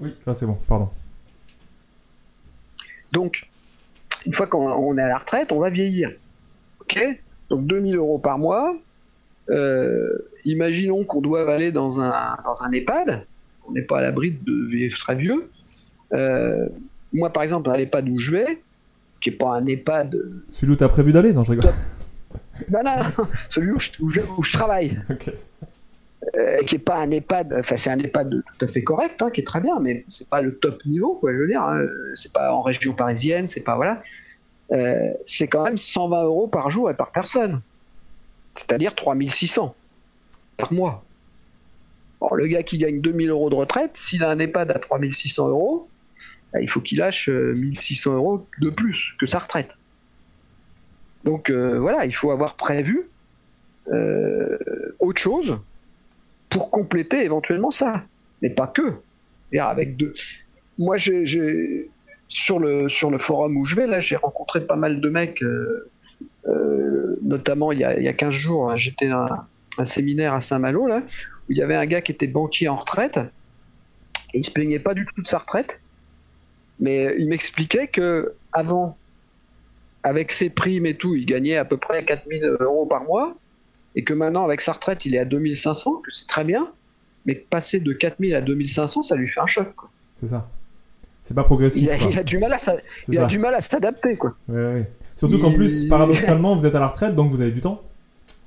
Oui, 0.00 0.14
là 0.26 0.34
c'est 0.34 0.46
bon, 0.46 0.58
pardon. 0.66 0.90
Donc, 3.12 3.48
une 4.26 4.32
fois 4.32 4.46
qu'on 4.46 4.98
est 4.98 5.02
à 5.02 5.08
la 5.08 5.18
retraite, 5.18 5.50
on 5.50 5.60
va 5.60 5.70
vieillir. 5.70 6.12
Ok 6.88 7.20
Donc 7.50 7.66
2000 7.66 7.96
euros 7.96 8.18
par 8.18 8.38
mois. 8.38 8.76
Euh, 9.50 10.18
imaginons 10.44 11.04
qu'on 11.04 11.20
doit 11.20 11.50
aller 11.50 11.72
dans 11.72 12.00
un, 12.00 12.36
dans 12.44 12.62
un 12.62 12.72
EHPAD. 12.72 13.26
On 13.66 13.72
n'est 13.72 13.82
pas 13.82 13.98
à 13.98 14.02
l'abri 14.02 14.32
de 14.32 14.66
vivre 14.68 14.98
très 14.98 15.14
vieux. 15.14 15.50
Euh, 16.12 16.66
moi, 17.12 17.30
par 17.30 17.42
exemple, 17.42 17.70
à 17.70 17.76
l'EHPAD 17.76 18.08
où 18.08 18.18
je 18.18 18.32
vais, 18.32 18.62
qui 19.20 19.30
n'est 19.30 19.36
pas 19.36 19.56
un 19.56 19.66
EHPAD. 19.66 20.18
Celui 20.50 20.72
où 20.72 20.76
tu 20.76 20.84
as 20.84 20.88
prévu 20.88 21.12
d'aller 21.12 21.32
Non, 21.32 21.42
je 21.42 21.52
rigole. 21.52 21.70
non, 22.70 22.80
non, 22.84 23.24
celui 23.50 23.72
où 23.72 23.78
je, 23.78 23.90
où 24.36 24.42
je, 24.42 24.52
travaille. 24.52 24.98
Euh, 26.36 26.58
qui 26.64 26.74
est 26.74 26.80
pas 26.80 26.96
un 26.96 27.10
EHPAD, 27.10 27.54
enfin 27.60 27.76
c'est 27.76 27.90
un 27.90 27.98
EHPAD 27.98 28.42
tout 28.58 28.64
à 28.64 28.68
fait 28.68 28.82
correct, 28.82 29.22
hein, 29.22 29.30
qui 29.30 29.40
est 29.40 29.44
très 29.44 29.60
bien, 29.60 29.78
mais 29.80 30.04
c'est 30.08 30.28
pas 30.28 30.42
le 30.42 30.56
top 30.56 30.84
niveau, 30.84 31.14
quoi, 31.14 31.32
je 31.32 31.38
veux 31.38 31.46
dire. 31.46 31.62
Hein. 31.62 31.86
C'est 32.16 32.32
pas 32.32 32.52
en 32.52 32.60
région 32.60 32.92
parisienne, 32.92 33.46
c'est 33.46 33.60
pas 33.60 33.76
voilà. 33.76 34.02
Euh, 34.72 35.12
c'est 35.24 35.48
quand 35.48 35.64
même 35.64 35.78
120 35.78 36.24
euros 36.24 36.48
par 36.48 36.70
jour 36.70 36.90
et 36.90 36.94
par 36.94 37.10
personne. 37.10 37.60
C'est-à-dire 38.54 38.94
3600 38.94 39.74
par 40.56 40.72
mois. 40.72 41.04
Bon, 42.20 42.34
le 42.34 42.46
gars 42.46 42.62
qui 42.62 42.78
gagne 42.78 43.00
2000 43.00 43.30
euros 43.30 43.50
de 43.50 43.54
retraite, 43.54 43.92
s'il 43.96 44.24
a 44.24 44.30
un 44.30 44.38
EHPAD 44.38 44.70
à 44.72 44.78
3600 44.78 45.48
euros, 45.48 45.88
bah, 46.52 46.60
il 46.60 46.68
faut 46.68 46.80
qu'il 46.80 46.98
lâche 46.98 47.28
1600 47.28 48.10
euh, 48.10 48.14
euros 48.16 48.46
de 48.60 48.70
plus 48.70 49.14
que 49.20 49.26
sa 49.26 49.38
retraite. 49.38 49.76
Donc 51.24 51.50
voilà, 51.50 52.06
il 52.06 52.14
faut 52.14 52.30
avoir 52.30 52.54
prévu 52.54 53.08
autre 55.00 55.20
chose 55.20 55.58
pour 56.48 56.70
compléter 56.70 57.24
éventuellement 57.24 57.70
ça, 57.70 58.04
mais 58.40 58.50
pas 58.50 58.66
que. 58.66 58.94
Moi, 60.78 60.96
j'ai 60.96 61.90
sur 62.28 62.58
le 62.58 62.88
sur 62.88 63.10
le 63.10 63.18
forum 63.18 63.56
où 63.56 63.64
je 63.64 63.74
vais 63.74 63.86
là, 63.86 64.00
j'ai 64.00 64.16
rencontré 64.16 64.60
pas 64.60 64.76
mal 64.76 65.00
de 65.00 65.08
mecs, 65.08 65.42
euh, 65.42 65.90
euh, 66.46 67.18
notamment 67.22 67.72
il 67.72 67.80
y, 67.80 67.84
a, 67.84 67.98
il 67.98 68.04
y 68.04 68.08
a 68.08 68.12
15 68.12 68.30
jours, 68.30 68.70
hein, 68.70 68.76
j'étais 68.76 69.08
à 69.08 69.46
un, 69.78 69.84
séminaire 69.84 70.34
à 70.34 70.40
Saint-Malo 70.40 70.86
là, 70.86 71.02
où 71.48 71.52
il 71.52 71.56
y 71.56 71.62
avait 71.62 71.76
un 71.76 71.86
gars 71.86 72.02
qui 72.02 72.12
était 72.12 72.26
banquier 72.26 72.68
en 72.68 72.76
retraite 72.76 73.18
et 74.34 74.38
il 74.38 74.44
se 74.44 74.50
plaignait 74.50 74.78
pas 74.78 74.94
du 74.94 75.06
tout 75.06 75.22
de 75.22 75.26
sa 75.26 75.38
retraite, 75.38 75.80
mais 76.80 77.14
il 77.18 77.28
m'expliquait 77.28 77.86
que 77.86 78.34
avant, 78.52 78.98
avec 80.02 80.32
ses 80.32 80.50
primes 80.50 80.84
et 80.84 80.94
tout, 80.94 81.14
il 81.14 81.24
gagnait 81.24 81.56
à 81.56 81.64
peu 81.64 81.76
près 81.76 82.04
4000 82.04 82.44
euros 82.60 82.86
par 82.86 83.04
mois 83.04 83.36
et 83.94 84.04
que 84.04 84.12
maintenant 84.12 84.44
avec 84.44 84.60
sa 84.60 84.72
retraite 84.72 85.06
il 85.06 85.14
est 85.14 85.18
à 85.18 85.24
2500, 85.24 86.02
que 86.04 86.10
c'est 86.10 86.26
très 86.26 86.44
bien, 86.44 86.72
mais 87.24 87.36
passer 87.36 87.80
de 87.80 87.92
4000 87.92 88.34
à 88.34 88.42
2500, 88.42 89.02
ça 89.02 89.16
lui 89.16 89.28
fait 89.28 89.40
un 89.40 89.46
choc. 89.46 89.72
C'est 90.16 90.26
ça. 90.26 90.48
C'est 91.20 91.34
pas 91.34 91.42
progressif. 91.42 91.90
Il 92.10 92.18
a, 92.18 92.22
du 92.22 92.38
mal 92.38 92.52
à 92.52 92.58
il 93.08 93.18
a 93.18 93.26
du 93.26 93.38
mal 93.38 93.54
à 93.54 93.60
s'adapter 93.60 94.16
quoi. 94.16 94.34
Surtout 95.16 95.38
qu'en 95.38 95.52
plus, 95.52 95.84
paradoxalement, 95.88 96.54
vous 96.54 96.64
êtes 96.64 96.74
à 96.74 96.80
la 96.80 96.86
retraite, 96.86 97.14
donc 97.14 97.30
vous 97.30 97.40
avez 97.40 97.50
du 97.50 97.60
temps. 97.60 97.82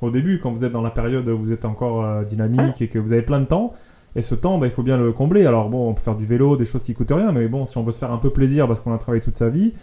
Au 0.01 0.09
début, 0.09 0.39
quand 0.39 0.51
vous 0.51 0.65
êtes 0.65 0.71
dans 0.71 0.81
la 0.81 0.89
période 0.89 1.27
où 1.27 1.37
vous 1.37 1.51
êtes 1.51 1.65
encore 1.65 2.03
euh, 2.03 2.23
dynamique 2.23 2.81
et 2.81 2.87
que 2.87 2.97
vous 2.97 3.13
avez 3.13 3.21
plein 3.21 3.39
de 3.39 3.45
temps, 3.45 3.73
et 4.15 4.21
ce 4.21 4.35
temps, 4.35 4.57
bah, 4.57 4.67
il 4.67 4.71
faut 4.71 4.83
bien 4.83 4.97
le 4.97 5.11
combler. 5.13 5.45
Alors 5.45 5.69
bon, 5.69 5.89
on 5.89 5.93
peut 5.93 6.01
faire 6.01 6.15
du 6.15 6.25
vélo, 6.25 6.57
des 6.57 6.65
choses 6.65 6.83
qui 6.83 6.93
coûtent 6.93 7.11
rien, 7.11 7.31
mais 7.31 7.47
bon, 7.47 7.65
si 7.65 7.77
on 7.77 7.83
veut 7.83 7.91
se 7.91 7.99
faire 7.99 8.11
un 8.11 8.17
peu 8.17 8.29
plaisir 8.29 8.67
parce 8.67 8.81
qu'on 8.81 8.93
a 8.93 8.97
travaillé 8.97 9.21
toute 9.21 9.35
sa 9.35 9.49
vie, 9.49 9.73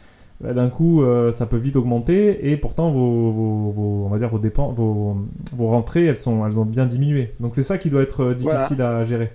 bah, 0.40 0.52
d'un 0.52 0.68
coup, 0.68 1.02
euh, 1.02 1.32
ça 1.32 1.46
peut 1.46 1.56
vite 1.56 1.76
augmenter 1.76 2.50
et 2.50 2.56
pourtant 2.56 2.90
vos, 2.90 4.04
on 4.06 4.08
va 4.08 4.18
dire 4.18 4.28
vos 4.28 4.38
dépenses, 4.38 4.76
vos, 4.76 5.16
vos, 5.52 5.66
rentrées, 5.66 6.06
elles 6.06 6.16
sont, 6.16 6.46
elles 6.46 6.58
ont 6.60 6.64
bien 6.64 6.86
diminué. 6.86 7.32
Donc 7.40 7.54
c'est 7.54 7.62
ça 7.62 7.78
qui 7.78 7.90
doit 7.90 8.02
être 8.02 8.24
euh, 8.24 8.34
difficile 8.34 8.82
à 8.82 9.02
gérer. 9.04 9.32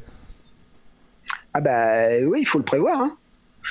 Ah 1.53 1.61
bah 1.61 2.07
oui, 2.25 2.39
il 2.41 2.45
faut 2.45 2.57
le 2.57 2.63
prévoir. 2.63 2.99
Hein. 2.99 3.15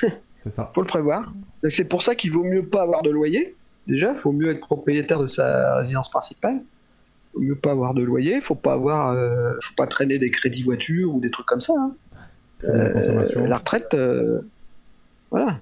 c'est 0.37 0.51
ça. 0.51 0.71
faut 0.75 0.81
le 0.81 0.87
prévoir. 0.87 1.33
C'est 1.69 1.85
pour 1.85 2.03
ça 2.03 2.15
qu'il 2.15 2.33
vaut 2.33 2.45
mieux 2.45 2.65
pas 2.65 2.83
avoir 2.83 3.03
de 3.03 3.11
loyer. 3.11 3.57
Déjà, 3.87 4.13
il 4.13 4.19
faut 4.19 4.33
mieux 4.33 4.51
être 4.51 4.61
propriétaire 4.61 5.21
de 5.21 5.27
sa 5.27 5.77
résidence 5.77 6.11
principale. 6.11 6.63
Il 7.35 7.39
vaut 7.39 7.41
mieux 7.41 7.57
pas 7.57 7.73
avoir 7.73 7.95
de 7.95 8.03
loyer. 8.03 8.41
Faut 8.41 8.55
pas 8.55 8.75
avoir, 8.75 9.13
euh, 9.13 9.55
faut 9.63 9.75
pas 9.77 9.87
traîner 9.87 10.19
des 10.19 10.31
crédits 10.31 10.63
voitures 10.63 11.15
ou 11.15 11.21
des 11.21 11.31
trucs 11.31 11.47
comme 11.47 11.61
ça. 11.61 11.75
Hein. 11.77 11.95
la 12.63 13.57
retraite, 13.57 13.97
voilà 15.31 15.59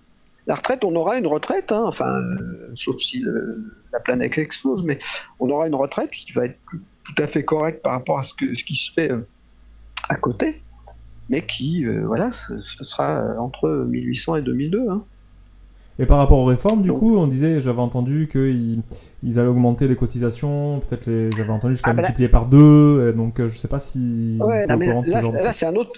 la 0.51 0.57
retraite, 0.57 0.85
on 0.85 0.95
aura 0.97 1.16
une 1.16 1.28
retraite, 1.28 1.70
hein, 1.70 1.85
enfin, 1.87 2.12
euh, 2.12 2.72
sauf 2.74 2.99
si 2.99 3.24
la 3.93 4.01
planète 4.01 4.37
explose, 4.37 4.83
mais 4.85 4.99
on 5.39 5.49
aura 5.49 5.68
une 5.68 5.76
retraite 5.76 6.11
qui 6.11 6.33
va 6.33 6.47
être 6.47 6.59
tout 6.70 7.22
à 7.22 7.28
fait 7.28 7.45
correcte 7.45 7.83
par 7.83 7.93
rapport 7.93 8.18
à 8.18 8.24
ce, 8.24 8.35
que, 8.35 8.57
ce 8.57 8.64
qui 8.64 8.74
se 8.74 8.93
fait 8.93 9.12
euh, 9.12 9.26
à 10.09 10.16
côté, 10.16 10.61
mais 11.31 11.47
qui, 11.47 11.87
euh, 11.87 12.03
voilà, 12.07 12.31
ce, 12.33 12.85
sera 12.85 13.41
entre 13.41 13.68
1800 13.89 14.37
et 14.37 14.43
2002. 14.43 14.91
Hein. 14.91 15.03
Et 15.99 16.07
par 16.07 16.18
rapport 16.18 16.39
aux 16.39 16.45
réformes, 16.45 16.83
du 16.83 16.93
coup, 16.93 17.16
on 17.16 17.26
disait, 17.26 17.61
j'avais 17.61 17.81
entendu 17.81 18.28
qu'ils 18.31 18.83
ils 19.22 19.39
allaient 19.39 19.49
augmenter 19.49 19.87
les 19.89 19.97
cotisations, 19.97 20.81
peut-être 20.81 21.07
les, 21.07 21.31
j'avais 21.33 21.51
entendu 21.51 21.74
jusqu'à 21.74 21.91
ah, 21.91 21.95
bah 21.95 22.03
multiplier 22.03 22.28
par 22.28 22.47
deux, 22.47 23.12
donc 23.12 23.41
je 23.41 23.57
sais 23.57 23.68
pas 23.68 23.78
si. 23.78 24.39
Ouais, 24.41 24.66
là, 24.66 24.76
là 24.76 25.53
c'est 25.53 25.66
un 25.66 25.76
autre, 25.76 25.93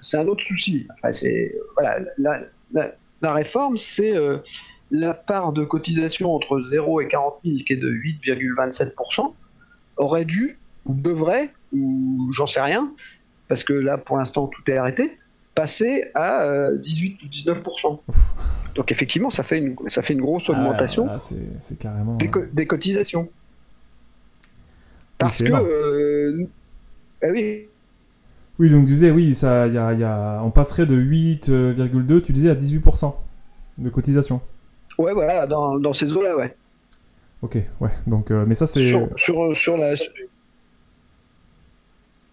c'est 0.00 0.16
un, 0.16 0.26
autre 0.26 0.42
souci. 0.42 0.86
Enfin, 0.94 1.12
c'est 1.12 1.54
voilà, 1.76 1.98
là, 2.16 2.40
la 3.24 3.32
réforme, 3.32 3.78
c'est 3.78 4.14
euh, 4.14 4.38
la 4.90 5.14
part 5.14 5.52
de 5.52 5.64
cotisation 5.64 6.34
entre 6.34 6.60
0 6.60 7.00
et 7.00 7.08
40 7.08 7.36
000, 7.44 7.56
qui 7.66 7.72
est 7.72 7.76
de 7.76 7.90
8,27%, 7.90 9.32
aurait 9.96 10.24
dû, 10.24 10.58
ou 10.84 10.94
devrait, 10.94 11.50
ou 11.72 12.30
j'en 12.32 12.46
sais 12.46 12.60
rien, 12.60 12.92
parce 13.48 13.64
que 13.64 13.72
là, 13.72 13.98
pour 13.98 14.16
l'instant, 14.16 14.46
tout 14.46 14.62
est 14.70 14.76
arrêté, 14.76 15.18
passer 15.54 16.10
à 16.14 16.70
18 16.72 17.18
euh, 17.22 17.26
ou 17.26 17.28
19%. 17.28 18.00
Donc 18.74 18.90
effectivement, 18.90 19.30
ça 19.30 19.42
fait 19.42 19.58
une, 19.58 19.76
ça 19.86 20.02
fait 20.02 20.14
une 20.14 20.20
grosse 20.20 20.48
ah, 20.48 20.52
augmentation 20.52 21.08
c'est 21.58 21.78
carrément... 21.78 22.16
des, 22.16 22.66
cotisations. 22.66 23.28
Parce 25.18 25.38
que... 25.38 25.52
Euh, 25.52 26.46
bah 27.22 27.28
oui, 27.32 27.68
oui, 28.58 28.70
donc 28.70 28.86
tu 28.86 28.92
disais, 28.92 29.10
oui, 29.10 29.34
ça, 29.34 29.66
y 29.66 29.76
a, 29.76 29.92
y 29.94 30.04
a, 30.04 30.40
on 30.44 30.50
passerait 30.50 30.86
de 30.86 30.96
8,2, 30.96 32.22
tu 32.22 32.32
disais, 32.32 32.50
à 32.50 32.54
18% 32.54 33.12
de 33.78 33.90
cotisation. 33.90 34.40
Ouais, 34.96 35.12
voilà, 35.12 35.46
dans, 35.48 35.78
dans 35.78 35.92
ces 35.92 36.12
eaux-là, 36.12 36.36
ouais. 36.36 36.54
Ok, 37.42 37.58
ouais, 37.80 37.90
donc, 38.06 38.30
euh, 38.30 38.44
mais 38.46 38.54
ça 38.54 38.64
c'est... 38.66 38.88
Sur, 39.16 39.56
sur, 39.56 39.76
la... 39.76 39.94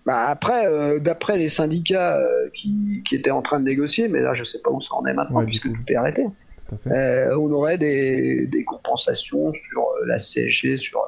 Bah 0.06 0.26
après, 0.28 0.66
euh, 0.66 1.00
d'après 1.00 1.38
les 1.38 1.50
syndicats 1.50 2.18
euh, 2.18 2.50
qui, 2.54 3.04
qui, 3.08 3.16
étaient 3.16 3.32
en 3.32 3.44
train 3.44 3.60
de 3.60 3.66
négocier, 3.66 4.08
mais 4.08 4.22
là 4.22 4.34
je 4.34 4.44
sais 4.44 4.60
pas 4.60 4.72
où 4.72 4.82
ça 4.82 4.96
en 4.96 5.06
est 5.06 5.14
maintenant 5.14 5.46
puisque 5.46 5.72
tout 5.72 5.84
est 5.88 5.96
arrêté, 5.96 6.26
tout 6.68 6.76
à 6.76 6.78
fait. 6.78 7.34
on 7.36 7.52
aurait 7.52 7.78
des, 7.78 8.48
des 8.48 8.64
compensations 8.64 9.54
sur 9.54 9.86
la 10.08 10.18
CSG, 10.18 10.78
sur 10.78 11.06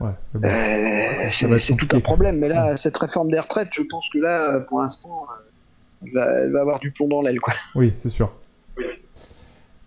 Ouais, 0.00 0.10
euh, 0.36 1.30
c'est 1.30 1.76
tout 1.76 1.96
un 1.96 2.00
problème. 2.00 2.38
Mais 2.38 2.48
là, 2.48 2.76
cette 2.76 2.96
réforme 2.96 3.30
des 3.30 3.38
retraites, 3.38 3.68
je 3.72 3.82
pense 3.82 4.08
que 4.12 4.18
là, 4.18 4.60
pour 4.60 4.80
l'instant, 4.80 5.26
euh, 6.06 6.08
elle 6.44 6.52
va, 6.52 6.60
avoir 6.60 6.78
du 6.80 6.90
plomb 6.90 7.08
dans 7.08 7.22
l'aile. 7.22 7.40
quoi. 7.40 7.54
Oui, 7.74 7.92
c'est 7.94 8.10
sûr. 8.10 8.32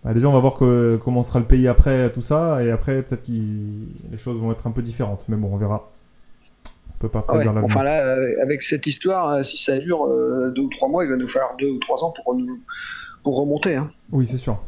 Bah, 0.04 0.14
déjà, 0.14 0.28
on 0.28 0.32
va 0.32 0.40
voir 0.40 0.54
comment 1.00 1.22
sera 1.22 1.40
le 1.40 1.44
pays 1.44 1.68
après 1.68 2.10
tout 2.10 2.22
ça. 2.22 2.64
Et 2.64 2.70
après, 2.70 3.02
peut-être 3.02 3.24
que 3.24 3.32
les 3.32 4.16
choses 4.16 4.40
vont 4.40 4.50
être 4.52 4.66
un 4.66 4.70
peu 4.70 4.82
différentes. 4.82 5.26
Mais 5.28 5.36
bon, 5.36 5.50
on 5.52 5.56
verra. 5.56 5.90
On 6.98 7.00
peut 7.00 7.08
pas 7.08 7.22
prédire 7.22 7.52
l'avenir. 7.52 7.74
Enfin 7.74 7.84
là, 7.84 8.04
euh, 8.04 8.42
avec 8.42 8.62
cette 8.62 8.86
histoire, 8.86 9.44
si 9.44 9.56
ça 9.56 9.78
dure 9.78 10.08
deux 10.54 10.62
ou 10.62 10.68
trois 10.68 10.88
mois, 10.88 11.04
il 11.04 11.10
va 11.10 11.16
nous 11.16 11.28
falloir 11.28 11.56
deux 11.56 11.70
ou 11.70 11.78
trois 11.78 12.04
ans 12.04 12.12
pour, 12.12 12.36
pour 13.22 13.36
remonter. 13.36 13.76
Hein. 13.76 13.90
Oui, 14.10 14.26
c'est 14.26 14.36
sûr. 14.36 14.58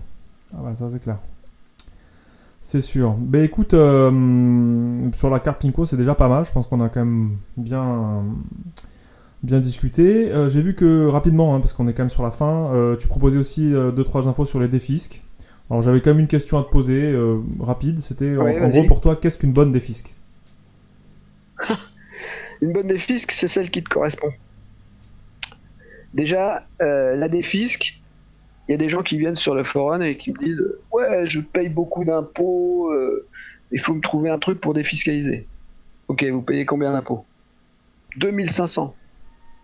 Ah 0.53 0.61
bah, 0.62 0.74
ça, 0.74 0.89
c'est 0.91 1.01
clair. 1.01 1.18
C'est 2.61 2.83
sûr. 2.83 3.14
Ben 3.18 3.43
écoute, 3.43 3.72
euh, 3.72 5.11
sur 5.14 5.31
la 5.31 5.41
carte 5.41 5.62
Pinko, 5.62 5.87
c'est 5.87 5.97
déjà 5.97 6.14
pas 6.14 6.28
mal. 6.28 6.45
Je 6.45 6.53
pense 6.53 6.66
qu'on 6.66 6.81
a 6.81 6.91
quand 6.91 7.01
même 7.01 7.39
bien, 7.57 8.22
bien 9.43 9.61
discuté. 9.61 10.31
Euh, 10.31 10.51
j'ai 10.51 10.61
vu 10.61 10.74
que 10.74 11.07
rapidement, 11.07 11.55
hein, 11.55 11.61
parce 11.61 11.72
qu'on 11.72 11.89
est 11.89 11.95
quand 11.95 12.03
même 12.03 12.11
sur 12.11 12.22
la 12.22 12.31
fin, 12.31 12.70
euh, 12.74 12.97
tu 12.97 13.09
proposais 13.09 13.39
aussi 13.39 13.72
2-3 13.72 14.28
infos 14.28 14.45
sur 14.45 14.61
les 14.61 14.68
défisques. 14.68 15.22
Alors 15.70 15.83
j'avais 15.83 16.01
quand 16.01 16.11
même 16.11 16.20
une 16.20 16.26
question 16.26 16.59
à 16.59 16.62
te 16.64 16.68
poser, 16.68 17.16
rapide. 17.61 18.01
C'était 18.01 18.37
en, 18.37 18.68
gros 18.68 18.85
pour 18.85 19.01
toi, 19.01 19.16
qu'est-ce 19.16 19.39
qu'une 19.39 19.53
bonne 19.53 19.72
défisque? 19.72 20.14
Une 22.61 22.72
bonne 22.72 22.86
défisque, 22.86 23.32
c'est 23.32 23.48
celle 23.48 23.70
qui 23.70 23.82
te 23.82 23.88
correspond. 23.88 24.32
Déjà, 26.14 26.66
la 26.80 27.28
défisque, 27.28 28.00
il 28.70 28.72
y 28.72 28.74
a 28.74 28.78
des 28.78 28.88
gens 28.88 29.02
qui 29.02 29.18
viennent 29.18 29.34
sur 29.34 29.56
le 29.56 29.64
forum 29.64 30.00
et 30.00 30.16
qui 30.16 30.30
me 30.30 30.38
disent 30.38 30.64
Ouais, 30.92 31.26
je 31.26 31.40
paye 31.40 31.68
beaucoup 31.68 32.04
d'impôts, 32.04 32.92
euh, 32.92 33.26
il 33.72 33.80
faut 33.80 33.94
me 33.94 34.00
trouver 34.00 34.30
un 34.30 34.38
truc 34.38 34.61
pour 34.61 34.74
défiscaliser. 34.74 35.48
Ok, 36.06 36.22
vous 36.22 36.40
payez 36.40 36.66
combien 36.66 36.92
d'impôts? 36.92 37.24
2500. 38.18 38.94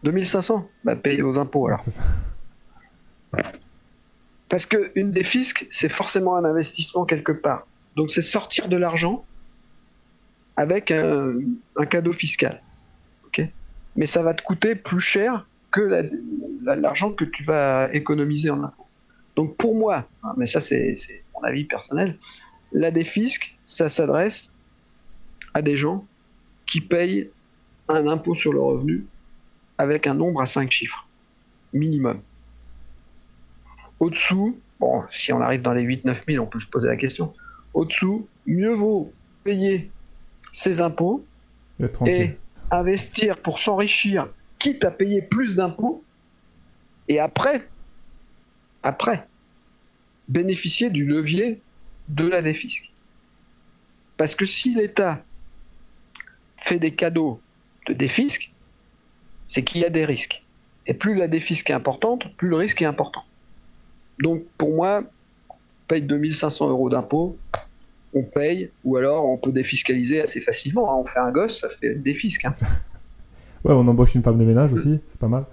2500 0.03 0.69
Bah, 0.83 0.97
payez 0.97 1.23
vos 1.23 1.39
impôts 1.39 1.69
alors. 1.69 1.79
Parce 4.49 4.67
qu'une 4.67 5.13
défisque, 5.13 5.69
c'est 5.71 5.89
forcément 5.89 6.35
un 6.35 6.45
investissement 6.45 7.05
quelque 7.05 7.33
part. 7.33 7.69
Donc, 7.95 8.11
c'est 8.11 8.23
sortir 8.23 8.69
de 8.69 8.77
l'argent 8.77 9.25
avec 10.57 10.91
un, 10.91 11.39
cadeau 11.89 12.13
fiscal. 12.13 12.61
Mais 13.97 14.07
ça 14.07 14.23
va 14.23 14.35
te 14.35 14.43
coûter 14.43 14.75
plus 14.75 15.01
cher 15.01 15.47
que 15.73 16.11
l'argent 16.65 17.13
que 17.13 17.25
tu 17.25 17.45
vas 17.45 17.93
économiser 17.93 18.51
en 18.51 18.63
impôts. 18.63 18.87
Donc 19.37 19.57
pour 19.57 19.75
moi, 19.75 20.09
hein, 20.23 20.35
mais 20.37 20.47
ça 20.47 20.61
c'est 20.61 20.95
mon 21.35 21.43
avis 21.43 21.65
personnel, 21.65 22.19
la 22.73 22.91
défisque, 22.91 23.55
ça 23.65 23.89
s'adresse 23.89 24.55
à 25.55 25.63
des 25.63 25.77
gens 25.77 26.07
qui 26.67 26.81
payent 26.81 27.31
un 27.89 28.07
impôt 28.07 28.35
sur 28.35 28.53
le 28.53 28.61
revenu 28.61 29.07
avec 29.79 30.07
un 30.07 30.15
nombre 30.15 30.41
à 30.41 30.47
5 30.47 30.71
chiffres, 30.71 31.07
minimum. 31.73 32.21
Au-dessous, 34.01 34.59
bon, 34.81 35.05
si 35.11 35.33
on 35.33 35.41
arrive 35.41 35.63
dans 35.63 35.73
les 35.73 35.85
8-9 35.85 36.17
000, 36.29 36.45
on 36.45 36.47
peut 36.47 36.61
se 36.61 36.67
poser 36.67 36.89
la 36.89 36.97
question. 36.97 37.33
Au-dessous, 37.75 38.27
mieux 38.47 38.73
vaut 38.73 39.13
payer 39.45 39.91
ses 40.53 40.81
impôts 40.81 41.25
et 42.07 42.37
investir 42.71 43.41
pour 43.41 43.59
s'enrichir, 43.59 44.29
quitte 44.59 44.85
à 44.85 44.91
payer 44.91 45.23
plus 45.23 45.55
d'impôts, 45.55 46.05
et 47.09 47.21
après, 47.21 47.69
bénéficier 50.29 50.91
du 50.91 51.05
levier 51.05 51.63
de 52.09 52.27
la 52.27 52.43
défisque. 52.43 52.91
Parce 54.17 54.35
que 54.35 54.47
si 54.47 54.75
l'État 54.75 55.25
fait 56.59 56.79
des 56.79 56.95
cadeaux 56.95 57.41
de 57.87 57.93
défisque, 57.93 58.53
c'est 59.47 59.63
qu'il 59.63 59.81
y 59.81 59.85
a 59.85 59.91
des 59.91 60.05
risques. 60.05 60.45
Et 60.87 60.95
plus 60.95 61.15
la 61.15 61.29
défisque 61.29 61.71
est 61.71 61.75
importante, 61.75 62.35
plus 62.37 62.49
le 62.49 62.57
risque 62.57 62.83
est 62.83 62.87
important. 62.87 63.23
Donc 64.19 64.45
pour 64.57 64.75
moi, 64.75 65.05
paye 65.89 66.03
2500 66.03 66.71
euros 66.71 66.91
d'impôts, 66.91 67.39
on 68.17 68.23
paye, 68.23 68.71
ou 68.85 68.97
alors 68.97 69.29
on 69.29 69.37
peut 69.37 69.53
défiscaliser 69.53 70.21
assez 70.21 70.41
facilement. 70.41 70.91
Hein. 70.91 71.03
On 71.03 71.05
fait 71.05 71.19
un 71.19 71.31
gosse, 71.31 71.61
ça 71.61 71.69
fait 71.69 71.93
une 71.93 72.03
défisque. 72.03 72.45
Hein. 72.45 72.51
ouais, 73.65 73.75
on 73.75 73.87
embauche 73.87 74.15
une 74.15 74.23
femme 74.23 74.39
de 74.39 74.45
ménage 74.45 74.73
aussi, 74.73 75.01
c'est 75.07 75.21
pas 75.21 75.29
mal. 75.29 75.45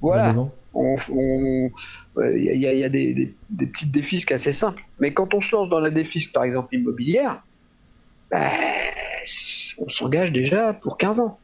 Voilà 0.00 0.32
il 0.74 2.56
y, 2.56 2.84
a, 2.84 2.88
des, 2.88 3.34
petites 3.50 3.90
défisques 3.90 4.32
assez 4.32 4.52
simples. 4.52 4.84
Mais 4.98 5.12
quand 5.12 5.34
on 5.34 5.40
se 5.40 5.54
lance 5.54 5.68
dans 5.68 5.80
la 5.80 5.90
défisque, 5.90 6.32
par 6.32 6.44
exemple 6.44 6.74
immobilière, 6.74 7.42
bah, 8.30 8.50
on 9.78 9.88
s'engage 9.88 10.32
déjà 10.32 10.72
pour 10.72 10.96
15 10.96 11.20
ans. 11.20 11.38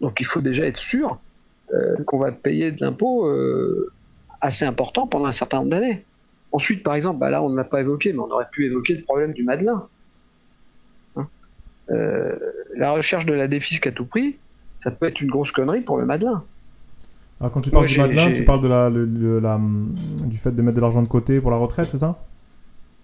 Donc 0.00 0.20
il 0.20 0.26
faut 0.26 0.40
déjà 0.40 0.64
être 0.64 0.78
sûr 0.78 1.18
euh, 1.72 1.96
qu'on 2.04 2.18
va 2.18 2.32
payer 2.32 2.72
de 2.72 2.84
l'impôt 2.84 3.26
euh, 3.26 3.92
assez 4.40 4.64
important 4.64 5.06
pendant 5.06 5.26
un 5.26 5.32
certain 5.32 5.58
nombre 5.58 5.70
d'années. 5.70 6.04
Ensuite, 6.54 6.84
par 6.84 6.94
exemple, 6.94 7.18
bah 7.18 7.30
là 7.30 7.42
on 7.42 7.48
ne 7.48 7.56
l'a 7.56 7.64
pas 7.64 7.80
évoqué, 7.80 8.12
mais 8.12 8.20
on 8.20 8.30
aurait 8.30 8.46
pu 8.48 8.64
évoquer 8.64 8.94
le 8.94 9.02
problème 9.02 9.32
du 9.32 9.42
Madelin. 9.42 9.88
Hein. 11.16 11.26
Euh, 11.90 12.36
la 12.76 12.92
recherche 12.92 13.26
de 13.26 13.32
la 13.32 13.48
défisque 13.48 13.88
à 13.88 13.90
tout 13.90 14.06
prix, 14.06 14.38
ça 14.78 14.92
peut 14.92 15.06
être 15.06 15.20
une 15.20 15.30
grosse 15.30 15.50
connerie 15.50 15.80
pour 15.80 15.98
le 15.98 16.06
Madelin. 16.06 16.44
Alors, 17.40 17.50
quand 17.50 17.60
tu 17.60 17.72
parles 17.72 17.86
du 17.86 17.98
Madelin, 17.98 18.30
tu 18.30 18.44
parles 18.44 18.60
de 18.60 18.68
la, 18.68 18.88
la, 18.88 19.60
du 20.26 20.38
fait 20.38 20.52
de 20.52 20.62
mettre 20.62 20.76
de 20.76 20.80
l'argent 20.80 21.02
de 21.02 21.08
côté 21.08 21.40
pour 21.40 21.50
la 21.50 21.56
retraite, 21.56 21.86
c'est 21.86 21.98
ça? 21.98 22.22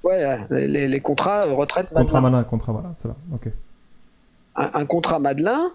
Ouais, 0.04 0.38
les, 0.50 0.86
les, 0.86 1.00
contrats 1.00 1.46
retraite 1.46 1.88
Contrat 1.90 2.20
Madelin, 2.20 2.44
contrat, 2.44 2.72
voilà, 2.72 2.90
c'est 2.92 3.08
là, 3.08 3.16
ok. 3.34 3.48
Un, 4.54 4.86
contrat 4.86 5.18
Madelin, 5.18 5.72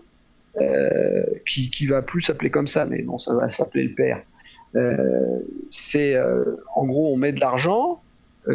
euh, 0.61 1.25
qui, 1.49 1.69
qui 1.69 1.87
va 1.87 2.01
plus 2.01 2.21
s'appeler 2.21 2.51
comme 2.51 2.67
ça, 2.67 2.85
mais 2.85 3.01
bon, 3.01 3.19
ça 3.19 3.35
va 3.35 3.49
s'appeler 3.49 3.83
le 3.83 3.93
père. 3.93 4.21
Euh, 4.75 5.39
c'est 5.71 6.15
euh, 6.15 6.57
en 6.75 6.85
gros, 6.85 7.13
on 7.13 7.17
met 7.17 7.31
de 7.31 7.39
l'argent 7.39 8.01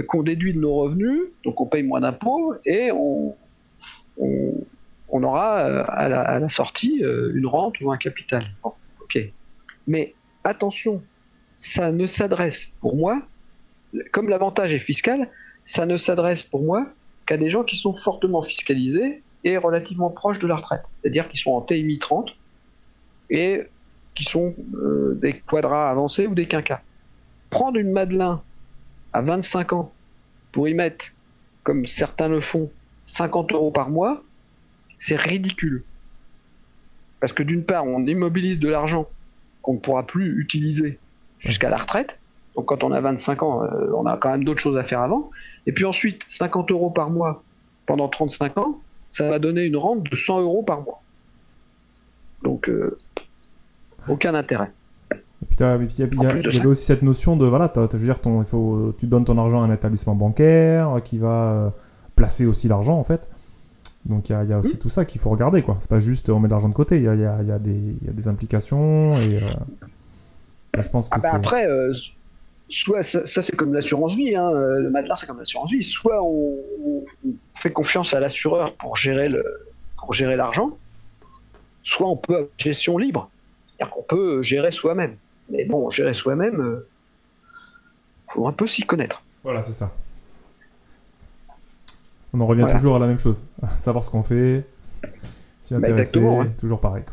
qu'on 0.06 0.22
déduit 0.22 0.54
de 0.54 0.60
nos 0.60 0.74
revenus, 0.74 1.20
donc 1.42 1.60
on 1.60 1.66
paye 1.66 1.82
moins 1.82 2.00
d'impôts 2.00 2.54
et 2.64 2.92
on, 2.92 3.34
aura 5.10 5.58
à, 5.58 6.08
la, 6.08 6.48
sortie 6.48 7.02
une 7.02 7.46
rente 7.46 7.80
ou 7.80 7.90
un 7.90 7.96
capital. 7.96 8.44
ok. 8.62 9.18
Mais 9.88 10.14
attention, 10.44 11.02
ça 11.56 11.90
ne 11.90 12.06
s'adresse 12.06 12.68
pour 12.80 12.94
moi, 12.94 13.20
comme 14.12 14.28
l'avantage 14.28 14.72
est 14.72 14.78
fiscal, 14.78 15.28
ça 15.64 15.86
ne 15.86 15.96
s'adresse 15.96 16.44
pour 16.44 16.62
moi 16.62 16.86
qu'à 17.26 17.36
des 17.36 17.50
gens 17.50 17.64
qui 17.64 17.76
sont 17.76 17.94
fortement 17.94 18.42
fiscalisés 18.42 19.22
et 19.44 19.56
relativement 19.56 20.10
proches 20.10 20.38
de 20.38 20.46
la 20.46 20.56
retraite. 20.56 20.82
C'est-à-dire 21.02 21.28
qui 21.28 21.36
sont 21.36 21.52
en 21.52 21.60
TMI 21.60 21.98
30 21.98 22.30
et 23.30 23.62
qui 24.20 24.26
sont 24.26 24.54
euh, 24.74 25.18
des 25.18 25.32
quadras 25.32 25.88
avancés 25.88 26.26
ou 26.26 26.34
des 26.34 26.46
quinquas. 26.46 26.82
Prendre 27.48 27.78
une 27.78 27.90
Madelin 27.90 28.42
à 29.14 29.22
25 29.22 29.72
ans 29.72 29.92
pour 30.52 30.68
y 30.68 30.74
mettre, 30.74 31.06
comme 31.62 31.86
certains 31.86 32.28
le 32.28 32.42
font, 32.42 32.70
50 33.06 33.52
euros 33.52 33.70
par 33.70 33.88
mois, 33.88 34.22
c'est 34.98 35.16
ridicule. 35.16 35.84
Parce 37.18 37.32
que 37.32 37.42
d'une 37.42 37.64
part, 37.64 37.86
on 37.86 38.04
immobilise 38.06 38.58
de 38.58 38.68
l'argent 38.68 39.08
qu'on 39.62 39.74
ne 39.74 39.78
pourra 39.78 40.06
plus 40.06 40.38
utiliser 40.38 40.98
jusqu'à 41.38 41.70
la 41.70 41.78
retraite. 41.78 42.18
Donc 42.56 42.66
quand 42.66 42.84
on 42.84 42.92
a 42.92 43.00
25 43.00 43.42
ans, 43.42 43.64
euh, 43.64 43.90
on 43.96 44.04
a 44.04 44.18
quand 44.18 44.32
même 44.32 44.44
d'autres 44.44 44.60
choses 44.60 44.76
à 44.76 44.84
faire 44.84 45.00
avant. 45.00 45.30
Et 45.64 45.72
puis 45.72 45.86
ensuite, 45.86 46.24
50 46.28 46.70
euros 46.72 46.90
par 46.90 47.08
mois 47.08 47.42
pendant 47.86 48.08
35 48.08 48.58
ans, 48.58 48.80
ça 49.08 49.30
va 49.30 49.38
donner 49.38 49.64
une 49.64 49.78
rente 49.78 50.02
de 50.02 50.14
100 50.14 50.42
euros 50.42 50.62
par 50.62 50.82
mois. 50.82 51.00
Donc 52.42 52.68
euh, 52.68 52.98
aucun 54.08 54.34
intérêt. 54.34 54.72
Et 55.42 55.46
puis, 55.46 55.56
il 55.98 56.22
y, 56.22 56.26
avait 56.26 56.66
aussi 56.66 56.84
cette 56.84 57.02
notion 57.02 57.36
de 57.36 57.46
voilà, 57.46 57.72
je 57.74 57.96
veux 57.96 58.04
dire, 58.04 58.20
ton, 58.20 58.42
il 58.42 58.46
faut, 58.46 58.94
tu 58.98 59.06
donnes 59.06 59.24
ton 59.24 59.38
argent 59.38 59.62
à 59.62 59.66
un 59.66 59.72
établissement 59.72 60.14
bancaire 60.14 60.96
qui 61.02 61.18
va 61.18 61.52
euh, 61.52 61.70
placer 62.14 62.46
aussi 62.46 62.68
l'argent 62.68 62.98
en 62.98 63.04
fait. 63.04 63.28
Donc 64.06 64.30
il 64.30 64.32
y, 64.32 64.52
a 64.52 64.58
aussi 64.58 64.78
tout 64.78 64.88
ça 64.88 65.04
qu'il 65.04 65.20
faut 65.20 65.30
regarder, 65.30 65.62
quoi. 65.62 65.76
C'est 65.78 65.90
pas 65.90 65.98
juste 65.98 66.30
on 66.30 66.40
met 66.40 66.48
de 66.48 66.52
l'argent 66.52 66.68
de 66.68 66.74
côté, 66.74 66.96
il 66.96 67.02
y 67.02 67.08
a, 67.08 67.14
y, 67.14 67.24
a, 67.24 67.42
y 67.42 67.52
a, 67.52 67.58
des 67.58 68.28
implications 68.28 69.16
et 69.18 69.42
euh, 69.42 69.50
je 70.78 70.88
pense 70.88 71.08
que 71.08 71.16
ah 71.16 71.20
bah 71.22 71.30
après, 71.34 71.66
euh, 71.66 71.92
soit 72.68 73.02
ça, 73.02 73.26
c'est 73.26 73.56
comme 73.56 73.74
l'assurance 73.74 74.14
vie, 74.14 74.34
hein, 74.34 74.48
euh, 74.50 74.80
le 74.80 74.90
matelas 74.90 75.16
c'est 75.16 75.26
comme 75.26 75.38
l'assurance 75.38 75.70
vie, 75.70 75.82
soit 75.82 76.22
on, 76.22 76.56
fait 77.54 77.72
confiance 77.72 78.14
à 78.14 78.20
l'assureur 78.20 78.74
pour 78.76 78.96
gérer 78.96 79.28
le 79.28 79.44
pour 79.98 80.14
gérer 80.14 80.36
l'argent, 80.36 80.70
soit 81.82 82.08
on 82.08 82.16
peut 82.16 82.34
avoir 82.34 82.48
gestion 82.56 82.96
libre, 82.96 83.30
c'est-à-dire 83.80 83.94
qu'on 83.94 84.02
peut 84.02 84.42
gérer 84.42 84.72
soi-même. 84.72 85.16
Mais 85.48 85.64
bon, 85.64 85.90
gérer 85.90 86.14
soi-même, 86.14 86.82
faut 88.28 88.46
un 88.46 88.52
peu 88.52 88.66
s'y 88.66 88.82
connaître. 88.82 89.22
Voilà, 89.42 89.62
c'est 89.62 89.72
ça. 89.72 89.92
On 92.32 92.40
en 92.40 92.46
revient 92.46 92.66
toujours 92.70 92.96
à 92.96 92.98
la 92.98 93.06
même 93.06 93.18
chose. 93.18 93.42
Savoir 93.76 94.04
ce 94.04 94.10
qu'on 94.10 94.22
fait, 94.22 94.64
s'y 95.60 95.74
bah, 95.74 95.78
intéresser, 95.78 96.20
toujours 96.58 96.80
pareil. 96.80 97.04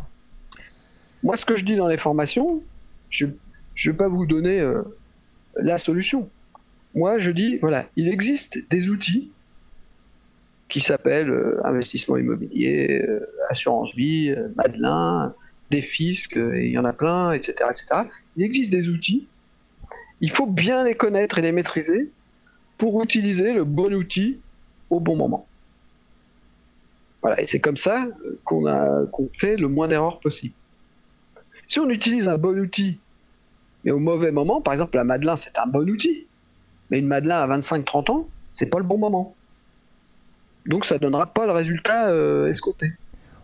Moi, 1.24 1.38
ce 1.38 1.46
que 1.46 1.56
je 1.56 1.66
dis 1.66 1.76
dans 1.76 1.88
les 1.88 1.98
formations, 1.98 2.62
je 3.10 3.26
ne 3.26 3.32
vais 3.86 3.94
pas 3.94 4.10
vous 4.10 4.26
donner 4.26 4.60
euh, 4.60 4.84
la 5.56 5.78
solution. 5.78 6.30
Moi, 6.94 7.18
je 7.18 7.32
dis, 7.32 7.58
voilà, 7.58 7.86
il 7.96 8.08
existe 8.08 8.60
des 8.70 8.90
outils 8.90 9.32
qui 10.70 10.82
s'appellent 10.82 11.32
euh, 11.32 11.62
investissement 11.64 12.18
immobilier, 12.18 13.02
euh, 13.08 13.26
assurance 13.50 13.96
vie, 13.96 14.36
Madelin, 14.56 15.34
des 15.72 15.82
fiscs, 15.82 16.36
il 16.38 16.72
y 16.72 16.78
en 16.78 16.86
a 16.86 16.94
plein, 16.94 17.32
etc., 17.32 17.70
etc. 17.72 18.04
Il 18.36 18.44
existe 18.44 18.72
des 18.72 18.90
outils. 18.90 19.28
Il 20.22 20.32
faut 20.32 20.48
bien 20.48 20.84
les 20.84 20.96
connaître 20.96 21.38
et 21.38 21.42
les 21.42 21.52
maîtriser 21.52 22.10
pour 22.78 23.04
utiliser 23.04 23.54
le 23.54 23.64
bon 23.64 23.94
outil 23.94 24.40
au 24.90 25.00
bon 25.00 25.16
moment. 25.16 25.48
Voilà, 27.22 27.42
et 27.42 27.48
c'est 27.48 27.60
comme 27.60 27.78
ça 27.78 28.08
qu'on 28.44 28.68
a 28.68 29.06
qu'on 29.08 29.28
fait 29.30 29.58
le 29.58 29.68
moins 29.68 29.88
d'erreurs 29.88 30.20
possible. 30.20 30.54
Si 31.68 31.80
on 31.80 31.90
utilise 31.90 32.28
un 32.30 32.38
bon 32.38 32.58
outil, 32.58 33.00
mais 33.84 33.92
au 33.92 34.00
mauvais 34.00 34.32
moment, 34.32 34.62
par 34.62 34.74
exemple 34.74 34.96
la 34.96 35.04
Madelin 35.04 35.36
c'est 35.36 35.58
un 35.58 35.68
bon 35.68 35.90
outil, 35.90 36.28
mais 36.90 37.00
une 37.00 37.08
Madelin 37.08 37.38
à 37.38 37.58
25-30 37.58 38.12
ans, 38.12 38.30
c'est 38.54 38.68
pas 38.68 38.78
le 38.78 38.86
bon 38.86 38.98
moment. 38.98 39.36
Donc 40.66 40.86
ça 40.86 40.98
donnera 40.98 41.26
pas 41.26 41.46
le 41.46 41.52
résultat 41.52 42.10
euh, 42.10 42.50
escompté. 42.50 42.92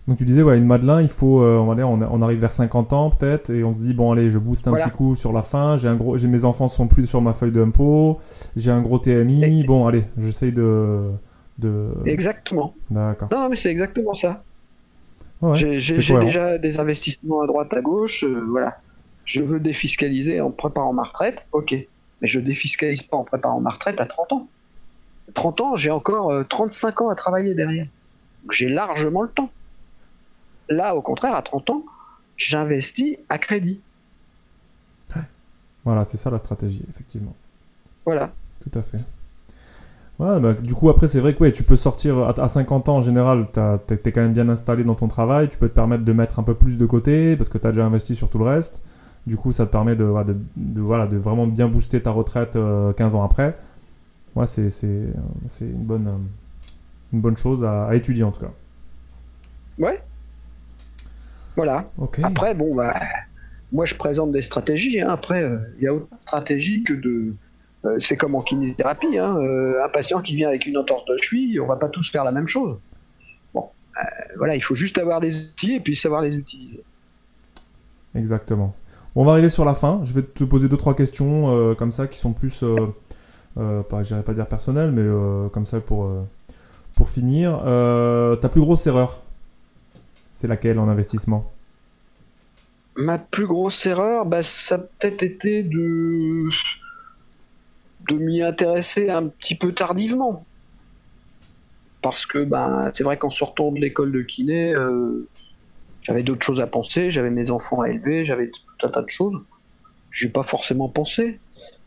Donc 0.07 0.17
tu 0.17 0.25
disais, 0.25 0.43
ouais, 0.43 0.57
une 0.57 0.65
Madelin, 0.65 1.01
il 1.01 1.07
faut, 1.07 1.41
euh, 1.41 1.57
on, 1.57 1.65
va 1.65 1.75
dire, 1.75 1.89
on, 1.89 2.21
arrive 2.21 2.39
vers 2.39 2.51
50 2.51 2.91
ans 2.91 3.09
peut-être, 3.09 3.49
et 3.49 3.63
on 3.63 3.73
se 3.73 3.79
dit, 3.79 3.93
bon 3.93 4.11
allez, 4.11 4.29
je 4.29 4.37
booste 4.37 4.67
un 4.67 4.73
petit 4.73 4.89
coup 4.89 5.15
sur 5.15 5.31
la 5.31 5.41
fin, 5.41 5.77
j'ai 5.77 5.87
un 5.87 5.95
gros, 5.95 6.17
j'ai 6.17 6.27
mes 6.27 6.43
enfants 6.43 6.67
sont 6.67 6.87
plus 6.87 7.07
sur 7.07 7.21
ma 7.21 7.31
feuille 7.31 7.53
d'impôt, 7.53 8.19
j'ai 8.57 8.71
un 8.71 8.81
gros 8.81 8.99
TMI, 8.99 9.63
bon 9.63 9.87
allez, 9.87 10.03
j'essaye 10.17 10.51
de, 10.51 11.09
de... 11.57 11.87
Exactement. 12.05 12.73
D'accord. 12.89 13.29
Non, 13.31 13.47
mais 13.47 13.55
c'est 13.55 13.69
exactement 13.69 14.13
ça. 14.13 14.43
j'ai 15.53 15.77
déjà 15.77 16.57
des 16.57 16.79
investissements 16.81 17.41
à 17.41 17.47
droite 17.47 17.73
à 17.73 17.81
gauche, 17.81 18.25
euh, 18.25 18.43
voilà. 18.49 18.77
Je 19.23 19.41
veux 19.41 19.61
défiscaliser 19.61 20.41
en 20.41 20.51
préparant 20.51 20.91
ma 20.91 21.03
retraite, 21.03 21.47
ok. 21.53 21.71
Mais 21.71 22.27
je 22.27 22.41
défiscalise 22.41 23.03
pas 23.03 23.15
en 23.15 23.23
préparant 23.23 23.61
ma 23.61 23.69
retraite 23.69 24.01
à 24.01 24.05
30 24.05 24.33
ans. 24.33 24.47
30 25.33 25.61
ans, 25.61 25.75
j'ai 25.77 25.91
encore 25.91 26.45
35 26.49 27.01
euh, 27.01 27.05
ans 27.05 27.09
à 27.09 27.15
travailler 27.15 27.55
derrière. 27.55 27.87
J'ai 28.51 28.67
largement 28.67 29.21
le 29.21 29.29
temps. 29.29 29.49
Là, 30.69 30.95
au 30.95 31.01
contraire, 31.01 31.35
à 31.35 31.41
30 31.41 31.69
ans, 31.69 31.85
j'investis 32.37 33.17
à 33.29 33.37
crédit. 33.37 33.81
Voilà, 35.85 36.05
c'est 36.05 36.17
ça 36.17 36.29
la 36.29 36.37
stratégie, 36.37 36.83
effectivement. 36.89 37.33
Voilà. 38.05 38.31
Tout 38.61 38.77
à 38.77 38.81
fait. 38.81 38.99
Ouais, 40.19 40.39
bah, 40.39 40.53
du 40.53 40.73
coup, 40.75 40.89
après, 40.89 41.07
c'est 41.07 41.19
vrai 41.19 41.35
que 41.35 41.49
tu 41.49 41.63
peux 41.63 41.75
sortir 41.75 42.19
à, 42.39 42.47
50 42.47 42.87
ans 42.87 42.97
en 42.97 43.01
général, 43.01 43.47
tu 43.51 43.59
es, 43.59 44.11
quand 44.11 44.21
même 44.21 44.33
bien 44.33 44.47
installé 44.47 44.83
dans 44.83 44.95
ton 44.95 45.07
travail, 45.07 45.49
tu 45.49 45.57
peux 45.57 45.67
te 45.67 45.73
permettre 45.73 46.05
de 46.05 46.13
mettre 46.13 46.39
un 46.39 46.43
peu 46.43 46.53
plus 46.53 46.77
de 46.77 46.85
côté 46.85 47.35
parce 47.35 47.49
que 47.49 47.57
tu 47.57 47.67
as 47.67 47.71
déjà 47.71 47.85
investi 47.85 48.15
sur 48.15 48.29
tout 48.29 48.37
le 48.37 48.45
reste. 48.45 48.81
Du 49.25 49.37
coup, 49.37 49.51
ça 49.51 49.65
te 49.65 49.71
permet 49.71 49.95
de, 49.95 50.05
de, 50.55 50.81
voilà, 50.81 51.07
de 51.07 51.17
vraiment 51.17 51.47
bien 51.47 51.67
booster 51.67 52.01
ta 52.01 52.11
retraite 52.11 52.53
15 52.53 52.57
euh, 52.57 53.17
ans 53.17 53.23
après. 53.23 53.57
Ouais, 54.35 54.45
c'est 54.47 54.69
une 55.61 55.83
bonne, 55.83 56.09
une 57.11 57.21
bonne 57.21 57.37
chose 57.37 57.63
à, 57.63 57.85
à 57.85 57.95
étudier 57.95 58.23
en 58.23 58.31
tout 58.31 58.41
cas. 58.41 58.51
Ouais, 59.79 60.01
voilà. 61.55 61.85
Après, 62.23 62.53
bon, 62.53 62.75
bah, 62.75 62.99
moi 63.71 63.85
je 63.85 63.95
présente 63.95 64.31
des 64.31 64.41
stratégies. 64.41 65.01
Hein. 65.01 65.09
Après, 65.09 65.43
euh, 65.43 65.57
il 65.77 65.83
y 65.83 65.87
a 65.87 65.93
autre 65.93 66.07
stratégie 66.21 66.83
que 66.83 66.93
de. 66.93 67.33
Euh, 67.85 67.97
c'est 67.99 68.15
comme 68.15 68.35
en 68.35 68.41
kinésithérapie. 68.41 69.17
Hein. 69.17 69.37
Euh, 69.37 69.83
un 69.83 69.89
patient 69.89 70.21
qui 70.21 70.35
vient 70.35 70.47
avec 70.47 70.65
une 70.65 70.77
entorse 70.77 71.05
de 71.05 71.17
cheville, 71.17 71.59
on 71.59 71.67
va 71.67 71.75
pas 71.75 71.89
tous 71.89 72.09
faire 72.09 72.23
la 72.23 72.31
même 72.31 72.47
chose. 72.47 72.77
Bon, 73.53 73.69
voilà, 74.37 74.55
il 74.55 74.63
faut 74.63 74.75
juste 74.75 74.97
avoir 74.97 75.19
les 75.19 75.47
outils 75.47 75.75
et 75.75 75.79
puis 75.79 75.95
savoir 75.95 76.21
les 76.21 76.37
utiliser. 76.37 76.81
Exactement. 78.15 78.75
on 79.15 79.25
va 79.25 79.33
arriver 79.33 79.49
sur 79.49 79.65
la 79.65 79.73
fin. 79.73 80.01
Je 80.03 80.13
vais 80.13 80.21
te 80.21 80.43
poser 80.43 80.69
deux 80.69 80.77
trois 80.77 80.95
questions 80.95 81.75
comme 81.75 81.91
ça 81.91 82.07
qui 82.07 82.19
sont 82.19 82.31
plus, 82.31 82.63
pas, 83.55 84.03
j'irais 84.03 84.23
pas 84.23 84.33
dire 84.33 84.47
personnelles, 84.47 84.91
mais 84.91 85.03
comme 85.51 85.65
ça 85.65 85.81
pour 85.81 86.09
pour 86.95 87.09
finir. 87.09 87.59
ta 88.39 88.49
plus 88.49 88.61
grosse 88.61 88.87
erreur? 88.87 89.22
C'est 90.33 90.47
laquelle 90.47 90.79
en 90.79 90.89
investissement 90.89 91.51
Ma 92.95 93.17
plus 93.17 93.47
grosse 93.47 93.85
erreur, 93.85 94.25
bah, 94.25 94.43
ça 94.43 94.75
a 94.75 94.77
peut-être 94.77 95.23
été 95.23 95.63
de, 95.63 96.49
de 98.09 98.15
m'y 98.15 98.41
intéresser 98.41 99.09
un 99.09 99.27
petit 99.27 99.55
peu 99.55 99.73
tardivement. 99.73 100.45
Parce 102.01 102.25
que 102.25 102.43
bah, 102.43 102.91
c'est 102.93 103.03
vrai 103.03 103.17
qu'en 103.17 103.31
sortant 103.31 103.71
de 103.71 103.79
l'école 103.79 104.11
de 104.11 104.21
kiné, 104.21 104.75
euh, 104.75 105.27
j'avais 106.01 106.21
d'autres 106.21 106.45
choses 106.45 106.59
à 106.59 106.67
penser, 106.67 107.09
j'avais 107.09 107.31
mes 107.31 107.49
enfants 107.49 107.81
à 107.81 107.89
élever, 107.89 108.25
j'avais 108.25 108.49
tout 108.49 108.87
un 108.87 108.89
tas 108.89 109.01
de 109.01 109.09
choses. 109.09 109.39
J'ai 110.11 110.29
pas 110.29 110.43
forcément 110.43 110.89
pensé. 110.89 111.39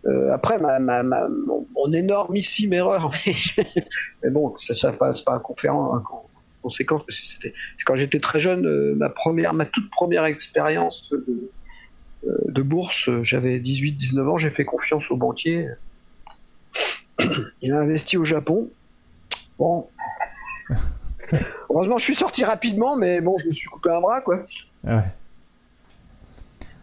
Euh, 0.07 0.33
après, 0.33 0.59
ma, 0.59 0.79
ma, 0.79 1.03
mon, 1.03 1.93
énormissime 1.93 2.73
erreur, 2.73 3.13
mais, 4.23 4.31
bon, 4.31 4.57
ça, 4.59 4.75
ça 4.75 4.93
passe 4.93 5.21
pas 5.21 5.35
un 5.35 5.39
conférence, 5.39 6.03
conséquence 6.67 7.03
parce 7.07 7.21
que 7.21 7.29
c'était 7.29 7.55
quand 7.85 7.95
j'étais 7.95 8.19
très 8.19 8.41
jeune, 8.41 8.67
euh, 8.67 8.95
ma 8.97 9.09
première, 9.09 9.55
ma 9.55 9.67
toute 9.67 9.89
première 9.89 10.25
expérience 10.25 11.11
de, 11.11 11.51
euh, 12.27 12.63
bourse, 12.65 13.09
j'avais 13.23 13.61
18-19 13.61 14.29
ans, 14.29 14.37
j'ai 14.37 14.51
fait 14.51 14.65
confiance 14.65 15.09
au 15.13 15.17
banquier. 15.17 15.69
Il 17.63 17.73
a 17.73 17.79
investi 17.79 18.17
au 18.17 18.25
Japon. 18.25 18.69
Bon. 19.59 19.87
Heureusement, 21.71 21.99
je 21.99 22.05
suis 22.05 22.17
sorti 22.17 22.45
rapidement, 22.45 22.97
mais 22.97 23.21
bon, 23.21 23.39
je 23.39 23.47
me 23.47 23.53
suis 23.53 23.69
coupé 23.69 23.91
un 23.91 24.01
bras, 24.01 24.21
quoi. 24.21 24.45
Ah 24.85 25.05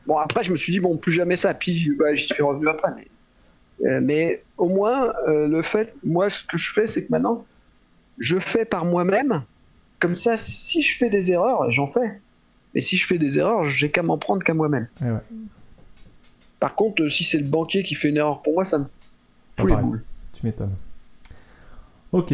bon, 0.05 0.17
après, 0.17 0.43
je 0.43 0.51
me 0.51 0.55
suis 0.55 0.71
dit, 0.71 0.79
bon, 0.79 0.95
plus 0.97 1.11
jamais 1.11 1.35
ça. 1.35 1.53
Puis, 1.53 1.91
bah, 1.99 2.15
j'y 2.15 2.27
suis 2.27 2.41
revenu 2.41 2.69
après. 2.69 2.91
Mais, 3.81 4.33
euh, 4.33 4.63
au 4.63 4.69
moins, 4.69 5.13
le 5.27 5.61
fait, 5.61 5.93
moi, 6.05 6.29
ce 6.29 6.45
que 6.45 6.57
je 6.57 6.71
fais, 6.71 6.87
c'est 6.87 7.05
que 7.05 7.11
maintenant, 7.11 7.45
je 8.17 8.39
fais 8.39 8.63
par 8.63 8.85
moi-même 8.85 9.43
comme 10.03 10.15
ça, 10.15 10.37
si 10.37 10.81
je 10.81 10.97
fais 10.97 11.09
des 11.09 11.31
erreurs, 11.31 11.71
j'en 11.71 11.87
fais. 11.87 12.19
Mais 12.75 12.81
si 12.81 12.97
je 12.97 13.07
fais 13.07 13.17
des 13.17 13.39
erreurs, 13.39 13.63
j'ai 13.63 13.89
qu'à 13.89 14.03
m'en 14.03 14.17
prendre 14.17 14.43
qu'à 14.43 14.53
moi-même. 14.53 14.89
Eh 15.01 15.05
Par 16.59 16.75
contre, 16.75 17.07
si 17.07 17.23
c'est 17.23 17.37
le 17.37 17.47
banquier 17.47 17.83
qui 17.83 17.95
fait 17.95 18.09
une 18.09 18.17
erreur 18.17 18.41
pour 18.41 18.51
moi, 18.51 18.65
ça 18.65 18.79
me 18.79 18.85
fout 19.57 19.69
les 19.69 19.77
boules. 19.77 20.03
Tu 20.33 20.45
m'étonnes. 20.45 20.75
Ok. 22.11 22.33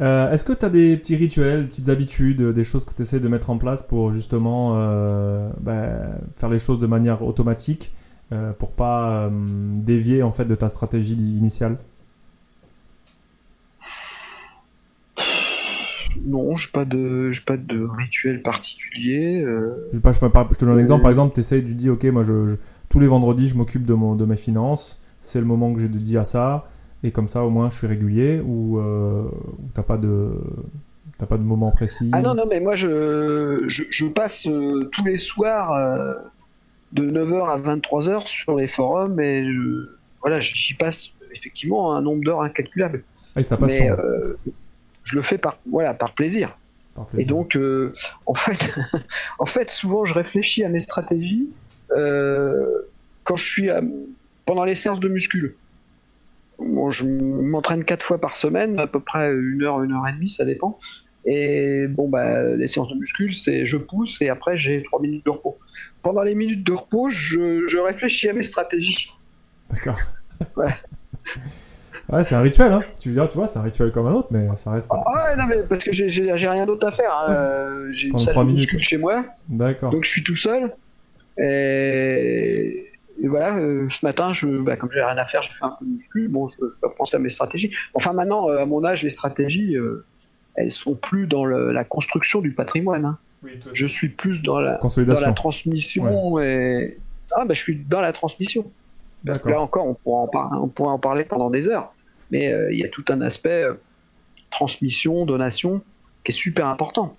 Euh, 0.00 0.32
est-ce 0.32 0.44
que 0.44 0.52
tu 0.52 0.64
as 0.64 0.68
des 0.68 0.96
petits 0.96 1.14
rituels, 1.14 1.60
des 1.62 1.66
petites 1.68 1.88
habitudes, 1.88 2.42
des 2.42 2.64
choses 2.64 2.84
que 2.84 2.92
tu 2.92 3.02
essaies 3.02 3.20
de 3.20 3.28
mettre 3.28 3.50
en 3.50 3.58
place 3.58 3.84
pour 3.84 4.12
justement 4.12 4.72
euh, 4.74 5.48
bah, 5.60 6.18
faire 6.34 6.48
les 6.48 6.58
choses 6.58 6.80
de 6.80 6.88
manière 6.88 7.22
automatique 7.22 7.92
euh, 8.32 8.52
pour 8.52 8.72
pas 8.72 9.30
dévier 9.32 10.24
en 10.24 10.32
fait 10.32 10.46
de 10.46 10.56
ta 10.56 10.68
stratégie 10.68 11.14
initiale? 11.14 11.78
Non, 16.24 16.56
je 16.56 16.70
pas 16.70 16.84
de, 16.84 17.32
pas 17.46 17.56
de 17.56 17.86
rituel 17.98 18.42
particulier. 18.42 19.42
Euh. 19.42 19.88
Je, 19.92 19.98
te 19.98 20.64
donne 20.64 20.74
un 20.74 20.78
exemple. 20.78 21.02
Par 21.02 21.10
exemple, 21.10 21.34
tu 21.34 21.40
essayes, 21.40 21.64
tu 21.64 21.74
dis, 21.74 21.90
ok, 21.90 22.04
moi, 22.04 22.22
je, 22.22 22.56
tous 22.88 23.00
les 23.00 23.06
vendredis, 23.06 23.48
je 23.48 23.56
m'occupe 23.56 23.86
de, 23.86 23.94
mon, 23.94 24.14
de 24.14 24.24
mes 24.24 24.36
finances. 24.36 24.98
C'est 25.20 25.40
le 25.40 25.46
moment 25.46 25.72
que 25.74 25.80
j'ai 25.80 25.88
dédié 25.88 26.18
à 26.18 26.24
ça. 26.24 26.68
Et 27.02 27.10
comme 27.10 27.28
ça, 27.28 27.44
au 27.44 27.50
moins, 27.50 27.70
je 27.70 27.76
suis 27.76 27.86
régulier. 27.86 28.40
Ou 28.44 28.78
euh, 28.78 29.24
t'as 29.74 29.82
pas 29.82 29.96
de, 29.96 30.32
t'as 31.18 31.26
pas 31.26 31.38
de 31.38 31.42
moment 31.42 31.70
précis. 31.70 32.10
Ah 32.12 32.22
non, 32.22 32.34
non, 32.34 32.44
mais 32.48 32.60
moi, 32.60 32.76
je, 32.76 33.64
je, 33.68 34.06
passe 34.06 34.46
euh, 34.46 34.88
tous 34.92 35.04
les 35.04 35.18
soirs 35.18 35.72
euh, 35.72 36.14
de 36.92 37.10
9h 37.10 37.48
à 37.48 37.58
23h 37.58 38.26
sur 38.26 38.56
les 38.56 38.68
forums 38.68 39.20
et 39.20 39.46
voilà, 40.20 40.40
j'y 40.40 40.74
passe 40.74 41.10
effectivement 41.32 41.94
un 41.94 42.02
nombre 42.02 42.24
d'heures 42.24 42.42
incalculable. 42.42 43.04
Ah, 43.34 43.56
passion 43.56 43.96
je 45.06 45.16
le 45.16 45.22
fais 45.22 45.38
par 45.38 45.58
voilà 45.70 45.94
par 45.94 46.12
plaisir. 46.12 46.58
Et 47.16 47.24
donc 47.24 47.56
euh, 47.56 47.94
en 48.26 48.34
fait 48.34 48.74
en 49.38 49.46
fait 49.46 49.70
souvent 49.70 50.04
je 50.04 50.12
réfléchis 50.12 50.64
à 50.64 50.68
mes 50.68 50.80
stratégies 50.80 51.48
euh, 51.92 52.66
quand 53.24 53.36
je 53.36 53.44
suis 53.44 53.68
pendant 54.44 54.64
les 54.64 54.74
séances 54.74 55.00
de 55.00 55.08
muscule. 55.08 55.56
Bon, 56.58 56.90
je 56.90 57.04
m'entraîne 57.04 57.84
quatre 57.84 58.02
fois 58.02 58.18
par 58.18 58.36
semaine, 58.36 58.78
à 58.78 58.86
peu 58.86 59.00
près 59.00 59.30
une 59.30 59.62
heure, 59.62 59.82
une 59.82 59.92
heure 59.92 60.08
et 60.08 60.12
demie, 60.12 60.30
ça 60.30 60.44
dépend. 60.44 60.78
Et 61.26 61.86
bon, 61.88 62.08
bah, 62.08 62.54
les 62.54 62.68
séances 62.68 62.88
de 62.88 62.94
muscule, 62.94 63.34
c'est 63.34 63.66
je 63.66 63.76
pousse 63.76 64.22
et 64.22 64.28
après 64.28 64.56
j'ai 64.56 64.82
trois 64.84 65.00
minutes 65.00 65.24
de 65.26 65.30
repos. 65.30 65.58
Pendant 66.02 66.22
les 66.22 66.34
minutes 66.34 66.64
de 66.64 66.72
repos, 66.72 67.10
je, 67.10 67.66
je 67.66 67.78
réfléchis 67.78 68.28
à 68.28 68.32
mes 68.32 68.44
stratégies. 68.44 69.12
D'accord. 69.70 69.98
voilà. 70.54 70.76
Ouais, 72.08 72.22
c'est 72.22 72.36
un 72.36 72.40
rituel, 72.40 72.72
hein. 72.72 72.82
Tu 73.00 73.08
veux 73.08 73.14
dire, 73.14 73.26
tu 73.26 73.36
vois, 73.36 73.48
c'est 73.48 73.58
un 73.58 73.62
rituel 73.62 73.90
comme 73.90 74.06
un 74.06 74.12
autre, 74.12 74.28
mais 74.30 74.46
ça 74.54 74.70
reste. 74.70 74.88
Ah 74.90 74.96
ouais, 74.96 75.36
non, 75.36 75.44
mais 75.48 75.56
parce 75.68 75.82
que 75.82 75.92
j'ai 75.92 76.48
rien 76.48 76.66
d'autre 76.66 76.86
à 76.86 76.92
faire. 76.92 77.12
Hein. 77.12 77.88
J'ai 77.90 78.08
une 78.08 78.18
salle 78.18 78.34
de 78.46 78.52
muscu 78.52 78.78
chez 78.78 78.96
moi. 78.96 79.24
D'accord. 79.48 79.90
Donc 79.90 80.04
je 80.04 80.10
suis 80.10 80.22
tout 80.22 80.36
seul. 80.36 80.72
Et, 81.38 82.92
voilà, 83.24 83.56
euh, 83.56 83.88
ce 83.88 84.04
matin, 84.04 84.32
je, 84.32 84.46
bah, 84.46 84.76
comme 84.76 84.90
j'ai 84.92 85.02
rien 85.02 85.16
à 85.16 85.24
faire, 85.24 85.42
j'ai 85.42 85.48
fait 85.48 85.64
un 85.64 85.74
peu 85.78 85.84
de 85.84 85.90
muscu. 85.90 86.28
Bon, 86.28 86.48
je, 86.48 86.54
je 86.60 86.88
penser 86.96 87.16
à 87.16 87.18
mes 87.18 87.28
stratégies. 87.28 87.72
Enfin, 87.94 88.12
maintenant, 88.12 88.48
euh, 88.48 88.58
à 88.58 88.66
mon 88.66 88.84
âge, 88.84 89.02
les 89.02 89.10
stratégies, 89.10 89.76
euh, 89.76 90.04
elles 90.54 90.70
sont 90.70 90.94
plus 90.94 91.26
dans 91.26 91.44
le, 91.44 91.72
la 91.72 91.84
construction 91.84 92.40
du 92.40 92.52
patrimoine. 92.52 93.04
Hein. 93.04 93.18
Oui, 93.42 93.58
je 93.72 93.86
suis 93.86 94.08
plus 94.08 94.42
dans 94.42 94.60
la, 94.60 94.78
dans 94.78 95.20
la 95.20 95.32
transmission 95.32 96.38
et. 96.40 96.98
Ah, 97.32 97.44
bah, 97.44 97.54
je 97.54 97.60
suis 97.60 97.76
dans 97.76 98.00
la 98.00 98.12
transmission. 98.12 98.70
Parce 99.24 99.38
que 99.38 99.48
là 99.48 99.60
encore, 99.60 99.86
on 99.86 99.94
pourra 99.94 100.22
en, 100.22 100.62
on 100.62 100.68
pourra 100.68 100.92
en 100.92 100.98
parler 100.98 101.24
pendant 101.24 101.50
des 101.50 101.68
heures 101.68 101.92
mais 102.30 102.52
euh, 102.52 102.72
il 102.72 102.78
y 102.78 102.84
a 102.84 102.88
tout 102.88 103.04
un 103.08 103.20
aspect 103.20 103.64
euh, 103.64 103.74
transmission, 104.50 105.26
donation 105.26 105.82
qui 106.24 106.32
est 106.32 106.34
super 106.34 106.66
important. 106.68 107.16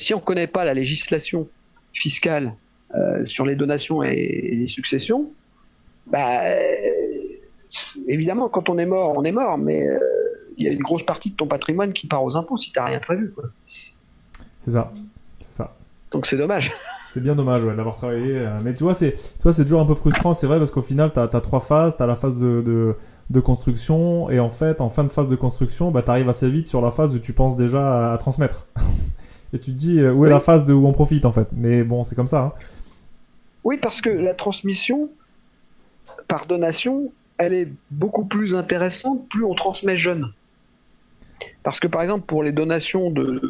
Si 0.00 0.12
on 0.12 0.18
ne 0.18 0.22
connaît 0.22 0.46
pas 0.46 0.64
la 0.64 0.74
législation 0.74 1.48
fiscale 1.92 2.54
euh, 2.94 3.24
sur 3.26 3.46
les 3.46 3.54
donations 3.54 4.02
et, 4.02 4.50
les 4.52 4.66
successions, 4.66 5.30
bah, 6.06 6.40
évidemment, 8.08 8.48
quand 8.48 8.68
on 8.68 8.78
est 8.78 8.86
mort, 8.86 9.14
on 9.16 9.24
est 9.24 9.32
mort, 9.32 9.58
mais 9.58 9.86
il 10.56 10.66
y 10.66 10.68
a 10.68 10.72
une 10.72 10.82
grosse 10.82 11.04
partie 11.04 11.30
de 11.30 11.36
ton 11.36 11.46
patrimoine 11.46 11.92
qui 11.92 12.06
part 12.06 12.24
aux 12.24 12.36
impôts 12.36 12.56
si 12.56 12.72
tu 12.72 12.78
n'as 12.78 12.86
rien 12.86 12.98
prévu. 12.98 13.32
C'est 14.58 14.72
ça, 14.72 14.92
c'est 15.38 15.52
ça. 15.52 15.76
Donc 16.10 16.26
c'est 16.26 16.36
dommage. 16.36 16.72
C'est 17.08 17.22
bien 17.22 17.34
dommage 17.34 17.62
d'avoir 17.62 17.96
travaillé. 17.96 18.46
mais 18.62 18.74
tu 18.74 18.84
vois, 18.84 18.92
c'est 18.92 19.14
toujours 19.40 19.80
un 19.80 19.86
peu 19.86 19.94
frustrant, 19.94 20.34
c'est 20.34 20.46
vrai, 20.46 20.58
parce 20.58 20.70
qu'au 20.70 20.82
final, 20.82 21.10
tu 21.10 21.18
as, 21.18 21.26
trois 21.40 21.60
phases. 21.60 21.96
Tu 21.96 22.02
as 22.02 22.06
la 22.06 22.16
phase 22.16 22.38
de, 22.38 22.94
de 23.30 23.40
construction. 23.40 24.28
Et 24.30 24.40
en 24.40 24.50
fait, 24.50 24.82
en 24.82 24.88
fin 24.88 25.04
de 25.04 25.08
phase 25.08 25.26
de 25.26 25.34
construction, 25.34 25.90
bah, 25.90 26.02
tu 26.02 26.10
arrives 26.10 26.28
assez 26.28 26.50
vite 26.50 26.66
sur 26.66 26.80
la 26.82 26.90
phase 26.90 27.14
où 27.14 27.18
tu 27.18 27.32
penses 27.32 27.56
déjà 27.56 28.12
à, 28.12 28.18
transmettre. 28.18 28.66
et 29.52 29.58
tu 29.58 29.72
te 29.72 29.76
dis 29.76 30.06
où 30.06 30.26
est 30.26 30.30
la 30.30 30.40
phase 30.40 30.64
de 30.64 30.72
où 30.72 30.86
on 30.86 30.92
profite 30.92 31.24
en 31.24 31.32
fait. 31.32 31.48
Mais 31.52 31.82
bon, 31.82 32.04
c'est 32.04 32.14
comme 32.14 32.26
ça. 32.26 32.42
Hein. 32.42 32.52
Oui, 33.64 33.78
parce 33.80 34.00
que 34.00 34.10
la 34.10 34.34
transmission 34.34 35.10
par 36.26 36.46
donation, 36.46 37.12
elle 37.38 37.54
est 37.54 37.68
beaucoup 37.90 38.24
plus 38.24 38.54
intéressante 38.54 39.28
plus 39.28 39.44
on 39.44 39.54
transmet 39.54 39.96
jeune. 39.96 40.32
Parce 41.62 41.80
que 41.80 41.86
par 41.86 42.02
exemple, 42.02 42.24
pour 42.26 42.42
les 42.42 42.52
donations 42.52 43.10
de, 43.10 43.42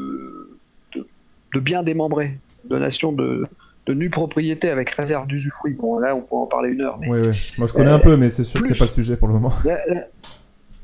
de, 0.95 1.61
biens 1.61 1.83
démembrés, 1.83 2.39
donations 2.69 3.13
de, 3.13 3.47
de 3.87 3.95
nue 3.95 4.11
propriété 4.11 4.71
avec 4.71 4.91
réserve 4.91 5.27
d'usufruit, 5.27 5.75
bon 5.75 5.99
là 5.99 6.15
on 6.15 6.21
peut 6.21 6.37
en 6.37 6.47
parler 6.47 6.73
une 6.73 6.83
heure. 6.83 6.99
Mais, 6.99 7.09
oui, 7.09 7.21
oui. 7.29 7.53
Moi 7.59 7.67
je 7.67 7.73
connais 7.73 7.91
un 7.91 7.99
peu, 7.99 8.17
mais 8.17 8.29
c'est 8.29 8.45
sûr 8.45 8.61
que 8.61 8.69
c'est 8.69 8.79
pas 8.79 8.85
le 8.85 8.91
sujet 8.91 9.17
pour 9.17 9.29
le 9.29 9.35
moment. 9.35 9.53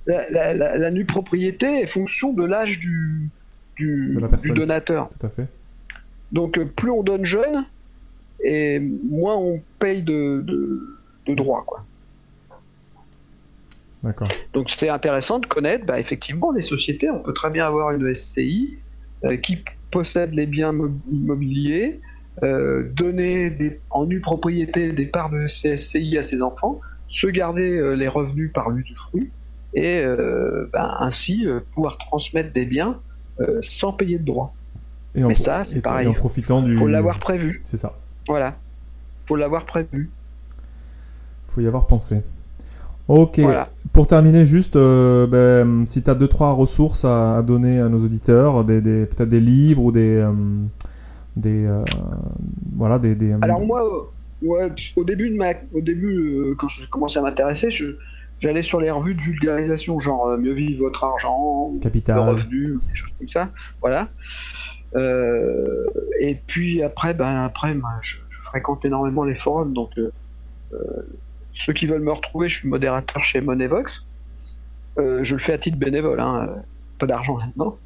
La, 0.06 0.90
nue 0.90 1.04
propriété 1.04 1.80
est 1.80 1.86
fonction 1.86 2.32
de 2.32 2.44
l'âge 2.44 2.78
du, 2.78 3.30
du, 3.76 4.18
du, 4.42 4.50
donateur. 4.50 5.08
Tout 5.08 5.26
à 5.26 5.30
fait. 5.30 5.46
Donc 6.32 6.58
euh, 6.58 6.64
plus 6.64 6.90
on 6.90 7.02
donne 7.02 7.24
jeune, 7.24 7.64
et 8.44 8.78
moins 8.80 9.36
on 9.36 9.62
paye 9.78 10.02
de, 10.02 10.42
de, 10.44 10.98
de 11.26 11.34
droits. 11.34 11.64
Quoi. 11.66 11.84
Donc 14.52 14.70
c'est 14.70 14.88
intéressant 14.88 15.38
de 15.38 15.46
connaître, 15.46 15.86
bah, 15.86 15.98
effectivement, 15.98 16.52
les 16.52 16.62
sociétés. 16.62 17.10
On 17.10 17.20
peut 17.20 17.32
très 17.32 17.50
bien 17.50 17.66
avoir 17.66 17.92
une 17.92 18.14
SCI 18.14 18.76
euh, 19.24 19.36
qui 19.36 19.64
possède 19.94 20.34
les 20.34 20.46
biens 20.46 20.74
immobiliers, 21.10 22.00
euh, 22.42 22.90
donner 22.90 23.50
des, 23.50 23.80
en 23.90 24.06
nue 24.06 24.20
propriété 24.20 24.92
des 24.92 25.06
parts 25.06 25.30
de 25.30 25.46
SCI 25.46 26.18
à 26.18 26.22
ses 26.22 26.42
enfants, 26.42 26.80
se 27.08 27.28
garder 27.28 27.78
euh, 27.78 27.94
les 27.94 28.08
revenus 28.08 28.52
par 28.52 28.70
l'usufruit 28.70 29.30
et 29.76 30.04
bah, 30.72 30.98
ainsi 31.00 31.48
pouvoir 31.72 31.98
transmettre 31.98 32.52
des 32.52 32.64
biens 32.64 33.00
sans 33.60 33.92
payer 33.92 34.18
de 34.20 34.24
droits. 34.24 34.54
Et 35.16 35.22
Mais 35.24 35.34
ça, 35.34 35.64
c'est 35.64 35.80
pareil. 35.80 36.06
en 36.06 36.12
profitant 36.12 36.62
du. 36.62 36.76
Faut 36.78 36.86
l'avoir 36.86 37.18
prévu. 37.18 37.60
C'est 37.64 37.76
ça. 37.76 37.98
Voilà. 38.28 38.56
Faut 39.24 39.34
l'avoir 39.34 39.66
prévu. 39.66 40.10
Faut 41.44 41.60
y 41.60 41.66
avoir 41.66 41.88
pensé. 41.88 42.22
Ok. 43.08 43.40
Pour 43.92 44.06
terminer, 44.06 44.46
juste, 44.46 44.76
euh, 44.76 45.26
ben, 45.26 45.86
si 45.86 46.02
tu 46.02 46.10
as 46.10 46.14
deux 46.14 46.26
trois 46.26 46.52
ressources 46.52 47.04
à, 47.04 47.42
donner 47.42 47.80
à 47.80 47.88
nos 47.88 48.02
auditeurs, 48.02 48.64
des, 48.64 48.80
peut-être 48.80 49.28
des 49.28 49.40
livres 49.40 49.82
ou 49.82 49.92
des, 49.92 50.16
euh, 50.16 50.32
des 51.36 51.66
euh, 51.66 51.84
voilà, 52.76 52.98
des, 52.98 53.14
des, 53.14 53.34
Alors 53.42 53.64
moi, 53.64 54.10
ouais, 54.42 54.70
au 54.96 55.04
début 55.04 55.30
de 55.30 55.36
ma, 55.36 55.52
au 55.74 55.80
début, 55.80 56.54
quand 56.58 56.68
j'ai 56.68 56.86
commencé 56.88 57.18
à 57.18 57.22
m'intéresser, 57.22 57.68
j'allais 58.40 58.62
sur 58.62 58.80
les 58.80 58.90
revues 58.90 59.14
de 59.14 59.20
vulgarisation, 59.20 60.00
genre 60.00 60.36
mieux 60.38 60.54
vivre 60.54 60.84
votre 60.84 61.04
argent, 61.04 61.72
capital, 61.82 62.18
revenu, 62.20 62.78
des 62.90 62.96
choses 62.96 63.12
comme 63.18 63.28
ça, 63.28 63.50
voilà. 63.82 64.08
et 66.20 66.40
puis 66.46 66.82
après, 66.82 67.12
ben 67.12 67.44
après, 67.44 67.76
je, 68.00 68.16
je, 68.30 68.40
fréquente 68.40 68.84
énormément 68.84 69.24
les 69.24 69.34
forums, 69.34 69.74
donc 69.74 69.90
ceux 71.54 71.72
qui 71.72 71.86
veulent 71.86 72.02
me 72.02 72.12
retrouver, 72.12 72.48
je 72.48 72.58
suis 72.58 72.68
modérateur 72.68 73.22
chez 73.22 73.40
Monevox. 73.40 74.04
Euh, 74.98 75.24
je 75.24 75.34
le 75.34 75.40
fais 75.40 75.52
à 75.52 75.58
titre 75.58 75.78
bénévole, 75.78 76.20
hein, 76.20 76.62
pas 76.98 77.06
d'argent 77.06 77.36
maintenant. 77.38 77.78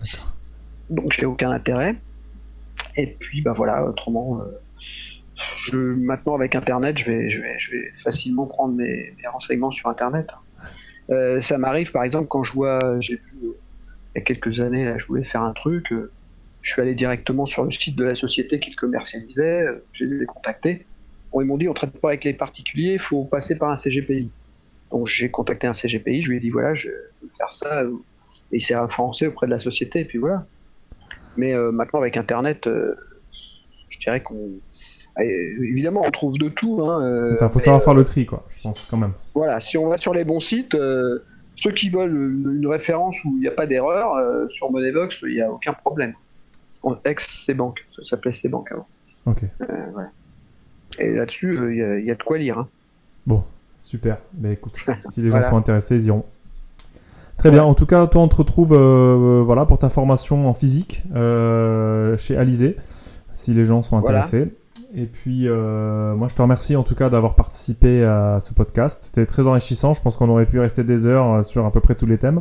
Donc 0.90 1.12
j'ai 1.12 1.26
aucun 1.26 1.50
intérêt. 1.50 1.94
Et 2.96 3.06
puis 3.06 3.42
bah 3.42 3.52
voilà, 3.54 3.84
autrement, 3.84 4.40
euh, 4.40 4.60
je, 5.66 5.76
maintenant 5.76 6.34
avec 6.34 6.54
Internet, 6.54 6.98
je 6.98 7.04
vais, 7.10 7.30
je 7.30 7.40
vais, 7.40 7.58
je 7.58 7.72
vais 7.72 7.92
facilement 8.02 8.46
prendre 8.46 8.74
mes, 8.74 9.14
renseignements 9.30 9.70
sur 9.70 9.88
Internet. 9.88 10.30
Euh, 11.10 11.40
ça 11.40 11.58
m'arrive 11.58 11.92
par 11.92 12.02
exemple 12.02 12.28
quand 12.28 12.42
je 12.42 12.52
vois, 12.52 12.78
j'ai 13.00 13.16
vu 13.16 13.32
il 13.42 14.18
y 14.18 14.18
a 14.18 14.20
quelques 14.22 14.60
années, 14.60 14.84
là, 14.84 14.98
je 14.98 15.06
voulais 15.06 15.24
faire 15.24 15.42
un 15.42 15.52
truc, 15.52 15.92
je 16.62 16.72
suis 16.72 16.82
allé 16.82 16.94
directement 16.94 17.46
sur 17.46 17.64
le 17.64 17.70
site 17.70 17.96
de 17.96 18.04
la 18.04 18.14
société 18.14 18.58
qui 18.58 18.70
le 18.70 18.76
commercialisait, 18.76 19.66
j'ai 19.92 20.06
les 20.06 20.26
ils 21.34 21.44
m'ont 21.44 21.58
dit 21.58 21.68
on 21.68 21.74
traite 21.74 21.92
pas 21.92 22.08
avec 22.08 22.24
les 22.24 22.34
particuliers, 22.34 22.94
il 22.94 22.98
faut 22.98 23.24
passer 23.24 23.56
par 23.56 23.70
un 23.70 23.76
CGPI. 23.76 24.30
Donc 24.90 25.06
j'ai 25.06 25.30
contacté 25.30 25.66
un 25.66 25.72
CGPI, 25.72 26.22
je 26.22 26.30
lui 26.30 26.36
ai 26.38 26.40
dit 26.40 26.50
voilà, 26.50 26.74
je 26.74 26.88
veux 26.88 27.30
faire 27.36 27.52
ça, 27.52 27.84
et 27.84 28.56
il 28.56 28.62
s'est 28.62 28.76
référencé 28.76 29.26
auprès 29.26 29.46
de 29.46 29.52
la 29.52 29.58
société, 29.58 30.00
et 30.00 30.04
puis 30.04 30.18
voilà. 30.18 30.46
Mais 31.36 31.54
euh, 31.54 31.70
maintenant 31.70 32.00
avec 32.00 32.16
Internet, 32.16 32.66
euh, 32.66 32.94
je 33.88 33.98
dirais 33.98 34.22
qu'on 34.22 34.50
évidemment 35.20 36.02
on 36.06 36.10
trouve 36.10 36.38
de 36.38 36.48
tout. 36.48 36.80
Hein, 36.82 37.32
ça, 37.32 37.50
faut 37.50 37.58
savoir 37.58 37.82
faire 37.82 37.94
le 37.94 38.04
tri, 38.04 38.24
quoi, 38.24 38.46
je 38.50 38.62
pense 38.62 38.86
quand 38.88 38.96
même. 38.96 39.12
Voilà, 39.34 39.60
si 39.60 39.76
on 39.76 39.88
va 39.88 39.98
sur 39.98 40.14
les 40.14 40.24
bons 40.24 40.40
sites, 40.40 40.76
ceux 41.56 41.72
qui 41.72 41.90
veulent 41.90 42.14
une, 42.46 42.66
référence 42.68 43.16
où 43.24 43.34
il 43.36 43.40
n'y 43.40 43.48
a 43.48 43.52
pas 43.52 43.66
d'erreur, 43.66 44.14
sur 44.50 44.70
Moneybox, 44.70 45.20
il 45.22 45.34
n'y 45.34 45.40
a 45.40 45.50
aucun 45.50 45.72
problème. 45.72 46.14
Ex 47.04 47.44
C-Bank, 47.44 47.84
ça 47.90 48.02
s'appelait 48.02 48.32
C-Bank 48.32 48.70
avant. 48.72 48.86
Ok. 49.26 49.44
Voilà. 49.92 50.10
Et 50.98 51.12
là-dessus, 51.12 51.54
il 51.54 51.80
euh, 51.80 52.00
y, 52.00 52.10
a 52.10 52.14
de 52.14 52.22
quoi 52.22 52.38
lire. 52.38 52.58
Hein. 52.58 52.68
Bon, 53.26 53.44
super. 53.78 54.18
Mais 54.38 54.54
écoute, 54.54 54.76
si 55.10 55.22
les 55.22 55.30
gens 55.30 55.42
sont 55.42 55.56
intéressés, 55.56 55.96
ils 55.96 56.06
iront. 56.06 56.24
Très 57.36 57.50
bien. 57.50 57.62
En 57.62 57.74
tout 57.74 57.86
cas, 57.86 58.06
toi, 58.08 58.22
on 58.22 58.28
te 58.28 58.36
retrouve 58.36 58.72
euh, 58.72 59.42
voilà, 59.44 59.64
pour 59.64 59.78
ta 59.78 59.88
formation 59.88 60.48
en 60.48 60.54
physique 60.54 61.04
euh, 61.14 62.16
chez 62.16 62.36
Alizé, 62.36 62.74
si 63.32 63.54
les 63.54 63.64
gens 63.64 63.82
sont 63.82 63.96
intéressés. 63.96 64.52
Et 64.94 65.04
puis, 65.04 65.48
moi, 65.48 66.26
je 66.28 66.34
te 66.34 66.42
remercie 66.42 66.74
en 66.74 66.82
tout 66.82 66.96
cas 66.96 67.10
d'avoir 67.10 67.36
participé 67.36 68.02
à 68.04 68.38
ce 68.40 68.54
podcast. 68.54 69.02
C'était 69.02 69.26
très 69.26 69.46
enrichissant. 69.46 69.92
Je 69.94 70.02
pense 70.02 70.16
qu'on 70.16 70.28
aurait 70.30 70.46
pu 70.46 70.58
rester 70.58 70.82
des 70.82 71.06
heures 71.06 71.44
sur 71.44 71.64
à 71.64 71.70
peu 71.70 71.80
près 71.80 71.94
tous 71.94 72.06
les 72.06 72.18
thèmes. 72.18 72.40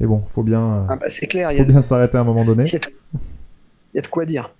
Mais 0.00 0.06
bon, 0.06 0.20
faut 0.26 0.42
bien, 0.42 0.86
ah 0.88 0.96
bah, 0.96 1.06
c'est 1.08 1.28
clair, 1.28 1.52
faut 1.52 1.64
bien 1.64 1.80
s'arrêter 1.80 2.18
à 2.18 2.22
un 2.22 2.24
moment 2.24 2.44
donné. 2.44 2.64
Il 2.66 2.80
y 3.94 3.98
a 3.98 4.02
de 4.02 4.08
quoi 4.08 4.26
dire. 4.26 4.50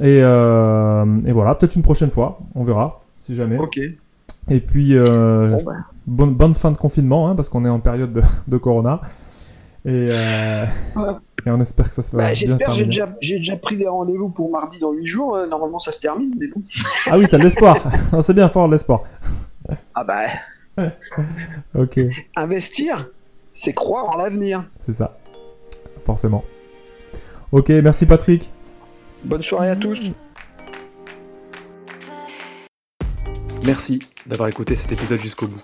Euh, 0.00 1.20
et, 1.26 1.32
voilà, 1.32 1.54
peut-être 1.54 1.76
une 1.76 1.82
prochaine 1.82 2.10
fois, 2.10 2.38
on 2.54 2.62
verra, 2.62 3.02
si 3.20 3.34
jamais. 3.34 3.58
Ok. 3.58 3.78
Et 4.50 4.60
puis, 4.60 4.96
euh, 4.96 5.56
bah. 5.64 5.72
bonne, 6.06 6.34
bonne, 6.34 6.54
fin 6.54 6.70
de 6.70 6.76
confinement, 6.76 7.28
hein, 7.28 7.34
parce 7.34 7.48
qu'on 7.48 7.64
est 7.64 7.68
en 7.68 7.80
période 7.80 8.12
de, 8.12 8.22
de 8.48 8.56
Corona. 8.56 9.00
Et, 9.86 10.08
euh, 10.10 10.64
et, 11.46 11.50
on 11.50 11.60
espère 11.60 11.88
que 11.88 11.94
ça 11.94 12.02
se 12.02 12.14
va 12.14 12.24
bah, 12.24 12.32
bien 12.32 12.56
terminer. 12.56 12.92
J'ai 13.20 13.38
déjà, 13.38 13.56
pris 13.56 13.76
des 13.76 13.86
rendez-vous 13.86 14.30
pour 14.30 14.50
mardi 14.50 14.78
dans 14.78 14.92
8 14.92 15.06
jours. 15.06 15.38
normalement, 15.48 15.78
ça 15.78 15.92
se 15.92 16.00
termine, 16.00 16.34
mais 16.38 16.48
bon. 16.48 16.62
ah 17.06 17.18
oui, 17.18 17.26
t'as 17.28 17.38
de 17.38 17.44
l'espoir. 17.44 17.76
C'est 18.20 18.34
bien 18.34 18.48
fort, 18.48 18.68
l'espoir. 18.68 19.02
ah 19.94 20.04
bah. 20.04 20.26
ok. 21.74 22.00
Investir, 22.34 23.08
c'est 23.52 23.72
croire 23.72 24.06
en 24.10 24.16
l'avenir. 24.16 24.64
C'est 24.76 24.92
ça. 24.92 25.16
Forcément. 26.00 26.44
Ok, 27.52 27.68
merci 27.68 28.04
Patrick. 28.06 28.50
Bonne 29.24 29.42
soirée 29.42 29.70
à 29.70 29.76
tous. 29.76 30.10
Merci 33.64 34.00
d'avoir 34.26 34.48
écouté 34.48 34.76
cet 34.76 34.92
épisode 34.92 35.20
jusqu'au 35.20 35.46
bout. 35.46 35.62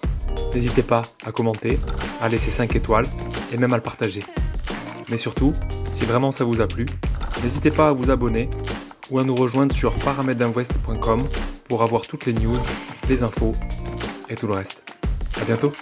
N'hésitez 0.55 0.83
pas 0.83 1.03
à 1.27 1.33
commenter, 1.33 1.79
à 2.21 2.29
laisser 2.29 2.51
5 2.51 2.75
étoiles 2.75 3.07
et 3.53 3.59
même 3.59 3.73
à 3.73 3.77
le 3.77 3.83
partager. 3.83 4.23
Mais 5.11 5.19
surtout, 5.19 5.53
si 5.93 6.05
vraiment 6.05 6.33
ça 6.33 6.45
vous 6.45 6.61
a 6.61 6.67
plu, 6.67 6.87
n'hésitez 7.43 7.71
pas 7.71 7.89
à 7.89 7.93
vous 7.93 8.11
abonner 8.11 8.49
ou 9.11 9.19
à 9.19 9.25
nous 9.25 9.35
rejoindre 9.35 9.75
sur 9.75 9.93
paramèdinvest.com 9.93 11.21
pour 11.69 11.83
avoir 11.83 12.03
toutes 12.03 12.27
les 12.27 12.33
news, 12.33 12.59
les 13.09 13.23
infos 13.23 13.53
et 14.31 14.37
tout 14.37 14.47
le 14.47 14.55
reste. 14.55 14.83
A 15.41 15.45
bientôt 15.45 15.73